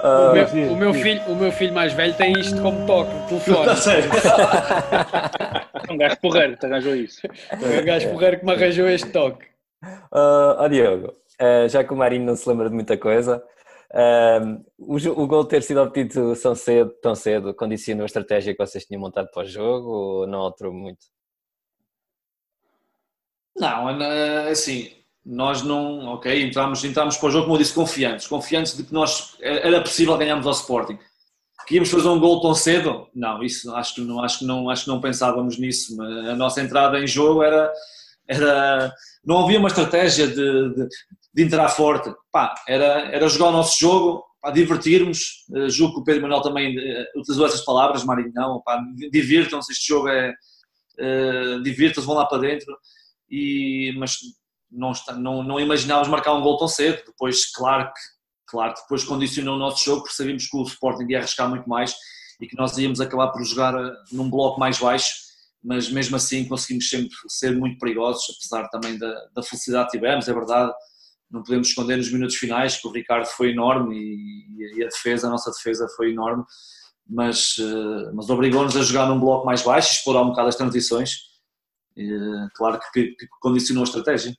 o, 0.03 0.33
meu, 0.33 0.47
o, 0.73 0.77
meu 0.77 0.95
filho, 0.95 1.23
o 1.29 1.37
meu 1.37 1.53
filho 1.53 1.75
mais 1.75 1.93
velho 1.93 2.15
tem 2.15 2.33
isto 2.39 2.61
como 2.61 2.87
toque, 2.87 3.11
telefone. 3.29 3.69
um 5.91 5.97
gajo 5.97 6.17
porreiro 6.19 6.57
que 6.57 6.67
arranjou 6.67 6.95
isso. 6.95 7.27
Um 7.53 7.85
gajo 7.85 8.11
porreiro 8.11 8.39
que 8.39 8.45
me 8.45 8.53
arranjou 8.53 8.89
este 8.89 9.11
toque. 9.11 9.47
Uh, 10.13 10.55
oh 10.59 10.69
Diogo, 10.69 11.15
uh, 11.41 11.69
já 11.69 11.85
que 11.85 11.93
o 11.93 11.97
Marinho 11.97 12.25
não 12.25 12.37
se 12.37 12.49
lembra 12.49 12.69
de 12.69 12.75
muita 12.75 12.97
coisa, 12.97 13.43
um, 13.95 14.65
o, 14.79 14.97
o 14.97 15.27
gol 15.27 15.45
ter 15.45 15.63
sido 15.63 15.83
obtido 15.83 16.35
tão 16.37 16.55
cedo, 16.55 16.91
tão 17.03 17.15
cedo 17.15 17.55
condicionou 17.55 18.05
a 18.05 18.07
estratégia 18.07 18.55
que 18.55 18.67
vocês 18.67 18.87
tinham 18.87 19.01
montado 19.01 19.31
para 19.31 19.43
o 19.43 19.47
jogo 19.47 19.89
ou 19.89 20.27
não 20.27 20.41
alterou 20.41 20.73
muito? 20.73 21.07
Não, 23.57 23.89
assim, 24.51 24.91
nós 25.25 25.63
não, 25.63 26.07
ok, 26.07 26.43
entramos, 26.43 26.83
entramos 26.85 27.19
para 27.19 27.29
o 27.29 27.31
jogo, 27.31 27.45
como 27.45 27.57
eu 27.57 27.61
disse, 27.61 27.75
confiantes, 27.75 28.27
confiantes 28.27 28.77
de 28.77 28.83
que 28.83 28.95
nós 28.95 29.37
era 29.41 29.81
possível 29.83 30.17
ganharmos 30.17 30.47
ao 30.47 30.53
Sporting. 30.53 30.99
Que 31.67 31.77
íamos 31.77 31.91
fazer 31.91 32.09
um 32.09 32.19
gol 32.19 32.41
tão 32.41 32.55
cedo? 32.55 33.09
Não, 33.15 33.43
isso 33.43 33.73
acho 33.77 33.95
que 33.95 34.01
não, 34.01 34.23
acho 34.23 34.41
que 34.41 34.45
não, 34.45 34.69
acho 34.69 34.85
que 34.85 34.91
não 34.91 35.01
pensávamos 35.01 35.59
nisso. 35.59 36.01
A 36.03 36.35
nossa 36.35 36.61
entrada 36.61 36.99
em 36.99 37.07
jogo 37.07 37.43
era, 37.43 37.73
era 38.27 38.93
não 39.25 39.45
havia 39.45 39.61
uma 39.61 39.69
estratégia 39.69 40.27
de, 40.27 40.35
de, 40.75 40.89
de 41.33 41.43
entrar 41.43 41.69
forte. 41.69 42.13
Pá, 42.31 42.55
era, 42.69 43.07
era 43.13 43.29
jogar 43.29 43.49
o 43.49 43.53
nosso 43.53 43.79
jogo, 43.79 44.25
pá, 44.41 44.51
divertirmos. 44.51 45.45
Uh, 45.51 45.69
julgo 45.69 45.95
que 45.95 46.01
o 46.01 46.05
Pedro 46.05 46.23
Manuel 46.23 46.43
também 46.43 46.77
uh, 46.77 47.21
utilizou 47.21 47.47
essas 47.47 47.65
palavras, 47.65 48.05
Marinho, 48.05 48.33
não, 48.35 48.61
pá, 48.63 48.81
divirtam-se, 49.11 49.73
este 49.73 49.89
jogo 49.89 50.09
é. 50.09 50.35
Uh, 50.99 51.63
divirtam-se, 51.63 52.07
vão 52.07 52.17
lá 52.17 52.27
para 52.27 52.39
dentro. 52.39 52.77
E, 53.31 53.95
mas 53.97 54.19
não, 54.71 54.93
não, 55.17 55.43
não 55.43 55.61
imaginávamos 55.61 56.09
marcar 56.09 56.35
um 56.35 56.43
gol 56.43 56.59
tão 56.59 56.69
cedo. 56.69 57.03
Depois, 57.07 57.51
claro 57.51 57.87
que, 57.87 58.01
claro 58.47 58.75
depois 58.75 59.05
condicionou 59.05 59.57
o 59.57 59.59
nosso 59.59 59.85
jogo, 59.85 60.03
porque 60.03 60.15
sabíamos 60.15 60.47
que 60.47 60.57
o 60.57 60.63
Sporting 60.65 61.07
ia 61.11 61.19
arriscar 61.19 61.49
muito 61.49 61.69
mais 61.69 61.95
e 62.41 62.47
que 62.47 62.57
nós 62.57 62.77
íamos 62.77 63.01
acabar 63.01 63.29
por 63.29 63.43
jogar 63.45 63.75
num 64.11 64.29
bloco 64.29 64.59
mais 64.59 64.79
baixo, 64.79 65.15
mas 65.63 65.89
mesmo 65.89 66.17
assim 66.17 66.47
conseguimos 66.47 66.89
sempre 66.89 67.17
ser 67.29 67.57
muito 67.57 67.79
perigosos, 67.79 68.25
apesar 68.37 68.69
também 68.69 68.99
da, 68.99 69.15
da 69.35 69.43
felicidade 69.43 69.91
que 69.91 69.99
tivemos, 69.99 70.27
é 70.29 70.35
verdade. 70.35 70.73
Não 71.33 71.43
podemos 71.43 71.69
esconder 71.69 71.97
nos 71.97 72.13
minutos 72.13 72.37
finais 72.37 72.77
que 72.77 72.87
o 72.87 72.91
Ricardo 72.91 73.27
foi 73.27 73.51
enorme 73.51 73.97
e, 73.97 74.77
e 74.77 74.85
a 74.85 74.89
defesa, 74.89 75.27
a 75.27 75.31
nossa 75.31 75.51
defesa 75.51 75.89
foi 75.97 76.11
enorme, 76.11 76.45
mas, 77.09 77.57
eh, 77.59 78.13
mas 78.13 78.29
obrigou-nos 78.29 78.77
a 78.77 78.83
jogar 78.83 79.09
num 79.09 79.19
bloco 79.19 79.47
mais 79.47 79.63
baixo, 79.63 79.95
explorar 79.95 80.23
um 80.23 80.29
bocado 80.29 80.49
as 80.49 80.57
transições. 80.57 81.17
E, 81.97 82.13
eh, 82.13 82.49
claro 82.55 82.79
que, 82.93 83.13
que 83.13 83.27
condicionou 83.41 83.83
a 83.83 83.87
estratégia. 83.87 84.35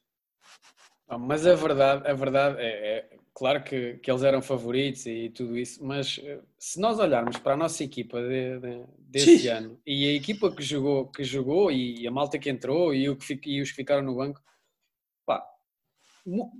Mas 1.19 1.45
a 1.45 1.55
verdade, 1.55 2.07
a 2.07 2.13
verdade 2.13 2.57
é, 2.59 2.97
é 2.97 3.17
claro 3.33 3.63
que, 3.63 3.95
que, 3.95 4.09
eles 4.09 4.23
eram 4.23 4.41
favoritos 4.41 5.05
e 5.05 5.29
tudo 5.29 5.57
isso, 5.57 5.83
mas 5.83 6.19
eh, 6.23 6.39
se 6.57 6.79
nós 6.79 6.99
olharmos 6.99 7.37
para 7.37 7.53
a 7.53 7.57
nossa 7.57 7.83
equipa 7.83 8.21
de, 8.21 8.59
de, 8.59 8.83
desse 8.99 9.39
Sim. 9.39 9.47
ano 9.49 9.79
e 9.85 10.09
a 10.09 10.13
equipa 10.13 10.51
que 10.51 10.63
jogou, 10.63 11.07
que 11.07 11.23
jogou 11.23 11.71
e 11.71 12.07
a 12.07 12.11
malta 12.11 12.37
que 12.37 12.49
entrou 12.49 12.93
e, 12.93 13.09
o 13.09 13.15
que, 13.15 13.39
e 13.45 13.61
os 13.61 13.69
que 13.69 13.77
ficaram 13.77 14.03
no 14.03 14.15
banco, 14.15 14.41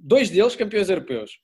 dois 0.02 0.30
deles 0.30 0.56
campeões 0.56 0.90
europeus. 0.90 1.40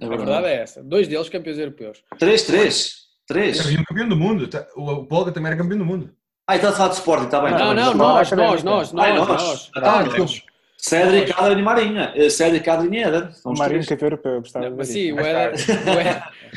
É 0.00 0.04
a 0.04 0.08
verdade 0.08 0.46
é 0.46 0.54
essa. 0.56 0.82
Dois 0.82 1.08
deles 1.08 1.28
campeões 1.28 1.58
europeus. 1.58 2.02
Três, 2.18 2.42
três. 2.42 3.02
Três. 3.26 3.60
Havia 3.60 3.80
um 3.80 3.84
campeão 3.84 4.08
do 4.08 4.16
mundo. 4.16 4.48
Tá, 4.48 4.66
o 4.76 5.06
Polga 5.06 5.32
também 5.32 5.52
era 5.52 5.60
campeão 5.60 5.78
do 5.78 5.84
mundo. 5.84 6.12
Ah, 6.46 6.56
então 6.56 6.70
está 6.70 6.84
a 6.84 6.88
falar 6.88 6.88
de 6.88 6.94
Sporting, 6.96 7.24
está 7.26 7.40
bem. 7.40 7.52
Não, 7.52 7.58
tá 7.58 7.74
não, 7.74 7.94
nós, 7.94 8.30
nós, 8.32 8.62
nós, 8.62 8.92
nós, 8.92 8.92
nós, 8.92 9.28
nós. 9.28 9.70
Ah, 9.76 10.04
nós. 10.04 10.42
Cédric, 10.82 11.32
Adrian 11.36 11.60
e 11.60 11.62
Marinha. 11.62 12.12
Eh, 12.16 12.28
Cédric, 12.28 12.68
Adrian 12.68 12.92
e 12.92 13.04
Eder. 13.04 13.30
O 13.44 13.56
Marinho 13.56 13.86
campeão 13.86 14.06
europeu, 14.06 14.40
gostava 14.40 14.68
mas 14.70 14.88
sim, 14.88 15.12
o 15.12 15.20
Éder, 15.20 15.52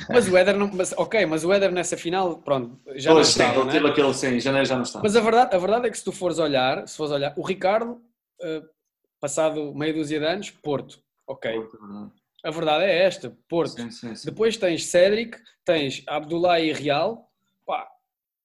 mas 0.10 0.28
o 0.28 0.36
Éder 0.36 0.58
não, 0.58 0.72
mas, 0.74 0.94
ok, 0.98 1.26
mas 1.28 1.46
o 1.46 1.54
Éder 1.54 1.72
nessa 1.72 1.96
final, 1.96 2.38
pronto, 2.38 2.76
já 2.96 3.12
pois, 3.12 3.38
não 3.38 3.46
estava, 3.46 3.72
sim, 3.72 3.80
né? 3.80 3.90
aquele, 3.90 4.14
sim, 4.16 4.40
janeiro 4.40 4.66
já 4.68 4.76
não 4.76 4.82
está. 4.82 5.00
Mas 5.04 5.16
a 5.16 5.22
verdade, 5.22 5.56
a 5.56 5.60
verdade 5.60 5.88
é 5.88 5.92
que 5.92 5.98
se 6.00 6.04
tu 6.04 6.12
fores 6.12 6.40
olhar, 6.40 6.88
se 6.88 6.98
fores 6.98 7.12
olhar, 7.12 7.34
o 7.38 7.44
Ricardo, 7.44 7.92
uh, 7.92 8.66
passado 9.26 9.74
meia 9.74 9.92
dúzia 9.92 10.20
de 10.20 10.26
anos, 10.26 10.52
Porto, 10.52 11.02
ok. 11.28 11.52
Porto, 11.52 11.80
a 12.44 12.52
verdade 12.52 12.84
é 12.84 13.04
esta, 13.04 13.36
Porto. 13.50 13.82
Sim, 13.82 13.90
sim, 13.90 14.16
sim. 14.16 14.30
Depois 14.30 14.56
tens 14.56 14.86
Cédric, 14.86 15.36
tens 15.66 16.04
Abdullah 16.06 16.60
e 16.60 16.72
Real, 16.72 17.28
pá, 17.66 17.90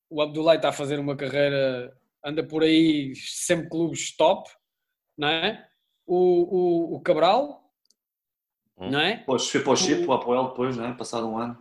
o 0.08 0.22
Abdullah 0.22 0.54
está 0.54 0.70
a 0.70 0.72
fazer 0.72 0.98
uma 0.98 1.14
carreira, 1.14 1.94
anda 2.24 2.42
por 2.42 2.62
aí 2.62 3.14
sempre 3.14 3.68
clubes 3.68 4.16
top, 4.16 4.48
não 5.18 5.28
é? 5.28 5.66
o, 6.06 6.14
o, 6.16 6.96
o 6.96 7.00
Cabral, 7.00 7.62
hum. 8.78 8.90
não 8.90 9.00
é? 9.00 9.18
Depois 9.18 9.46
foi 9.48 9.60
para 9.60 9.72
o 9.72 9.76
Chip, 9.76 10.06
o 10.06 10.12
Apoel 10.12 10.48
depois, 10.48 10.76
não 10.76 10.86
é? 10.86 10.92
Passado 10.94 11.28
um 11.28 11.36
ano. 11.36 11.58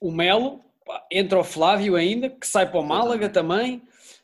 O 0.00 0.12
Melo, 0.12 0.64
entra 1.10 1.40
o 1.40 1.44
Flávio 1.44 1.96
ainda, 1.96 2.30
que 2.30 2.46
sai 2.46 2.70
para 2.70 2.78
o 2.78 2.86
Málaga 2.86 3.28
também. 3.28 3.82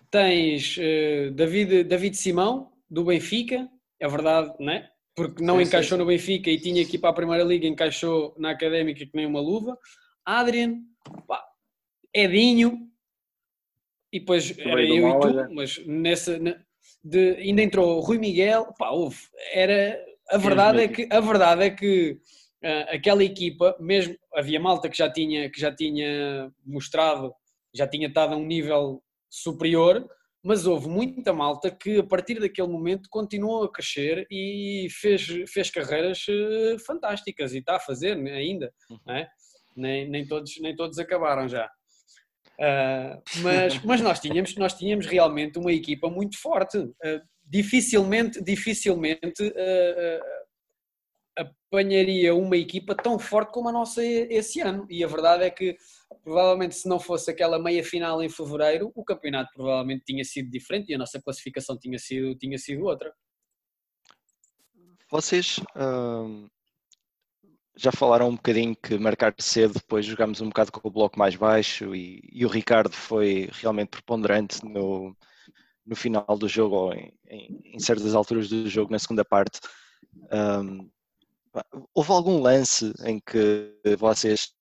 Tens 0.08 0.76
uh, 0.78 1.32
David, 1.32 1.84
David 1.84 2.16
Simão, 2.16 2.72
do 2.88 3.04
Benfica, 3.04 3.68
é 4.00 4.08
verdade, 4.08 4.54
não 4.58 4.72
é? 4.72 4.90
Porque 5.14 5.42
não 5.42 5.58
sim, 5.58 5.64
encaixou 5.64 5.96
sim. 5.96 6.02
no 6.02 6.06
Benfica 6.06 6.50
e 6.50 6.58
tinha 6.58 6.84
que 6.84 6.96
ir 6.96 6.98
para 6.98 7.10
a 7.10 7.14
Primeira 7.14 7.44
Liga, 7.44 7.66
encaixou 7.66 8.34
na 8.38 8.50
Académica 8.50 9.04
que 9.04 9.14
nem 9.14 9.26
uma 9.26 9.40
luva. 9.40 9.78
Adrian, 10.24 10.80
pá, 11.26 11.44
Edinho, 12.14 12.90
e 14.12 14.18
depois 14.18 14.56
era 14.58 14.82
eu 14.82 15.08
e 15.08 15.20
tu, 15.20 15.54
mas 15.54 15.86
nessa, 15.86 16.38
de, 17.02 17.36
ainda 17.36 17.62
entrou 17.62 18.00
Rui 18.00 18.18
Miguel, 18.18 18.72
pá, 18.78 18.90
houve, 18.90 19.18
era, 19.52 20.02
a 20.30 20.38
verdade 20.38 20.82
é 20.82 20.88
que, 20.88 21.08
a 21.10 21.20
verdade 21.20 21.64
é 21.64 21.70
que 21.70 22.18
uh, 22.64 22.94
aquela 22.94 23.22
equipa, 23.22 23.76
mesmo, 23.78 24.16
havia 24.34 24.60
malta 24.60 24.88
que 24.88 24.96
já 24.96 25.10
tinha, 25.10 25.50
que 25.50 25.60
já 25.60 25.74
tinha 25.74 26.52
mostrado, 26.64 27.32
já 27.74 27.86
tinha 27.86 28.08
estado 28.08 28.34
a 28.34 28.36
um 28.36 28.44
nível 28.44 29.02
superior, 29.28 30.08
mas 30.42 30.66
houve 30.66 30.88
muita 30.88 31.32
malta 31.32 31.70
que 31.70 31.98
a 31.98 32.04
partir 32.04 32.40
daquele 32.40 32.68
momento 32.68 33.08
continuou 33.10 33.64
a 33.64 33.72
crescer 33.72 34.26
e 34.30 34.88
fez, 34.90 35.26
fez 35.52 35.70
carreiras 35.70 36.26
uh, 36.28 36.78
fantásticas 36.86 37.52
e 37.52 37.58
está 37.58 37.76
a 37.76 37.80
fazer 37.80 38.16
ainda, 38.16 38.72
não 39.06 39.14
é? 39.14 39.28
nem, 39.76 40.08
nem, 40.08 40.26
todos, 40.26 40.52
nem 40.60 40.74
todos 40.74 40.98
acabaram 40.98 41.48
já. 41.48 41.66
Uh, 42.58 43.22
mas, 43.42 43.78
mas 43.84 44.00
nós, 44.00 44.20
tínhamos, 44.20 44.54
nós 44.56 44.74
tínhamos 44.74 45.06
realmente 45.06 45.58
uma 45.58 45.72
equipa 45.72 46.08
muito 46.08 46.38
forte. 46.40 46.78
Uh, 46.78 47.20
dificilmente, 47.44 48.42
dificilmente 48.42 49.42
uh, 49.42 50.20
apanharia 51.36 52.34
uma 52.34 52.56
equipa 52.56 52.94
tão 52.94 53.18
forte 53.18 53.52
como 53.52 53.68
a 53.68 53.72
nossa 53.72 54.04
esse 54.04 54.60
ano. 54.60 54.86
E 54.88 55.02
a 55.02 55.08
verdade 55.08 55.44
é 55.44 55.50
que, 55.50 55.76
provavelmente, 56.22 56.74
se 56.74 56.88
não 56.88 57.00
fosse 57.00 57.30
aquela 57.30 57.58
meia 57.58 57.84
final 57.84 58.22
em 58.22 58.28
fevereiro, 58.28 58.92
o 58.94 59.04
campeonato 59.04 59.50
provavelmente 59.54 60.04
tinha 60.04 60.24
sido 60.24 60.50
diferente 60.50 60.90
e 60.90 60.94
a 60.94 60.98
nossa 60.98 61.20
classificação 61.20 61.78
tinha 61.78 61.98
sido, 61.98 62.34
tinha 62.36 62.58
sido 62.58 62.84
outra. 62.84 63.12
Vocês 65.10 65.60
já 67.76 67.90
falaram 67.90 68.28
um 68.28 68.36
bocadinho 68.36 68.76
que 68.76 68.98
marcar 68.98 69.34
cedo, 69.38 69.74
depois 69.74 70.04
jogámos 70.04 70.40
um 70.40 70.48
bocado 70.48 70.70
com 70.70 70.86
o 70.86 70.90
bloco 70.90 71.18
mais 71.18 71.34
baixo 71.34 71.94
e, 71.94 72.20
e 72.30 72.44
o 72.44 72.48
Ricardo 72.48 72.92
foi 72.92 73.48
realmente 73.52 73.88
preponderante 73.88 74.64
no, 74.64 75.16
no 75.86 75.96
final 75.96 76.26
do 76.38 76.46
jogo 76.46 76.76
ou 76.76 76.92
em, 76.92 77.12
em, 77.26 77.60
em, 77.74 77.78
certas 77.80 78.14
alturas 78.14 78.48
do 78.48 78.68
jogo, 78.68 78.92
na 78.92 78.98
segunda 78.98 79.24
parte. 79.24 79.60
Um, 80.30 80.90
houve 81.94 82.12
algum 82.12 82.40
lance 82.40 82.92
em 83.04 83.18
que 83.18 83.74
vocês 83.98 84.52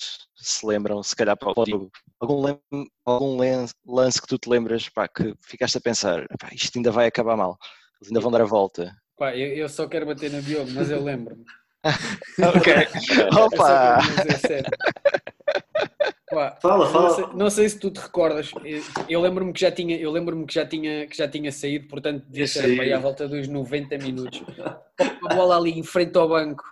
se 0.41 0.65
lembram, 0.65 1.01
se 1.03 1.15
calhar 1.15 1.37
para 1.37 1.49
o 1.49 1.65
jogo, 1.65 1.91
algum, 2.19 2.59
algum 3.05 3.37
lance 3.85 4.21
que 4.21 4.27
tu 4.27 4.37
te 4.37 4.49
lembras 4.49 4.89
pá, 4.89 5.07
que 5.07 5.33
ficaste 5.41 5.77
a 5.77 5.81
pensar, 5.81 6.25
pá, 6.39 6.49
isto 6.53 6.77
ainda 6.77 6.91
vai 6.91 7.07
acabar 7.07 7.35
mal, 7.35 7.57
eles 7.99 8.09
ainda 8.09 8.21
vão 8.21 8.31
dar 8.31 8.41
a 8.41 8.45
volta? 8.45 8.95
Pá, 9.17 9.35
eu, 9.35 9.47
eu 9.49 9.69
só 9.69 9.87
quero 9.87 10.05
bater 10.05 10.31
no 10.31 10.41
Diogo, 10.41 10.71
mas 10.73 10.89
eu 10.89 11.03
lembro-me. 11.03 11.43
ok. 12.39 12.73
Opa! 13.37 13.99
fala, 16.61 16.87
fala. 16.87 17.03
Não 17.03 17.15
sei, 17.15 17.25
não 17.33 17.49
sei, 17.49 17.69
se 17.69 17.79
tu 17.79 17.91
te 17.91 17.99
recordas. 17.99 18.51
Eu, 18.63 18.81
eu 19.09 19.21
lembro-me 19.21 19.51
que 19.51 19.59
já 19.59 19.71
tinha, 19.71 19.97
eu 19.97 20.11
lembro-me 20.11 20.45
que 20.45 20.53
já 20.53 20.65
tinha, 20.65 21.07
que 21.07 21.17
já 21.17 21.27
tinha 21.27 21.51
saído, 21.51 21.87
portanto 21.87 22.23
devia 22.27 22.47
ser 22.47 22.65
aí 22.79 22.93
à 22.93 22.99
volta 22.99 23.27
dos 23.27 23.47
90 23.47 23.97
minutos. 23.97 24.41
Uma 25.21 25.35
bola 25.35 25.57
ali 25.57 25.77
em 25.77 25.83
frente 25.83 26.17
ao 26.17 26.29
banco. 26.29 26.63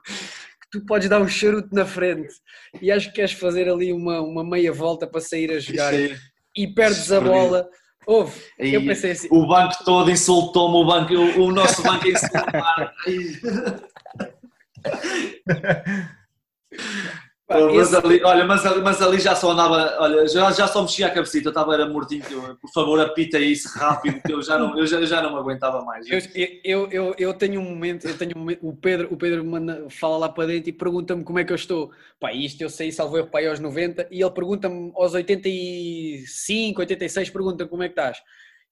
Que 0.71 0.79
tu 0.79 0.85
podes 0.85 1.09
dar 1.09 1.21
um 1.21 1.27
charuto 1.27 1.73
na 1.73 1.85
frente. 1.85 2.33
E 2.81 2.91
acho 2.91 3.09
que 3.09 3.15
queres 3.15 3.33
fazer 3.33 3.69
ali 3.69 3.93
uma, 3.93 4.21
uma 4.21 4.43
meia 4.43 4.73
volta 4.73 5.05
para 5.07 5.21
sair 5.21 5.51
a 5.51 5.59
jogar. 5.59 5.93
E 5.93 6.67
perdes 6.73 7.11
a 7.11 7.21
bola. 7.21 7.69
Houve, 8.05 8.41
eu 8.57 8.83
pensei 8.85 9.11
assim. 9.11 9.27
O 9.29 9.45
banco 9.45 9.83
todo 9.83 10.09
insultou-me, 10.09 10.77
o, 10.77 10.85
banco, 10.85 11.13
o, 11.13 11.47
o 11.47 11.51
nosso 11.51 11.83
banco 11.83 12.05
mas 17.49 17.93
ali, 17.93 18.21
olha, 18.23 18.43
mas, 18.43 18.63
mas 18.81 19.01
ali 19.01 19.19
já 19.19 19.33
só 19.33 19.51
andava, 19.51 19.95
olha, 19.99 20.27
já, 20.27 20.51
já 20.51 20.67
só 20.67 20.81
mexia 20.81 21.07
a 21.07 21.09
cabecita, 21.09 21.47
eu 21.47 21.51
estava 21.51 21.73
era 21.73 21.87
mortinho, 21.87 22.23
por 22.59 22.69
favor 22.73 22.99
apita 22.99 23.39
isso 23.39 23.69
rápido, 23.69 24.21
que 24.21 24.33
eu 24.33 24.41
já 24.41 24.57
não, 24.57 24.77
eu 24.77 24.85
já, 24.85 24.99
eu 24.99 25.05
já 25.05 25.21
não 25.21 25.31
me 25.31 25.37
aguentava 25.37 25.81
mais. 25.85 26.05
Eu, 26.09 26.19
eu, 26.63 26.91
eu, 26.91 27.15
eu, 27.17 27.33
tenho 27.33 27.61
um 27.61 27.63
momento, 27.63 28.05
eu 28.05 28.17
tenho 28.17 28.31
um 28.35 28.39
momento, 28.39 28.67
o 28.67 28.75
Pedro, 28.75 29.07
o 29.13 29.15
Pedro 29.15 29.45
manda, 29.45 29.87
fala 29.89 30.17
lá 30.17 30.29
para 30.29 30.47
dentro 30.47 30.69
e 30.69 30.73
pergunta-me 30.73 31.23
como 31.23 31.39
é 31.39 31.45
que 31.45 31.53
eu 31.53 31.55
estou. 31.55 31.91
Pá, 32.19 32.33
isto 32.33 32.61
eu 32.61 32.69
sei, 32.69 32.91
salvo 32.91 33.17
erro, 33.17 33.27
pai 33.27 33.47
aos 33.47 33.61
90, 33.61 34.07
e 34.11 34.21
ele 34.21 34.31
pergunta-me 34.31 34.91
aos 34.93 35.13
85, 35.13 36.81
86, 36.81 37.29
pergunta 37.29 37.65
como 37.65 37.83
é 37.83 37.87
que 37.87 37.93
estás. 37.93 38.21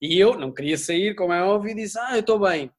E 0.01 0.19
eu 0.19 0.37
não 0.37 0.51
queria 0.51 0.77
sair, 0.77 1.15
como 1.15 1.31
é 1.31 1.41
óbvio, 1.41 1.71
e 1.71 1.75
disse, 1.75 1.97
ah, 1.97 2.15
eu 2.15 2.19
estou 2.19 2.39
bem 2.39 2.69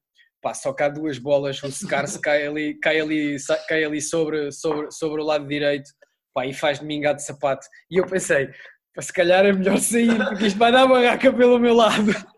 pá, 0.41 0.53
só 0.53 0.73
há 0.83 0.89
duas 0.89 1.17
bolas, 1.17 1.61
o 1.63 1.71
Scarce 1.71 2.21
cai 2.21 2.45
ali, 2.45 2.79
cai 2.79 2.99
ali, 2.99 3.37
cai 3.67 3.83
ali 3.83 4.01
sobre, 4.01 4.51
sobre, 4.51 4.91
sobre 4.91 5.21
o 5.21 5.25
lado 5.25 5.47
direito 5.47 5.89
pá, 6.33 6.45
e 6.45 6.53
faz 6.53 6.79
de 6.79 6.85
de 7.15 7.23
sapato. 7.23 7.65
E 7.89 7.97
eu 7.97 8.05
pensei, 8.05 8.49
se 8.99 9.13
calhar 9.13 9.45
é 9.45 9.51
melhor 9.51 9.79
sair, 9.79 10.15
porque 10.15 10.47
isto 10.47 10.59
vai 10.59 10.71
dar 10.71 10.87
barraca 10.87 11.33
pelo 11.33 11.59
meu 11.59 11.73
lado. 11.73 12.13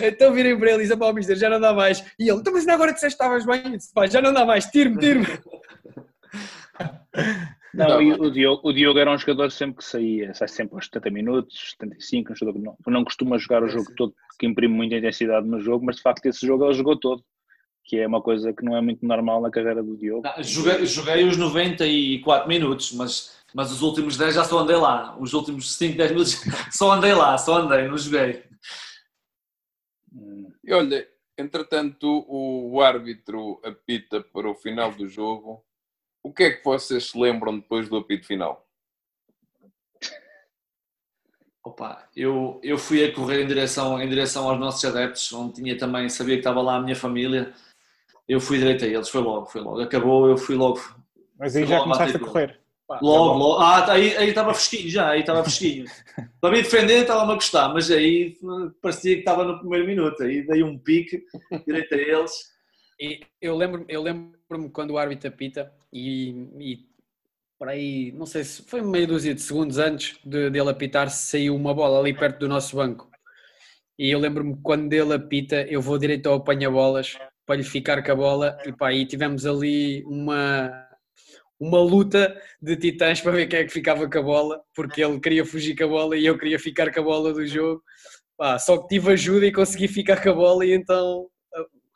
Então 0.00 0.32
virem 0.32 0.56
para 0.56 0.70
ele 0.70 0.84
e 0.84 0.96
para 0.96 1.08
o 1.08 1.12
Mister, 1.12 1.36
já 1.36 1.50
não 1.50 1.60
dá 1.60 1.72
mais. 1.72 1.98
E 2.16 2.28
ele, 2.28 2.38
então 2.38 2.52
mas 2.52 2.68
agora 2.68 2.92
disseste 2.92 3.18
que 3.18 3.24
estavas 3.24 3.44
bem? 3.44 3.76
Disse, 3.76 3.92
Pá, 3.92 4.06
já 4.06 4.22
não 4.22 4.32
dá 4.32 4.46
mais, 4.46 4.66
tire-me, 4.66 4.98
tire-me. 4.98 5.26
Não, 7.74 8.00
e 8.00 8.12
o 8.12 8.30
Diogo, 8.30 8.68
o 8.68 8.72
Diogo 8.72 8.98
era 8.98 9.10
um 9.10 9.18
jogador 9.18 9.50
sempre 9.50 9.78
que 9.78 9.84
saía, 9.84 10.32
sai 10.34 10.48
sempre 10.48 10.76
aos 10.76 10.86
70 10.86 11.10
minutos, 11.10 11.70
75, 11.78 12.32
um 12.32 12.36
jogador 12.36 12.58
que 12.58 12.64
não, 12.64 12.76
não 12.86 13.04
costuma 13.04 13.38
jogar 13.38 13.62
o 13.62 13.68
jogo 13.68 13.92
todo, 13.96 14.14
porque 14.28 14.46
imprime 14.46 14.74
muita 14.74 14.96
intensidade 14.96 15.46
no 15.46 15.60
jogo, 15.60 15.84
mas 15.84 15.96
de 15.96 16.02
facto 16.02 16.26
esse 16.26 16.46
jogo 16.46 16.64
ele 16.64 16.74
jogou 16.74 16.96
todo, 16.96 17.24
que 17.84 17.98
é 17.98 18.06
uma 18.06 18.22
coisa 18.22 18.52
que 18.52 18.64
não 18.64 18.76
é 18.76 18.80
muito 18.80 19.04
normal 19.04 19.40
na 19.40 19.50
carreira 19.50 19.82
do 19.82 19.96
Diogo. 19.96 20.22
Não, 20.22 20.42
joguei, 20.42 20.86
joguei 20.86 21.24
os 21.24 21.36
94 21.36 22.48
minutos, 22.48 22.92
mas, 22.92 23.36
mas 23.54 23.70
os 23.70 23.82
últimos 23.82 24.16
10 24.16 24.34
já 24.34 24.44
só 24.44 24.60
andei 24.60 24.76
lá. 24.76 25.16
Os 25.18 25.34
últimos 25.34 25.76
5, 25.76 25.96
10 25.96 26.10
minutos 26.12 26.40
só 26.72 26.92
andei 26.92 27.12
lá, 27.12 27.36
só 27.36 27.58
andei, 27.58 27.86
não 27.86 27.98
joguei. 27.98 28.42
E 30.64 30.72
olha, 30.72 31.06
entretanto, 31.36 32.24
o 32.26 32.80
árbitro 32.80 33.60
apita 33.62 34.22
para 34.22 34.48
o 34.48 34.54
final 34.54 34.92
do 34.92 35.06
jogo. 35.06 35.62
O 36.24 36.32
que 36.32 36.44
é 36.44 36.50
que 36.52 36.64
vocês 36.64 37.10
se 37.10 37.20
lembram 37.20 37.58
depois 37.58 37.86
do 37.86 37.98
apito 37.98 38.26
final? 38.26 38.66
Opa, 41.62 42.08
eu, 42.16 42.58
eu 42.62 42.78
fui 42.78 43.04
a 43.04 43.14
correr 43.14 43.42
em 43.42 43.46
direção, 43.46 44.00
em 44.00 44.08
direção 44.08 44.48
aos 44.48 44.58
nossos 44.58 44.82
adeptos, 44.86 45.30
onde 45.34 45.56
tinha 45.56 45.76
também, 45.76 46.08
sabia 46.08 46.34
que 46.34 46.40
estava 46.40 46.62
lá 46.62 46.76
a 46.76 46.80
minha 46.80 46.96
família. 46.96 47.52
Eu 48.26 48.40
fui 48.40 48.56
direito 48.56 48.86
a 48.86 48.88
eles, 48.88 49.08
foi 49.10 49.20
logo, 49.20 49.46
foi 49.46 49.60
logo. 49.60 49.80
Acabou, 49.82 50.26
eu 50.26 50.38
fui 50.38 50.56
logo. 50.56 50.80
Mas 51.38 51.54
aí 51.54 51.66
já 51.66 51.76
logo 51.76 51.90
começaste 51.90 52.16
a 52.16 52.20
correr. 52.20 52.58
Logo, 52.88 53.38
logo. 53.38 53.62
Ah, 53.62 53.92
aí, 53.92 54.16
aí 54.16 54.28
estava 54.30 54.54
fresquinho 54.54 54.88
já, 54.88 55.10
aí 55.10 55.20
estava 55.20 55.42
fresquinho. 55.44 55.84
Para 56.40 56.50
me 56.50 56.62
defender 56.62 57.02
estava-me 57.02 57.32
a 57.32 57.34
gostar, 57.34 57.68
mas 57.68 57.90
aí 57.90 58.38
parecia 58.80 59.14
que 59.14 59.20
estava 59.20 59.44
no 59.44 59.58
primeiro 59.58 59.86
minuto. 59.86 60.22
Aí 60.22 60.46
dei 60.46 60.62
um 60.62 60.78
pique 60.78 61.24
direito 61.66 61.94
a 61.94 61.98
eles. 61.98 62.54
E 62.98 63.20
eu 63.40 63.56
lembro-me 63.56 63.84
eu 63.88 64.02
lembro 64.02 64.38
quando 64.72 64.92
o 64.92 64.98
árbitro 64.98 65.28
apita 65.28 65.72
e, 65.94 66.48
e 66.58 66.94
por 67.56 67.68
aí, 67.68 68.12
não 68.12 68.26
sei 68.26 68.42
se 68.42 68.62
foi 68.62 68.82
meia 68.82 69.06
dúzia 69.06 69.32
de 69.32 69.40
segundos 69.40 69.78
antes 69.78 70.18
de, 70.24 70.50
dele 70.50 70.70
apitar, 70.70 71.08
saiu 71.08 71.54
uma 71.54 71.72
bola 71.72 72.00
ali 72.00 72.12
perto 72.12 72.40
do 72.40 72.48
nosso 72.48 72.76
banco. 72.76 73.08
E 73.96 74.10
eu 74.10 74.18
lembro-me 74.18 74.58
quando 74.60 74.92
ele 74.92 75.14
apita, 75.14 75.62
eu 75.62 75.80
vou 75.80 75.96
direito 75.96 76.28
ao 76.28 76.36
apanha-bolas 76.36 77.16
para 77.46 77.56
lhe 77.56 77.62
ficar 77.62 78.02
com 78.02 78.10
a 78.10 78.14
bola 78.16 78.58
e 78.66 78.72
pá, 78.72 78.92
e 78.92 79.06
tivemos 79.06 79.46
ali 79.46 80.02
uma, 80.04 80.88
uma 81.60 81.80
luta 81.80 82.36
de 82.60 82.76
titãs 82.76 83.20
para 83.20 83.32
ver 83.32 83.46
quem 83.46 83.60
é 83.60 83.64
que 83.64 83.72
ficava 83.72 84.10
com 84.10 84.18
a 84.18 84.22
bola, 84.22 84.60
porque 84.74 85.04
ele 85.04 85.20
queria 85.20 85.44
fugir 85.44 85.76
com 85.76 85.84
a 85.84 85.88
bola 85.88 86.16
e 86.16 86.26
eu 86.26 86.36
queria 86.36 86.58
ficar 86.58 86.92
com 86.92 87.00
a 87.00 87.04
bola 87.04 87.32
do 87.32 87.46
jogo. 87.46 87.82
Pá, 88.36 88.58
só 88.58 88.78
que 88.78 88.88
tive 88.88 89.12
ajuda 89.12 89.46
e 89.46 89.52
consegui 89.52 89.86
ficar 89.86 90.20
com 90.20 90.30
a 90.30 90.34
bola 90.34 90.66
e 90.66 90.72
então 90.72 91.28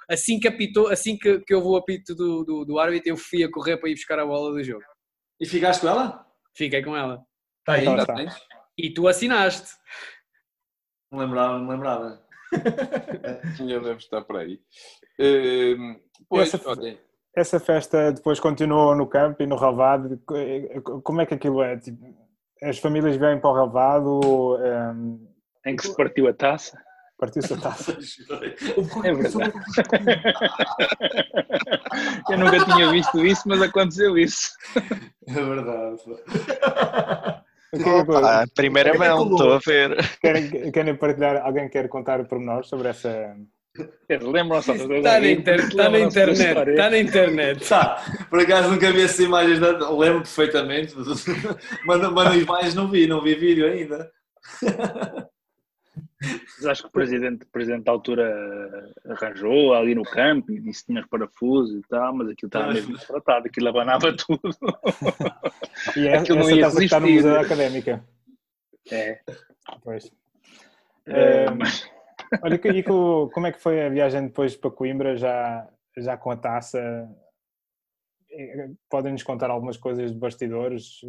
assim 0.08 0.38
que 0.40 0.48
apitou, 0.48 0.88
assim 0.88 1.16
que, 1.16 1.40
que 1.40 1.54
eu 1.54 1.60
vou 1.62 1.76
apito 1.76 2.14
do, 2.14 2.44
do, 2.44 2.64
do 2.64 2.78
árbitro, 2.78 3.10
eu 3.10 3.16
fui 3.16 3.44
a 3.44 3.50
correr 3.50 3.76
para 3.76 3.88
ir 3.90 3.94
buscar 3.94 4.18
a 4.18 4.26
bola 4.26 4.52
do 4.52 4.62
jogo. 4.64 4.84
E 5.40 5.46
ficaste 5.46 5.80
com 5.82 5.88
ela? 5.88 6.26
Fiquei 6.56 6.82
com 6.82 6.96
ela. 6.96 7.22
Está 7.60 7.74
aí. 7.74 7.86
Está. 7.86 8.36
E 8.76 8.92
tu 8.92 9.06
assinaste. 9.08 9.68
Não 11.12 11.20
lembrava, 11.20 11.58
não 11.58 11.68
lembrava. 11.68 12.22
Já 13.56 13.78
deve 13.78 13.96
estar 13.96 14.22
por 14.22 14.36
aí. 14.36 14.60
Hum, 15.20 16.00
pois, 16.28 16.52
Essa- 16.54 16.98
Essa 17.36 17.60
festa 17.60 18.12
depois 18.12 18.40
continuou 18.40 18.96
no 18.96 19.06
campo 19.06 19.42
e 19.42 19.46
no 19.46 19.56
relvado. 19.56 20.18
Como 21.04 21.20
é 21.20 21.26
que 21.26 21.34
aquilo 21.34 21.62
é? 21.62 21.76
Tipo, 21.78 22.04
as 22.62 22.78
famílias 22.78 23.16
vêm 23.16 23.38
para 23.40 23.50
o 23.50 23.54
relvado, 23.54 24.58
ehm, 24.64 25.18
Em 25.66 25.76
que 25.76 25.86
se 25.86 25.96
partiu 25.96 26.26
a 26.28 26.32
taça. 26.34 26.76
Partiu-se 27.18 27.54
a 27.54 27.56
taça. 27.56 27.96
É 29.04 29.12
verdade. 29.14 29.52
Eu 32.30 32.38
nunca 32.38 32.64
tinha 32.64 32.90
visto 32.90 33.24
isso, 33.24 33.42
mas 33.46 33.62
aconteceu 33.62 34.16
isso. 34.18 34.50
É 35.26 35.32
verdade. 35.32 36.00
Ah, 38.24 38.44
primeira 38.54 38.94
mão, 38.96 39.30
estou 39.30 39.52
a 39.54 39.58
ver. 39.58 39.96
Querem, 40.20 40.70
querem 40.72 40.96
partilhar? 40.96 41.42
Alguém 41.44 41.68
quer 41.68 41.88
contar 41.88 42.24
pormenores 42.24 42.68
sobre 42.68 42.88
essa. 42.88 43.34
Lembram-se 44.08 44.72
Está 44.72 45.20
na, 45.20 45.30
inter- 45.30 45.60
está 45.60 45.88
na 45.90 46.00
internet. 46.00 46.70
Está 46.70 46.90
na 46.90 46.98
internet. 46.98 47.68
Tá, 47.68 48.02
por 48.30 48.40
acaso 48.40 48.70
nunca 48.70 48.90
vi 48.90 49.02
essas 49.02 49.20
imagens, 49.20 49.60
da- 49.60 49.90
lembro 49.90 50.20
perfeitamente, 50.20 50.94
mas, 51.86 52.12
mas 52.12 52.26
as 52.28 52.36
imagens 52.42 52.74
não 52.74 52.88
vi, 52.90 53.06
não 53.06 53.22
vi 53.22 53.34
vídeo 53.34 53.66
ainda. 53.66 54.10
Mas 56.20 56.66
acho 56.66 56.82
que 56.82 56.88
o 56.88 56.92
presidente, 56.92 57.42
o 57.44 57.48
presidente 57.50 57.84
da 57.84 57.92
altura 57.92 58.92
arranjou 59.06 59.72
ali 59.74 59.94
no 59.94 60.02
campo 60.02 60.50
e 60.50 60.60
disse 60.60 60.80
que 60.80 60.86
tinha 60.92 61.00
os 61.02 61.06
parafusos 61.08 61.78
e 61.78 61.88
tal, 61.88 62.12
mas 62.14 62.28
aquilo 62.28 62.48
estava 62.48 62.72
mesmo 62.72 62.98
tratado, 62.98 63.46
aquilo 63.46 63.68
abanava 63.68 64.14
tudo. 64.16 64.40
E 65.96 66.08
é, 66.08 66.18
Aquilo 66.18 66.40
não 66.40 66.50
ia 66.50 66.68
que 66.68 66.84
está 66.84 66.98
no 67.00 67.06
resistir. 67.06 67.14
Museu 67.14 67.32
da 67.34 67.40
Académica. 67.40 68.04
É. 68.90 69.20
Pois. 69.82 70.10
Eh, 71.06 71.46
Ehm, 71.46 71.58
olha, 72.42 72.60
e 72.76 72.82
co- 72.82 73.30
como 73.32 73.46
é 73.46 73.52
que 73.52 73.60
foi 73.62 73.86
a 73.86 73.88
viagem 73.88 74.26
depois 74.26 74.56
para 74.56 74.70
Coimbra, 74.72 75.16
já, 75.16 75.68
já 75.96 76.16
com 76.16 76.30
a 76.32 76.36
taça? 76.36 77.08
Eh, 78.30 78.70
Podem-nos 78.90 79.22
contar 79.22 79.50
algumas 79.50 79.76
coisas 79.76 80.12
de 80.12 80.18
bastidores? 80.18 81.00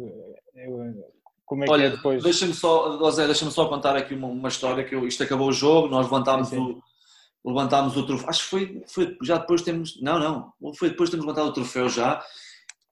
Eh, 0.54 0.66
eu- 0.68 1.19
Como 1.50 1.64
é 1.64 1.66
que 1.66 1.72
é 1.72 1.74
Olha, 1.74 1.90
depois? 1.90 2.22
deixa-me 2.22 2.54
só, 2.54 3.10
Zé, 3.10 3.26
deixa-me 3.26 3.50
só 3.50 3.66
contar 3.66 3.96
aqui 3.96 4.14
uma, 4.14 4.28
uma 4.28 4.48
história 4.48 4.84
que 4.84 4.94
eu- 4.94 5.04
isto 5.04 5.20
acabou 5.24 5.48
o 5.48 5.52
jogo, 5.52 5.88
nós 5.88 6.06
levantámos 6.06 6.52
o 6.52 6.80
levantámos 7.44 7.96
o 7.96 8.06
troféu, 8.06 8.28
acho 8.28 8.44
que 8.44 8.50
foi, 8.50 8.82
foi 8.86 9.16
já 9.22 9.38
depois 9.38 9.62
temos, 9.62 10.00
não, 10.00 10.52
não, 10.60 10.74
foi 10.74 10.90
depois 10.90 11.08
de 11.10 11.16
termos 11.16 11.26
levantado 11.26 11.50
o 11.50 11.52
troféu 11.54 11.88
já 11.88 12.22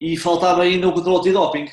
e 0.00 0.16
faltava 0.16 0.62
ainda 0.62 0.88
o 0.88 0.92
controle 0.92 1.18
antidoping. 1.18 1.66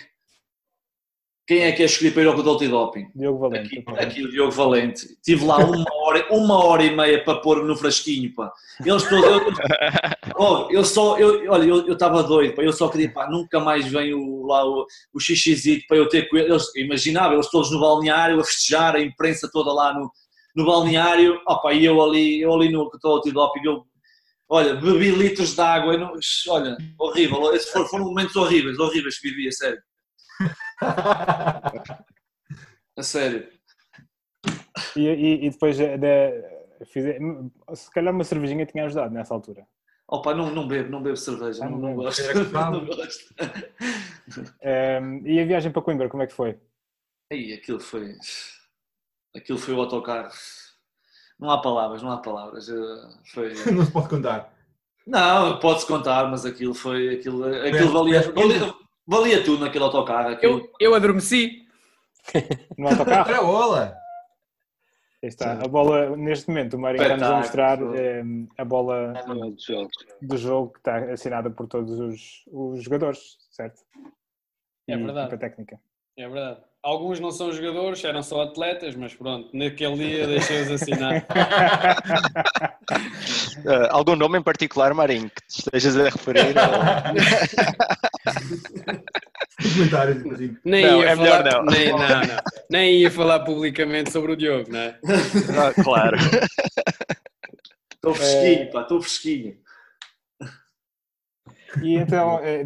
Quem 1.47 1.61
é 1.61 1.72
que 1.72 1.84
é 1.84 1.85
escolhido 1.85 2.15
para 2.15 2.23
ir 2.23 2.27
ao 2.27 2.53
antidoping? 2.55 3.07
Diogo 3.13 3.38
Valente. 3.38 3.77
Aqui, 3.85 3.99
aqui 4.03 4.23
o 4.23 4.31
Diogo 4.31 4.51
Valente. 4.51 5.07
Tive 5.23 5.45
lá 5.45 5.57
uma 5.57 5.85
hora, 5.93 6.27
uma 6.31 6.63
hora 6.65 6.84
e 6.84 6.95
meia 6.95 7.23
para 7.23 7.39
pôr 7.39 7.63
no 7.63 7.76
frasquinho, 7.77 8.34
pá. 8.34 8.51
Eles 8.84 9.03
todos, 9.07 9.23
eu, 9.26 9.41
oh, 10.38 10.67
eu 10.72 10.84
só, 10.84 11.19
eu, 11.19 11.51
olha, 11.51 11.65
eu 11.65 11.93
estava 11.93 12.23
doido, 12.23 12.55
pá. 12.55 12.63
eu 12.63 12.73
só 12.73 12.89
queria, 12.89 13.11
pá, 13.13 13.30
nunca 13.30 13.59
mais 13.59 13.85
vem 13.88 14.11
o, 14.15 14.43
lá 14.47 14.65
o, 14.65 14.88
o 15.13 15.19
xixizito 15.19 15.85
para 15.88 15.97
eu 15.97 16.09
ter 16.09 16.27
com 16.30 16.38
eles. 16.38 16.76
Imaginava, 16.76 17.35
eles 17.35 17.49
todos 17.51 17.69
no 17.72 17.80
balneário 17.80 18.39
a 18.39 18.43
festejar, 18.43 18.95
a 18.95 18.99
imprensa 19.01 19.47
toda 19.53 19.72
lá 19.72 19.93
no, 19.93 20.11
no 20.55 20.65
balneário, 20.65 21.39
opa, 21.47 21.73
e 21.73 21.85
eu 21.85 22.01
ali, 22.01 22.41
eu 22.41 22.53
ali 22.53 22.69
no 22.72 22.89
antidoping, 23.15 23.61
eu, 23.63 23.84
olha, 24.49 24.73
bebi 24.73 25.11
litros 25.11 25.53
de 25.53 25.61
água, 25.61 25.95
não- 25.95 26.13
olha, 26.49 26.76
horrível, 26.97 27.53
esses 27.53 27.69
foram, 27.69 27.85
foram 27.85 28.05
momentos 28.05 28.35
horríveis, 28.35 28.80
horríveis 28.80 29.19
que 29.19 29.30
vivi, 29.30 29.47
a 29.47 29.51
sério. 29.51 29.77
A 32.97 33.03
sério. 33.03 33.47
E, 34.95 35.01
e- 35.07 35.45
e 35.45 35.49
depois 35.49 35.75
de, 35.77 35.97
de- 35.97 36.85
fizer- 36.85 37.19
se 37.73 37.91
calhar 37.91 38.13
uma 38.13 38.23
cervejinha 38.23 38.65
tinha 38.65 38.85
ajudado 38.85 39.13
nessa 39.13 39.33
altura. 39.33 39.65
Opa, 40.07 40.33
não, 40.35 40.51
não 40.51 40.67
bebo, 40.67 40.89
não 40.91 41.01
bebo 41.01 41.17
cerveja, 41.17 41.65
Ah, 41.65 41.69
não, 41.69 41.77
não 41.79 41.89
não 41.89 41.95
gosto. 41.95 42.21
Não 42.53 42.85
gosto. 42.85 43.33
Ehm, 44.61 45.21
e 45.25 45.39
a 45.39 45.45
viagem 45.45 45.71
para 45.71 45.81
Coimbra, 45.81 46.09
como 46.09 46.23
é 46.23 46.27
que 46.27 46.33
foi? 46.33 46.59
Aí, 47.31 47.53
aquilo 47.53 47.79
foi. 47.79 48.15
Aquilo 49.35 49.57
foi 49.57 49.73
o 49.73 49.81
autocarro. 49.81 50.31
Não 51.39 51.49
há 51.49 51.59
palavras, 51.61 52.01
não 52.01 52.11
há 52.11 52.17
palavras. 52.17 52.69
eh, 52.69 52.73
Foi... 53.33 53.53
Não 53.73 53.83
se 53.85 53.91
pode 53.91 54.09
contar. 54.09 54.53
Não, 55.05 55.59
pode-se 55.59 55.85
contar, 55.87 56.29
mas 56.29 56.45
aquilo 56.45 56.73
foi. 56.73 57.15
Aquilo, 57.15 57.43
aquilo 57.45 57.91
valia, 57.91 58.21
valia, 58.31 58.73
valia 59.07 59.44
tudo 59.44 59.64
naquele 59.65 59.84
autocarro. 59.84 60.30
Aquilo... 60.30 60.60
Eu, 60.80 60.90
eu 60.91 60.95
adormeci. 60.95 61.65
No 62.77 62.88
autocarro? 62.90 63.26
Para 63.26 63.38
a 63.38 63.44
bola! 63.44 63.98
Aí 65.23 65.30
está. 65.30 65.53
A 65.53 65.68
bola, 65.68 66.15
neste 66.15 66.49
momento, 66.49 66.76
o 66.76 66.80
Mário 66.80 67.02
está-nos 67.02 67.23
a 67.23 67.38
mostrar 67.38 67.80
ehm, 67.82 68.48
a 68.57 68.65
bola 68.65 69.14
do 70.22 70.38
jogo 70.38 70.73
que 70.73 70.80
está 70.80 70.98
assinada 71.11 71.49
por 71.49 71.68
todos 71.68 71.99
os, 71.99 72.44
os 72.48 72.84
jogadores, 72.84 73.38
certo? 73.52 73.82
É 74.88 74.94
E 74.94 74.98
verdade. 74.98 75.19
equipa 75.27 75.38
técnica. 75.38 75.80
É 76.18 76.27
verdade. 76.30 76.61
Alguns 76.85 77.19
não 77.19 77.31
são 77.31 77.51
jogadores, 77.51 78.03
eram 78.03 78.21
só 78.21 78.43
atletas, 78.43 78.95
mas 78.95 79.11
pronto, 79.11 79.49
naquele 79.51 79.95
dia 79.95 80.27
deixei-os 80.27 80.69
assinar. 80.69 81.25
Ah, 83.65 83.87
algum 83.89 84.15
nome 84.15 84.37
em 84.37 84.43
particular, 84.43 84.93
Marinho, 84.93 85.27
que 85.27 85.41
te 85.47 85.61
estejas 85.61 85.97
a 85.97 86.03
referir? 86.03 86.53
Comentários, 89.73 90.23
imagino. 90.23 90.57
Nem 90.63 90.85
Não, 90.85 91.01
ia 91.01 91.09
é 91.09 91.15
falar, 91.15 91.43
melhor 91.43 91.53
não. 91.53 91.65
Nem, 91.65 91.89
não, 91.89 91.97
não. 91.97 92.43
Nem 92.69 92.97
ia 92.97 93.09
falar 93.09 93.39
publicamente 93.39 94.11
sobre 94.11 94.33
o 94.33 94.37
Diogo, 94.37 94.71
não 94.71 94.79
é? 94.79 94.99
Ah, 95.57 95.83
claro. 95.83 96.17
Estou 97.95 98.13
fresquinho, 98.13 98.71
pá, 98.71 98.81
estou 98.81 99.01
fresquinho. 99.01 99.57
E 101.84 101.95
então, 101.95 102.39
eh, 102.39 102.64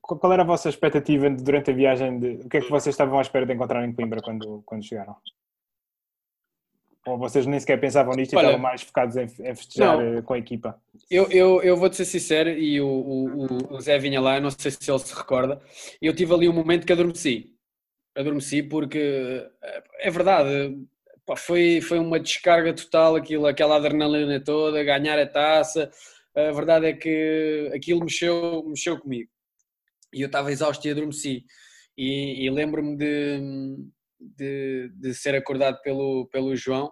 qual 0.00 0.32
era 0.32 0.42
a 0.42 0.46
vossa 0.46 0.68
expectativa 0.68 1.28
durante 1.30 1.70
a 1.70 1.74
viagem? 1.74 2.18
De, 2.18 2.28
o 2.44 2.48
que 2.48 2.58
é 2.58 2.60
que 2.60 2.70
vocês 2.70 2.94
estavam 2.94 3.18
à 3.18 3.22
espera 3.22 3.46
de 3.46 3.52
encontrar 3.52 3.84
em 3.84 3.92
Coimbra 3.92 4.20
quando, 4.20 4.62
quando 4.64 4.84
chegaram? 4.84 5.16
Ou 7.06 7.16
vocês 7.16 7.46
nem 7.46 7.58
sequer 7.58 7.80
pensavam 7.80 8.14
nisto 8.14 8.36
Olha, 8.36 8.46
e 8.46 8.48
estavam 8.48 8.62
mais 8.62 8.82
focados 8.82 9.16
em, 9.16 9.24
em 9.24 9.54
festejar 9.54 9.98
não, 9.98 10.22
com 10.22 10.34
a 10.34 10.38
equipa? 10.38 10.80
Eu, 11.10 11.30
eu, 11.30 11.62
eu 11.62 11.76
vou-te 11.76 11.96
ser 11.96 12.04
sincero, 12.04 12.50
e 12.50 12.80
o, 12.80 12.86
o, 12.86 13.74
o 13.76 13.80
Zé 13.80 13.98
vinha 13.98 14.20
lá, 14.20 14.38
não 14.40 14.50
sei 14.50 14.70
se 14.70 14.90
ele 14.90 14.98
se 14.98 15.14
recorda, 15.14 15.60
eu 16.02 16.14
tive 16.14 16.34
ali 16.34 16.48
um 16.48 16.52
momento 16.52 16.86
que 16.86 16.92
adormeci. 16.92 17.54
Adormeci 18.14 18.62
porque, 18.62 19.46
é 20.00 20.10
verdade, 20.10 20.76
foi, 21.36 21.80
foi 21.80 21.98
uma 21.98 22.18
descarga 22.18 22.72
total 22.72 23.16
aquilo, 23.16 23.46
aquela 23.46 23.76
adrenalina 23.76 24.40
toda, 24.40 24.82
ganhar 24.84 25.18
a 25.18 25.26
taça. 25.26 25.90
A 26.38 26.52
verdade 26.52 26.86
é 26.86 26.92
que 26.92 27.70
aquilo 27.74 28.00
mexeu, 28.00 28.62
mexeu 28.66 28.98
comigo. 28.98 29.28
E 30.14 30.22
eu 30.22 30.26
estava 30.26 30.52
exausto 30.52 30.86
e 30.86 30.90
adormeci. 30.90 31.44
E, 31.96 32.46
e 32.46 32.50
lembro-me 32.50 32.96
de, 32.96 33.40
de, 34.20 34.90
de, 34.94 35.14
ser 35.14 35.34
acordado 35.34 35.80
pelo, 35.82 36.28
pelo 36.30 36.54
João. 36.54 36.90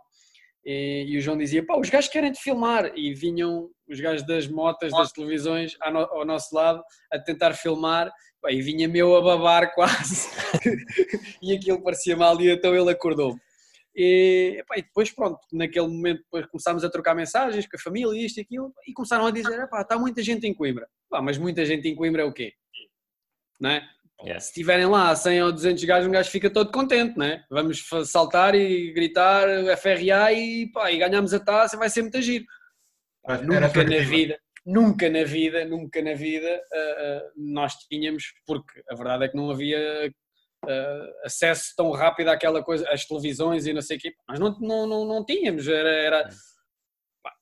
E, 0.64 1.04
e, 1.08 1.16
o 1.16 1.20
João 1.20 1.38
dizia: 1.38 1.64
pá, 1.64 1.78
os 1.78 1.88
gajos 1.88 2.10
querem 2.10 2.32
te 2.32 2.42
filmar. 2.42 2.92
E 2.96 3.14
vinham 3.14 3.70
os 3.88 4.00
gajos 4.00 4.26
das 4.26 4.48
motas, 4.48 4.90
das 4.92 5.12
televisões 5.12 5.76
ao, 5.80 5.92
no, 5.92 5.98
ao 6.00 6.24
nosso 6.24 6.54
lado 6.54 6.82
a 7.12 7.18
tentar 7.18 7.54
filmar. 7.54 8.10
Pá, 8.42 8.50
e 8.50 8.60
vinha 8.60 8.88
meu 8.88 9.14
a 9.16 9.22
babar 9.22 9.72
quase. 9.74 10.28
e 11.40 11.54
aquilo 11.54 11.82
parecia 11.82 12.16
mal. 12.16 12.40
E 12.40 12.50
então 12.50 12.74
ele 12.74 12.90
acordou-me. 12.90 13.40
E, 13.96 14.58
epá, 14.58 14.76
e, 14.76 14.82
depois, 14.82 15.10
pronto, 15.10 15.40
naquele 15.50 15.88
momento 15.88 16.18
depois 16.18 16.44
começámos 16.46 16.84
a 16.84 16.90
trocar 16.90 17.14
mensagens 17.14 17.66
com 17.66 17.76
a 17.76 17.80
família, 17.80 18.26
isto 18.26 18.38
e 18.38 18.42
aquilo, 18.42 18.74
e 18.86 18.92
começaram 18.92 19.24
a 19.24 19.30
dizer, 19.30 19.58
epá, 19.58 19.80
está 19.80 19.98
muita 19.98 20.22
gente 20.22 20.46
em 20.46 20.52
Coimbra. 20.52 20.86
Epá, 21.06 21.22
mas 21.22 21.38
muita 21.38 21.64
gente 21.64 21.88
em 21.88 21.96
Coimbra 21.96 22.20
é 22.20 22.24
o 22.26 22.32
quê? 22.32 22.52
Não 23.58 23.70
é? 23.70 23.88
Yeah. 24.20 24.40
Se 24.40 24.48
estiverem 24.48 24.86
lá 24.86 25.14
100 25.14 25.42
ou 25.44 25.52
200 25.52 25.84
gajos, 25.84 26.08
um 26.08 26.12
gajo 26.12 26.30
fica 26.30 26.50
todo 26.50 26.70
contente, 26.70 27.16
não 27.16 27.24
é? 27.24 27.44
Vamos 27.50 27.86
saltar 28.04 28.54
e 28.54 28.92
gritar 28.92 29.46
FRA 29.78 30.32
e, 30.32 30.70
pá, 30.72 30.90
e 30.92 30.98
ganhamos 30.98 31.32
a 31.32 31.40
taça, 31.40 31.76
vai 31.76 31.88
ser 31.88 32.02
muito 32.02 32.18
agir. 32.18 32.44
nunca 33.42 33.84
na 33.84 33.98
vida, 33.98 34.38
nunca 34.64 35.10
na 35.10 35.24
vida, 35.24 35.64
nunca 35.64 36.02
na 36.02 36.14
vida 36.14 36.48
uh, 36.48 37.18
uh, 37.18 37.30
nós 37.36 37.74
tínhamos, 37.88 38.34
porque 38.46 38.82
a 38.90 38.94
verdade 38.94 39.24
é 39.24 39.28
que 39.28 39.36
não 39.36 39.50
havia 39.50 40.12
uh, 40.66 41.24
acesso 41.24 41.72
tão 41.76 41.90
rápido 41.92 42.28
àquela 42.28 42.62
coisa, 42.62 42.88
às 42.90 43.04
televisões 43.04 43.66
e 43.66 43.72
não 43.72 43.82
sei 43.82 43.96
o 43.96 44.00
quê. 44.00 44.12
Mas 44.28 44.38
não, 44.38 44.58
não, 44.60 44.86
não, 44.86 45.04
não 45.04 45.24
tínhamos, 45.24 45.66
era, 45.68 45.88
era... 45.88 46.28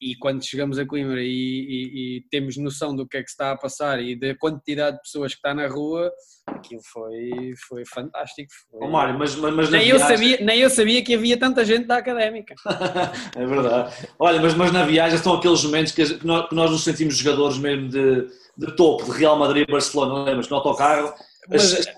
E 0.01 0.16
quando 0.16 0.42
chegamos 0.42 0.78
a 0.78 0.86
Coimbra 0.86 1.20
e, 1.20 1.26
e, 1.26 2.16
e, 2.16 2.24
temos 2.30 2.56
noção 2.56 2.96
do 2.96 3.06
que 3.06 3.18
é 3.18 3.22
que 3.22 3.28
está 3.28 3.52
a 3.52 3.56
passar 3.56 4.01
e 4.01 4.18
da 4.18 4.34
quantidade 4.34 4.96
de 4.96 5.02
pessoas 5.02 5.32
que 5.32 5.38
está 5.38 5.52
na 5.52 5.68
rua, 5.68 6.10
aquilo 6.46 6.80
foi, 6.90 7.52
foi 7.68 7.84
fantástico. 7.84 8.51
Foi... 8.70 8.80
Oh, 8.82 8.90
Mário, 8.90 9.18
mas, 9.18 9.36
mas, 9.36 9.55
mas 9.55 9.70
nem, 9.70 9.86
eu 9.86 9.98
sabia, 9.98 10.38
nem 10.40 10.59
eu 10.59 10.70
sabia 10.70 11.05
que 11.05 11.14
havia 11.14 11.38
tanta 11.38 11.66
gente 11.66 11.86
da 11.86 11.98
académica. 11.98 12.55
é 13.36 13.46
verdade. 13.46 14.09
Olha, 14.18 14.40
mas, 14.40 14.55
mas 14.55 14.72
na 14.72 14.86
viagem 14.86 15.16
estão 15.16 15.34
aqueles 15.34 15.62
momentos 15.62 15.92
que 15.92 16.02
nós, 16.24 16.48
que 16.48 16.55
nós 16.55 16.70
nos 16.70 16.82
sentimos 16.82 17.18
jogadores 17.18 17.59
mesmo 17.59 17.90
de, 17.90 18.26
de 18.56 18.76
topo, 18.76 19.05
de 19.05 19.18
Real 19.18 19.38
Madrid 19.38 19.68
e 19.68 19.70
Barcelona, 19.70 20.24
lembras? 20.24 20.48
No 20.48 20.56
autocarro 20.56 21.12
mas, 21.49 21.73
antes, 21.73 21.89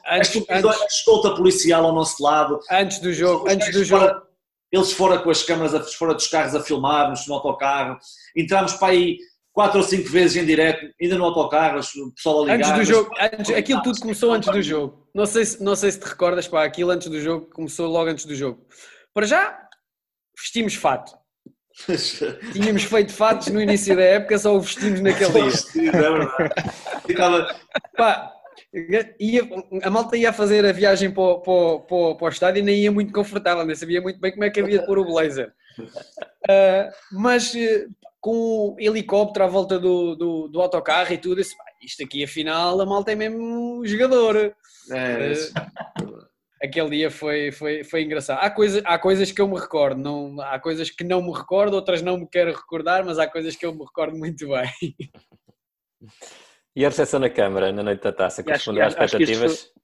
a 0.49 0.87
escolta 0.87 1.35
policial 1.35 1.85
ao 1.85 1.95
nosso 1.95 2.23
lado. 2.23 2.61
Antes 2.71 2.99
do 3.01 3.13
jogo, 3.13 3.49
antes 3.49 3.73
do 3.73 3.85
jogo. 3.85 4.05
Fora, 4.05 4.23
eles 4.73 4.93
fora 4.93 5.19
com 5.19 5.31
as 5.31 5.43
câmaras 5.43 5.95
fora 5.95 6.15
dos 6.15 6.27
carros 6.27 6.55
a 6.55 6.63
filmar-nos 6.63 7.27
no 7.27 7.35
autocarro. 7.35 7.99
Entramos 8.37 8.75
para 8.75 8.93
aí 8.93 9.19
quatro 9.53 9.79
ou 9.79 9.87
cinco 9.87 10.09
vezes 10.11 10.37
em 10.37 10.45
direto, 10.45 10.87
ainda 11.01 11.17
no 11.17 11.25
autocarro, 11.25 11.81
o 11.81 12.13
pessoal 12.13 12.43
a 12.43 12.43
ligar. 12.43 12.57
Antes 12.57 12.89
do 12.89 12.95
jogo, 12.95 13.11
antes, 13.19 13.51
aquilo 13.51 13.83
tudo 13.83 14.01
começou 14.01 14.33
antes 14.33 14.51
do 14.51 14.63
jogo. 14.63 15.09
Não 15.15 15.25
sei, 15.25 15.45
se, 15.47 15.63
não 15.63 15.75
sei 15.75 15.93
se 15.93 15.99
te 16.01 16.07
recordas, 16.07 16.47
pá, 16.47 16.65
aquilo 16.65 16.91
antes 16.91 17.09
do 17.09 17.19
jogo 17.21 17.47
começou 17.47 17.89
logo 17.89 18.11
antes 18.11 18.27
do 18.27 18.35
jogo. 18.35 18.67
Para 19.15 19.27
já, 19.27 19.59
vestimos 20.39 20.75
fato. 20.75 21.17
Tínhamos 22.53 22.85
feito 22.85 23.13
fatos 23.13 23.49
no 23.49 23.61
início 23.61 23.97
da 23.97 24.03
época, 24.03 24.39
só 24.39 24.55
o 24.55 24.61
vestimos 24.61 25.01
naquele 25.03 25.33
dia. 25.33 25.89
É 25.89 25.91
verdade. 25.91 26.55
Ficava... 27.07 27.57
Pá, 27.97 28.36
Ia, 29.19 29.43
a 29.83 29.91
malta 29.91 30.19
ia 30.19 30.33
fazer 30.35 30.67
a 30.67 30.73
viagem 30.73 31.11
para, 31.11 31.39
para, 31.39 31.79
para, 31.81 32.15
para 32.15 32.27
o 32.27 32.29
estádio 32.29 32.61
e 32.61 32.63
nem 32.63 32.83
ia 32.83 32.93
muito 32.93 33.11
confortável, 33.11 33.65
nem 33.65 33.75
sabia 33.75 34.03
muito 34.03 34.21
bem 34.21 34.33
como 34.33 34.45
é 34.45 34.51
que 34.51 34.61
havia 34.61 34.81
de 34.81 34.87
pôr 34.87 34.99
o 34.99 35.05
blazer. 35.05 35.51
Uh, 35.79 36.93
mas 37.13 37.55
uh, 37.55 37.91
com 38.21 38.75
o 38.75 38.77
helicóptero 38.79 39.47
à 39.47 39.49
volta 39.49 39.79
do, 39.79 40.15
do, 40.15 40.49
do 40.49 40.61
autocarro 40.61 41.11
e 41.11 41.17
tudo, 41.17 41.37
disse, 41.37 41.55
isto 41.83 42.03
aqui 42.05 42.23
afinal 42.23 42.79
a 42.79 42.85
malta 42.85 43.13
é 43.13 43.15
mesmo 43.15 43.83
jogador. 43.87 44.55
É, 44.91 45.33
uh, 45.33 46.27
aquele 46.63 46.91
dia 46.91 47.11
foi, 47.11 47.51
foi, 47.53 47.83
foi 47.83 48.03
engraçado. 48.03 48.41
Há, 48.43 48.51
coisa, 48.51 48.83
há 48.85 48.99
coisas 48.99 49.33
que 49.33 49.41
eu 49.41 49.49
me 49.49 49.59
recordo, 49.59 49.99
não, 49.99 50.39
há 50.43 50.61
coisas 50.61 50.91
que 50.91 51.03
não 51.03 51.23
me 51.23 51.33
recordo, 51.33 51.75
outras 51.75 52.03
não 52.03 52.19
me 52.19 52.29
quero 52.29 52.53
recordar, 52.53 53.07
mas 53.07 53.19
há 53.19 53.27
coisas 53.27 53.57
que 53.57 53.65
eu 53.65 53.75
me 53.75 53.85
recordo 53.85 54.19
muito 54.19 54.49
bem. 54.49 54.71
E 56.77 56.85
a 56.85 56.89
recepção 56.89 57.19
na 57.19 57.31
Câmara, 57.31 57.73
na 57.73 57.83
noite 57.83 58.03
da 58.03 58.13
taça, 58.13 58.45
correspondeu 58.45 58.85
às 58.85 58.93
expectativas? 58.93 59.53
Acho 59.53 59.65
que, 59.65 59.81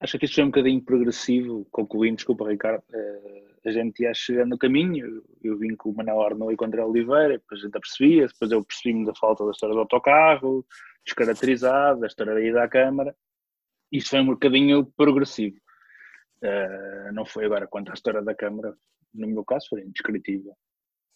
acho 0.00 0.18
que 0.18 0.24
isto 0.24 0.34
foi 0.36 0.44
um 0.44 0.46
bocadinho 0.46 0.82
progressivo, 0.82 1.66
concluindo, 1.70 2.16
desculpa 2.16 2.48
Ricardo, 2.48 2.82
uh, 2.94 3.68
a 3.68 3.70
gente 3.70 4.02
ia 4.02 4.14
chegando 4.14 4.48
no 4.48 4.58
caminho, 4.58 5.22
eu 5.44 5.58
vim 5.58 5.76
com 5.76 5.90
o 5.90 5.94
Manuel 5.94 6.22
Arnoux 6.22 6.50
e 6.50 6.56
com 6.56 6.64
o 6.64 6.66
André 6.66 6.82
Oliveira, 6.82 7.36
depois 7.36 7.60
a 7.60 7.64
gente 7.64 7.76
apercebia, 7.76 8.26
depois 8.26 8.50
eu 8.50 8.64
percebi-me 8.64 9.04
da 9.04 9.14
falta 9.14 9.44
da 9.44 9.50
história 9.50 9.74
do 9.74 9.80
autocarro, 9.80 10.66
descaracterizado, 11.04 12.00
da 12.00 12.06
história 12.06 12.32
da 12.32 12.40
ida 12.40 12.62
à 12.62 12.68
Câmara, 12.68 13.14
isso 13.92 14.08
foi 14.08 14.20
um 14.20 14.26
bocadinho 14.26 14.86
progressivo. 14.96 15.58
Uh, 16.42 17.12
não 17.12 17.26
foi 17.26 17.44
agora 17.44 17.66
quanto 17.66 17.90
à 17.90 17.92
história 17.92 18.22
da 18.22 18.34
Câmara, 18.34 18.74
no 19.12 19.26
meu 19.26 19.44
caso 19.44 19.66
foi 19.68 19.82
indescritível. 19.82 20.54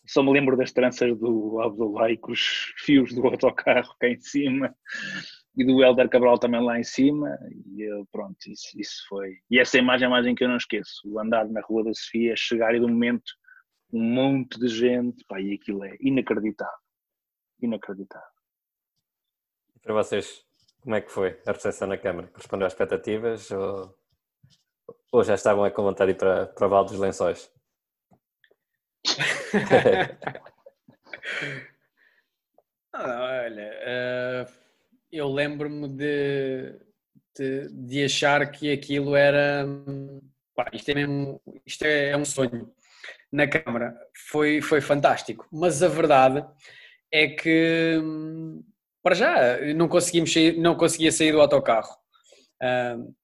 Só 0.07 0.23
me 0.23 0.33
lembro 0.33 0.57
das 0.57 0.73
tranças 0.73 1.17
do 1.19 1.61
Abdullah 1.61 2.17
com 2.21 2.33
os 2.33 2.75
fios 2.79 3.13
do 3.15 3.27
autocarro 3.27 3.95
cá 3.99 4.09
em 4.09 4.21
cima 4.21 4.75
e 5.57 5.65
do 5.65 5.83
Helder 5.83 6.09
Cabral 6.09 6.39
também 6.39 6.63
lá 6.63 6.79
em 6.79 6.85
cima. 6.85 7.39
E 7.67 7.83
eu, 7.83 8.07
pronto, 8.13 8.37
isso, 8.47 8.79
isso 8.79 9.07
foi. 9.09 9.39
E 9.51 9.59
essa 9.59 9.79
imagem 9.79 10.05
é 10.05 10.07
a 10.07 10.11
imagem 10.11 10.35
que 10.35 10.45
eu 10.45 10.49
não 10.49 10.57
esqueço: 10.57 11.01
o 11.07 11.19
andar 11.19 11.49
na 11.49 11.61
Rua 11.63 11.85
da 11.85 11.95
Sofia, 11.95 12.35
chegar 12.37 12.75
e 12.75 12.81
um 12.81 12.89
momento 12.89 13.33
um 13.93 14.03
monte 14.03 14.59
de 14.59 14.67
gente, 14.67 15.25
pá, 15.25 15.41
e 15.41 15.55
aquilo 15.55 15.85
é 15.85 15.97
inacreditável. 16.01 16.75
Inacreditável. 17.63 18.29
E 19.77 19.79
para 19.79 19.95
vocês, 19.95 20.45
como 20.81 20.97
é 20.97 21.01
que 21.01 21.13
foi 21.13 21.41
a 21.47 21.53
recepção 21.53 21.87
na 21.87 21.97
Câmara? 21.97 22.27
Correspondeu 22.29 22.67
às 22.67 22.73
expectativas 22.73 23.51
ou, 23.53 23.97
ou 25.13 25.23
já 25.23 25.35
estavam 25.35 25.71
com 25.71 25.83
vontade 25.83 26.13
de 26.13 26.17
ir 26.17 26.19
para, 26.19 26.47
para 26.47 26.67
o 26.67 26.71
Val 26.71 26.85
dos 26.85 26.99
Lençóis? 26.99 27.51
ah, 32.93 33.43
olha, 33.45 33.73
uh, 33.83 34.47
eu 35.13 35.29
lembro-me 35.29 35.89
de, 35.89 36.75
de, 37.37 37.69
de, 37.71 38.05
achar 38.05 38.51
que 38.51 38.73
aquilo 38.73 39.15
era. 39.15 39.67
Pá, 40.55 40.71
isto 40.73 40.89
é 40.91 40.95
mesmo. 40.95 41.41
Isto 41.67 41.85
é, 41.85 42.17
um 42.17 42.25
sonho. 42.25 42.73
Na 43.31 43.47
Câmara 43.49 43.95
foi, 44.31 44.63
foi 44.63 44.81
fantástico, 44.81 45.47
mas 45.53 45.83
a 45.83 45.89
verdade 45.89 46.47
é 47.13 47.29
que 47.29 48.01
para 49.03 49.15
já 49.15 49.61
não 49.75 49.89
conseguimos 49.89 50.33
sair, 50.33 50.57
não 50.57 50.75
conseguia 50.77 51.13
sair 51.13 51.33
do 51.33 51.41
autocarro. 51.41 51.95
Uh, 52.63 53.15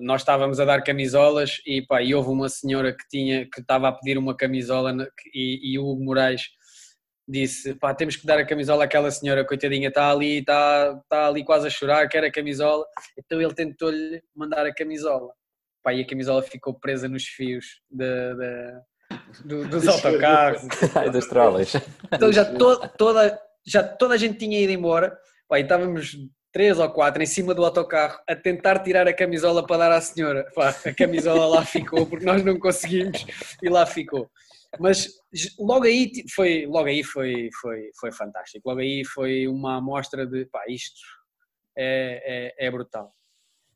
nós 0.00 0.22
estávamos 0.22 0.58
a 0.58 0.64
dar 0.64 0.82
camisolas 0.82 1.60
e, 1.66 1.82
pá, 1.82 2.02
e 2.02 2.14
houve 2.14 2.30
uma 2.30 2.48
senhora 2.48 2.92
que 2.92 3.06
tinha 3.08 3.48
que 3.48 3.60
estava 3.60 3.88
a 3.88 3.92
pedir 3.92 4.16
uma 4.16 4.36
camisola 4.36 4.94
e, 5.34 5.72
e 5.72 5.78
o 5.78 5.86
Hugo 5.86 6.04
Moraes 6.04 6.42
disse, 7.28 7.74
pá, 7.74 7.94
temos 7.94 8.16
que 8.16 8.26
dar 8.26 8.38
a 8.38 8.46
camisola 8.46 8.84
àquela 8.84 9.10
senhora, 9.10 9.46
coitadinha, 9.46 9.88
está 9.88 10.10
ali, 10.10 10.38
está, 10.38 10.98
está 11.02 11.28
ali 11.28 11.44
quase 11.44 11.66
a 11.66 11.70
chorar, 11.70 12.08
quer 12.08 12.24
a 12.24 12.32
camisola, 12.32 12.84
então 13.16 13.40
ele 13.40 13.54
tentou-lhe 13.54 14.20
mandar 14.34 14.66
a 14.66 14.74
camisola, 14.74 15.32
pá, 15.82 15.94
e 15.94 16.00
a 16.00 16.06
camisola 16.06 16.42
ficou 16.42 16.74
presa 16.74 17.08
nos 17.08 17.24
fios 17.24 17.80
de, 17.90 18.34
de, 18.34 19.44
do, 19.44 19.68
dos 19.68 19.86
autocarros. 19.88 20.62
das 21.12 21.26
trolas. 21.26 21.72
Então 22.12 22.32
já 22.32 22.44
to, 22.44 22.88
toda, 22.98 23.40
já 23.64 23.82
toda 23.82 24.14
a 24.14 24.18
gente 24.18 24.38
tinha 24.38 24.60
ido 24.60 24.72
embora, 24.72 25.16
pá, 25.48 25.60
e 25.60 25.62
estávamos 25.62 26.16
três 26.52 26.78
ou 26.78 26.90
quatro 26.90 27.22
em 27.22 27.26
cima 27.26 27.54
do 27.54 27.64
autocarro 27.64 28.20
a 28.28 28.34
tentar 28.34 28.80
tirar 28.80 29.06
a 29.06 29.14
camisola 29.14 29.66
para 29.66 29.78
dar 29.78 29.92
à 29.92 30.00
senhora. 30.00 30.50
Pá, 30.54 30.70
a 30.84 30.94
camisola 30.94 31.46
lá 31.46 31.64
ficou 31.64 32.06
porque 32.06 32.24
nós 32.24 32.44
não 32.44 32.58
conseguimos 32.58 33.24
e 33.62 33.68
lá 33.68 33.86
ficou. 33.86 34.30
Mas 34.78 35.08
logo 35.58 35.84
aí 35.84 36.10
foi, 36.32 36.66
logo 36.66 36.88
aí 36.88 37.02
foi, 37.02 37.50
foi, 37.60 37.90
foi 37.98 38.12
fantástico. 38.12 38.68
Logo 38.68 38.80
aí 38.80 39.04
foi 39.04 39.48
uma 39.48 39.78
amostra 39.78 40.26
de 40.26 40.46
pá, 40.46 40.64
isto 40.68 41.00
é, 41.76 42.52
é, 42.58 42.66
é 42.66 42.70
brutal. 42.70 43.12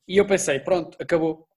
E 0.07 0.17
eu 0.17 0.27
pensei, 0.27 0.61
pronto, 0.61 0.97
acabou. 1.01 1.49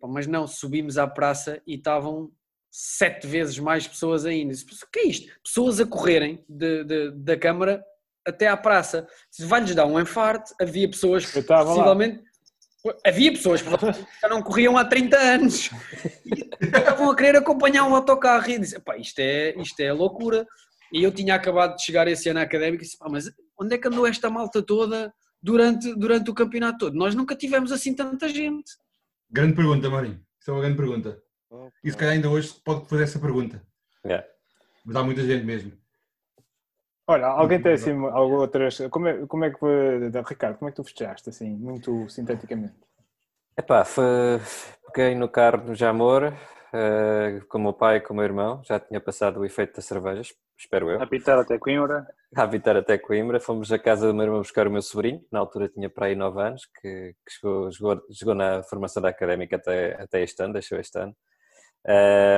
Mas 0.00 0.26
não, 0.26 0.46
subimos 0.46 0.98
à 0.98 1.06
praça 1.06 1.62
e 1.66 1.74
estavam 1.74 2.32
sete 2.70 3.26
vezes 3.26 3.58
mais 3.58 3.86
pessoas 3.86 4.24
ainda. 4.24 4.54
O 4.54 4.90
que 4.90 5.00
é 5.00 5.06
isto? 5.06 5.40
Pessoas 5.42 5.80
a 5.80 5.86
correrem 5.86 6.44
de, 6.48 6.84
de, 6.84 7.10
da 7.12 7.36
Câmara 7.36 7.84
até 8.26 8.48
à 8.48 8.56
praça. 8.56 9.06
Se 9.30 9.44
vai-lhes 9.44 9.74
dar 9.74 9.86
um 9.86 10.00
enfarte, 10.00 10.54
havia 10.60 10.88
pessoas 10.88 11.26
que 11.26 11.42
possivelmente. 11.42 12.22
Lá. 12.84 12.94
Havia 13.06 13.30
pessoas 13.30 13.62
que 13.62 13.70
já 13.70 14.28
não 14.28 14.42
corriam 14.42 14.76
há 14.76 14.84
30 14.84 15.16
anos 15.16 15.70
e 16.26 16.66
estavam 16.66 17.08
a 17.10 17.14
querer 17.14 17.36
acompanhar 17.36 17.84
um 17.84 17.94
autocarro 17.94 18.50
e 18.50 18.58
disse, 18.58 18.80
pá, 18.80 18.96
isto 18.96 19.20
é, 19.20 19.54
isto 19.60 19.78
é 19.78 19.92
loucura. 19.92 20.44
E 20.92 21.02
eu 21.02 21.12
tinha 21.12 21.36
acabado 21.36 21.76
de 21.76 21.84
chegar 21.84 22.08
esse 22.08 22.28
ano 22.28 22.40
à 22.40 22.42
académica 22.42 22.82
e 22.82 22.86
disse, 22.86 22.98
pá, 22.98 23.08
mas 23.08 23.30
onde 23.56 23.74
é 23.74 23.78
que 23.78 23.86
andou 23.86 24.04
esta 24.04 24.28
malta 24.28 24.60
toda 24.60 25.14
durante, 25.40 25.94
durante 25.94 26.28
o 26.28 26.34
campeonato 26.34 26.78
todo? 26.78 26.96
Nós 26.96 27.14
nunca 27.14 27.36
tivemos 27.36 27.70
assim 27.70 27.94
tanta 27.94 28.28
gente. 28.28 28.72
Grande 29.30 29.54
pergunta, 29.54 29.88
Marinho. 29.88 30.20
Isso 30.40 30.50
é 30.50 30.54
uma 30.54 30.60
grande 30.60 30.76
pergunta. 30.76 31.22
E 31.84 31.90
se 31.90 31.96
calhar 31.96 32.14
ainda 32.14 32.28
hoje 32.28 32.52
pode 32.64 32.88
fazer 32.88 33.04
essa 33.04 33.18
pergunta. 33.20 33.62
Yeah. 34.04 34.26
Mas 34.84 34.96
há 34.96 35.04
muita 35.04 35.24
gente 35.24 35.44
mesmo. 35.44 35.72
Olha, 37.06 37.26
alguém 37.26 37.60
tem 37.60 37.72
assim 37.72 37.90
alguma 37.90 38.40
outras. 38.40 38.78
Como 38.90 39.08
é, 39.08 39.26
como 39.26 39.44
é 39.44 39.50
que. 39.50 39.58
Ricardo, 40.28 40.58
como 40.58 40.68
é 40.68 40.72
que 40.72 40.76
tu 40.76 40.84
festejaste 40.84 41.28
assim, 41.28 41.50
muito 41.50 42.08
sinteticamente? 42.08 42.74
Epá, 43.58 43.84
foi, 43.84 44.40
peguei 44.92 45.14
no 45.14 45.28
carro 45.28 45.64
no 45.64 45.74
Jamor, 45.74 46.32
uh, 46.72 47.46
com 47.48 47.58
o 47.58 47.60
meu 47.60 47.72
pai 47.74 47.96
e 47.96 48.00
com 48.00 48.14
o 48.14 48.16
meu 48.16 48.24
irmão, 48.24 48.62
já 48.64 48.80
tinha 48.80 49.00
passado 49.00 49.40
o 49.40 49.44
efeito 49.44 49.76
das 49.76 49.84
cervejas, 49.84 50.32
espero 50.56 50.90
eu. 50.90 51.02
Habitar 51.02 51.38
até 51.38 51.58
Coimbra. 51.58 52.06
Habitar 52.34 52.76
até 52.76 52.96
Coimbra, 52.96 53.38
fomos 53.38 53.70
à 53.70 53.78
casa 53.78 54.06
do 54.06 54.14
meu 54.14 54.24
irmão 54.24 54.38
buscar 54.38 54.66
o 54.66 54.70
meu 54.70 54.80
sobrinho, 54.80 55.22
na 55.30 55.38
altura 55.38 55.68
tinha 55.68 55.90
para 55.90 56.06
aí 56.06 56.14
9 56.14 56.40
anos, 56.40 56.66
que, 56.80 57.14
que 57.26 57.32
chegou, 57.32 57.70
chegou, 57.70 58.02
chegou, 58.10 58.34
na 58.34 58.62
formação 58.62 59.02
da 59.02 59.10
académica 59.10 59.56
até, 59.56 60.00
até 60.00 60.22
este 60.22 60.42
ano, 60.42 60.54
deixou 60.54 60.78
este 60.78 60.98
ano. 60.98 61.14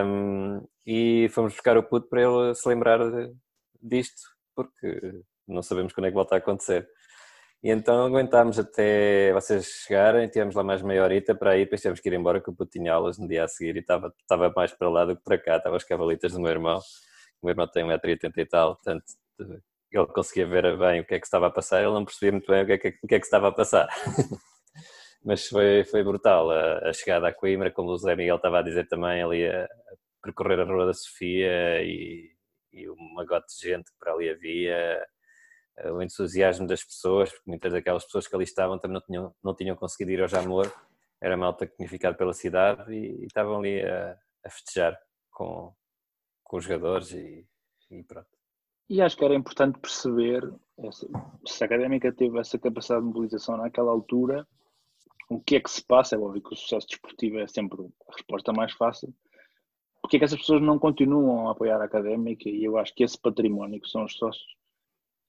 Um, 0.04 0.66
e 0.84 1.28
fomos 1.30 1.52
buscar 1.52 1.76
o 1.76 1.82
puto 1.82 2.08
para 2.08 2.22
ele 2.22 2.54
se 2.56 2.68
lembrar 2.68 2.98
de, 2.98 3.32
disto, 3.80 4.34
porque 4.55 5.22
não 5.47 5.62
sabemos 5.62 5.93
quando 5.93 6.06
é 6.06 6.10
que 6.10 6.14
volta 6.14 6.35
a 6.36 6.39
acontecer. 6.39 6.89
E 7.62 7.70
então 7.70 8.05
aguentámos 8.05 8.59
até 8.59 9.32
vocês 9.32 9.66
chegarem, 9.86 10.28
tivemos 10.28 10.55
lá 10.55 10.62
mais 10.62 10.82
meia 10.82 11.02
horita 11.02 11.35
para 11.35 11.56
ir, 11.56 11.64
depois 11.64 11.81
tivemos 11.81 12.01
que 12.01 12.09
ir 12.10 12.12
embora 12.12 12.40
que 12.40 12.51
o 12.51 12.55
puto 12.55 12.70
tinha 12.72 12.93
aulas 12.93 13.18
no 13.18 13.26
dia 13.26 13.44
a 13.44 13.48
seguir 13.48 13.76
e 13.76 13.81
estava, 13.81 14.12
estava 14.20 14.52
mais 14.55 14.72
para 14.72 14.90
lá 14.90 15.05
do 15.06 15.16
que 15.16 15.22
para 15.24 15.39
cá, 15.39 15.56
estava 15.56 15.76
as 15.76 15.85
cavalitas 15.85 16.32
do 16.32 16.40
meu 16.40 16.51
irmão. 16.51 16.78
O 17.40 17.47
meu 17.47 17.52
irmão 17.52 17.66
tem 17.66 17.85
1,80m 17.86 18.32
e 18.36 18.47
tal, 18.47 18.74
portanto 18.76 19.05
ele 19.90 20.06
conseguia 20.09 20.47
ver 20.47 20.76
bem 20.76 21.01
o 21.01 21.06
que 21.06 21.14
é 21.14 21.20
que 21.20 21.26
estava 21.26 21.47
a 21.47 21.51
passar, 21.51 21.82
ele 21.82 21.93
não 21.93 22.05
percebia 22.05 22.32
muito 22.32 22.51
bem 22.51 22.62
o 22.64 22.66
que 22.66 22.72
é 22.72 22.78
que, 22.78 22.89
o 23.02 23.06
que, 23.09 23.14
é 23.14 23.20
que 23.20 23.24
estava 23.24 23.48
a 23.48 23.52
passar. 23.52 23.89
Mas 25.24 25.47
foi, 25.47 25.85
foi 25.85 26.05
brutal 26.05 26.51
a, 26.51 26.90
a, 26.90 26.93
chegada 26.93 27.28
a 27.28 27.32
Coimbra, 27.32 27.70
como 27.70 27.90
o 27.90 27.97
José 27.97 28.14
Miguel 28.14 28.36
estava 28.36 28.59
a 28.59 28.62
dizer 28.62 28.86
também, 28.89 29.22
ali 29.22 29.47
a 29.47 29.66
percorrer 30.22 30.60
a 30.60 30.64
Rua 30.64 30.86
da 30.86 30.93
Sofia 30.93 31.82
e 31.82 32.34
e 32.74 32.88
uma 32.88 33.24
gota 33.24 33.46
de 33.46 33.68
gente 33.68 33.90
que 33.90 33.98
para 33.98 34.12
ali 34.12 34.28
havia, 34.28 35.06
eh, 35.76 35.90
o 35.92 36.02
entusiasmo 36.02 36.66
das 36.66 36.82
pessoas, 36.84 37.30
porque 37.30 37.48
muitas 37.48 37.72
daquelas 37.72 38.05
pessoas 38.05 38.26
que 38.26 38.34
ali 38.34 38.44
estavam 38.44 38.78
também 38.78 38.94
não 38.94 39.01
tinham, 39.02 39.34
não 39.42 39.55
tinham 39.55 39.76
conseguido 39.76 40.12
ir 40.12 40.22
ao 40.22 40.28
Jamor, 40.28 40.72
era 41.20 41.36
malta 41.36 41.66
que 41.66 41.76
tinha 41.76 41.88
ficado 41.88 42.16
pela 42.16 42.32
cidade 42.32 42.92
e, 42.92 43.22
e 43.22 43.26
estavam 43.26 43.59
ali 43.59 43.80
a, 43.80 44.18
a, 44.44 44.51
festejar 44.51 44.98
com, 45.30 45.72
com 46.42 46.56
os 46.56 46.64
jogadores 46.64 47.12
e, 47.12 47.46
e, 47.90 48.02
pronto. 48.02 48.28
E 48.90 49.01
acho 49.01 49.16
que 49.16 49.24
era 49.24 49.34
importante 49.34 49.78
perceber 49.78 50.42
se 51.46 51.64
a 51.64 51.66
Académica 51.66 52.12
teve 52.12 52.38
essa 52.38 52.59
capacidade 52.59 53.01
de 53.01 53.06
mobilização 53.06 53.56
naquela 53.56 53.90
altura, 53.90 54.46
o 55.30 55.40
que 55.40 55.56
é 55.56 55.60
que 55.60 55.70
se 55.70 55.82
passa? 55.82 56.16
É 56.16 56.18
óbvio 56.18 56.42
que 56.42 56.52
o 56.52 56.56
sucesso 56.56 56.86
desportivo 56.86 57.38
é 57.38 57.46
sempre 57.46 57.80
a 57.80 58.12
resposta 58.12 58.52
mais 58.52 58.72
fácil, 58.72 59.14
porque 60.05 60.16
é 60.16 60.18
que 60.18 60.26
essas 60.26 60.39
pessoas 60.39 60.60
não 60.60 60.78
continuam 60.78 61.48
a 61.48 61.52
apoiar 61.52 61.81
a 61.81 61.85
académica? 61.85 62.47
E 62.47 62.62
eu 62.62 62.76
acho 62.76 62.94
que 62.94 63.02
esse 63.02 63.18
património 63.18 63.81
que 63.81 63.89
são 63.89 64.05
os 64.05 64.12
sócios 64.12 64.44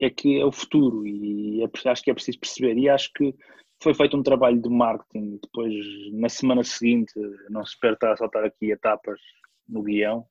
é 0.02 0.10
que 0.10 0.38
é 0.38 0.44
o 0.44 0.52
futuro 0.52 1.08
e 1.08 1.64
é, 1.64 1.90
acho 1.90 2.04
que 2.04 2.12
é 2.12 2.14
preciso 2.14 2.42
perceber. 2.42 2.78
E 2.78 2.90
acho 2.90 3.10
que 3.16 3.34
foi 3.82 3.94
feito 3.94 4.18
um 4.18 4.22
trabalho 4.22 4.62
de 4.62 4.68
marketing. 4.68 5.40
Depois 5.42 5.74
na 6.12 6.28
semana 6.28 6.62
seguinte 6.62 7.14
não 7.50 7.66
se 7.66 7.72
espero 7.72 7.94
estar 7.94 8.12
a 8.12 8.18
saltar 8.18 8.44
aqui 8.44 8.70
etapas 8.70 9.18
no 9.66 9.82
guião. 9.82 10.26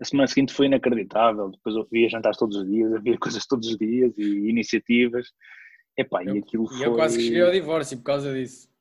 A 0.00 0.04
semana 0.04 0.28
seguinte 0.28 0.54
foi 0.54 0.66
inacreditável. 0.66 1.50
Depois 1.50 1.74
eu 1.74 1.84
via 1.90 2.08
jantares 2.08 2.38
todos 2.38 2.58
os 2.58 2.70
dias 2.70 2.94
havia 2.94 3.18
coisas 3.18 3.44
todos 3.48 3.66
os 3.66 3.76
dias 3.76 4.16
e 4.16 4.48
iniciativas. 4.48 5.26
Epá, 5.98 6.22
eu, 6.22 6.36
e 6.36 6.38
aquilo 6.38 6.68
foi... 6.68 6.86
eu 6.86 6.94
quase 6.94 7.18
que 7.18 7.24
cheguei 7.24 7.42
ao 7.42 7.50
divórcio 7.50 7.98
por 7.98 8.04
causa 8.04 8.32
disso 8.32 8.71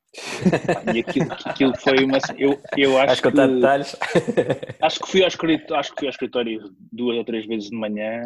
e 0.93 0.99
aquilo, 0.99 1.31
aquilo 1.45 1.77
foi 1.77 2.03
uma. 2.03 2.17
Eu, 2.38 2.59
eu 2.77 2.97
acho 2.97 3.21
que. 3.21 3.31
detalhes. 3.31 3.95
Acho 4.81 4.99
que, 4.99 5.11
fui 5.11 5.21
ao 5.21 5.27
escritório, 5.27 5.75
acho 5.75 5.91
que 5.91 5.99
fui 5.99 6.07
ao 6.07 6.11
escritório 6.11 6.75
duas 6.91 7.17
ou 7.17 7.23
três 7.23 7.45
vezes 7.45 7.69
de 7.69 7.75
manhã 7.75 8.21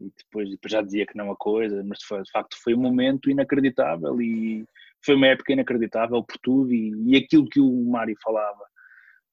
e 0.00 0.10
depois, 0.18 0.50
depois 0.50 0.72
já 0.72 0.82
dizia 0.82 1.06
que 1.06 1.16
não 1.16 1.30
a 1.30 1.36
coisa, 1.36 1.82
mas 1.84 2.02
foi, 2.02 2.22
de 2.22 2.30
facto 2.30 2.56
foi 2.62 2.74
um 2.74 2.80
momento 2.80 3.30
inacreditável 3.30 4.20
e 4.20 4.64
foi 5.04 5.14
uma 5.14 5.28
época 5.28 5.52
inacreditável 5.52 6.22
por 6.22 6.36
tudo. 6.42 6.72
E, 6.72 6.92
e 7.06 7.16
aquilo 7.16 7.48
que 7.48 7.60
o 7.60 7.84
Mário 7.84 8.16
falava, 8.22 8.64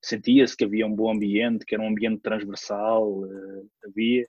sentia-se 0.01 0.55
que 0.55 0.63
havia 0.63 0.85
um 0.85 0.95
bom 0.95 1.11
ambiente, 1.11 1.65
que 1.65 1.75
era 1.75 1.83
um 1.83 1.89
ambiente 1.89 2.21
transversal, 2.21 3.09
uh, 3.09 3.69
havia 3.85 4.27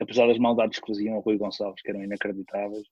apesar 0.00 0.26
das 0.26 0.38
maldades 0.38 0.78
que 0.78 0.86
faziam 0.86 1.14
ao 1.14 1.20
Rui 1.20 1.36
Gonçalves, 1.36 1.82
que 1.82 1.90
eram 1.90 2.02
inacreditáveis, 2.02 2.86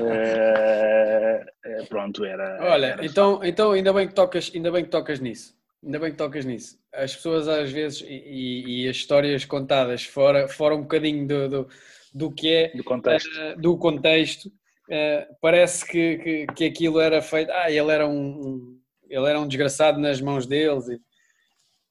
é, 0.00 1.44
é, 1.64 1.84
pronto, 1.84 2.24
era. 2.24 2.58
Olha, 2.62 2.86
era 2.86 3.06
então, 3.06 3.42
então 3.44 3.72
ainda, 3.72 3.92
bem 3.92 4.08
que 4.08 4.14
tocas, 4.14 4.50
ainda 4.54 4.70
bem 4.70 4.84
que 4.84 4.90
tocas 4.90 5.20
nisso. 5.20 5.56
Ainda 5.82 5.98
bem 5.98 6.12
que 6.12 6.16
tocas 6.16 6.44
nisso. 6.44 6.78
As 6.92 7.14
pessoas 7.14 7.48
às 7.48 7.72
vezes, 7.72 8.02
e, 8.02 8.84
e 8.84 8.88
as 8.88 8.96
histórias 8.96 9.44
contadas 9.44 10.04
fora, 10.04 10.46
fora 10.48 10.76
um 10.76 10.82
bocadinho 10.82 11.26
do, 11.26 11.48
do, 11.48 11.68
do 12.14 12.30
que 12.30 12.52
é 12.52 12.68
do 12.76 12.84
contexto, 12.84 13.28
uh, 13.28 13.60
do 13.60 13.76
contexto 13.76 14.46
uh, 14.46 15.36
parece 15.40 15.84
que, 15.86 16.18
que, 16.18 16.46
que, 16.54 16.64
aquilo 16.64 17.00
era 17.00 17.20
feito. 17.20 17.50
Ah, 17.50 17.70
ele 17.70 17.90
era 17.90 18.06
um, 18.06 18.12
um, 18.14 18.80
ele 19.08 19.26
era 19.26 19.40
um 19.40 19.48
desgraçado 19.48 19.98
nas 19.98 20.20
mãos 20.20 20.46
deles. 20.46 20.84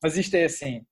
Mas 0.01 0.17
isto 0.17 0.35
é 0.35 0.45
assim: 0.45 0.85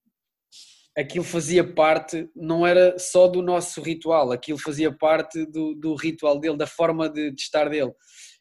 aquilo 0.97 1.23
fazia 1.23 1.63
parte, 1.63 2.29
não 2.35 2.65
era 2.65 2.97
só 2.99 3.27
do 3.27 3.41
nosso 3.41 3.81
ritual, 3.81 4.31
aquilo 4.31 4.57
fazia 4.57 4.91
parte 4.91 5.45
do, 5.45 5.73
do 5.75 5.95
ritual 5.95 6.39
dele, 6.39 6.57
da 6.57 6.67
forma 6.67 7.09
de, 7.09 7.31
de 7.31 7.41
estar 7.41 7.69
dele. 7.69 7.93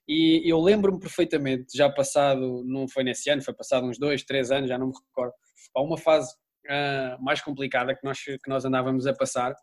E 0.08 0.42
eu 0.50 0.60
lembro-me 0.60 0.98
perfeitamente, 0.98 1.76
já 1.76 1.90
passado, 1.90 2.64
não 2.66 2.88
foi 2.88 3.04
nesse 3.04 3.28
ano, 3.30 3.42
foi 3.42 3.54
passado 3.54 3.86
uns 3.86 3.98
dois, 3.98 4.22
três 4.22 4.50
anos, 4.50 4.68
já 4.68 4.78
não 4.78 4.88
me 4.88 4.94
recordo, 4.94 5.34
há 5.76 5.82
uma 5.82 5.98
fase 5.98 6.34
uh, 6.66 7.22
mais 7.22 7.40
complicada 7.40 7.94
que 7.94 8.04
nós, 8.04 8.18
que 8.22 8.48
nós 8.48 8.64
andávamos 8.64 9.06
a 9.06 9.12
passar. 9.12 9.54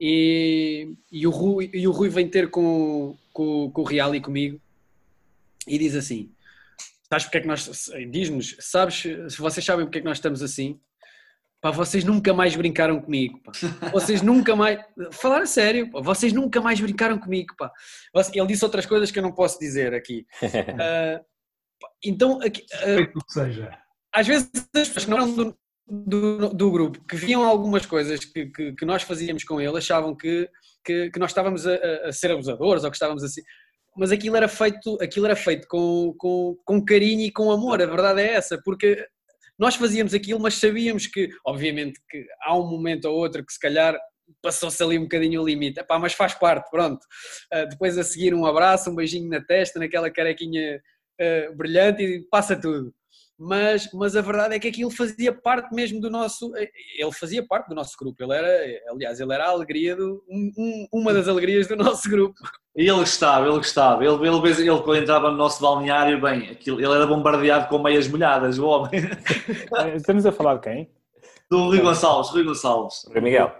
E, 0.00 0.94
e, 1.10 1.26
o, 1.26 1.30
Rui, 1.30 1.70
e 1.72 1.88
o 1.88 1.90
Rui 1.90 2.08
vem 2.08 2.28
ter 2.28 2.50
com, 2.50 3.16
com, 3.32 3.70
com 3.72 3.82
o 3.82 3.84
Real 3.84 4.14
e 4.14 4.20
comigo 4.20 4.60
e 5.66 5.76
diz 5.78 5.96
assim: 5.96 6.32
Sabes 7.08 7.24
porque 7.24 7.38
é 7.38 7.40
que 7.40 7.46
nós. 7.46 7.90
Diz-nos, 8.10 8.56
sabes, 8.60 9.00
se 9.00 9.38
vocês 9.38 9.64
sabem 9.64 9.86
porque 9.86 9.98
é 9.98 10.00
que 10.02 10.06
nós 10.06 10.18
estamos 10.18 10.42
assim, 10.42 10.78
Pá, 11.60 11.72
vocês 11.72 12.04
nunca 12.04 12.32
mais 12.32 12.54
brincaram 12.54 13.00
comigo, 13.00 13.40
pá. 13.42 13.50
Vocês 13.90 14.22
nunca 14.22 14.54
mais. 14.54 14.78
Falar 15.10 15.42
a 15.42 15.46
sério, 15.46 15.90
pá. 15.90 16.00
Vocês 16.00 16.32
nunca 16.32 16.60
mais 16.60 16.80
brincaram 16.80 17.18
comigo, 17.18 17.52
pá. 17.56 17.72
Ele 18.32 18.46
disse 18.46 18.64
outras 18.64 18.86
coisas 18.86 19.10
que 19.10 19.18
eu 19.18 19.22
não 19.22 19.32
posso 19.32 19.58
dizer 19.58 19.94
aqui. 19.94 20.26
Uh, 20.78 21.24
então, 22.04 22.40
aqui, 22.42 22.62
uh, 22.62 23.20
seja. 23.28 23.76
às 24.12 24.26
vezes 24.26 24.50
as 24.54 24.88
pessoas 24.88 25.04
que 25.04 25.10
não 25.10 25.16
eram 25.18 25.34
do, 25.34 25.56
do, 25.88 26.48
do, 26.54 26.70
grupo, 26.70 27.04
que 27.06 27.16
viam 27.16 27.44
algumas 27.44 27.86
coisas 27.86 28.24
que, 28.24 28.46
que, 28.46 28.72
que, 28.72 28.84
nós 28.84 29.02
fazíamos 29.02 29.44
com 29.44 29.60
ele, 29.60 29.78
achavam 29.78 30.16
que, 30.16 30.48
que, 30.84 31.10
que 31.10 31.18
nós 31.18 31.30
estávamos 31.30 31.66
a, 31.66 31.74
a, 32.04 32.12
ser 32.12 32.30
abusadores 32.30 32.84
ou 32.84 32.90
que 32.90 32.96
estávamos 32.96 33.22
assim. 33.22 33.42
Mas 33.96 34.12
aquilo 34.12 34.36
era 34.36 34.48
feito, 34.48 34.98
aquilo 35.00 35.26
era 35.26 35.36
feito 35.36 35.66
com, 35.68 36.14
com, 36.18 36.56
com 36.64 36.84
carinho 36.84 37.22
e 37.22 37.32
com 37.32 37.50
amor, 37.50 37.80
a 37.80 37.86
verdade 37.86 38.22
é 38.22 38.34
essa, 38.34 38.60
porque 38.64 39.06
nós 39.58 39.74
fazíamos 39.74 40.14
aquilo, 40.14 40.40
mas 40.40 40.54
sabíamos 40.54 41.06
que, 41.06 41.30
obviamente, 41.44 42.00
que 42.08 42.24
há 42.42 42.56
um 42.56 42.68
momento 42.68 43.06
ou 43.06 43.16
outro 43.16 43.44
que 43.44 43.52
se 43.52 43.58
calhar 43.58 43.98
passou-se 44.42 44.82
ali 44.82 44.98
um 44.98 45.02
bocadinho 45.02 45.42
o 45.42 45.46
limite. 45.46 45.80
Epá, 45.80 45.98
mas 45.98 46.12
faz 46.12 46.34
parte, 46.34 46.70
pronto. 46.70 47.02
Uh, 47.52 47.68
depois 47.68 47.96
a 47.98 48.04
seguir 48.04 48.34
um 48.34 48.46
abraço, 48.46 48.90
um 48.90 48.94
beijinho 48.94 49.28
na 49.28 49.40
testa, 49.40 49.78
naquela 49.78 50.10
carequinha 50.10 50.80
uh, 51.20 51.56
brilhante 51.56 52.02
e 52.02 52.24
passa 52.30 52.54
tudo 52.54 52.94
mas, 53.38 53.88
mas 53.92 54.16
a 54.16 54.20
verdade 54.20 54.56
é 54.56 54.58
que 54.58 54.66
aquilo 54.66 54.90
fazia 54.90 55.32
parte 55.32 55.72
mesmo 55.72 56.00
do 56.00 56.10
nosso, 56.10 56.52
ele 56.56 57.12
fazia 57.12 57.46
parte 57.46 57.68
do 57.68 57.74
nosso 57.74 57.96
grupo, 57.96 58.20
ele 58.22 58.34
era, 58.34 58.82
aliás, 58.90 59.20
ele 59.20 59.32
era 59.32 59.46
a 59.46 59.50
alegria, 59.50 59.94
do, 59.94 60.24
um, 60.28 60.88
uma 60.92 61.14
das 61.14 61.28
alegrias 61.28 61.68
do 61.68 61.76
nosso 61.76 62.10
grupo. 62.10 62.34
E 62.76 62.82
ele 62.82 62.98
gostava, 62.98 63.46
ele 63.46 63.56
gostava, 63.56 64.04
ele, 64.04 64.12
ele, 64.12 64.36
ele, 64.36 64.68
ele 64.68 64.82
quando 64.82 65.02
entrava 65.02 65.30
no 65.30 65.36
nosso 65.36 65.62
balneário, 65.62 66.20
bem, 66.20 66.50
aquilo, 66.50 66.80
ele 66.80 66.92
era 66.92 67.06
bombardeado 67.06 67.68
com 67.68 67.78
meias 67.78 68.08
molhadas, 68.08 68.58
o 68.58 68.66
homem. 68.66 68.90
Estamos 69.94 70.26
a 70.26 70.32
falar 70.32 70.56
de 70.56 70.62
quem? 70.62 70.90
Do 71.48 71.66
Rui 71.66 71.80
Gonçalves, 71.80 72.30
Rui 72.30 72.42
Gonçalves. 72.42 73.04
Rui 73.06 73.20
Miguel. 73.20 73.54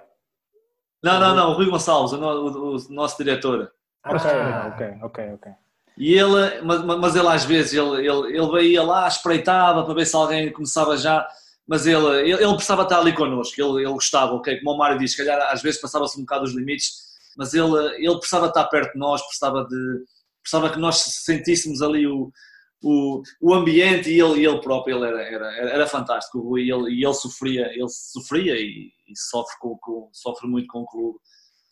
Não, 1.02 1.20
não, 1.20 1.36
não, 1.36 1.50
o 1.50 1.54
Rui 1.54 1.70
Gonçalves, 1.70 2.12
o, 2.12 2.18
o, 2.18 2.76
o 2.76 2.78
nosso 2.90 3.16
diretor. 3.16 3.70
Ok, 4.04 4.30
ah. 4.30 4.72
ok, 4.74 4.98
ok, 5.02 5.32
ok. 5.34 5.52
E 5.98 6.14
ele, 6.14 6.60
mas, 6.62 6.84
mas 6.84 7.16
ele 7.16 7.26
às 7.26 7.44
vezes, 7.44 7.72
ele, 7.72 8.06
ele, 8.06 8.38
ele 8.38 8.68
ia 8.68 8.82
lá, 8.84 9.08
espreitava 9.08 9.84
para 9.84 9.94
ver 9.94 10.06
se 10.06 10.14
alguém 10.14 10.52
começava 10.52 10.96
já, 10.96 11.26
mas 11.66 11.86
ele, 11.88 12.06
ele, 12.20 12.32
ele 12.34 12.52
precisava 12.52 12.82
estar 12.82 13.00
ali 13.00 13.12
connosco, 13.12 13.60
ele, 13.60 13.82
ele 13.82 13.92
gostava, 13.92 14.32
ok? 14.34 14.60
Como 14.60 14.76
o 14.76 14.78
Mário 14.78 14.96
diz, 14.96 15.16
calhar 15.16 15.40
às 15.52 15.60
vezes 15.60 15.80
passava-se 15.80 16.16
um 16.16 16.22
bocado 16.22 16.44
os 16.44 16.54
limites, 16.54 16.92
mas 17.36 17.52
ele, 17.52 17.74
ele 17.96 18.16
precisava 18.16 18.46
estar 18.46 18.64
perto 18.66 18.92
de 18.92 18.98
nós, 18.98 19.20
precisava, 19.22 19.64
de, 19.64 20.04
precisava 20.40 20.70
que 20.72 20.78
nós 20.78 20.98
sentíssemos 20.98 21.82
ali 21.82 22.06
o, 22.06 22.30
o, 22.80 23.20
o 23.40 23.52
ambiente 23.52 24.08
e 24.08 24.20
ele, 24.20 24.46
ele 24.46 24.60
próprio 24.60 24.96
ele 24.98 25.06
era, 25.06 25.22
era, 25.22 25.70
era 25.70 25.86
fantástico. 25.86 26.56
E 26.58 26.70
ele, 26.70 27.04
ele 27.04 27.14
sofria, 27.14 27.66
ele 27.72 27.88
sofria 27.88 28.54
e, 28.54 28.92
e 29.08 29.16
sofre, 29.16 29.56
com, 29.58 29.76
com, 29.78 30.10
sofre 30.12 30.46
muito 30.46 30.68
com 30.68 30.80
o 30.82 30.86
clube 30.86 31.18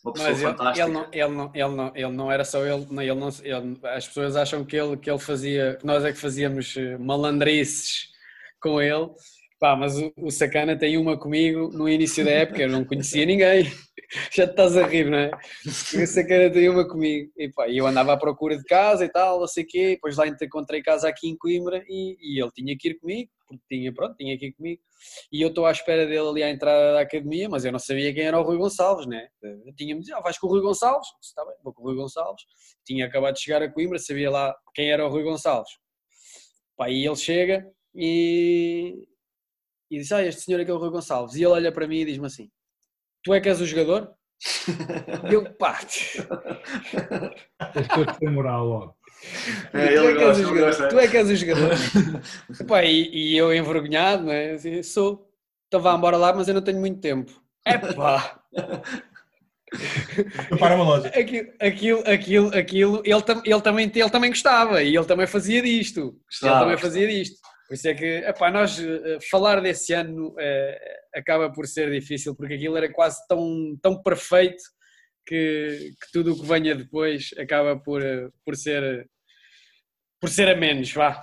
uma 0.06 0.12
pessoa 0.12 0.30
Mas 0.30 0.40
ele, 0.40 0.50
fantástica. 0.50 0.86
ele, 0.86 0.92
não, 0.92 1.08
ele, 1.12 1.28
não, 1.28 1.50
ele, 1.52 1.74
não, 1.74 1.92
ele 1.96 2.12
não 2.12 2.32
era 2.32 2.44
só 2.44 2.64
ele, 2.64 2.86
não, 2.88 3.02
ele 3.02 3.14
não, 3.14 3.28
ele, 3.42 3.78
as 3.84 4.06
pessoas 4.06 4.36
acham 4.36 4.64
que 4.64 4.76
ele, 4.76 4.96
que 4.96 5.10
ele 5.10 5.18
fazia, 5.18 5.76
que 5.80 5.84
nós 5.84 6.04
é 6.04 6.12
que 6.12 6.18
fazíamos 6.18 6.76
eh, 6.76 6.96
malandrices 6.96 8.08
com 8.60 8.80
ele, 8.80 9.08
pá, 9.58 9.74
mas 9.74 9.98
o, 9.98 10.12
o 10.16 10.30
Sacana 10.30 10.76
tem 10.76 10.96
uma 10.96 11.18
comigo 11.18 11.70
no 11.72 11.88
início 11.88 12.24
da 12.24 12.30
época, 12.30 12.62
eu 12.62 12.68
não 12.68 12.84
conhecia 12.84 13.26
ninguém, 13.26 13.64
já 14.32 14.46
te 14.46 14.50
estás 14.50 14.76
a 14.76 14.86
rir, 14.86 15.10
não 15.10 15.18
é? 15.18 15.30
O 15.66 16.06
Sacana 16.06 16.50
tem 16.50 16.68
uma 16.68 16.86
comigo, 16.86 17.30
e 17.36 17.50
pá, 17.50 17.68
eu 17.68 17.86
andava 17.86 18.12
à 18.12 18.16
procura 18.16 18.56
de 18.56 18.64
casa 18.64 19.04
e 19.04 19.08
tal, 19.08 19.40
não 19.40 19.46
sei 19.46 19.64
o 19.64 19.66
quê, 19.66 19.90
depois 19.90 20.16
lá 20.16 20.26
encontrei 20.26 20.82
casa 20.82 21.08
aqui 21.08 21.28
em 21.28 21.36
Coimbra 21.36 21.84
e, 21.88 22.16
e 22.20 22.40
ele 22.40 22.50
tinha 22.52 22.76
que 22.78 22.88
ir 22.88 22.94
comigo, 22.94 23.30
porque 23.46 23.62
tinha, 23.68 23.92
pronto, 23.92 24.16
tinha 24.16 24.36
que 24.38 24.46
ir 24.46 24.52
comigo, 24.52 24.82
e 25.32 25.42
eu 25.42 25.48
estou 25.48 25.66
à 25.66 25.70
espera 25.70 26.06
dele 26.06 26.28
ali 26.28 26.42
à 26.42 26.50
entrada 26.50 26.94
da 26.94 27.00
academia, 27.00 27.48
mas 27.48 27.64
eu 27.64 27.72
não 27.72 27.78
sabia 27.78 28.12
quem 28.12 28.24
era 28.24 28.38
o 28.38 28.42
Rui 28.42 28.56
Gonçalves, 28.56 29.06
né? 29.06 29.28
Tinha-me 29.76 30.02
dito, 30.02 30.14
ah, 30.14 30.20
vais 30.20 30.38
com 30.38 30.46
o 30.46 30.50
Rui 30.50 30.60
Gonçalves? 30.60 31.08
Está 31.22 31.44
bem, 31.44 31.54
vou 31.62 31.72
com 31.72 31.82
o 31.82 31.86
Rui 31.86 31.96
Gonçalves. 31.96 32.44
Tinha 32.84 33.06
acabado 33.06 33.34
de 33.34 33.40
chegar 33.40 33.62
a 33.62 33.70
Coimbra, 33.70 33.98
sabia 33.98 34.30
lá 34.30 34.54
quem 34.74 34.90
era 34.90 35.06
o 35.06 35.10
Rui 35.10 35.22
Gonçalves. 35.22 35.72
Pá, 36.76 36.90
e 36.90 37.06
ele 37.06 37.16
chega 37.16 37.66
e, 37.94 39.06
e 39.90 39.98
diz, 39.98 40.12
ah, 40.12 40.22
este 40.24 40.42
senhor 40.42 40.60
aqui 40.60 40.70
é 40.70 40.74
o 40.74 40.78
Rui 40.78 40.90
Gonçalves. 40.90 41.34
E 41.34 41.38
ele 41.38 41.46
olha 41.46 41.72
para 41.72 41.86
mim 41.86 41.98
e 41.98 42.04
diz-me 42.04 42.26
assim, 42.26 42.50
tu 43.26 43.34
é 43.34 43.40
que 43.40 43.48
és 43.48 43.60
o 43.60 43.66
jogador? 43.66 44.12
E 45.28 45.34
eu, 45.34 45.44
pá... 45.54 45.80
Estou 45.82 46.24
sem 48.18 48.30
moral 48.30 48.64
logo. 48.64 48.96
É, 49.72 49.86
tu, 49.88 49.92
ele 49.92 50.06
é 50.06 50.14
que 50.14 50.22
és 50.22 50.38
gosta, 50.38 50.42
o 50.42 50.44
jogador, 50.44 50.88
tu 50.88 50.98
é 51.00 51.08
que 51.08 51.16
és 51.16 51.28
o 51.28 51.34
jogador. 51.36 51.70
Epá, 52.60 52.84
e, 52.84 53.10
e 53.12 53.36
eu 53.36 53.52
envergonhado, 53.52 54.22
não 54.24 54.32
é? 54.32 54.52
Assim, 54.52 54.80
sou. 54.82 55.28
Então 55.66 55.80
vá 55.80 55.94
embora 55.94 56.16
lá, 56.16 56.32
mas 56.32 56.46
eu 56.46 56.54
não 56.54 56.62
tenho 56.62 56.78
muito 56.78 57.00
tempo. 57.00 57.32
Epá! 57.66 58.38
Para 60.60 60.76
uma 60.76 60.84
loja. 60.84 61.08
Aquilo, 61.08 61.48
aquilo, 61.60 62.02
aquilo, 62.06 62.48
aquilo 62.56 63.02
ele, 63.04 63.22
tam- 63.22 63.42
ele, 63.44 63.60
também, 63.60 63.90
ele 63.92 64.10
também 64.10 64.30
gostava 64.30 64.80
e 64.82 64.94
ele 64.96 65.04
também 65.04 65.26
fazia 65.26 65.60
disto. 65.60 66.16
Gostava, 66.30 66.52
ele 66.52 66.60
também 66.64 66.78
fazia 66.78 67.08
disto. 67.08 67.36
Por 67.68 67.74
isso 67.74 67.88
é 67.88 67.94
que, 67.94 68.04
epá, 68.04 68.50
nós 68.50 68.78
eh, 68.78 69.18
falar 69.30 69.60
desse 69.60 69.92
ano 69.92 70.34
eh, 70.38 70.98
acaba 71.14 71.50
por 71.52 71.66
ser 71.66 71.90
difícil, 71.90 72.34
porque 72.36 72.54
aquilo 72.54 72.76
era 72.76 72.92
quase 72.92 73.18
tão, 73.26 73.76
tão 73.82 74.00
perfeito 74.02 74.62
que, 75.26 75.92
que 76.00 76.12
tudo 76.12 76.32
o 76.32 76.40
que 76.40 76.46
venha 76.46 76.76
depois 76.76 77.30
acaba 77.38 77.76
por, 77.76 78.02
eh, 78.04 78.28
por 78.44 78.54
ser 78.56 79.08
por 80.20 80.30
ser 80.30 80.48
a 80.48 80.56
menos, 80.56 80.92
vá. 80.92 81.22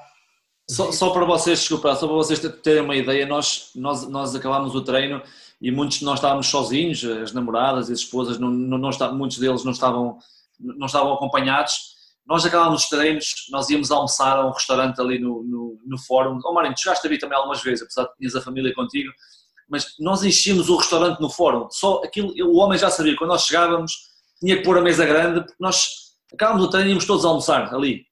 Só, 0.70 0.92
só 0.92 1.12
para 1.12 1.26
vocês, 1.26 1.60
desculpa, 1.60 1.96
só 1.96 2.08
para 2.08 2.16
vocês 2.16 2.40
terem 2.62 2.84
uma 2.84 2.96
ideia, 2.96 3.26
nós, 3.26 3.72
nós, 3.76 4.08
nós 4.08 4.36
acabámos 4.36 4.76
o 4.76 4.84
treino 4.84 5.22
e 5.62 5.72
muitos 5.72 6.00
de 6.00 6.06
nós 6.06 6.20
estávamos 6.20 6.48
sozinhos, 6.48 7.04
as 7.04 7.34
namoradas 7.34 7.90
as 7.90 8.00
esposas, 8.00 8.38
não, 8.38 8.50
não, 8.50 8.78
não 8.78 8.90
está- 8.90 9.12
muitos 9.12 9.40
deles 9.40 9.64
não 9.64 9.72
estavam, 9.72 10.18
não 10.60 10.86
estavam 10.86 11.14
acompanhados. 11.14 11.93
Nós 12.26 12.46
acabámos 12.46 12.84
os 12.84 12.90
treinos, 12.90 13.48
nós 13.52 13.70
íamos 13.70 13.92
almoçar 13.92 14.38
a 14.38 14.48
um 14.48 14.52
restaurante 14.52 15.00
ali 15.02 15.20
no, 15.20 15.44
no, 15.44 15.80
no 15.86 15.98
fórum. 16.00 16.40
Oh 16.46 16.54
Marinho, 16.54 16.74
tu 16.74 16.82
chegaste 16.82 17.06
a 17.06 17.10
vir 17.10 17.20
também 17.20 17.38
algumas 17.38 17.62
vezes, 17.62 17.84
apesar 17.84 18.04
de 18.04 18.16
tinhas 18.18 18.36
a 18.36 18.42
família 18.42 18.74
contigo, 18.74 19.12
mas 19.70 19.94
nós 20.00 20.24
enchíamos 20.24 20.70
o 20.70 20.78
restaurante 20.78 21.20
no 21.20 21.30
fórum. 21.30 21.68
Só 21.70 22.02
aquilo, 22.04 22.34
o 22.48 22.58
homem 22.58 22.78
já 22.78 22.90
sabia, 22.90 23.16
quando 23.16 23.32
nós 23.32 23.46
chegávamos, 23.46 23.94
tinha 24.40 24.58
que 24.58 24.64
pôr 24.64 24.78
a 24.78 24.82
mesa 24.82 25.06
grande, 25.06 25.42
porque 25.42 25.56
nós 25.60 25.88
acabámos 26.34 26.64
o 26.64 26.70
treino 26.70 26.88
e 26.88 26.92
íamos 26.92 27.06
todos 27.06 27.26
almoçar 27.26 27.74
ali. 27.74 28.06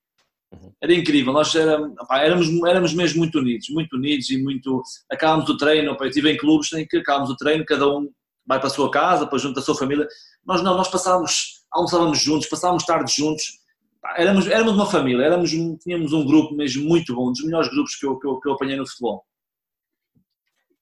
Era 0.81 0.93
incrível, 0.93 1.31
nós 1.31 1.53
era, 1.55 1.79
pá, 2.07 2.19
éramos, 2.19 2.47
éramos 2.65 2.93
mesmo 2.93 3.19
muito 3.19 3.39
unidos, 3.39 3.69
muito 3.69 3.95
unidos 3.95 4.29
e 4.29 4.41
muito. 4.41 4.81
Acabámos 5.09 5.49
o 5.49 5.57
treino, 5.57 5.95
pá, 5.95 6.05
eu 6.05 6.09
estive 6.09 6.31
em 6.31 6.37
clubes 6.37 6.73
em 6.73 6.85
que 6.85 6.97
acabámos 6.97 7.29
o 7.29 7.37
treino, 7.37 7.63
cada 7.65 7.87
um 7.87 8.09
vai 8.45 8.59
para 8.59 8.67
a 8.67 8.71
sua 8.71 8.91
casa, 8.91 9.23
depois 9.23 9.41
junto 9.41 9.55
da 9.55 9.61
sua 9.61 9.75
família. 9.75 10.07
Nós 10.45 10.61
não, 10.61 10.75
nós 10.75 10.89
passávamos, 10.89 11.63
almoçávamos 11.71 12.19
juntos, 12.19 12.49
passávamos 12.49 12.83
tarde 12.83 13.13
juntos, 13.15 13.60
Pá, 14.01 14.15
éramos, 14.17 14.47
éramos 14.47 14.73
uma 14.73 14.85
família, 14.85 15.23
éramos, 15.23 15.53
um- 15.53 15.77
tínhamos 15.77 16.11
um 16.11 16.25
grupo 16.25 16.55
mesmo 16.55 16.87
muito 16.87 17.13
bom, 17.13 17.29
um 17.29 17.31
dos 17.31 17.43
melhores 17.43 17.69
grupos 17.69 17.95
que 17.95 18.05
eu, 18.05 18.17
que 18.17 18.27
eu, 18.27 18.39
que 18.39 18.49
eu 18.49 18.53
apanhei 18.53 18.75
no 18.75 18.87
futebol. 18.87 19.23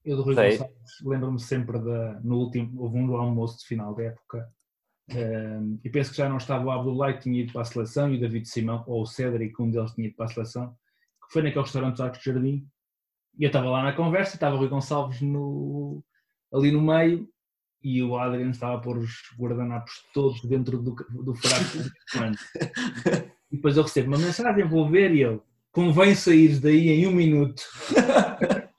Eu 0.06 0.16
do 0.16 0.24
Rui 0.24 0.36
Sei. 0.36 0.52
Gonçalves 0.52 0.92
lembro-me 1.04 1.40
sempre 1.40 1.78
da, 1.80 2.20
no 2.22 2.38
último, 2.38 2.82
houve 2.82 2.98
um 2.98 3.06
do 3.06 3.16
almoço 3.16 3.60
de 3.60 3.66
final 3.66 3.94
da 3.94 4.04
época 4.04 4.50
ehm, 5.10 5.78
e 5.84 5.90
penso 5.90 6.12
que 6.12 6.18
já 6.18 6.30
não 6.30 6.38
estava 6.38 6.66
o 6.66 6.72
Abdullah 6.72 7.14
que 7.14 7.24
tinha 7.24 7.42
ido 7.42 7.52
para 7.52 7.62
a 7.62 7.66
seleção 7.66 8.12
e 8.12 8.18
o 8.18 8.20
David 8.20 8.48
Simão, 8.48 8.84
ou 8.88 9.02
o 9.02 9.06
Cédric, 9.06 9.62
um 9.62 9.70
deles 9.70 9.92
tinha 9.94 10.08
ido 10.08 10.16
para 10.16 10.26
a 10.26 10.30
seleção, 10.30 10.72
que 10.72 11.34
foi 11.34 11.42
naquele 11.42 11.64
restaurante 11.64 11.92
dos 11.92 12.02
Arcos 12.02 12.20
de 12.20 12.26
Jardim 12.26 12.68
e 13.38 13.44
eu 13.44 13.48
estava 13.48 13.70
lá 13.70 13.84
na 13.84 13.94
conversa, 13.94 14.36
estava 14.36 14.56
o 14.56 14.60
Rui 14.60 14.70
Gonçalves 14.70 15.22
no, 15.22 16.04
ali 16.54 16.72
no 16.72 16.82
meio 16.82 17.30
e 17.84 18.04
o 18.04 18.18
Adriano 18.18 18.52
estava 18.52 18.76
a 18.76 18.80
pôr 18.80 18.98
os 18.98 19.12
guardanapos 19.38 19.94
todos 20.14 20.42
dentro 20.42 20.78
do, 20.78 20.96
do 21.24 21.36
fraco. 21.36 21.66
E 23.52 23.56
depois 23.56 23.76
eu 23.76 23.82
recebo 23.82 24.10
uma 24.10 24.20
mensagem, 24.20 24.64
vou 24.68 24.88
ver 24.88 25.12
e 25.12 25.24
ele, 25.24 25.42
convém 25.72 26.14
sair 26.14 26.60
daí 26.60 26.90
em 26.90 27.08
um 27.08 27.12
minuto. 27.12 27.64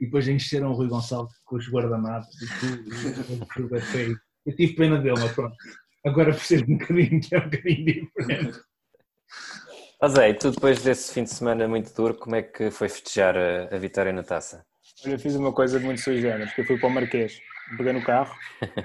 E 0.00 0.06
depois 0.06 0.28
encheram 0.28 0.70
o 0.70 0.74
Rui 0.74 0.88
Gonçalves 0.88 1.34
com 1.44 1.56
os 1.56 1.68
guardanapos 1.68 2.28
e 2.40 2.46
tudo. 2.60 3.46
tudo 3.54 3.76
é 3.76 3.80
feio. 3.80 4.18
Eu 4.46 4.54
tive 4.54 4.74
pena 4.74 4.98
dele, 4.98 5.18
mas 5.18 5.32
pronto. 5.32 5.56
Agora 6.04 6.32
percebo 6.32 6.72
um 6.72 6.78
bocadinho 6.78 7.20
que 7.20 7.34
é 7.34 7.38
um 7.38 7.44
bocadinho 7.44 7.84
diferente. 7.84 8.60
Ó 10.00 10.08
Zé, 10.08 10.30
e 10.30 10.34
tu 10.34 10.50
depois 10.50 10.82
desse 10.82 11.12
fim 11.12 11.24
de 11.24 11.30
semana 11.30 11.66
muito 11.66 11.94
duro, 11.94 12.14
como 12.14 12.36
é 12.36 12.42
que 12.42 12.70
foi 12.70 12.88
festejar 12.88 13.36
a, 13.36 13.74
a 13.74 13.78
vitória 13.78 14.12
na 14.12 14.22
taça? 14.22 14.64
Eu 15.04 15.18
fiz 15.18 15.34
uma 15.34 15.52
coisa 15.52 15.80
muito 15.80 16.00
sui 16.00 16.20
porque 16.20 16.60
eu 16.60 16.66
fui 16.66 16.78
para 16.78 16.88
o 16.88 16.92
Marquês, 16.92 17.40
peguei 17.76 17.92
no 17.92 18.02
carro, 18.02 18.34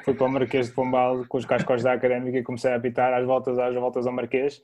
fui 0.04 0.14
para 0.14 0.26
o 0.26 0.30
Marquês 0.32 0.68
de 0.70 0.74
Pombal 0.74 1.26
com 1.28 1.38
os 1.38 1.46
cascos 1.46 1.84
da 1.84 1.94
Académica 1.94 2.38
e 2.38 2.44
comecei 2.44 2.72
a 2.72 2.76
apitar 2.76 3.14
às 3.14 3.26
voltas, 3.26 3.58
às 3.60 3.74
voltas 3.76 4.08
ao 4.08 4.14
Marquês. 4.14 4.62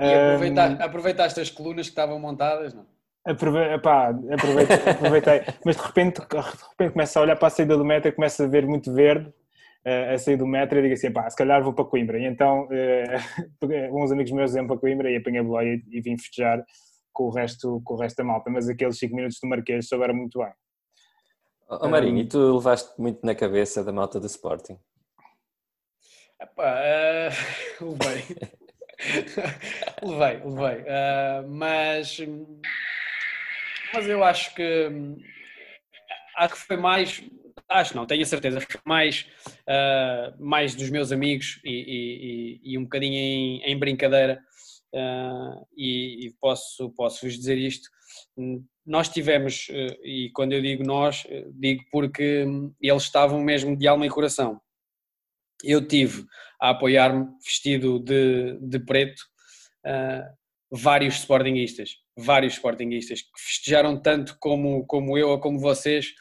E 0.00 0.04
aproveita- 0.14 0.84
aproveitaste 0.84 1.40
as 1.40 1.50
colunas 1.50 1.86
que 1.86 1.92
estavam 1.92 2.18
montadas, 2.18 2.74
não? 2.74 2.86
Aprove... 3.26 3.58
Epá, 3.74 4.08
aproveitei, 4.10 4.90
aproveitei, 4.92 5.42
mas 5.64 5.76
de 5.76 5.82
repente, 5.82 6.20
de 6.20 6.36
repente 6.70 6.92
começo 6.92 7.18
a 7.18 7.22
olhar 7.22 7.36
para 7.36 7.46
a 7.48 7.50
saída 7.50 7.76
do 7.76 7.84
metro 7.84 8.08
e 8.08 8.12
começo 8.12 8.42
a 8.42 8.46
ver 8.46 8.66
muito 8.66 8.92
verde 8.92 9.32
eh, 9.84 10.12
a 10.14 10.18
sair 10.18 10.36
do 10.36 10.46
metro 10.46 10.78
e 10.78 10.82
digo 10.82 10.94
assim, 10.94 11.10
pá, 11.10 11.28
se 11.30 11.36
calhar 11.36 11.62
vou 11.62 11.72
para 11.72 11.84
Coimbra. 11.86 12.18
E 12.18 12.24
então 12.26 12.68
peguei- 13.60 13.88
uns 13.92 14.12
amigos 14.12 14.30
meus 14.32 14.54
iam 14.54 14.66
para 14.66 14.76
Coimbra 14.76 15.10
e 15.10 15.16
apanhei 15.16 15.40
a 15.40 15.44
boleia 15.44 15.74
e, 15.74 15.98
e 15.98 16.00
vim 16.02 16.18
festejar 16.18 16.62
com 17.12 17.24
o, 17.24 17.30
resto, 17.30 17.80
com 17.84 17.94
o 17.94 17.96
resto 17.96 18.16
da 18.16 18.24
malta, 18.24 18.50
mas 18.50 18.68
aqueles 18.68 18.98
5 18.98 19.14
minutos 19.14 19.38
do 19.40 19.48
Marquês 19.48 19.88
souberam 19.88 20.14
muito 20.14 20.38
bem. 20.40 20.52
Ó 21.68 21.88
Marinho, 21.88 22.20
e 22.20 22.28
tu 22.28 22.54
levaste 22.56 22.90
muito 23.00 23.24
na 23.24 23.34
cabeça 23.34 23.82
da 23.82 23.92
malta 23.92 24.20
do 24.20 24.26
Sporting? 24.26 24.78
Epá, 26.40 26.78
eh, 26.84 27.30
levei. 27.80 28.24
levei, 30.02 30.40
levei. 30.44 30.84
Eh, 30.86 31.42
mas, 31.48 32.18
mas 33.92 34.06
eu 34.08 34.22
acho 34.22 34.54
que 34.54 34.88
acho 36.36 36.54
que 36.54 36.60
foi 36.66 36.76
mais, 36.76 37.22
acho 37.68 37.96
não, 37.96 38.06
tenho 38.06 38.22
a 38.22 38.26
certeza, 38.26 38.60
foi 38.60 38.80
mais, 38.84 39.26
eh, 39.66 40.34
mais 40.38 40.74
dos 40.74 40.90
meus 40.90 41.12
amigos 41.12 41.60
e, 41.64 41.70
e- 41.70 42.60
e- 42.72 42.78
um 42.78 42.82
bocadinho 42.82 43.14
em, 43.14 43.62
em 43.62 43.78
brincadeira. 43.78 44.40
eh, 44.92 45.60
e, 45.76 46.26
e 46.26 46.30
posso, 46.40 46.90
posso 46.90 47.24
vos 47.24 47.34
dizer 47.36 47.56
isto. 47.58 47.88
Nós 48.86 49.08
tivemos, 49.08 49.68
eh, 49.70 49.98
e 50.04 50.30
quando 50.34 50.52
eu 50.52 50.60
digo 50.62 50.84
nós, 50.84 51.24
eh, 51.28 51.46
digo 51.54 51.82
porque 51.90 52.44
hum, 52.44 52.74
eles 52.80 53.02
estavam 53.04 53.40
mesmo 53.42 53.76
de 53.76 53.86
alma 53.88 54.06
e 54.06 54.10
coração 54.10 54.60
eu 55.62 55.86
tive 55.86 56.24
a 56.60 56.70
apoiar-me 56.70 57.26
vestido 57.42 57.98
de, 57.98 58.58
de 58.60 58.78
preto 58.78 59.22
ah, 59.84 60.28
vários 60.70 61.14
sportinguistas, 61.16 61.96
vários 62.16 62.54
sportinguistas 62.54 63.22
que 63.22 63.28
festejaram 63.40 64.00
tanto 64.00 64.36
como, 64.40 64.84
como 64.86 65.16
eu 65.16 65.30
ou 65.30 65.40
como 65.40 65.58
vocês 65.58 66.12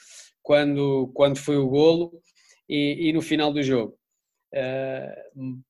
quando, 0.42 1.12
quando 1.14 1.38
foi 1.38 1.58
o 1.58 1.68
golo 1.68 2.22
e, 2.70 3.10
e 3.10 3.14
no 3.14 3.22
final 3.22 3.52
do 3.52 3.64
jogo. 3.64 3.98
Ah, 4.54 5.14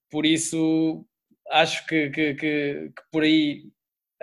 por 0.10 0.26
isso 0.26 1.06
acho 1.52 1.86
que, 1.88 2.10
que, 2.10 2.34
que- 2.36 2.91
que 2.95 3.02
por 3.11 3.24
aí 3.24 3.64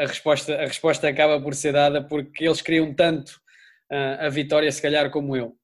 a 0.02 0.06
resposta, 0.06 0.54
a 0.54 0.66
resposta 0.66 1.08
acaba 1.08 1.40
por 1.40 1.54
ser 1.54 1.72
dada 1.72 2.02
porque 2.02 2.44
eles 2.44 2.60
queriam 2.62 2.92
tanto 2.94 3.40
ah, 3.90 4.26
a 4.26 4.28
vitória 4.28 4.70
se 4.72 4.80
calhar 4.82 5.10
como 5.10 5.36
eu. 5.36 5.56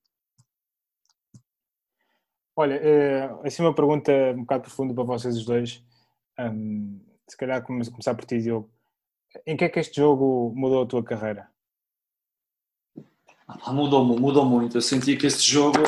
Olha, 2.59 2.75
eh, 2.83 3.31
assim 3.45 3.63
uma 3.63 3.75
pergunta 3.75 4.11
um 4.35 4.41
bocado 4.41 4.63
profunda 4.63 4.95
para 4.95 5.05
vocês 5.05 5.37
os 5.37 5.45
dois. 5.45 5.83
Hum, 6.39 7.01
se 7.29 7.37
calhar 7.37 7.63
come- 7.63 7.85
começar 7.91 8.15
por 8.15 8.25
ti, 8.25 8.41
Diogo. 8.41 8.71
Em 9.47 9.57
que 9.57 9.65
é 9.65 9.69
que 9.69 9.79
este 9.79 9.97
jogo 9.97 10.53
mudou 10.57 10.83
a 10.83 10.87
tua 10.87 11.03
carreira? 11.05 11.49
Ah, 13.47 13.73
Mudou, 13.73 14.05
mudou 14.05 14.45
muito. 14.45 14.77
Eu 14.79 14.83
senti 14.83 15.17
que 15.17 15.27
este 15.27 15.51
jogo 15.53 15.79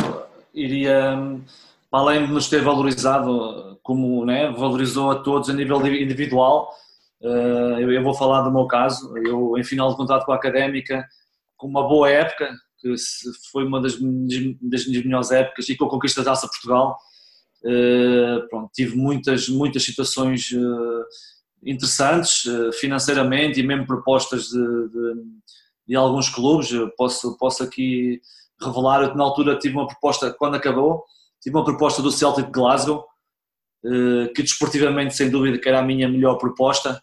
iria, 0.55 1.17
hum, 1.17 1.43
para 1.91 2.01
além 2.01 2.27
de 2.27 2.33
nos 2.33 2.49
ter 2.51 2.63
valorizado, 2.63 3.79
como 3.83 4.25
né, 4.27 4.51
valorizou 4.51 5.11
a 5.11 5.23
todos 5.23 5.49
a 5.49 5.55
nível 5.55 5.85
individual, 5.87 6.71
eu 7.21 8.03
vou 8.03 8.15
falar 8.15 8.43
do 8.43 8.53
meu 8.53 8.67
caso. 8.67 9.17
Eu, 9.19 9.57
em 9.59 9.65
final 9.65 9.91
de 9.91 9.97
contrato 9.97 10.25
com 10.25 10.33
a 10.33 10.37
Académica, 10.37 11.07
com 11.57 11.67
uma 11.67 11.87
boa 11.87 12.09
época, 12.09 12.55
que 12.81 12.95
foi 13.51 13.65
uma 13.65 13.81
das, 13.81 13.95
das 13.95 14.87
minhas 14.87 15.05
melhores 15.05 15.31
épocas 15.31 15.69
e 15.69 15.77
com 15.77 15.87
a 15.87 15.91
conquista 15.91 16.23
da 16.23 16.31
Taça 16.31 16.47
Portugal. 16.47 16.97
Pronto, 18.49 18.71
tive 18.73 18.97
muitas, 18.97 19.49
muitas 19.49 19.83
situações 19.85 20.51
interessantes 21.65 22.43
financeiramente 22.79 23.59
e 23.59 23.67
mesmo 23.67 23.87
propostas 23.87 24.45
de, 24.45 24.89
de, 24.89 25.15
de 25.89 25.97
alguns 25.97 26.29
clubes. 26.29 26.71
posso, 26.97 27.37
posso 27.37 27.65
aqui 27.65 28.21
revelar, 28.61 29.03
eu 29.03 29.15
na 29.15 29.25
altura 29.25 29.59
tive 29.59 29.75
uma 29.75 29.87
proposta, 29.87 30.33
quando 30.33 30.55
acabou, 30.55 31.05
tive 31.41 31.57
uma 31.57 31.65
proposta 31.65 32.01
do 32.01 32.13
Celtic 32.13 32.47
de 32.47 32.53
Glasgow, 32.53 33.05
que 34.35 34.43
desportivamente 34.43 35.17
sem 35.17 35.31
dúvida 35.31 35.59
que 35.59 35.69
era 35.69 35.81
a 35.81 35.83
minha 35.83 36.09
melhor 36.09 36.37
proposta, 36.37 37.03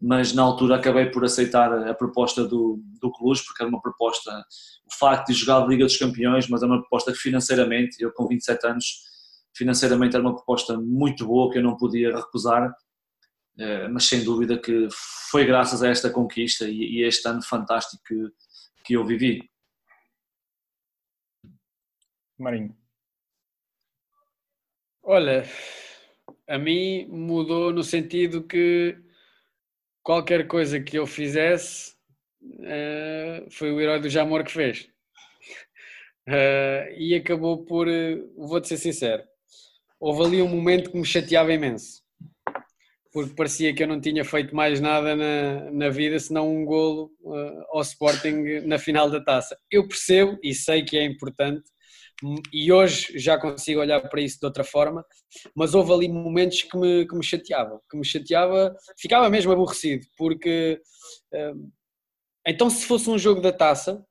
mas 0.00 0.32
na 0.32 0.42
altura 0.42 0.76
acabei 0.76 1.06
por 1.06 1.24
aceitar 1.24 1.72
a 1.72 1.92
proposta 1.92 2.46
do, 2.46 2.80
do 3.00 3.10
Cluj, 3.10 3.42
porque 3.44 3.62
era 3.62 3.68
uma 3.68 3.80
proposta, 3.80 4.30
o 4.86 4.94
facto 4.96 5.28
de 5.28 5.34
jogar 5.34 5.62
a 5.62 5.66
Liga 5.66 5.84
dos 5.84 5.96
Campeões, 5.96 6.48
mas 6.48 6.62
era 6.62 6.70
uma 6.70 6.80
proposta 6.80 7.12
que 7.12 7.18
financeiramente, 7.18 8.00
eu 8.00 8.12
com 8.12 8.28
27 8.28 8.66
anos, 8.66 8.84
financeiramente 9.56 10.14
era 10.14 10.24
uma 10.24 10.34
proposta 10.34 10.78
muito 10.78 11.26
boa 11.26 11.50
que 11.50 11.58
eu 11.58 11.62
não 11.62 11.76
podia 11.76 12.14
recusar, 12.14 12.72
eh, 13.58 13.88
mas 13.88 14.04
sem 14.04 14.22
dúvida 14.22 14.56
que 14.56 14.86
foi 15.30 15.44
graças 15.44 15.82
a 15.82 15.88
esta 15.88 16.10
conquista 16.10 16.68
e, 16.68 17.00
e 17.00 17.04
este 17.04 17.26
ano 17.28 17.42
fantástico 17.42 18.00
que, 18.06 18.14
que 18.84 18.94
eu 18.94 19.04
vivi. 19.04 19.50
Marinho. 22.38 22.76
Olha, 25.02 25.44
a 26.46 26.56
mim 26.56 27.06
mudou 27.08 27.72
no 27.72 27.82
sentido 27.82 28.44
que 28.44 29.07
qualquer 30.02 30.46
coisa 30.46 30.80
que 30.80 30.98
eu 30.98 31.06
fizesse 31.06 31.92
uh, 32.42 33.50
foi 33.50 33.72
o 33.72 33.80
herói 33.80 34.00
do 34.00 34.08
Jamor 34.08 34.44
que 34.44 34.52
fez. 34.52 34.88
Uh, 36.28 36.92
e 36.96 37.14
acabou 37.14 37.64
por, 37.64 37.88
uh, 37.88 38.46
vou-te 38.46 38.68
ser 38.68 38.76
sincero, 38.76 39.22
houve 40.00 40.24
ali 40.24 40.42
um 40.42 40.48
momento 40.48 40.90
que 40.90 40.98
me 40.98 41.04
chateava 41.04 41.52
imenso, 41.52 42.02
porque 43.12 43.34
parecia 43.34 43.74
que 43.74 43.82
eu 43.82 43.88
não 43.88 44.00
tinha 44.00 44.24
feito 44.24 44.54
mais 44.54 44.80
nada 44.80 45.16
na, 45.16 45.70
na 45.70 45.88
vida 45.88 46.18
senão 46.18 46.54
um 46.54 46.64
golo 46.64 47.10
ao 47.70 47.80
Sporting 47.80 48.60
na 48.66 48.78
final 48.78 49.10
da 49.10 49.22
taça. 49.22 49.58
Eu 49.70 49.88
percebo 49.88 50.38
e 50.42 50.54
sei 50.54 50.84
que 50.84 50.96
é 50.96 51.04
importante 51.04 51.62
e 52.52 52.72
hoje 52.72 53.16
já 53.18 53.38
consigo 53.38 53.80
olhar 53.80 54.00
para 54.00 54.20
isso 54.20 54.40
de 54.40 54.46
outra 54.46 54.64
forma, 54.64 55.04
mas 55.54 55.74
houve 55.74 55.92
ali 55.92 56.08
momentos 56.08 56.62
que 56.62 56.76
me, 56.76 57.06
que 57.06 57.16
me 57.16 57.24
chateavam, 57.24 57.80
que 57.88 57.96
me 57.96 58.04
chateava, 58.04 58.74
ficava 58.98 59.30
mesmo 59.30 59.52
aborrecido, 59.52 60.06
porque 60.16 60.80
hum, 61.32 61.70
então 62.46 62.70
se 62.70 62.86
fosse 62.86 63.08
um 63.10 63.18
jogo 63.18 63.40
da 63.40 63.52
taça, 63.52 64.02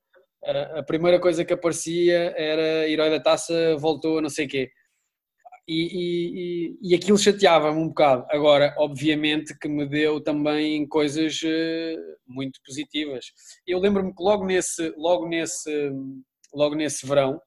a 0.76 0.82
primeira 0.82 1.20
coisa 1.20 1.44
que 1.44 1.52
aparecia 1.52 2.32
era 2.36 2.88
herói 2.88 3.10
da 3.10 3.20
taça 3.20 3.76
voltou 3.76 4.18
a 4.18 4.22
não 4.22 4.30
sei 4.30 4.46
quê. 4.46 4.70
E, 5.66 5.88
e, 5.92 6.78
e 6.80 6.94
aquilo 6.94 7.18
chateava-me 7.18 7.78
um 7.78 7.88
bocado. 7.88 8.24
Agora, 8.30 8.74
obviamente 8.78 9.54
que 9.58 9.68
me 9.68 9.86
deu 9.86 10.18
também 10.18 10.88
coisas 10.88 11.40
eh, 11.44 11.94
muito 12.26 12.58
positivas. 12.64 13.26
Eu 13.66 13.78
lembro-me 13.78 14.14
que 14.14 14.22
logo 14.22 14.46
nesse, 14.46 14.94
logo 14.96 15.28
nesse, 15.28 15.92
logo 16.54 16.74
nesse 16.74 17.06
verão, 17.06 17.38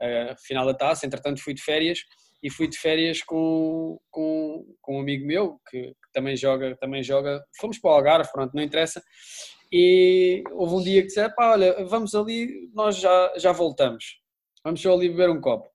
a 0.00 0.36
final 0.36 0.66
da 0.66 0.74
taça, 0.74 1.06
entretanto 1.06 1.42
fui 1.42 1.54
de 1.54 1.62
férias 1.62 2.00
e 2.44 2.50
fui 2.50 2.68
de 2.68 2.78
férias 2.78 3.22
com, 3.22 3.98
com, 4.10 4.66
com 4.82 4.98
um 4.98 5.00
amigo 5.00 5.26
meu 5.26 5.58
que, 5.70 5.80
que, 5.80 6.12
também 6.12 6.36
joga, 6.36 6.76
também 6.76 7.02
joga, 7.02 7.42
fomos 7.58 7.78
para 7.78 7.90
o 7.90 7.94
Algarve, 7.94 8.30
pronto, 8.30 8.52
não 8.54 8.62
interessa, 8.62 9.02
e 9.72 10.44
houve 10.52 10.74
um 10.74 10.82
dia 10.82 11.00
que 11.00 11.08
disse, 11.08 11.26
pá, 11.30 11.52
olha, 11.52 11.84
vamos 11.86 12.14
ali, 12.14 12.70
nós 12.74 12.98
já, 12.98 13.32
já 13.38 13.50
voltamos, 13.50 14.20
vamos 14.62 14.80
só 14.80 14.92
ali 14.92 15.08
beber 15.08 15.30
um 15.30 15.40
copo. 15.40 15.70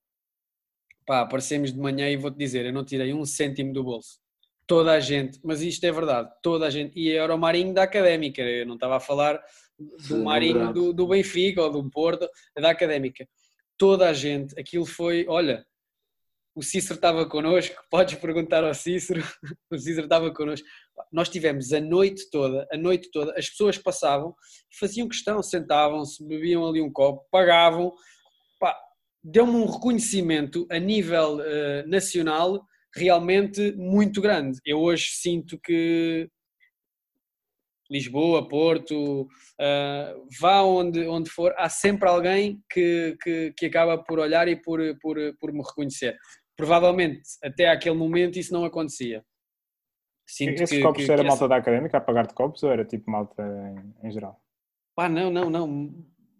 Pá, 1.07 1.21
aparecemos 1.21 1.73
de 1.73 1.79
manhã 1.79 2.07
e 2.07 2.15
vou-te 2.15 2.37
dizer, 2.37 2.67
eu 2.67 2.73
não 2.73 2.85
tirei 2.85 3.13
um 3.15 3.25
cêntimo 3.25 3.73
do 3.73 3.83
bolso. 3.83 4.19
Toda 4.67 4.91
a 4.91 4.99
gente, 4.99 5.39
mas 5.43 5.63
isto 5.63 5.83
é 5.83 5.91
verdade, 5.91 6.29
toda 6.43 6.67
a 6.67 6.69
gente, 6.69 6.93
e 6.95 7.11
era 7.11 7.33
o 7.33 7.39
Marinho 7.39 7.73
da 7.73 7.81
Académica, 7.81 8.43
eu 8.43 8.67
não 8.67 8.75
estava 8.75 8.97
a 8.97 8.99
falar 8.99 9.41
do 10.07 10.23
Marinho 10.23 10.71
do, 10.71 10.93
do 10.93 11.07
Benfica 11.07 11.63
ou 11.63 11.71
do 11.71 11.89
Porto, 11.89 12.29
da 12.55 12.69
Académica 12.69 13.27
toda 13.80 14.10
a 14.10 14.14
gente, 14.14 14.53
aquilo 14.60 14.85
foi, 14.85 15.26
olha, 15.27 15.65
o 16.53 16.61
Cícero 16.61 16.95
estava 16.95 17.27
connosco, 17.27 17.76
podes 17.89 18.15
perguntar 18.15 18.64
ao 18.64 18.73
Cícero, 18.73 19.23
o 19.72 19.77
Cícero 19.80 20.06
estava 20.06 20.31
connosco. 20.31 20.68
Nós 21.11 21.30
tivemos 21.30 21.72
a 21.72 21.80
noite 21.80 22.30
toda, 22.30 22.68
a 22.72 22.77
noite 22.77 23.10
toda, 23.11 23.34
as 23.38 23.49
pessoas 23.49 23.77
passavam, 23.77 24.35
faziam 24.77 25.07
questão, 25.07 25.41
sentavam-se, 25.41 26.23
bebiam 26.27 26.68
ali 26.68 26.81
um 26.81 26.91
copo, 26.91 27.26
pagavam. 27.31 27.91
Deu-me 29.22 29.51
um 29.51 29.65
reconhecimento 29.65 30.65
a 30.72 30.80
nível 30.80 31.38
uh, 31.38 31.88
nacional 31.88 32.65
realmente 32.95 33.73
muito 33.73 34.22
grande. 34.22 34.60
Eu 34.65 34.80
hoje 34.80 35.10
sinto 35.11 35.60
que 35.60 36.30
Lisboa, 37.89 38.47
Porto, 38.47 39.23
uh, 39.23 40.27
vá 40.39 40.61
onde, 40.61 41.07
onde 41.07 41.29
for, 41.29 41.53
há 41.57 41.67
sempre 41.67 42.07
alguém 42.07 42.61
que, 42.71 43.17
que, 43.21 43.53
que, 43.57 43.65
acaba 43.65 43.97
por 43.97 44.19
olhar 44.19 44.47
e 44.47 44.55
por, 44.55 44.79
por, 45.01 45.17
por 45.39 45.51
me 45.51 45.63
reconhecer. 45.63 46.15
Provavelmente 46.55 47.21
até 47.43 47.69
aquele 47.69 47.95
momento 47.95 48.37
isso 48.37 48.53
não 48.53 48.63
acontecia. 48.63 49.23
Sinto 50.27 50.61
Esses 50.61 50.77
que, 50.77 50.83
copos 50.83 51.03
que, 51.03 51.11
era 51.11 51.23
malta 51.23 51.45
essa... 51.45 51.47
da 51.47 51.55
académica 51.55 51.97
a 51.97 52.01
pagar 52.01 52.27
de 52.27 52.35
copos 52.35 52.61
ou 52.61 52.71
era 52.71 52.85
tipo 52.85 53.09
malta 53.09 53.43
em, 54.03 54.07
em 54.07 54.11
geral? 54.11 54.39
Pá, 54.95 55.09
não, 55.09 55.31
não, 55.31 55.49
não. 55.49 55.91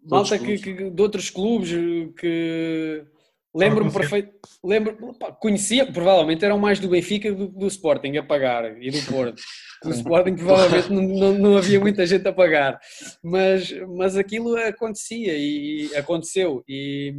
Malta 0.08 0.38
que, 0.38 0.58
que, 0.58 0.90
de 0.90 1.02
outros 1.02 1.28
clubes 1.30 1.70
que 2.16 3.04
Lembro-me 3.52 3.92
perfeito, 3.92 4.32
lembro, 4.62 4.96
conhecia, 5.40 5.84
provavelmente 5.84 6.44
eram 6.44 6.56
mais 6.56 6.78
do 6.78 6.88
Benfica 6.88 7.32
do, 7.32 7.48
do 7.48 7.66
Sporting 7.66 8.16
a 8.16 8.22
pagar 8.22 8.80
e 8.80 8.90
do 8.90 9.02
Porto. 9.06 9.42
Do 9.82 9.90
Sporting 9.92 10.36
provavelmente 10.36 10.92
não, 10.92 11.02
não, 11.02 11.38
não, 11.38 11.56
havia 11.56 11.80
muita 11.80 12.04
gente 12.06 12.28
a 12.28 12.32
pagar, 12.34 12.78
mas, 13.24 13.72
mas 13.96 14.14
aquilo 14.14 14.54
acontecia 14.54 15.32
e 15.34 15.90
aconteceu 15.96 16.62
e, 16.68 17.14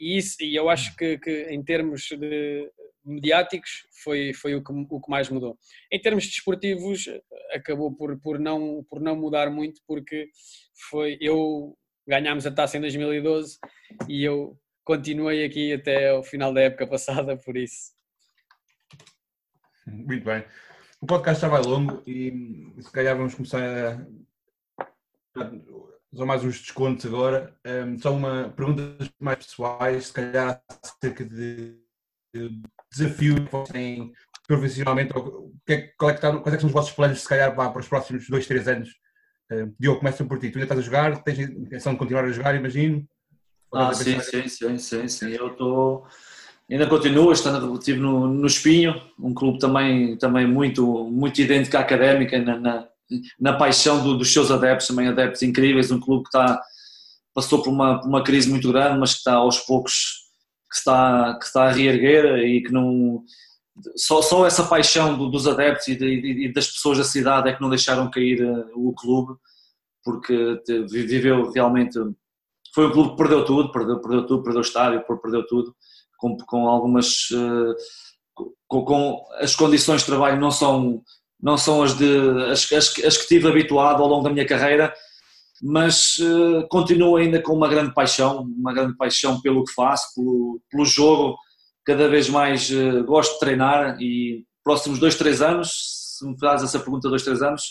e 0.00 0.18
isso, 0.18 0.34
e 0.40 0.56
eu 0.56 0.68
acho 0.68 0.96
que, 0.96 1.16
que 1.18 1.46
em 1.48 1.62
termos 1.62 2.08
de 2.08 2.68
mediáticos 3.04 3.86
foi, 4.02 4.32
foi 4.34 4.56
o, 4.56 4.64
que, 4.64 4.72
o 4.72 5.00
que 5.00 5.10
mais 5.10 5.28
mudou. 5.28 5.56
Em 5.92 6.00
termos 6.00 6.26
desportivos 6.26 7.04
acabou 7.52 7.94
por, 7.94 8.18
por, 8.20 8.38
não, 8.40 8.84
por 8.90 9.00
não 9.00 9.14
mudar 9.14 9.48
muito 9.48 9.80
porque 9.86 10.26
foi, 10.90 11.16
eu 11.20 11.76
ganhámos 12.06 12.46
a 12.46 12.50
taça 12.50 12.76
em 12.76 12.80
2012 12.80 13.58
e 14.08 14.24
eu 14.24 14.58
continuei 14.84 15.44
aqui 15.44 15.72
até 15.72 16.12
o 16.12 16.22
final 16.22 16.52
da 16.52 16.62
época 16.62 16.86
passada, 16.86 17.36
por 17.36 17.56
isso. 17.56 17.92
Muito 19.86 20.24
bem. 20.24 20.44
O 21.00 21.06
podcast 21.06 21.42
já 21.42 21.48
vai 21.48 21.60
longo 21.62 22.02
e 22.06 22.72
se 22.80 22.90
calhar 22.92 23.16
vamos 23.16 23.34
começar 23.34 23.60
a. 23.60 24.06
Só 26.14 26.26
mais 26.26 26.44
uns 26.44 26.60
descontos 26.60 27.06
agora. 27.06 27.58
Um, 27.66 27.98
só 27.98 28.14
uma 28.14 28.50
perguntas 28.50 29.10
mais 29.18 29.38
pessoais, 29.38 30.06
se 30.06 30.12
calhar 30.12 30.62
acerca 30.68 31.24
de, 31.24 31.76
de 32.34 32.62
desafio 32.92 33.44
que 33.44 33.50
vocês 33.50 34.10
profissionalmente. 34.46 35.12
Que 35.66 35.72
é, 35.72 35.92
qual 35.96 36.10
é 36.10 36.14
que 36.14 36.18
está, 36.18 36.38
quais 36.38 36.54
é 36.54 36.56
que 36.56 36.60
são 36.60 36.68
os 36.68 36.74
vossos 36.74 36.92
planos, 36.92 37.20
se 37.20 37.28
calhar, 37.28 37.54
para, 37.54 37.70
para 37.70 37.80
os 37.80 37.88
próximos 37.88 38.28
dois, 38.28 38.46
três 38.46 38.68
anos? 38.68 38.90
Uh, 39.50 39.74
Diogo, 39.80 39.98
começa 39.98 40.24
por 40.24 40.38
ti. 40.38 40.50
Tu 40.50 40.58
ainda 40.58 40.64
estás 40.64 40.80
a 40.80 40.82
jogar, 40.82 41.22
tens 41.24 41.38
a 41.38 41.42
intenção 41.42 41.92
de 41.94 41.98
continuar 41.98 42.24
a 42.24 42.30
jogar, 42.30 42.54
imagino. 42.54 43.08
Ah, 43.74 43.94
sim, 43.94 44.20
sim, 44.20 44.48
sim, 44.48 44.78
sim, 44.78 45.08
sim. 45.08 45.30
Eu 45.30 45.48
estou. 45.48 46.06
Ainda 46.70 46.86
continuo, 46.86 47.32
estando, 47.32 47.74
estive 47.74 47.98
no, 47.98 48.28
no 48.28 48.46
Espinho, 48.46 49.00
um 49.18 49.34
clube 49.34 49.58
também, 49.58 50.16
também 50.16 50.46
muito, 50.46 51.04
muito 51.10 51.40
idêntico 51.40 51.76
à 51.76 51.80
académica, 51.80 52.38
na, 52.38 52.58
na, 52.58 52.88
na 53.40 53.52
paixão 53.54 54.02
do, 54.02 54.16
dos 54.16 54.32
seus 54.32 54.50
adeptos, 54.50 54.86
também 54.86 55.08
adeptos 55.08 55.42
incríveis, 55.42 55.90
um 55.90 56.00
clube 56.00 56.24
que 56.24 56.28
está, 56.28 56.60
passou 57.34 57.62
por 57.62 57.70
uma, 57.70 58.00
por 58.00 58.08
uma 58.08 58.22
crise 58.22 58.48
muito 58.48 58.70
grande, 58.70 58.98
mas 58.98 59.12
que 59.12 59.18
está 59.18 59.34
aos 59.34 59.58
poucos 59.58 60.22
que 60.70 60.76
está, 60.76 61.36
que 61.38 61.44
está 61.44 61.64
a 61.64 61.72
reerguer 61.72 62.38
e 62.38 62.62
que 62.62 62.72
não. 62.72 63.22
Só, 63.96 64.20
só 64.22 64.46
essa 64.46 64.64
paixão 64.64 65.16
do, 65.16 65.28
dos 65.30 65.46
adeptos 65.46 65.88
e, 65.88 65.96
de, 65.96 66.06
e, 66.46 66.52
das 66.52 66.68
pessoas 66.68 66.98
da 66.98 67.04
cidade 67.04 67.48
é 67.48 67.54
que 67.54 67.60
não 67.60 67.70
deixaram 67.70 68.10
cair 68.10 68.42
eh, 68.42 68.66
o 68.74 68.92
clube, 68.92 69.34
porque 70.04 70.60
viveu 70.90 71.50
realmente 71.50 71.98
foi 72.74 72.86
um 72.86 72.90
clube 72.90 73.10
que 73.10 73.16
perdeu 73.16 73.44
tudo, 73.44 73.70
perdeu, 73.70 74.00
perdeu 74.00 74.26
tudo, 74.26 74.42
perdeu 74.42 74.60
o 74.60 74.64
estádio, 74.64 75.04
perdeu 75.22 75.46
tudo, 75.46 75.74
com, 76.18 76.36
com 76.38 76.68
algumas. 76.68 77.30
Uh, 77.30 77.74
com, 78.66 78.84
com, 78.84 79.24
as 79.40 79.54
condições 79.54 80.00
de 80.00 80.06
trabalho 80.06 80.40
não 80.40 80.50
são, 80.50 81.02
não 81.40 81.58
são 81.58 81.82
as, 81.82 81.96
de, 81.96 82.06
as, 82.50 82.72
as, 82.72 82.94
as 83.04 83.16
que 83.18 83.28
tive 83.28 83.48
habituado 83.48 84.02
ao 84.02 84.08
longo 84.08 84.24
da 84.24 84.30
minha 84.30 84.46
carreira, 84.46 84.92
mas 85.62 86.16
uh, 86.18 86.66
continuo 86.68 87.16
ainda 87.16 87.42
com 87.42 87.52
uma 87.52 87.68
grande 87.68 87.92
paixão, 87.92 88.42
uma 88.42 88.72
grande 88.72 88.96
paixão 88.96 89.40
pelo 89.40 89.64
que 89.64 89.72
faço, 89.74 90.14
pelo, 90.14 90.60
pelo 90.70 90.84
jogo, 90.86 91.36
cada 91.84 92.08
vez 92.08 92.28
mais 92.28 92.70
uh, 92.70 93.04
gosto 93.04 93.34
de 93.34 93.40
treinar 93.40 94.00
e 94.00 94.44
próximos 94.64 94.98
dois, 94.98 95.14
três 95.14 95.42
anos, 95.42 95.70
se 96.18 96.26
me 96.26 96.38
fazes 96.38 96.68
essa 96.68 96.78
pergunta 96.78 97.08
dois, 97.08 97.22
três 97.22 97.42
anos, 97.42 97.62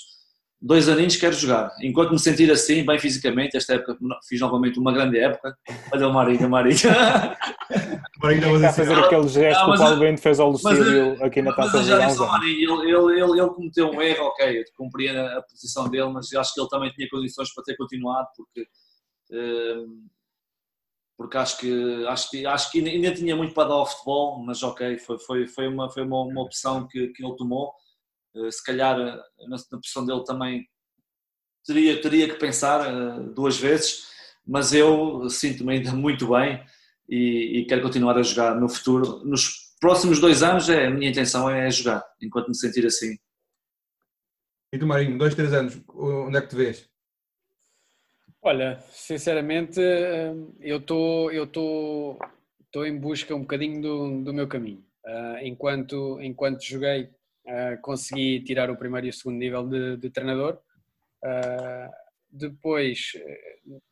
dois 0.61 0.87
aninhos 0.87 1.15
quero 1.15 1.33
jogar. 1.33 1.71
Enquanto 1.81 2.11
me 2.11 2.19
sentir 2.19 2.51
assim, 2.51 2.85
bem 2.85 2.99
fisicamente, 2.99 3.57
esta 3.57 3.73
época 3.73 3.97
fiz 4.27 4.39
novamente 4.39 4.79
uma 4.79 4.93
grande 4.93 5.17
época. 5.17 5.57
Olha 5.91 6.07
o 6.07 6.13
Marinho, 6.13 6.49
Marinho. 6.49 6.77
Marinho 8.21 8.59
vai 8.59 8.71
fazer 8.71 8.93
aquele 8.93 9.27
gesto 9.27 9.65
que 9.65 9.71
o 9.71 9.77
Paulo 9.77 9.99
Bento 9.99 10.21
fez 10.21 10.39
ao 10.39 10.51
Lucílio 10.51 11.23
aqui 11.23 11.41
na 11.41 11.55
Taça 11.55 11.79
ao 11.79 12.27
Marinho, 12.27 12.83
ele, 12.83 12.91
ele, 12.91 13.21
ele, 13.21 13.39
ele 13.39 13.49
cometeu 13.49 13.89
um 13.89 14.01
erro, 14.01 14.25
ok, 14.25 14.59
eu 14.59 14.63
cumpria 14.77 15.37
a 15.37 15.41
posição 15.41 15.89
dele, 15.89 16.09
mas 16.09 16.31
acho 16.33 16.53
que 16.53 16.61
ele 16.61 16.69
também 16.69 16.91
tinha 16.91 17.09
condições 17.09 17.53
para 17.53 17.63
ter 17.63 17.75
continuado, 17.75 18.27
porque... 18.37 18.61
Uh, 19.31 20.11
porque 21.17 21.37
acho 21.37 21.59
que, 21.59 22.05
acho 22.07 22.31
que, 22.31 22.45
acho 22.47 22.71
que 22.71 22.79
ainda 22.79 23.13
tinha 23.13 23.35
muito 23.35 23.53
para 23.53 23.69
dar 23.69 23.75
ao 23.75 23.85
futebol, 23.85 24.43
mas 24.43 24.63
ok, 24.63 24.97
foi, 24.97 25.19
foi, 25.19 25.47
foi, 25.47 25.67
uma, 25.67 25.87
foi 25.87 26.03
uma, 26.03 26.23
uma 26.23 26.41
opção 26.41 26.87
que, 26.87 27.09
que 27.09 27.23
ele 27.23 27.35
tomou. 27.35 27.71
Eh, 28.35 28.51
se 28.51 28.63
calhar 28.63 28.99
eh, 28.99 29.47
na, 29.47 29.57
na 29.57 29.77
posição 29.77 30.05
dele 30.05 30.23
também 30.23 30.67
teria, 31.65 32.01
teria 32.01 32.29
que 32.29 32.39
pensar 32.39 32.81
uh, 32.81 33.23
duas 33.33 33.57
vezes, 33.57 34.09
mas 34.45 34.73
eu 34.73 35.29
sinto-me 35.29 35.73
ainda 35.73 35.91
muito 35.93 36.29
bem 36.29 36.63
e, 37.07 37.59
e, 37.59 37.65
quero 37.65 37.81
continuar 37.81 38.17
a 38.17 38.23
jogar 38.23 38.55
no 38.55 38.69
futuro. 38.69 39.23
Nos 39.25 39.75
próximos 39.79 40.19
dois 40.19 40.41
anos, 40.43 40.69
é, 40.69 40.87
a 40.87 40.89
minha 40.89 41.09
intenção 41.09 41.49
é 41.49 41.69
jogar, 41.69 42.03
enquanto 42.21 42.47
me 42.47 42.55
sentir 42.55 42.85
assim. 42.85 43.17
E 44.73 44.79
tu, 44.79 44.87
Marinho, 44.87 45.17
dois, 45.17 45.35
três 45.35 45.53
anos, 45.53 45.81
onde 45.89 46.37
é 46.37 46.41
que 46.41 46.47
te 46.47 46.55
vês? 46.55 46.89
Olha, 48.41 48.79
sinceramente, 48.89 49.79
eh, 49.79 50.33
eu 50.61 50.77
estou 50.77 51.31
eu 51.31 51.45
tô, 51.45 52.17
tô 52.71 52.85
em 52.85 52.97
busca 52.97 53.35
um 53.35 53.41
bocadinho 53.41 53.81
do, 53.81 54.23
do 54.23 54.33
meu 54.33 54.47
caminho. 54.47 54.83
Uh, 55.05 55.37
enquanto, 55.43 56.19
enquanto 56.21 56.63
joguei, 56.63 57.09
uh, 57.45 57.81
consegui 57.81 58.43
tirar 58.43 58.69
o 58.69 58.77
primeiro 58.77 59.07
e 59.07 59.09
o 59.09 59.13
segundo 59.13 59.37
nível 59.37 59.67
de, 59.67 59.97
de 59.97 60.09
treinador. 60.09 60.59
Uh, 61.23 61.89
depois, 62.31 63.11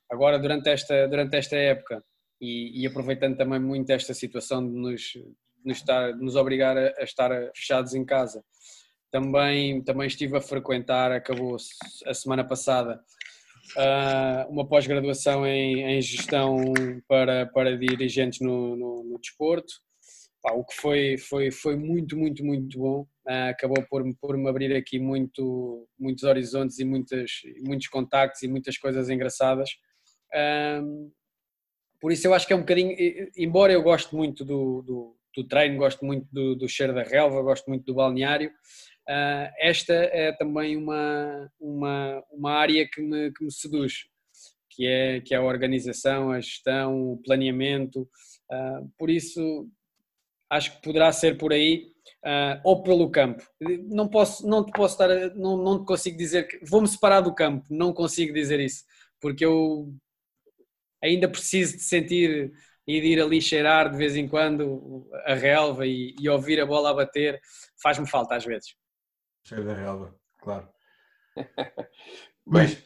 agora 0.10 0.40
durante 0.40 0.70
esta, 0.70 1.08
durante 1.08 1.36
esta 1.36 1.56
época, 1.56 2.04
e, 2.42 2.82
e, 2.82 2.88
aproveitando 2.88 3.36
também 3.36 3.60
muito 3.60 3.90
esta 3.90 4.14
situação 4.14 4.66
de 4.66 4.74
nos, 4.74 5.02
de 5.02 5.26
nos, 5.66 5.78
estar, 5.78 6.14
de 6.14 6.24
nos 6.24 6.38
obrigar 6.38 6.78
a, 6.78 6.94
a, 6.98 7.04
estar 7.04 7.30
fechados 7.54 7.94
em 7.94 8.06
casa, 8.06 8.44
também, 9.12 9.84
também 9.84 10.08
estive 10.08 10.38
a 10.38 10.42
frequentar, 10.42 11.12
acabou 11.12 11.58
a 12.06 12.14
semana 12.14 12.48
passada, 12.48 13.04
uh, 13.76 14.50
uma 14.50 14.66
pós-graduação 14.66 15.46
em, 15.46 15.82
em, 15.84 16.02
gestão 16.02 16.74
para, 17.08 17.46
para 17.48 17.78
dirigentes 17.78 18.40
no, 18.40 18.76
no, 18.78 19.04
no 19.04 19.20
desporto, 19.20 19.74
Pá, 20.42 20.54
o 20.54 20.64
que 20.64 20.74
foi, 20.76 21.18
foi, 21.18 21.52
foi 21.52 21.76
muito, 21.76 22.18
muito, 22.18 22.46
muito 22.46 22.80
bom. 22.80 23.06
Uh, 23.30 23.50
acabou 23.52 23.86
por, 23.88 24.04
por 24.20 24.36
me 24.38 24.50
abrir 24.50 24.76
aqui 24.76 24.98
muito, 24.98 25.88
muitos 26.00 26.24
horizontes 26.24 26.80
e 26.80 26.86
muitas, 26.86 27.32
muitos 27.62 27.88
contactos 27.88 28.42
e 28.42 28.48
muitas 28.48 28.78
coisas 28.78 29.10
engraçadas. 29.10 29.70
Por 32.02 32.12
isso 32.12 32.26
eu 32.26 32.34
acho 32.34 32.48
que 32.48 32.54
é 32.54 32.56
um 32.56 32.62
bocadinho, 32.62 32.96
embora 33.36 33.74
eu 33.74 33.84
goste 33.84 34.16
muito 34.16 34.46
do, 34.46 34.82
do, 34.82 35.18
do 35.36 35.48
treino, 35.48 35.78
gosto 35.78 36.06
muito 36.06 36.28
do, 36.32 36.56
do 36.56 36.68
cheiro 36.68 36.94
da 36.94 37.04
relva, 37.04 37.42
gosto 37.42 37.68
muito 37.68 37.84
do 37.84 37.94
balneário, 37.94 38.52
Uh, 39.10 39.50
esta 39.58 39.92
é 39.92 40.32
também 40.34 40.78
uma, 40.78 41.52
uma, 41.60 42.24
uma 42.32 42.52
área 42.52 42.88
que 42.88 43.02
me, 43.02 43.32
que 43.32 43.44
me 43.44 43.52
seduz, 43.52 44.06
que 44.70 44.86
é, 44.86 45.20
que 45.20 45.34
é 45.34 45.38
a 45.38 45.42
organização, 45.42 46.30
a 46.30 46.40
gestão, 46.40 47.14
o 47.14 47.18
planeamento. 47.18 48.02
Uh, 48.52 48.88
por 49.00 49.10
isso, 49.10 49.68
acho 50.48 50.76
que 50.76 50.84
poderá 50.84 51.12
ser 51.12 51.40
por 51.40 51.52
aí 51.52 51.88
uh, 52.26 52.62
ou 52.64 52.84
pelo 52.84 53.10
campo. 53.10 53.44
Não 53.90 54.08
posso, 54.08 54.48
não 54.48 54.66
te 54.66 54.72
posso 54.72 54.94
estar, 54.94 55.36
não, 55.36 55.58
não 55.58 55.80
te 55.80 55.86
consigo 55.86 56.18
dizer 56.18 56.48
que 56.48 56.66
vou-me 56.66 56.88
separar 56.88 57.22
do 57.22 57.34
campo, 57.34 57.66
não 57.70 57.94
consigo 57.94 58.34
dizer 58.34 58.60
isso, 58.60 58.84
porque 59.20 59.46
eu 59.46 59.94
ainda 61.02 61.28
preciso 61.28 61.78
de 61.78 61.84
sentir 61.84 62.52
e 62.88 63.02
de 63.02 63.08
ir 63.08 63.22
ali 63.22 63.42
cheirar 63.42 63.92
de 63.92 63.98
vez 63.98 64.16
em 64.16 64.28
quando 64.28 65.08
a 65.26 65.36
relva 65.36 65.86
e, 65.86 66.16
e 66.20 66.28
ouvir 66.28 66.60
a 66.60 66.66
bola 66.66 66.90
a 66.90 66.94
bater, 66.94 67.40
faz-me 67.82 68.10
falta 68.10 68.36
às 68.36 68.44
vezes. 68.44 68.76
Cheio 69.46 69.64
da 69.64 69.74
relva, 69.74 70.16
claro. 70.40 70.68
Mas, 72.46 72.84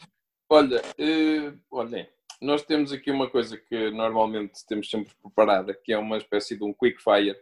olha, 0.49 0.81
uh, 0.81 1.59
olhem, 1.71 2.07
nós 2.41 2.63
temos 2.63 2.91
aqui 2.91 3.09
uma 3.09 3.29
coisa 3.29 3.57
que 3.57 3.89
normalmente 3.91 4.65
temos 4.67 4.89
sempre 4.89 5.13
preparada, 5.21 5.73
que 5.73 5.93
é 5.93 5.97
uma 5.97 6.17
espécie 6.17 6.57
de 6.57 6.63
um 6.65 6.73
quick 6.73 7.01
fire. 7.01 7.37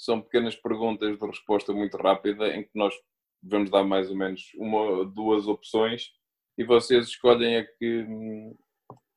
São 0.00 0.18
pequenas 0.18 0.56
perguntas 0.56 1.18
de 1.18 1.26
resposta 1.26 1.74
muito 1.74 1.98
rápida, 1.98 2.48
em 2.56 2.62
que 2.62 2.70
nós 2.74 2.94
vamos 3.42 3.70
dar 3.70 3.84
mais 3.84 4.08
ou 4.08 4.16
menos 4.16 4.50
uma 4.56 4.80
ou 4.80 5.04
duas 5.04 5.46
opções 5.46 6.10
e 6.56 6.64
vocês 6.64 7.08
escolhem 7.08 7.58
a 7.58 7.66
que, 7.66 8.06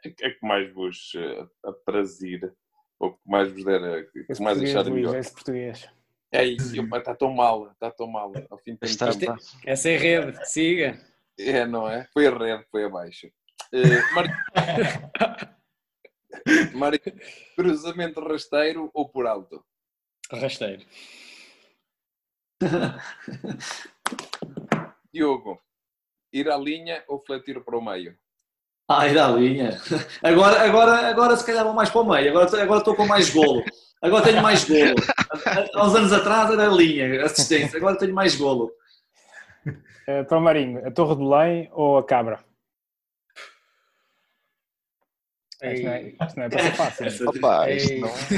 a 0.06 0.30
que 0.30 0.46
mais 0.46 0.74
vos 0.74 1.14
eh, 1.16 1.48
aprazir, 1.64 2.54
ou 3.00 3.14
que 3.14 3.20
mais 3.26 3.50
vos 3.50 3.64
der, 3.64 3.82
a, 3.82 4.04
que 4.04 4.26
mais 4.42 4.62
acharem 4.62 4.94
melhor. 4.94 5.16
Esse 5.16 5.34
português. 5.34 5.90
É 6.34 6.44
isso, 6.44 6.76
está 6.76 7.16
tão 7.16 7.32
mal, 7.32 7.72
está 7.72 7.90
tão 7.90 8.08
mal. 8.08 8.34
Ao 8.50 8.58
fim 8.58 8.78
está, 8.82 9.08
está. 9.08 9.38
Essa 9.66 9.90
é 9.90 9.96
rede, 9.96 10.46
siga. 10.50 11.00
É, 11.40 11.66
não 11.66 11.90
é? 11.90 12.10
Foi 12.12 12.28
a 12.28 12.38
rede, 12.38 12.66
foi 12.70 12.84
abaixo. 12.84 13.28
Uh, 13.72 14.16
Mar... 14.16 14.26
Mar... 16.76 16.92
Cruzamento 17.56 18.20
rasteiro 18.20 18.92
ou 18.94 19.08
por 19.08 19.28
alto? 19.28 19.64
Rasteiro. 20.32 20.84
Diogo, 25.14 25.62
ir 26.32 26.50
à 26.50 26.58
linha 26.58 27.04
ou 27.08 27.20
fletir 27.20 27.64
para 27.64 27.78
o 27.78 27.82
meio? 27.82 28.18
Ah, 28.90 29.08
ir 29.08 29.18
à 29.18 29.28
linha. 29.28 29.80
Agora, 30.22 30.62
agora, 30.62 31.08
agora 31.08 31.38
se 31.38 31.46
calhar 31.46 31.64
vou 31.64 31.74
mais 31.74 31.90
para 31.90 32.02
o 32.02 32.10
meio. 32.10 32.30
Agora, 32.30 32.62
agora 32.62 32.80
estou 32.80 32.96
com 32.96 33.06
mais 33.06 33.30
golo. 33.30 33.64
Agora 34.02 34.24
tenho 34.24 34.42
mais 34.42 34.66
golo. 34.66 34.96
Há 35.74 35.86
uns 35.86 35.96
anos 35.96 36.12
atrás 36.12 36.52
era 36.52 36.68
linha, 36.68 37.24
assistência. 37.24 37.78
Agora 37.78 37.98
tenho 37.98 38.14
mais 38.14 38.36
golo. 38.36 38.72
Uh, 39.66 40.26
para 40.28 40.38
o 40.38 40.42
Marinho, 40.42 40.86
a 40.86 40.92
Torre 40.92 41.16
de 41.16 41.22
Belém 41.22 41.70
ou 41.72 41.98
a 41.98 42.06
Cabra? 42.06 42.44
Isto 45.64 45.86
não, 45.86 45.94
é, 45.94 46.10
isto 46.10 46.36
não 46.36 46.44
é 46.44 46.50
para 46.50 46.64
ser 46.64 46.72
fácil. 46.74 47.30
Opa, 47.30 47.66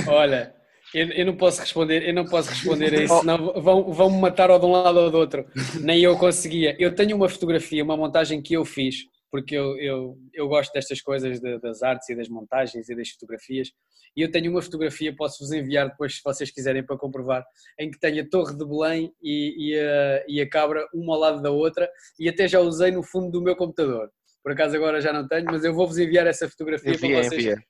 não... 0.06 0.14
Olha, 0.14 0.56
eu, 0.96 1.10
eu, 1.10 1.26
não 1.26 1.36
posso 1.36 1.62
responder, 1.62 2.08
eu 2.08 2.14
não 2.14 2.26
posso 2.26 2.50
responder 2.50 2.94
a 2.94 3.04
isso, 3.04 3.20
senão 3.20 3.54
vão, 3.62 3.92
vão 3.92 4.10
me 4.10 4.20
matar 4.20 4.50
ou 4.50 4.60
de 4.60 4.66
um 4.66 4.72
lado 4.72 5.00
ou 5.00 5.12
do 5.12 5.18
outro. 5.18 5.46
Nem 5.82 6.02
eu 6.02 6.18
conseguia. 6.18 6.76
Eu 6.80 6.94
tenho 6.96 7.16
uma 7.16 7.30
fotografia, 7.30 7.84
uma 7.84 7.98
montagem 7.98 8.42
que 8.42 8.54
eu 8.54 8.66
fiz 8.66 9.06
porque 9.36 9.54
eu, 9.54 9.78
eu, 9.78 10.18
eu 10.34 10.48
gosto 10.48 10.72
destas 10.72 11.02
coisas 11.02 11.42
de, 11.42 11.60
das 11.60 11.84
artes 11.84 12.08
e 12.08 12.16
das 12.16 12.30
montagens 12.30 12.88
e 12.88 12.96
das 12.96 13.10
fotografias. 13.10 13.70
E 14.16 14.22
eu 14.22 14.32
tenho 14.32 14.50
uma 14.50 14.62
fotografia, 14.62 15.14
posso-vos 15.14 15.52
enviar 15.52 15.90
depois, 15.90 16.16
se 16.16 16.22
vocês 16.24 16.50
quiserem, 16.50 16.86
para 16.86 16.98
comprovar, 16.98 17.46
em 17.78 17.92
que 17.92 18.00
tenho 18.00 18.24
a 18.24 18.30
Torre 18.30 18.56
de 18.56 18.66
Belém 18.66 19.14
e, 19.22 19.72
e, 19.72 19.78
a, 19.78 20.24
e 20.30 20.40
a 20.40 20.50
cabra 20.50 20.88
uma 20.94 21.16
ao 21.16 21.20
lado 21.20 21.42
da 21.42 21.52
outra, 21.52 21.90
e 22.18 22.30
até 22.30 22.48
já 22.48 22.62
usei 22.62 22.92
no 22.92 23.04
fundo 23.04 23.30
do 23.30 23.42
meu 23.42 23.58
computador. 23.58 24.10
Por 24.42 24.54
acaso 24.54 24.74
agora 24.78 25.02
já 25.02 25.12
não 25.12 25.28
tenho, 25.28 25.48
mas 25.48 25.66
eu 25.66 25.74
vou-vos 25.74 25.98
enviar 25.98 26.26
essa 26.28 26.48
fotografia 26.48 26.94
envia, 26.94 27.20
para 27.20 27.30
vocês. 27.30 27.44
Envia. 27.44 27.64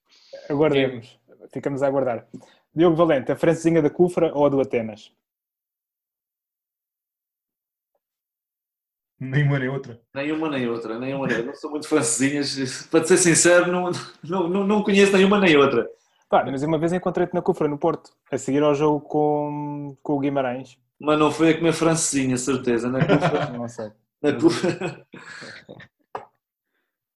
Aguardemos, 0.48 1.20
ficamos 1.52 1.82
a 1.82 1.88
aguardar. 1.88 2.28
Diogo 2.76 2.96
Valente, 2.96 3.32
a 3.32 3.36
francesinha 3.38 3.82
da 3.82 3.90
Cufra 3.90 4.34
ou 4.34 4.46
a 4.46 4.50
do 4.50 4.60
Atenas? 4.60 5.12
Nenhuma 9.18 9.58
nem 9.58 9.70
outra. 9.70 10.02
Nenhuma 10.14 10.50
nem 10.50 10.68
outra, 10.68 11.00
nenhuma 11.00 11.26
nem 11.26 11.38
outra. 11.38 11.52
Não 11.52 11.56
sou 11.56 11.72
muito 11.72 11.88
francesinhas. 11.88 12.84
Para 12.92 13.06
ser 13.06 13.18
sincero, 13.18 13.72
não, 13.72 13.90
não, 14.22 14.50
não, 14.50 14.68
não 14.68 14.84
conheço 14.84 15.16
nenhuma 15.16 15.40
nem 15.40 15.56
outra. 15.56 15.90
Pá, 16.30 16.44
mas 16.44 16.64
uma 16.64 16.78
vez 16.78 16.92
encontrei-te 16.92 17.34
na 17.34 17.42
Cufra, 17.42 17.68
no 17.68 17.78
Porto, 17.78 18.12
a 18.30 18.38
seguir 18.38 18.62
ao 18.62 18.76
jogo 18.76 19.00
com, 19.00 19.96
com 20.04 20.14
o 20.14 20.20
Guimarães. 20.20 20.78
Mas 21.00 21.18
não 21.18 21.32
foi 21.32 21.52
a 21.52 21.58
comer 21.58 21.72
francesinha, 21.72 22.36
certeza, 22.36 22.90
na 22.90 23.00
Cufra. 23.00 23.50
não 23.58 23.70
sei. 23.70 23.92
Na 24.22 24.34
Cufra. 24.34 25.08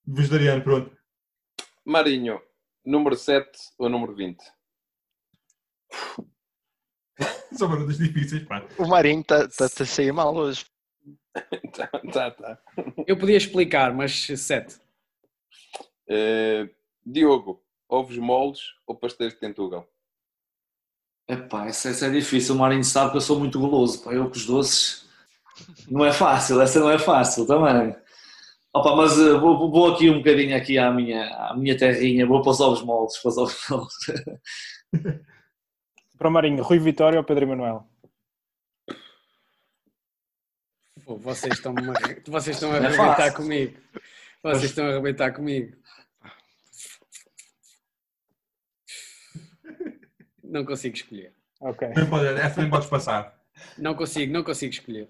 Vegetariano, 0.07 0.63
pronto. 0.63 0.97
Marinho, 1.83 2.39
número 2.85 3.17
7 3.17 3.49
ou 3.77 3.89
número 3.89 4.15
20? 4.15 4.37
São 7.53 7.69
perguntas 7.69 7.97
difíceis, 7.97 8.43
pá. 8.43 8.65
O 8.77 8.87
Marinho 8.87 9.21
está 9.21 9.47
tá, 9.47 9.69
tá 9.69 9.83
a 9.83 9.85
sair 9.85 10.11
mal 10.11 10.35
hoje. 10.35 10.65
tá, 11.75 11.87
tá, 12.11 12.31
tá. 12.31 12.59
Eu 13.07 13.17
podia 13.17 13.37
explicar, 13.37 13.93
mas 13.93 14.27
sete. 14.37 14.79
Uh, 16.09 16.69
Diogo, 17.05 17.63
ovos 17.87 18.17
moles 18.17 18.59
ou 18.87 18.95
pastéis 18.95 19.33
de 19.33 19.39
Tentugal? 19.39 19.87
Epá, 21.27 21.67
essa, 21.67 21.89
essa 21.89 22.07
é 22.07 22.09
difícil. 22.09 22.55
O 22.55 22.57
Marinho 22.57 22.83
sabe 22.83 23.11
que 23.11 23.17
eu 23.17 23.21
sou 23.21 23.37
muito 23.39 23.59
goloso. 23.59 24.03
Pá, 24.03 24.13
eu 24.13 24.25
com 24.25 24.35
os 24.35 24.45
doces 24.45 25.07
não 25.89 26.05
é 26.05 26.11
fácil. 26.11 26.61
Essa 26.61 26.79
não 26.79 26.89
é 26.89 26.97
fácil 26.97 27.45
também. 27.45 27.95
Opa, 28.73 28.95
mas 28.95 29.17
uh, 29.17 29.39
vou, 29.39 29.69
vou, 29.71 29.93
aqui 29.93 30.09
um 30.09 30.19
bocadinho 30.19 30.55
aqui 30.55 30.77
à 30.77 30.91
minha, 30.91 31.27
à 31.35 31.55
minha 31.55 31.77
terrinha. 31.77 32.25
Vou 32.25 32.41
para 32.41 32.51
os 32.51 32.59
ovos 32.59 32.81
moldes. 32.81 33.17
Para 33.17 33.29
os 33.29 33.37
ovos 33.37 33.69
moldes. 33.69 33.95
para 36.19 36.27
o 36.27 36.31
Marinho, 36.31 36.61
Rui 36.61 36.77
Vitória 36.79 37.17
ou 37.17 37.23
Pedro 37.23 37.45
Emanuel? 37.45 37.87
Pô, 41.05 41.15
vocês 41.15 41.53
estão, 41.53 41.73
a, 41.73 41.93
vocês 42.29 42.57
estão 42.57 42.73
a 42.73 42.75
é 42.75 42.85
arrebentar 42.85 43.33
comigo. 43.33 43.79
Vocês 44.43 44.65
estão 44.65 44.85
a 44.85 44.89
arrebentar 44.89 45.31
comigo. 45.31 45.77
Não 50.43 50.65
consigo 50.65 50.95
escolher. 50.95 51.33
Ok. 51.61 51.87
Essa 52.43 52.61
nem 52.61 52.69
podes 52.69 52.89
passar. 52.89 53.39
Não 53.77 53.95
consigo, 53.95 54.33
não 54.33 54.43
consigo 54.43 54.73
escolher. 54.73 55.09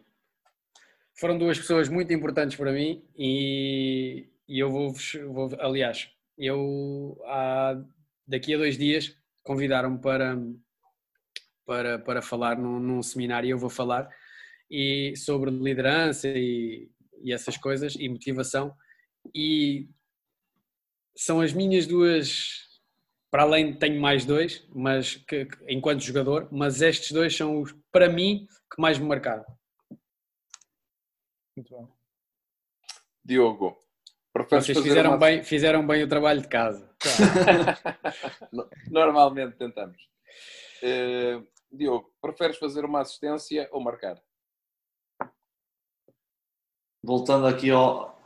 Foram 1.16 1.38
duas 1.38 1.58
pessoas 1.58 1.90
muito 1.90 2.14
importantes 2.14 2.56
para 2.56 2.72
mim 2.72 3.04
e, 3.18 4.30
e 4.48 4.60
eu 4.60 4.70
vou, 4.70 4.94
vou, 5.28 5.50
aliás, 5.60 6.10
eu 6.38 7.20
há, 7.26 7.82
daqui 8.28 8.54
a 8.54 8.58
dois 8.58 8.78
dias 8.78 9.18
convidaram-me 9.44 10.00
para, 10.00 10.38
para, 11.70 12.00
para 12.00 12.20
falar 12.20 12.58
num, 12.58 12.80
num 12.80 13.04
seminário 13.04 13.46
e 13.46 13.52
eu 13.52 13.58
vou 13.60 13.70
falar 13.70 14.10
e 14.72 15.14
sobre 15.16 15.52
liderança 15.52 16.28
e, 16.28 16.90
e 17.22 17.32
essas 17.32 17.58
coisas 17.58 17.94
e 17.96 18.10
motivação 18.10 18.76
e 19.36 19.88
são 21.16 21.40
as 21.40 21.54
minhas 21.54 21.86
duas 21.86 22.68
para 23.30 23.44
além 23.44 23.78
tenho 23.78 24.02
mais 24.02 24.26
dois 24.26 24.68
mas 24.74 25.18
que, 25.18 25.48
enquanto 25.68 26.02
jogador 26.02 26.50
mas 26.52 26.82
estes 26.82 27.12
dois 27.12 27.38
são 27.38 27.62
os 27.62 27.72
para 27.92 28.10
mim 28.10 28.48
que 28.74 28.82
mais 28.82 28.98
me 28.98 29.06
marcaram 29.06 29.46
muito 31.56 31.70
bom 31.70 31.88
Diogo 33.24 33.78
vocês 34.50 34.80
fizeram, 34.80 35.12
uma... 35.12 35.18
bem, 35.18 35.44
fizeram 35.44 35.86
bem 35.86 36.04
o 36.04 36.08
trabalho 36.08 36.42
de 36.42 36.48
casa. 36.48 36.90
Normalmente 38.90 39.58
tentamos. 39.58 39.98
Diogo, 41.72 42.12
preferes 42.22 42.58
fazer 42.58 42.84
uma 42.86 43.02
assistência 43.02 43.70
ou 43.72 43.82
marcar? 43.82 44.22
voltando 47.04 47.48
aqui 47.48 47.72
ao, 47.72 48.18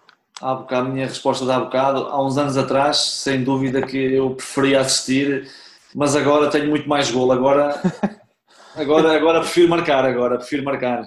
bocado, 0.41 0.87
à 0.87 0.91
minha 0.91 1.07
resposta 1.07 1.45
de 1.45 1.51
há 1.51 1.59
bocado, 1.59 2.07
há 2.07 2.23
uns 2.23 2.37
anos 2.37 2.57
atrás, 2.57 2.97
sem 2.97 3.43
dúvida 3.43 3.85
que 3.85 3.97
eu 3.97 4.35
preferia 4.35 4.81
assistir, 4.81 5.49
mas 5.95 6.15
agora 6.15 6.49
tenho 6.49 6.69
muito 6.69 6.87
mais 6.87 7.11
golo, 7.11 7.31
agora, 7.31 7.79
agora, 8.75 9.15
agora 9.15 9.41
prefiro 9.41 9.69
marcar, 9.69 10.05
agora 10.05 10.37
prefiro 10.37 10.63
marcar. 10.63 11.03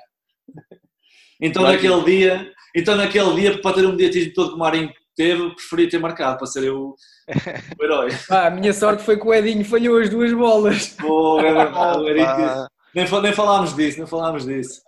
Então 1.41 1.63
naquele 1.65 2.03
dia, 2.05 2.53
então 2.75 2.97
naquele 2.97 3.35
dia, 3.35 3.61
para 3.61 3.75
ter 3.75 3.87
um 3.87 3.91
mediatismo 3.91 4.33
todo 4.33 4.51
que 4.51 4.55
o 4.55 4.59
Marinho 4.59 4.93
teve, 5.17 5.55
preferi 5.55 5.89
ter 5.89 5.99
marcado, 5.99 6.39
para 6.39 6.47
ser 6.47 6.65
eu 6.65 6.95
o 7.79 7.85
herói. 7.85 8.11
Ah, 8.31 8.47
a 8.47 8.51
minha 8.51 8.73
sorte 8.73 9.03
foi 9.03 9.19
que 9.19 9.27
o 9.27 9.35
Edinho 9.35 9.65
falhou 9.65 9.99
as 9.99 10.11
duas 10.11 10.33
bolas. 10.33 10.97
Oh, 11.03 11.41
é 11.41 11.53
verdade, 11.53 12.69
nem, 12.95 13.23
nem 13.23 13.33
falámos 13.33 13.75
disso, 13.75 13.99
nem 13.99 14.07
falámos 14.07 14.45
disso. 14.45 14.83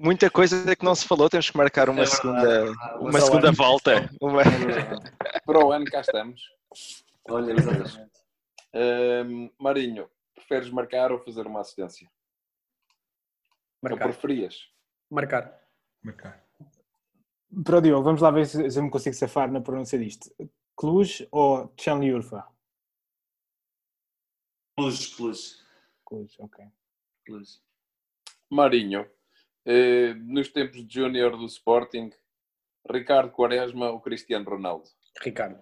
Muita 0.00 0.30
coisa 0.30 0.74
que 0.74 0.84
não 0.84 0.94
se 0.94 1.06
falou, 1.06 1.28
temos 1.28 1.50
que 1.50 1.56
marcar 1.56 1.88
uma 1.88 2.02
é 2.02 2.06
segunda, 2.06 2.72
uma 2.98 3.20
segunda 3.20 3.52
volta. 3.52 4.10
Uma... 4.20 4.42
Para 5.44 5.64
o 5.64 5.72
ano 5.72 5.84
cá 5.86 6.00
estamos. 6.00 6.40
Olha, 7.28 7.52
exatamente. 7.52 7.98
Uh, 8.74 9.50
Marinho, 9.58 10.08
preferes 10.34 10.70
marcar 10.70 11.12
ou 11.12 11.18
fazer 11.18 11.46
uma 11.46 11.60
assistência? 11.60 12.08
Marcar. 13.82 14.06
Ou 14.06 14.12
preferias? 14.12 14.56
Marcar. 15.10 15.58
Marcar. 16.02 16.45
Para 17.64 17.78
o 17.78 17.80
Diogo, 17.80 18.04
vamos 18.04 18.20
lá 18.20 18.30
ver 18.30 18.46
se, 18.46 18.70
se 18.70 18.78
eu 18.78 18.82
me 18.82 18.90
consigo 18.90 19.14
safar 19.14 19.50
na 19.50 19.60
pronúncia 19.60 19.98
disto. 19.98 20.30
Cluj 20.76 21.26
ou 21.30 21.72
Chanliurfa? 21.78 22.46
Cluj, 24.76 25.16
Cluj. 25.16 25.38
Cluj, 26.04 26.36
ok. 26.38 26.64
Cluj. 27.24 27.48
Marinho, 28.50 29.08
eh, 29.64 30.14
nos 30.14 30.48
tempos 30.50 30.86
de 30.86 30.94
Júnior 30.94 31.36
do 31.36 31.46
Sporting, 31.46 32.10
Ricardo 32.88 33.32
Quaresma 33.32 33.90
ou 33.90 34.00
Cristiano 34.00 34.48
Ronaldo? 34.48 34.88
Ricardo. 35.22 35.60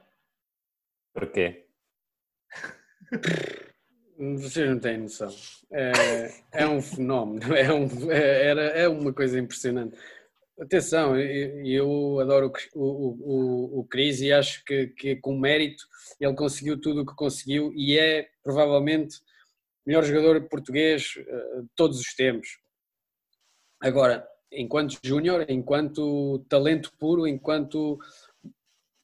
Porquê? 1.15 1.66
Vocês 4.16 4.69
não 4.69 4.78
têm 4.78 4.98
noção. 4.98 5.35
É, 5.73 6.62
é 6.62 6.66
um 6.66 6.81
fenómeno, 6.81 7.40
é, 7.55 7.73
um, 7.73 8.11
é, 8.11 8.47
era, 8.47 8.62
é 8.62 8.89
uma 8.89 9.12
coisa 9.12 9.39
impressionante. 9.39 9.98
Atenção, 10.60 11.18
eu, 11.18 12.20
adoro 12.20 12.52
o, 12.74 13.85
Cris 13.90 14.20
e 14.20 14.32
acho 14.32 14.64
que, 14.64 14.86
que 14.89 15.16
com 15.16 15.36
mérito 15.36 15.85
ele 16.20 16.35
conseguiu 16.35 16.81
tudo 16.81 17.02
o 17.02 17.06
que 17.06 17.14
conseguiu 17.16 17.72
e 17.74 17.98
é 17.98 18.28
provavelmente 18.40 19.16
o 19.85 19.89
melhor 19.89 20.05
jogador 20.05 20.48
português 20.48 21.16
uh, 21.16 21.62
de 21.62 21.68
todos 21.74 21.98
os 21.98 22.14
tempos. 22.14 22.60
Agora, 23.81 24.26
enquanto 24.52 24.97
júnior, 25.02 25.44
enquanto 25.48 26.44
talento 26.48 26.93
puro, 26.98 27.26
enquanto 27.26 27.98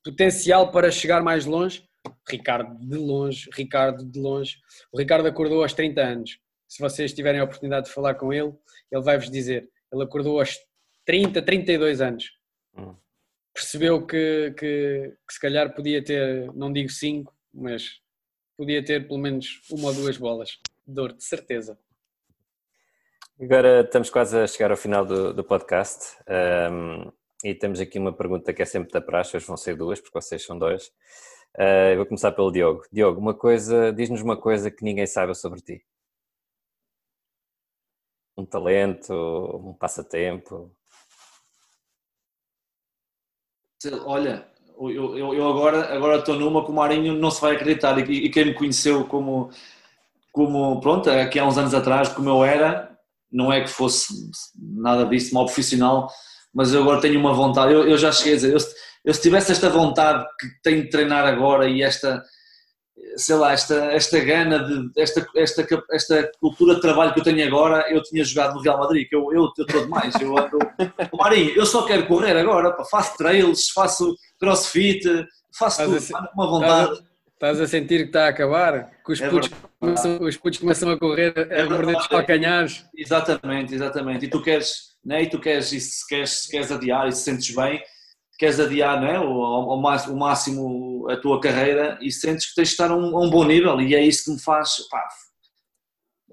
potencial 0.04 0.70
para 0.70 0.90
chegar 0.92 1.20
mais 1.20 1.46
longe, 1.46 1.84
Ricardo 2.28 2.78
de 2.78 2.96
longe, 2.96 3.50
Ricardo 3.52 4.04
de 4.04 4.20
longe. 4.20 4.56
O 4.92 4.98
Ricardo 4.98 5.26
acordou 5.26 5.62
aos 5.62 5.74
30 5.74 6.00
anos. 6.00 6.38
Se 6.68 6.80
vocês 6.80 7.12
tiverem 7.12 7.40
a 7.40 7.44
oportunidade 7.44 7.86
de 7.86 7.92
falar 7.92 8.14
com 8.14 8.32
ele, 8.32 8.54
ele 8.90 9.02
vai-vos 9.02 9.28
dizer. 9.28 9.68
Ele 9.92 10.04
acordou 10.04 10.38
aos 10.38 10.56
30, 11.04 11.42
32 11.42 12.00
anos. 12.00 12.30
Hum. 12.76 12.94
Percebeu 13.52 14.06
que, 14.06 14.54
que, 14.56 15.16
que, 15.26 15.34
se 15.34 15.40
calhar 15.40 15.74
podia 15.74 16.02
ter, 16.02 16.52
não 16.54 16.72
digo 16.72 16.88
5, 16.88 17.34
mas 17.52 18.00
podia 18.56 18.84
ter 18.84 19.06
pelo 19.06 19.18
menos 19.18 19.60
uma 19.70 19.88
ou 19.88 19.94
duas 19.94 20.16
bolas 20.16 20.50
de 20.86 20.94
dor, 20.94 21.12
de 21.12 21.24
certeza. 21.24 21.78
Agora 23.40 23.80
estamos 23.80 24.10
quase 24.10 24.38
a 24.38 24.46
chegar 24.46 24.70
ao 24.70 24.76
final 24.76 25.04
do, 25.04 25.32
do 25.32 25.42
podcast 25.42 26.14
um, 26.70 27.10
e 27.42 27.54
temos 27.54 27.80
aqui 27.80 27.98
uma 27.98 28.12
pergunta 28.12 28.52
que 28.52 28.60
é 28.60 28.66
sempre 28.66 28.92
da 28.92 29.00
praxe, 29.00 29.34
hoje 29.34 29.46
vão 29.46 29.56
ser 29.56 29.76
duas, 29.76 29.98
porque 29.98 30.20
vocês 30.20 30.44
são 30.44 30.58
dois. 30.58 30.92
Uh, 31.56 31.96
vou 31.96 32.06
começar 32.06 32.32
pelo 32.32 32.52
Diogo. 32.52 32.82
Diogo, 32.92 33.18
uma 33.18 33.34
coisa, 33.34 33.92
diz-nos 33.92 34.20
uma 34.20 34.36
coisa 34.38 34.70
que 34.70 34.84
ninguém 34.84 35.06
saiba 35.06 35.34
sobre 35.34 35.60
ti. 35.60 35.84
Um 38.36 38.44
talento, 38.44 39.12
um 39.12 39.74
passatempo. 39.74 40.70
Olha, 44.04 44.46
eu, 44.78 45.16
eu, 45.34 45.48
agora, 45.48 45.94
agora 45.94 46.18
estou 46.18 46.36
numa 46.36 46.62
que 46.62 46.70
o 46.70 46.74
Marinho 46.74 47.14
não 47.14 47.30
se 47.30 47.40
vai 47.40 47.56
acreditar 47.56 47.98
e, 47.98 48.26
e 48.26 48.30
quem 48.30 48.46
me 48.46 48.54
conheceu 48.54 49.06
como, 49.06 49.50
como, 50.30 50.78
pronto, 50.80 51.08
aqui 51.10 51.38
há 51.38 51.46
uns 51.46 51.56
anos 51.56 51.72
atrás, 51.72 52.10
como 52.10 52.28
eu 52.28 52.44
era, 52.44 52.90
não 53.32 53.50
é 53.50 53.62
que 53.62 53.68
fosse 53.68 54.12
nada 54.54 55.06
disso, 55.06 55.34
mal 55.34 55.46
profissional, 55.46 56.10
mas 56.52 56.74
eu 56.74 56.82
agora 56.82 57.00
tenho 57.00 57.18
uma 57.18 57.32
vontade, 57.32 57.72
eu, 57.72 57.88
eu 57.88 57.96
já 57.96 58.12
cheguei 58.12 58.34
a 58.34 58.36
dizer, 58.36 58.52
eu, 58.52 58.58
eu, 59.04 59.14
se 59.14 59.22
tivesse 59.22 59.50
esta 59.50 59.70
vontade 59.70 60.26
que 60.38 60.46
tenho 60.62 60.82
de 60.82 60.90
treinar 60.90 61.24
agora 61.26 61.66
e 61.66 61.82
esta, 61.82 62.22
sei 63.16 63.36
lá, 63.36 63.52
esta, 63.52 63.74
esta 63.92 64.20
gana, 64.20 64.58
de, 64.60 64.90
esta, 64.96 65.26
esta, 65.36 65.66
esta 65.90 66.30
cultura 66.40 66.74
de 66.74 66.80
trabalho 66.80 67.12
que 67.12 67.20
eu 67.20 67.24
tenho 67.24 67.46
agora, 67.46 67.90
eu 67.90 68.02
tinha 68.02 68.24
jogado 68.24 68.54
no 68.54 68.60
Real 68.60 68.78
Madrid, 68.78 69.08
que 69.08 69.16
eu, 69.16 69.32
eu, 69.32 69.50
eu 69.56 69.64
estou 69.64 69.82
demais, 69.82 70.14
eu 70.20 70.34
o 71.12 71.16
Marinho, 71.16 71.50
eu 71.56 71.66
só 71.66 71.82
quero 71.84 72.06
correr 72.06 72.36
agora, 72.36 72.72
pá, 72.72 72.84
faço 72.84 73.16
trails, 73.16 73.70
faço 73.70 74.14
crossfit, 74.38 75.02
faço 75.56 75.84
tudo, 75.84 75.96
assim, 75.96 76.14
uma 76.34 76.46
vontade 76.46 77.10
Estás 77.40 77.58
a 77.58 77.66
sentir 77.66 78.00
que 78.00 78.08
está 78.08 78.26
a 78.26 78.28
acabar? 78.28 78.90
Que 79.02 79.12
os, 79.12 79.20
é 79.22 79.30
putos, 79.30 79.50
começam, 79.80 80.18
os 80.20 80.36
putos 80.36 80.58
começam 80.58 80.90
a 80.90 80.98
correr, 80.98 81.32
a 81.38 81.54
é 81.54 81.64
morder 81.64 81.96
os 81.96 82.06
calcanhares. 82.06 82.84
Exatamente, 82.94 83.74
exatamente. 83.74 84.26
E 84.26 84.28
tu 84.28 84.42
queres, 84.42 84.90
né? 85.02 85.22
e 85.22 85.26
tu 85.26 85.40
queres, 85.40 85.72
e 85.72 85.80
se 85.80 86.06
queres, 86.06 86.30
se 86.42 86.50
queres 86.50 86.70
adiar 86.70 87.08
e 87.08 87.12
se 87.12 87.22
sentes 87.22 87.54
bem, 87.54 87.80
queres 88.40 88.58
adiar 88.58 88.98
né? 88.98 89.20
o, 89.20 89.42
ao, 89.42 89.78
máximo, 89.78 90.16
máximo 90.16 91.06
a 91.10 91.16
tua 91.18 91.38
carreira 91.38 91.98
e 92.00 92.10
sentes 92.10 92.46
que 92.46 92.54
tens 92.54 92.68
de 92.68 92.72
estar 92.72 92.90
a 92.90 92.96
um, 92.96 93.14
a 93.14 93.20
um 93.20 93.28
bom 93.28 93.44
nível 93.44 93.78
e 93.82 93.94
é 93.94 94.02
isso 94.02 94.24
que 94.24 94.30
me 94.30 94.40
faz. 94.40 94.78
Pá, 94.88 95.06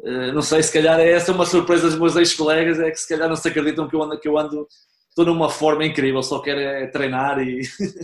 eh, 0.05 0.31
não 0.31 0.41
sei, 0.41 0.63
se 0.63 0.71
calhar 0.71 0.97
é 1.01 1.11
essa 1.11 1.33
uma 1.33 1.45
surpresa 1.45 1.89
dos 1.89 1.99
meus 1.99 2.15
ex-colegas, 2.15 2.79
é 2.79 2.89
que 2.89 2.95
se 2.95 3.09
calhar 3.09 3.27
não 3.27 3.35
se 3.35 3.45
acreditam 3.45 3.89
que 3.89 3.95
eu 3.95 4.01
ando, 4.01 4.17
que 4.17 4.27
eu 4.27 4.37
ando 4.37 4.65
estou 5.09 5.25
numa 5.25 5.49
forma 5.49 5.85
incrível, 5.85 6.23
só 6.23 6.39
quero 6.39 6.61
é 6.61 6.87
treinar 6.87 7.39
e. 7.39 7.61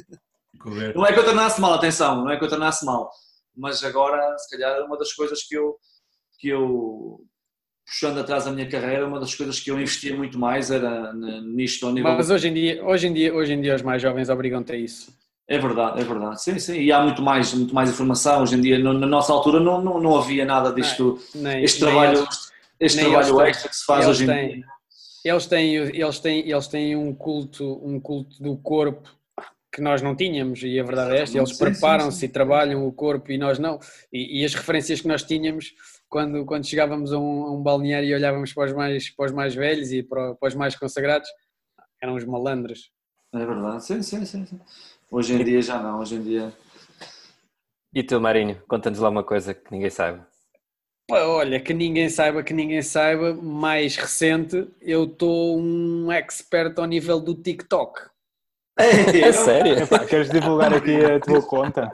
Correto. 0.60 0.98
Não 0.98 1.06
é 1.06 1.14
que 1.14 1.20
eu 1.20 1.26
tornasse 1.26 1.62
mal, 1.62 1.74
atenção, 1.74 2.24
não 2.24 2.30
é 2.30 2.38
que 2.38 2.44
eu 2.44 2.50
tornasse 2.50 2.86
mal, 2.86 3.10
mas 3.56 3.84
agora, 3.86 4.38
se 4.38 4.50
calhar, 4.50 4.86
uma 4.86 4.98
das 4.98 5.14
coisas 5.14 5.44
que 5.44 5.56
eu, 5.56 5.78
que 6.40 6.50
eu 6.50 7.20
puxando 7.86 8.20
atrás 8.20 8.46
da 8.46 8.52
minha 8.52 8.68
carreira, 8.68 9.06
uma 9.06 9.20
das 9.20 9.36
coisas 9.36 9.60
que 9.60 9.70
eu 9.70 9.80
investia 9.80 10.16
muito 10.16 10.40
mais 10.40 10.72
era 10.72 11.14
nisto 11.14 11.86
ao 11.86 11.94
nível. 11.94 12.14
Mas 12.14 12.30
hoje 12.30 12.48
em 12.48 12.54
dia, 12.54 12.84
hoje 12.84 13.08
em 13.08 13.14
dia, 13.14 13.34
hoje 13.34 13.54
em 13.54 13.62
dia 13.62 13.76
os 13.76 13.82
mais 13.82 14.02
jovens 14.02 14.30
obrigam-te 14.30 14.72
a 14.72 14.76
isso. 14.76 15.14
É 15.48 15.58
verdade, 15.58 16.00
é 16.00 16.04
verdade. 16.04 16.42
Sim, 16.42 16.58
sim. 16.58 16.80
E 16.80 16.92
há 16.92 17.02
muito 17.02 17.22
mais, 17.22 17.54
muito 17.54 17.76
mais 17.76 17.90
informação. 17.90 18.44
Hoje 18.44 18.56
em 18.56 18.62
dia, 18.62 18.80
na 18.80 18.94
nossa 18.94 19.34
altura, 19.34 19.60
não, 19.60 19.82
não, 19.82 20.00
não 20.00 20.18
havia 20.18 20.46
nada 20.46 20.72
disto. 20.72 21.20
Nem, 21.36 21.64
este 21.64 21.80
trabalho, 21.80 22.20
eles, 22.20 22.52
este 22.80 23.00
trabalho 23.02 23.42
extra 23.42 23.70
que 23.70 23.76
se 23.76 23.86
faz 23.86 24.08
hoje 24.08 24.26
têm, 24.26 24.46
em 24.46 24.54
dia. 24.56 24.66
Eles 25.26 25.46
têm, 25.46 25.76
eles, 25.76 26.20
têm, 26.20 26.50
eles 26.50 26.68
têm 26.68 26.96
um 26.96 27.14
culto, 27.14 27.82
um 27.84 28.00
culto 28.00 28.42
do 28.42 28.56
corpo 28.58 29.10
que 29.74 29.82
nós 29.82 30.04
não 30.04 30.16
tínhamos, 30.16 30.62
e 30.62 30.80
a 30.80 30.84
verdade 30.84 31.16
é 31.16 31.22
esta, 31.22 31.36
eles 31.36 31.58
preparam-se 31.58 32.24
e 32.24 32.30
trabalham 32.30 32.88
o 32.88 32.92
corpo 32.92 33.32
e 33.32 33.38
nós 33.40 33.58
não. 33.58 33.80
E, 34.12 34.42
e, 34.42 34.46
as 34.46 34.54
referências 34.54 35.02
que 35.02 35.08
nós 35.08 35.24
tínhamos, 35.24 35.74
quando, 36.14 36.46
quando 36.46 36.64
chegávamos 36.64 37.12
a 37.12 37.18
um, 37.18 37.46
a 37.48 37.52
um 37.52 37.64
balneário 37.64 38.08
e 38.08 38.14
olhávamos 38.14 38.54
para 38.54 38.68
os, 38.68 38.74
mais, 38.74 39.10
para 39.10 39.26
os 39.26 39.32
mais 39.32 39.56
velhos 39.56 39.92
e 39.92 40.04
para, 40.04 40.36
para 40.36 40.48
os 40.48 40.54
mais 40.54 40.76
consagrados, 40.76 41.28
eram 42.00 42.14
os 42.14 42.24
malandros. 42.24 42.92
É 43.34 43.44
verdade, 43.44 43.84
sim, 43.84 44.04
sim, 44.04 44.24
sim. 44.24 44.46
sim. 44.46 44.62
Hoje 45.10 45.34
em 45.34 45.44
dia 45.44 45.60
já 45.60 45.82
não, 45.82 46.00
hoje 46.00 46.16
em 46.16 46.22
dia. 46.22 46.54
E 47.92 48.04
tu, 48.04 48.22
Marinho, 48.22 48.62
conta-nos 48.68 49.00
lá 49.00 49.10
uma 49.10 49.24
coisa 49.24 49.56
que 49.56 49.72
ninguém 49.72 49.90
saiba. 49.90 50.28
Olha, 51.10 51.60
que 51.60 51.74
ninguém 51.74 52.08
saiba, 52.10 52.44
que 52.44 52.54
ninguém 52.54 52.84
saiba, 52.84 53.34
mais 53.34 53.96
recente, 53.96 54.68
eu 54.82 55.06
estou 55.06 55.60
um 55.60 56.12
expert 56.12 56.78
ao 56.78 56.86
nível 56.86 57.20
do 57.20 57.34
TikTok. 57.34 58.13
É 58.76 59.32
sério? 59.32 59.84
Epá, 59.84 60.00
queres 60.00 60.30
divulgar 60.30 60.74
aqui 60.74 60.96
a 61.06 61.20
tua 61.20 61.42
conta? 61.44 61.92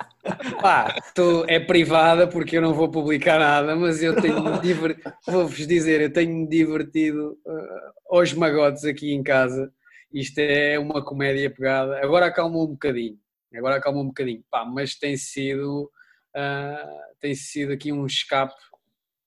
Pá, 0.61 0.95
tô, 1.13 1.43
é 1.45 1.59
privada 1.59 2.25
porque 2.25 2.57
eu 2.57 2.61
não 2.61 2.73
vou 2.73 2.89
publicar 2.89 3.37
nada, 3.37 3.75
mas 3.75 4.01
eu 4.01 4.15
tenho 4.21 4.59
divertido, 4.61 5.13
vou-vos 5.27 5.67
dizer, 5.67 5.99
eu 5.99 6.13
tenho-me 6.13 6.47
divertido 6.47 7.37
uh, 7.45 8.15
aos 8.17 8.33
magotes 8.33 8.85
aqui 8.85 9.13
em 9.13 9.21
casa. 9.21 9.71
Isto 10.13 10.39
é 10.39 10.79
uma 10.79 11.03
comédia 11.03 11.49
pegada. 11.49 11.99
Agora 12.01 12.27
acalmou 12.27 12.63
um 12.63 12.71
bocadinho, 12.71 13.17
agora 13.53 13.75
acalmou 13.75 14.03
um 14.03 14.07
bocadinho, 14.07 14.43
pá, 14.49 14.63
mas 14.63 14.95
tem 14.95 15.17
sido, 15.17 15.91
uh, 16.35 16.99
tem 17.19 17.35
sido 17.35 17.73
aqui 17.73 17.91
um 17.91 18.05
escape 18.05 18.53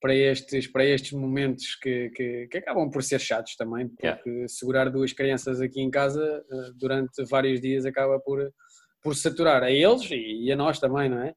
para 0.03 0.17
estes, 0.17 0.67
para 0.67 0.85
estes 0.85 1.13
momentos 1.13 1.77
que, 1.77 2.11
que, 2.11 2.49
que, 2.49 2.59
acabam 2.59 2.91
por 2.91 3.05
ser 3.05 3.21
chatos 3.21 3.55
também, 3.55 3.89
porque 3.89 4.05
yeah. 4.05 4.49
segurar 4.49 4.91
duas 4.91 5.13
crianças 5.13 5.61
aqui 5.61 5.81
em 5.81 5.89
casa 5.89 6.45
uh, 6.51 6.75
durante 6.75 7.25
vários 7.31 7.61
dias 7.61 7.87
acaba 7.87 8.19
por, 8.19 8.53
por 9.01 9.15
saturar 9.15 9.63
a 9.63 9.71
eles 9.71 10.11
e, 10.11 10.51
a 10.51 10.57
nós 10.57 10.81
também, 10.81 11.09
não 11.09 11.23
é? 11.23 11.33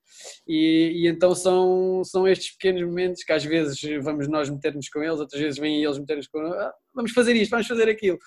E, 0.47 0.93
e, 0.95 1.07
então 1.07 1.35
são, 1.35 2.03
são 2.03 2.27
estes 2.27 2.53
pequenos 2.53 2.81
momentos 2.81 3.23
que 3.23 3.31
às 3.31 3.45
vezes 3.45 3.79
vamos 4.03 4.27
nós 4.27 4.49
meter-nos 4.49 4.89
com 4.89 5.03
eles, 5.03 5.19
outras 5.19 5.39
vezes 5.39 5.59
vêm 5.59 5.83
eles 5.83 5.99
meter-nos 5.99 6.27
com 6.27 6.39
ah, 6.39 6.73
vamos 6.91 7.11
fazer 7.11 7.35
isto, 7.35 7.51
vamos 7.51 7.67
fazer 7.67 7.87
aquilo. 7.87 8.17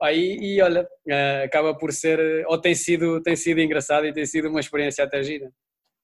Aí, 0.00 0.38
e 0.40 0.62
olha, 0.62 0.84
uh, 0.84 1.44
acaba 1.44 1.76
por 1.76 1.92
ser, 1.92 2.18
ou 2.48 2.58
tem 2.58 2.74
sido, 2.74 3.20
tem 3.20 3.36
sido 3.36 3.60
engraçado 3.60 4.06
e 4.06 4.12
tem 4.12 4.24
sido 4.24 4.48
uma 4.48 4.58
experiência 4.58 5.04
até 5.04 5.22
gira. 5.22 5.52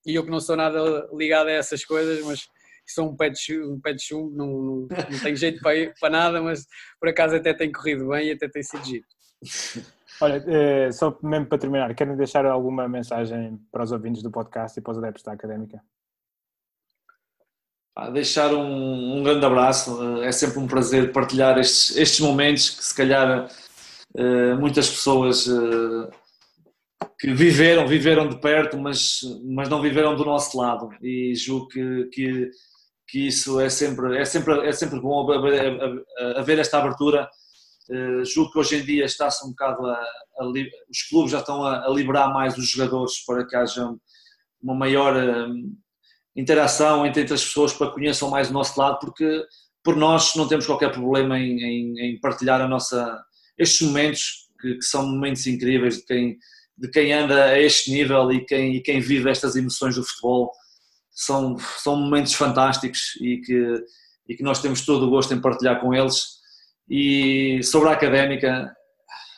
E 0.06 0.15
eu 0.15 0.23
que 0.23 0.31
não 0.31 0.40
sou 0.40 0.56
nada 0.56 1.09
ligado 1.12 1.48
a 1.48 1.52
essas 1.52 1.85
coisas, 1.86 2.23
mas 2.24 2.47
sou 2.93 3.10
um 3.10 3.16
pé 3.16 3.31
de 3.31 3.39
chumbo, 3.39 3.74
um 3.74 3.81
pé 3.81 3.93
de 3.93 4.02
chumbo 4.02 4.36
não, 4.36 4.47
não, 4.47 4.89
não 4.89 5.20
tenho 5.23 5.36
jeito 5.36 5.60
para, 5.60 5.77
ir, 5.77 5.94
para 6.01 6.10
nada, 6.10 6.43
mas 6.43 6.66
por 7.01 7.09
acaso 7.09 7.36
até 7.36 7.52
tem 7.55 7.70
corrido 7.70 8.09
bem 8.09 8.28
e 8.28 8.32
até 8.32 8.48
tem 8.48 8.62
sido 8.62 8.85
giro. 8.85 9.05
Olha, 10.20 10.43
eh, 10.48 10.90
só 10.90 11.16
mesmo 11.23 11.47
para 11.47 11.59
terminar, 11.59 11.94
querem 11.94 12.16
deixar 12.16 12.44
alguma 12.44 12.89
mensagem 12.89 13.59
para 13.70 13.85
os 13.85 13.93
ouvintes 13.93 14.23
do 14.23 14.31
podcast 14.31 14.78
e 14.78 14.82
para 14.82 14.93
os 14.93 14.98
adeptos 14.98 15.23
da 15.23 15.32
Académica? 15.32 15.81
deixar 18.12 18.55
um, 18.55 19.19
um, 19.19 19.24
grande 19.24 19.44
abraço, 19.44 20.20
eh, 20.23 20.28
é 20.28 20.32
sempre 20.32 20.60
um 20.60 20.69
prazer 20.69 21.12
partilhar 21.12 21.59
estes, 21.59 21.97
estes 21.97 22.20
momentos 22.20 22.70
que 22.70 22.85
se 22.85 22.94
calhar 22.94 23.48
eh, 24.16 24.55
muitas 24.55 24.89
pessoas 24.89 25.48
que 27.19 27.32
viveram, 27.35 27.89
viveram 27.89 28.28
de 28.28 28.40
perto, 28.40 28.78
mas, 28.78 29.20
mas 29.44 29.69
não 29.69 29.82
viveram 29.82 30.15
do 30.15 30.24
nosso 30.24 30.56
lado 30.56 30.90
e 31.02 31.35
julgo 31.35 31.66
que, 31.69 32.05
que, 32.12 32.51
que 33.09 33.26
isso 33.26 33.59
é 33.59 33.70
sempre, 33.70 34.18
é 34.18 34.24
sempre, 34.24 34.66
é 34.66 34.72
sempre 34.72 35.01
bom 35.01 35.30
haver, 36.36 36.59
esta 36.59 36.78
abertura 36.78 37.28
Uh, 37.90 38.22
julgo 38.22 38.52
que 38.52 38.59
hoje 38.59 38.76
em 38.76 38.85
dia 38.85 39.06
está-se 39.06 39.43
um 39.47 39.48
bocado 39.48 39.86
a, 39.86 39.94
a, 39.94 40.47
os 40.90 41.02
clubes 41.09 41.32
já 41.32 41.39
estão 41.39 41.64
a, 41.64 41.86
a, 41.86 41.89
liberar 41.89 42.28
mais 42.28 42.59
os 42.59 42.68
jogadores 42.68 43.24
para 43.24 43.47
que 43.47 43.56
haja 43.56 43.90
uma 44.62 44.74
maior 44.74 45.16
uh, 45.16 45.55
interação 46.36 47.06
entre, 47.06 47.22
entre, 47.22 47.32
as 47.32 47.43
pessoas 47.43 47.72
para 47.72 47.86
que 47.86 47.94
conheçam 47.94 48.28
mais 48.28 48.51
o 48.51 48.52
nosso 48.52 48.78
lado, 48.78 48.98
porque 48.98 49.43
por 49.82 49.97
nós 49.97 50.35
não 50.36 50.47
temos 50.47 50.66
qualquer 50.66 50.93
problema 50.93 51.39
em, 51.39 51.62
em, 51.62 52.01
em 52.01 52.20
partilhar 52.20 52.60
a 52.60 52.68
nossa, 52.68 53.24
estes 53.56 53.80
momentos 53.80 54.48
que, 54.60 54.74
que, 54.74 54.85
são 54.85 55.06
momentos 55.06 55.47
incríveis 55.47 55.97
de 55.97 56.05
quem, 56.05 56.39
de 56.76 56.90
quem 56.90 57.10
anda 57.14 57.47
a 57.47 57.59
este 57.59 57.90
nível 57.90 58.30
e 58.30 58.44
quem, 58.44 58.76
e 58.76 58.82
quem 58.82 59.01
vive 59.01 59.30
estas 59.30 59.56
emoções 59.56 59.94
do 59.94 60.05
futebol. 60.05 60.52
São, 61.20 61.57
são 61.59 61.97
momentos 61.97 62.35
fantásticos 62.35 63.16
e 63.20 63.39
que, 63.39 63.85
e 64.28 64.36
que 64.36 64.43
nós 64.43 64.62
temos 64.62 64.85
todo 64.85 65.07
o 65.07 65.11
gosto 65.11 65.35
em 65.35 65.40
partilhar 65.40 65.81
com 65.81 65.93
eles 65.93 66.39
e 66.89 67.61
sobre 67.62 67.89
a 67.89 67.93
académica, 67.93 68.73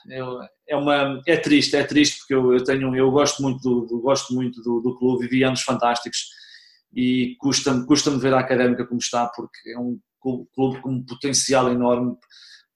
eu, 0.09 0.39
é, 0.69 0.77
uma, 0.77 1.21
é 1.27 1.37
triste, 1.37 1.75
é 1.75 1.83
triste 1.83 2.19
porque 2.19 2.35
eu, 2.35 2.53
eu 2.53 2.63
tenho, 2.63 2.95
eu 2.95 3.11
gosto 3.11 3.43
muito 3.43 3.61
do, 3.61 3.87
do 3.87 4.01
gosto 4.01 4.33
muito 4.33 4.63
do, 4.63 4.81
do, 4.81 4.97
clube, 4.97 5.27
vivi 5.27 5.43
anos 5.43 5.63
fantásticos 5.63 6.27
e 6.95 7.35
custa-me 7.41 7.87
custa 7.87 8.11
ver 8.19 8.35
a 8.35 8.41
académica 8.41 8.87
como 8.87 9.01
está, 9.01 9.27
porque 9.29 9.71
é 9.71 9.79
um 9.79 9.99
clube 10.21 10.81
com 10.81 10.91
um 10.91 11.05
potencial 11.05 11.71
enorme 11.71 12.15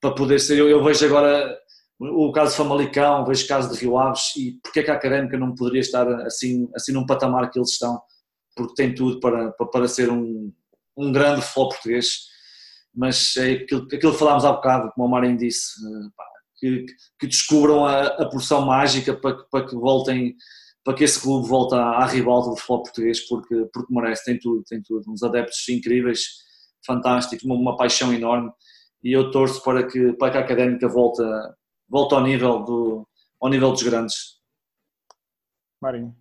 para 0.01 0.13
poder 0.13 0.39
ser. 0.39 0.57
Eu, 0.57 0.69
eu 0.69 0.83
vejo 0.83 1.05
agora 1.05 1.57
o 1.99 2.31
caso 2.31 2.51
de 2.51 2.57
Famalicão, 2.57 3.25
vejo 3.25 3.45
o 3.45 3.47
caso 3.47 3.71
de 3.71 3.79
Rio 3.79 3.97
Aves 3.97 4.35
e 4.35 4.59
porque 4.61 4.81
é 4.81 4.83
que 4.83 4.91
a 4.91 4.95
académica 4.95 5.37
não 5.37 5.55
poderia 5.55 5.81
estar 5.81 6.07
assim, 6.21 6.67
assim 6.75 6.91
num 6.91 7.05
patamar 7.05 7.49
que 7.49 7.57
eles 7.57 7.71
estão, 7.71 8.01
porque 8.55 8.75
tem 8.75 8.95
tudo 8.95 9.19
para, 9.19 9.51
para, 9.51 9.87
ser 9.87 10.09
um, 10.09 10.51
um 10.97 11.11
grande 11.11 11.41
futebol 11.41 11.69
português 11.69 12.35
mas 12.95 13.35
é 13.35 13.51
aquilo, 13.51 13.83
aquilo 13.83 14.13
que 14.13 14.17
falámos 14.17 14.45
há 14.45 14.53
bocado, 14.53 14.91
como 14.93 15.05
o 15.07 15.11
Marinho 15.11 15.37
disse, 15.37 15.73
eh, 15.85 16.09
que, 16.57 16.85
que, 17.19 17.27
descubram 17.27 17.85
a, 17.85 18.05
a 18.05 18.29
porção 18.29 18.65
mágica 18.65 19.13
para, 19.13 19.35
para 19.51 19.67
que 19.67 19.75
voltem, 19.75 20.35
para 20.83 20.93
que 20.93 21.03
esse 21.03 21.21
clube 21.21 21.47
volte 21.47 21.75
à, 21.75 21.81
à 21.81 22.05
ribalta 22.05 22.49
do 22.49 22.55
futebol 22.55 22.83
português, 22.83 23.19
porque, 23.27 23.65
porque 23.73 23.93
merece, 23.93 24.23
tem 24.23 24.39
tudo, 24.39 24.63
tem 24.63 24.81
tudo, 24.81 25.11
uns 25.11 25.21
adeptos 25.21 25.67
incríveis, 25.67 26.25
fantásticos, 26.85 27.43
uma, 27.43 27.55
uma 27.55 27.75
paixão 27.75 28.13
enorme, 28.13 28.49
e 29.03 29.11
eu 29.11 29.29
torço 29.29 29.61
para 29.61 29.85
que, 29.85 30.13
para 30.13 30.31
que 30.31 30.37
a 30.37 30.41
Académica 30.41 30.87
volte, 30.87 31.21
volte 31.89 32.15
ao, 32.15 32.23
nível 32.23 32.63
do, 32.63 33.07
ao 33.41 33.49
nível 33.49 33.71
dos 33.71 33.83
grandes. 33.83 34.39
Marinho. 35.81 36.15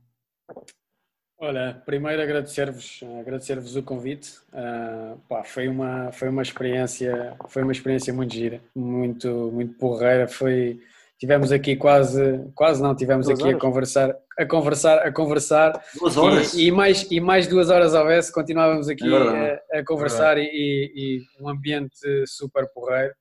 Olha, 1.44 1.78
primeiro 1.84 2.22
agradecer-vos, 2.22 3.04
agradecer-vos 3.20 3.76
o 3.76 3.82
convite. 3.82 4.30
Uh, 4.50 5.18
pá, 5.28 5.44
foi 5.44 5.68
uma 5.68 6.10
foi 6.10 6.30
uma 6.30 6.40
experiência, 6.40 7.36
foi 7.48 7.62
uma 7.62 7.72
experiência 7.72 8.14
muito 8.14 8.32
gira, 8.32 8.62
muito 8.74 9.28
muito 9.52 9.74
porreira. 9.74 10.26
Foi 10.26 10.80
tivemos 11.18 11.52
aqui 11.52 11.76
quase 11.76 12.40
quase 12.54 12.82
não 12.82 12.96
tivemos 12.96 13.26
duas 13.26 13.38
aqui 13.38 13.48
horas. 13.48 13.58
a 13.58 13.60
conversar, 13.60 14.16
a 14.38 14.46
conversar, 14.46 14.98
a 15.06 15.12
conversar. 15.12 15.84
Duas 15.98 16.16
horas. 16.16 16.54
E, 16.54 16.68
e 16.68 16.70
mais 16.70 17.10
e 17.10 17.20
mais 17.20 17.46
duas 17.46 17.68
horas 17.68 17.92
houvesse, 17.92 18.32
continuávamos 18.32 18.88
aqui 18.88 19.06
é 19.06 19.62
a, 19.70 19.80
a, 19.80 19.84
conversar 19.84 20.38
é 20.38 20.44
e, 20.44 20.92
e, 20.96 21.42
um 21.42 21.50
ambiente 21.50 22.26
super 22.26 22.66
porreiro. 22.72 23.12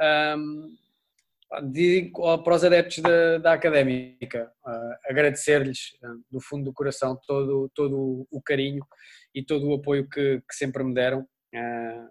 Um, 0.00 0.66
para 2.44 2.54
os 2.54 2.64
adeptos 2.64 2.98
da, 2.98 3.38
da 3.38 3.52
académica, 3.52 4.52
uh, 4.64 5.10
agradecer-lhes 5.10 5.96
uh, 6.02 6.22
do 6.30 6.40
fundo 6.40 6.64
do 6.64 6.72
coração 6.72 7.18
todo, 7.26 7.68
todo 7.74 8.26
o 8.30 8.40
carinho 8.40 8.86
e 9.34 9.44
todo 9.44 9.66
o 9.66 9.74
apoio 9.74 10.08
que, 10.08 10.40
que 10.48 10.54
sempre 10.54 10.84
me 10.84 10.94
deram. 10.94 11.26
Uh, 11.52 12.08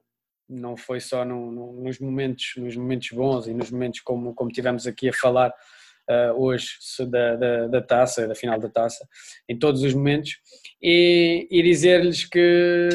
não 0.49 0.76
foi 0.76 0.99
só 0.99 1.24
no, 1.24 1.52
no, 1.52 1.84
nos, 1.84 1.99
momentos, 1.99 2.53
nos 2.57 2.76
momentos 2.76 3.11
bons 3.11 3.48
e 3.48 3.53
nos 3.53 3.72
momentos 3.72 4.02
como, 4.02 4.34
como 4.34 4.52
tivemos 4.52 4.88
aqui 4.88 5.07
a 5.10 5.14
falar 5.14 5.53
hoje 6.36 6.70
da, 7.07 7.36
da, 7.36 7.68
da, 7.68 7.82
taça, 7.84 8.28
da 8.28 8.34
final 8.34 8.60
da 8.60 8.68
taça, 8.68 9.07
em 9.48 9.56
todos 9.56 9.84
os 9.84 9.94
momentos, 9.94 10.40
e, 10.82 11.48
e 11.52 11.61
dizer-lhes 11.61 12.26
que, 12.26 12.90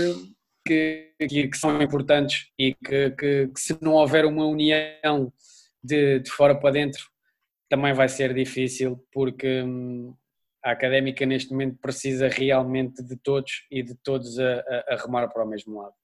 que, 0.67 1.15
que, 1.21 1.57
são 1.57 1.81
importantes 1.81 2.49
e 2.59 2.75
que, 2.75 3.11
que, 3.11 3.47
que 3.55 3.61
se 3.61 3.79
não 3.81 3.93
houver 3.93 4.25
uma 4.25 4.45
união 4.45 5.33
de, 5.85 6.21
de 6.21 6.31
fora 6.31 6.59
para 6.59 6.73
dentro 6.73 7.05
também 7.69 7.93
vai 7.93 8.09
ser 8.09 8.33
difícil 8.33 9.05
porque 9.13 9.63
hum, 9.63 10.15
a 10.65 10.71
académica 10.71 11.27
neste 11.27 11.53
momento 11.53 11.79
precisa 11.81 12.29
realmente 12.29 13.03
de 13.03 13.17
todos 13.17 13.67
e 13.71 13.83
de 13.83 13.95
todos 13.97 14.39
a, 14.39 14.61
a, 14.61 14.95
a 14.95 14.97
remar 14.97 15.29
para 15.29 15.45
o 15.45 15.49
mesmo 15.49 15.81
lado. 15.81 15.95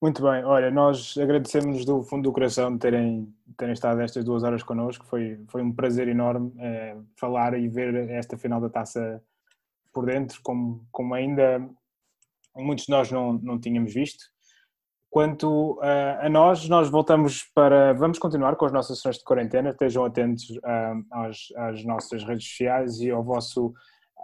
Muito 0.00 0.20
bem, 0.20 0.42
olha, 0.44 0.68
nós 0.68 1.16
agradecemos 1.16 1.84
do 1.84 2.02
fundo 2.02 2.24
do 2.24 2.32
coração 2.32 2.72
de 2.72 2.80
terem, 2.80 3.32
terem 3.56 3.72
estado 3.72 4.00
estas 4.00 4.24
duas 4.24 4.42
horas 4.42 4.64
connosco, 4.64 5.06
foi, 5.06 5.40
foi 5.48 5.62
um 5.62 5.72
prazer 5.72 6.08
enorme 6.08 6.52
é, 6.58 6.96
falar 7.16 7.56
e 7.56 7.68
ver 7.68 8.10
esta 8.10 8.36
final 8.36 8.60
da 8.60 8.68
taça 8.68 9.22
por 9.92 10.06
dentro, 10.06 10.40
como, 10.42 10.84
como 10.90 11.14
ainda 11.14 11.64
muitos 12.56 12.86
de 12.86 12.90
nós 12.90 13.12
não, 13.12 13.34
não 13.34 13.60
tínhamos 13.60 13.94
visto. 13.94 14.24
Quanto 15.12 15.78
a, 15.82 16.26
a 16.26 16.30
nós, 16.30 16.66
nós 16.70 16.88
voltamos 16.88 17.44
para. 17.54 17.92
Vamos 17.92 18.18
continuar 18.18 18.56
com 18.56 18.64
as 18.64 18.72
nossas 18.72 18.96
sessões 18.96 19.18
de 19.18 19.24
quarentena. 19.24 19.68
Estejam 19.68 20.06
atentos 20.06 20.58
às, 21.12 21.36
às, 21.54 21.84
nossas 21.84 22.24
redes 22.24 22.48
sociais 22.48 22.98
e 22.98 23.10
ao 23.10 23.22
vosso, 23.22 23.74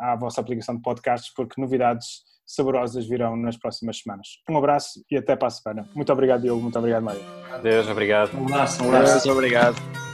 à 0.00 0.16
vossa 0.16 0.40
aplicação 0.40 0.74
de 0.74 0.80
podcasts, 0.80 1.30
porque 1.34 1.60
novidades 1.60 2.22
saborosas 2.46 3.06
virão 3.06 3.36
nas 3.36 3.58
próximas 3.58 3.98
semanas. 3.98 4.28
Um 4.48 4.56
abraço 4.56 5.04
e 5.10 5.18
até 5.18 5.36
para 5.36 5.48
a 5.48 5.50
semana. 5.50 5.86
Muito 5.94 6.10
obrigado, 6.10 6.40
Diogo. 6.40 6.62
Muito 6.62 6.78
obrigado, 6.78 7.02
Mário. 7.02 7.20
Deus, 7.62 7.86
obrigado. 7.86 8.34
Um 8.34 8.46
abraço, 8.46 8.82
um 8.82 8.88
abraço. 8.88 9.24
Deus, 9.24 9.36
obrigado. 9.36 10.07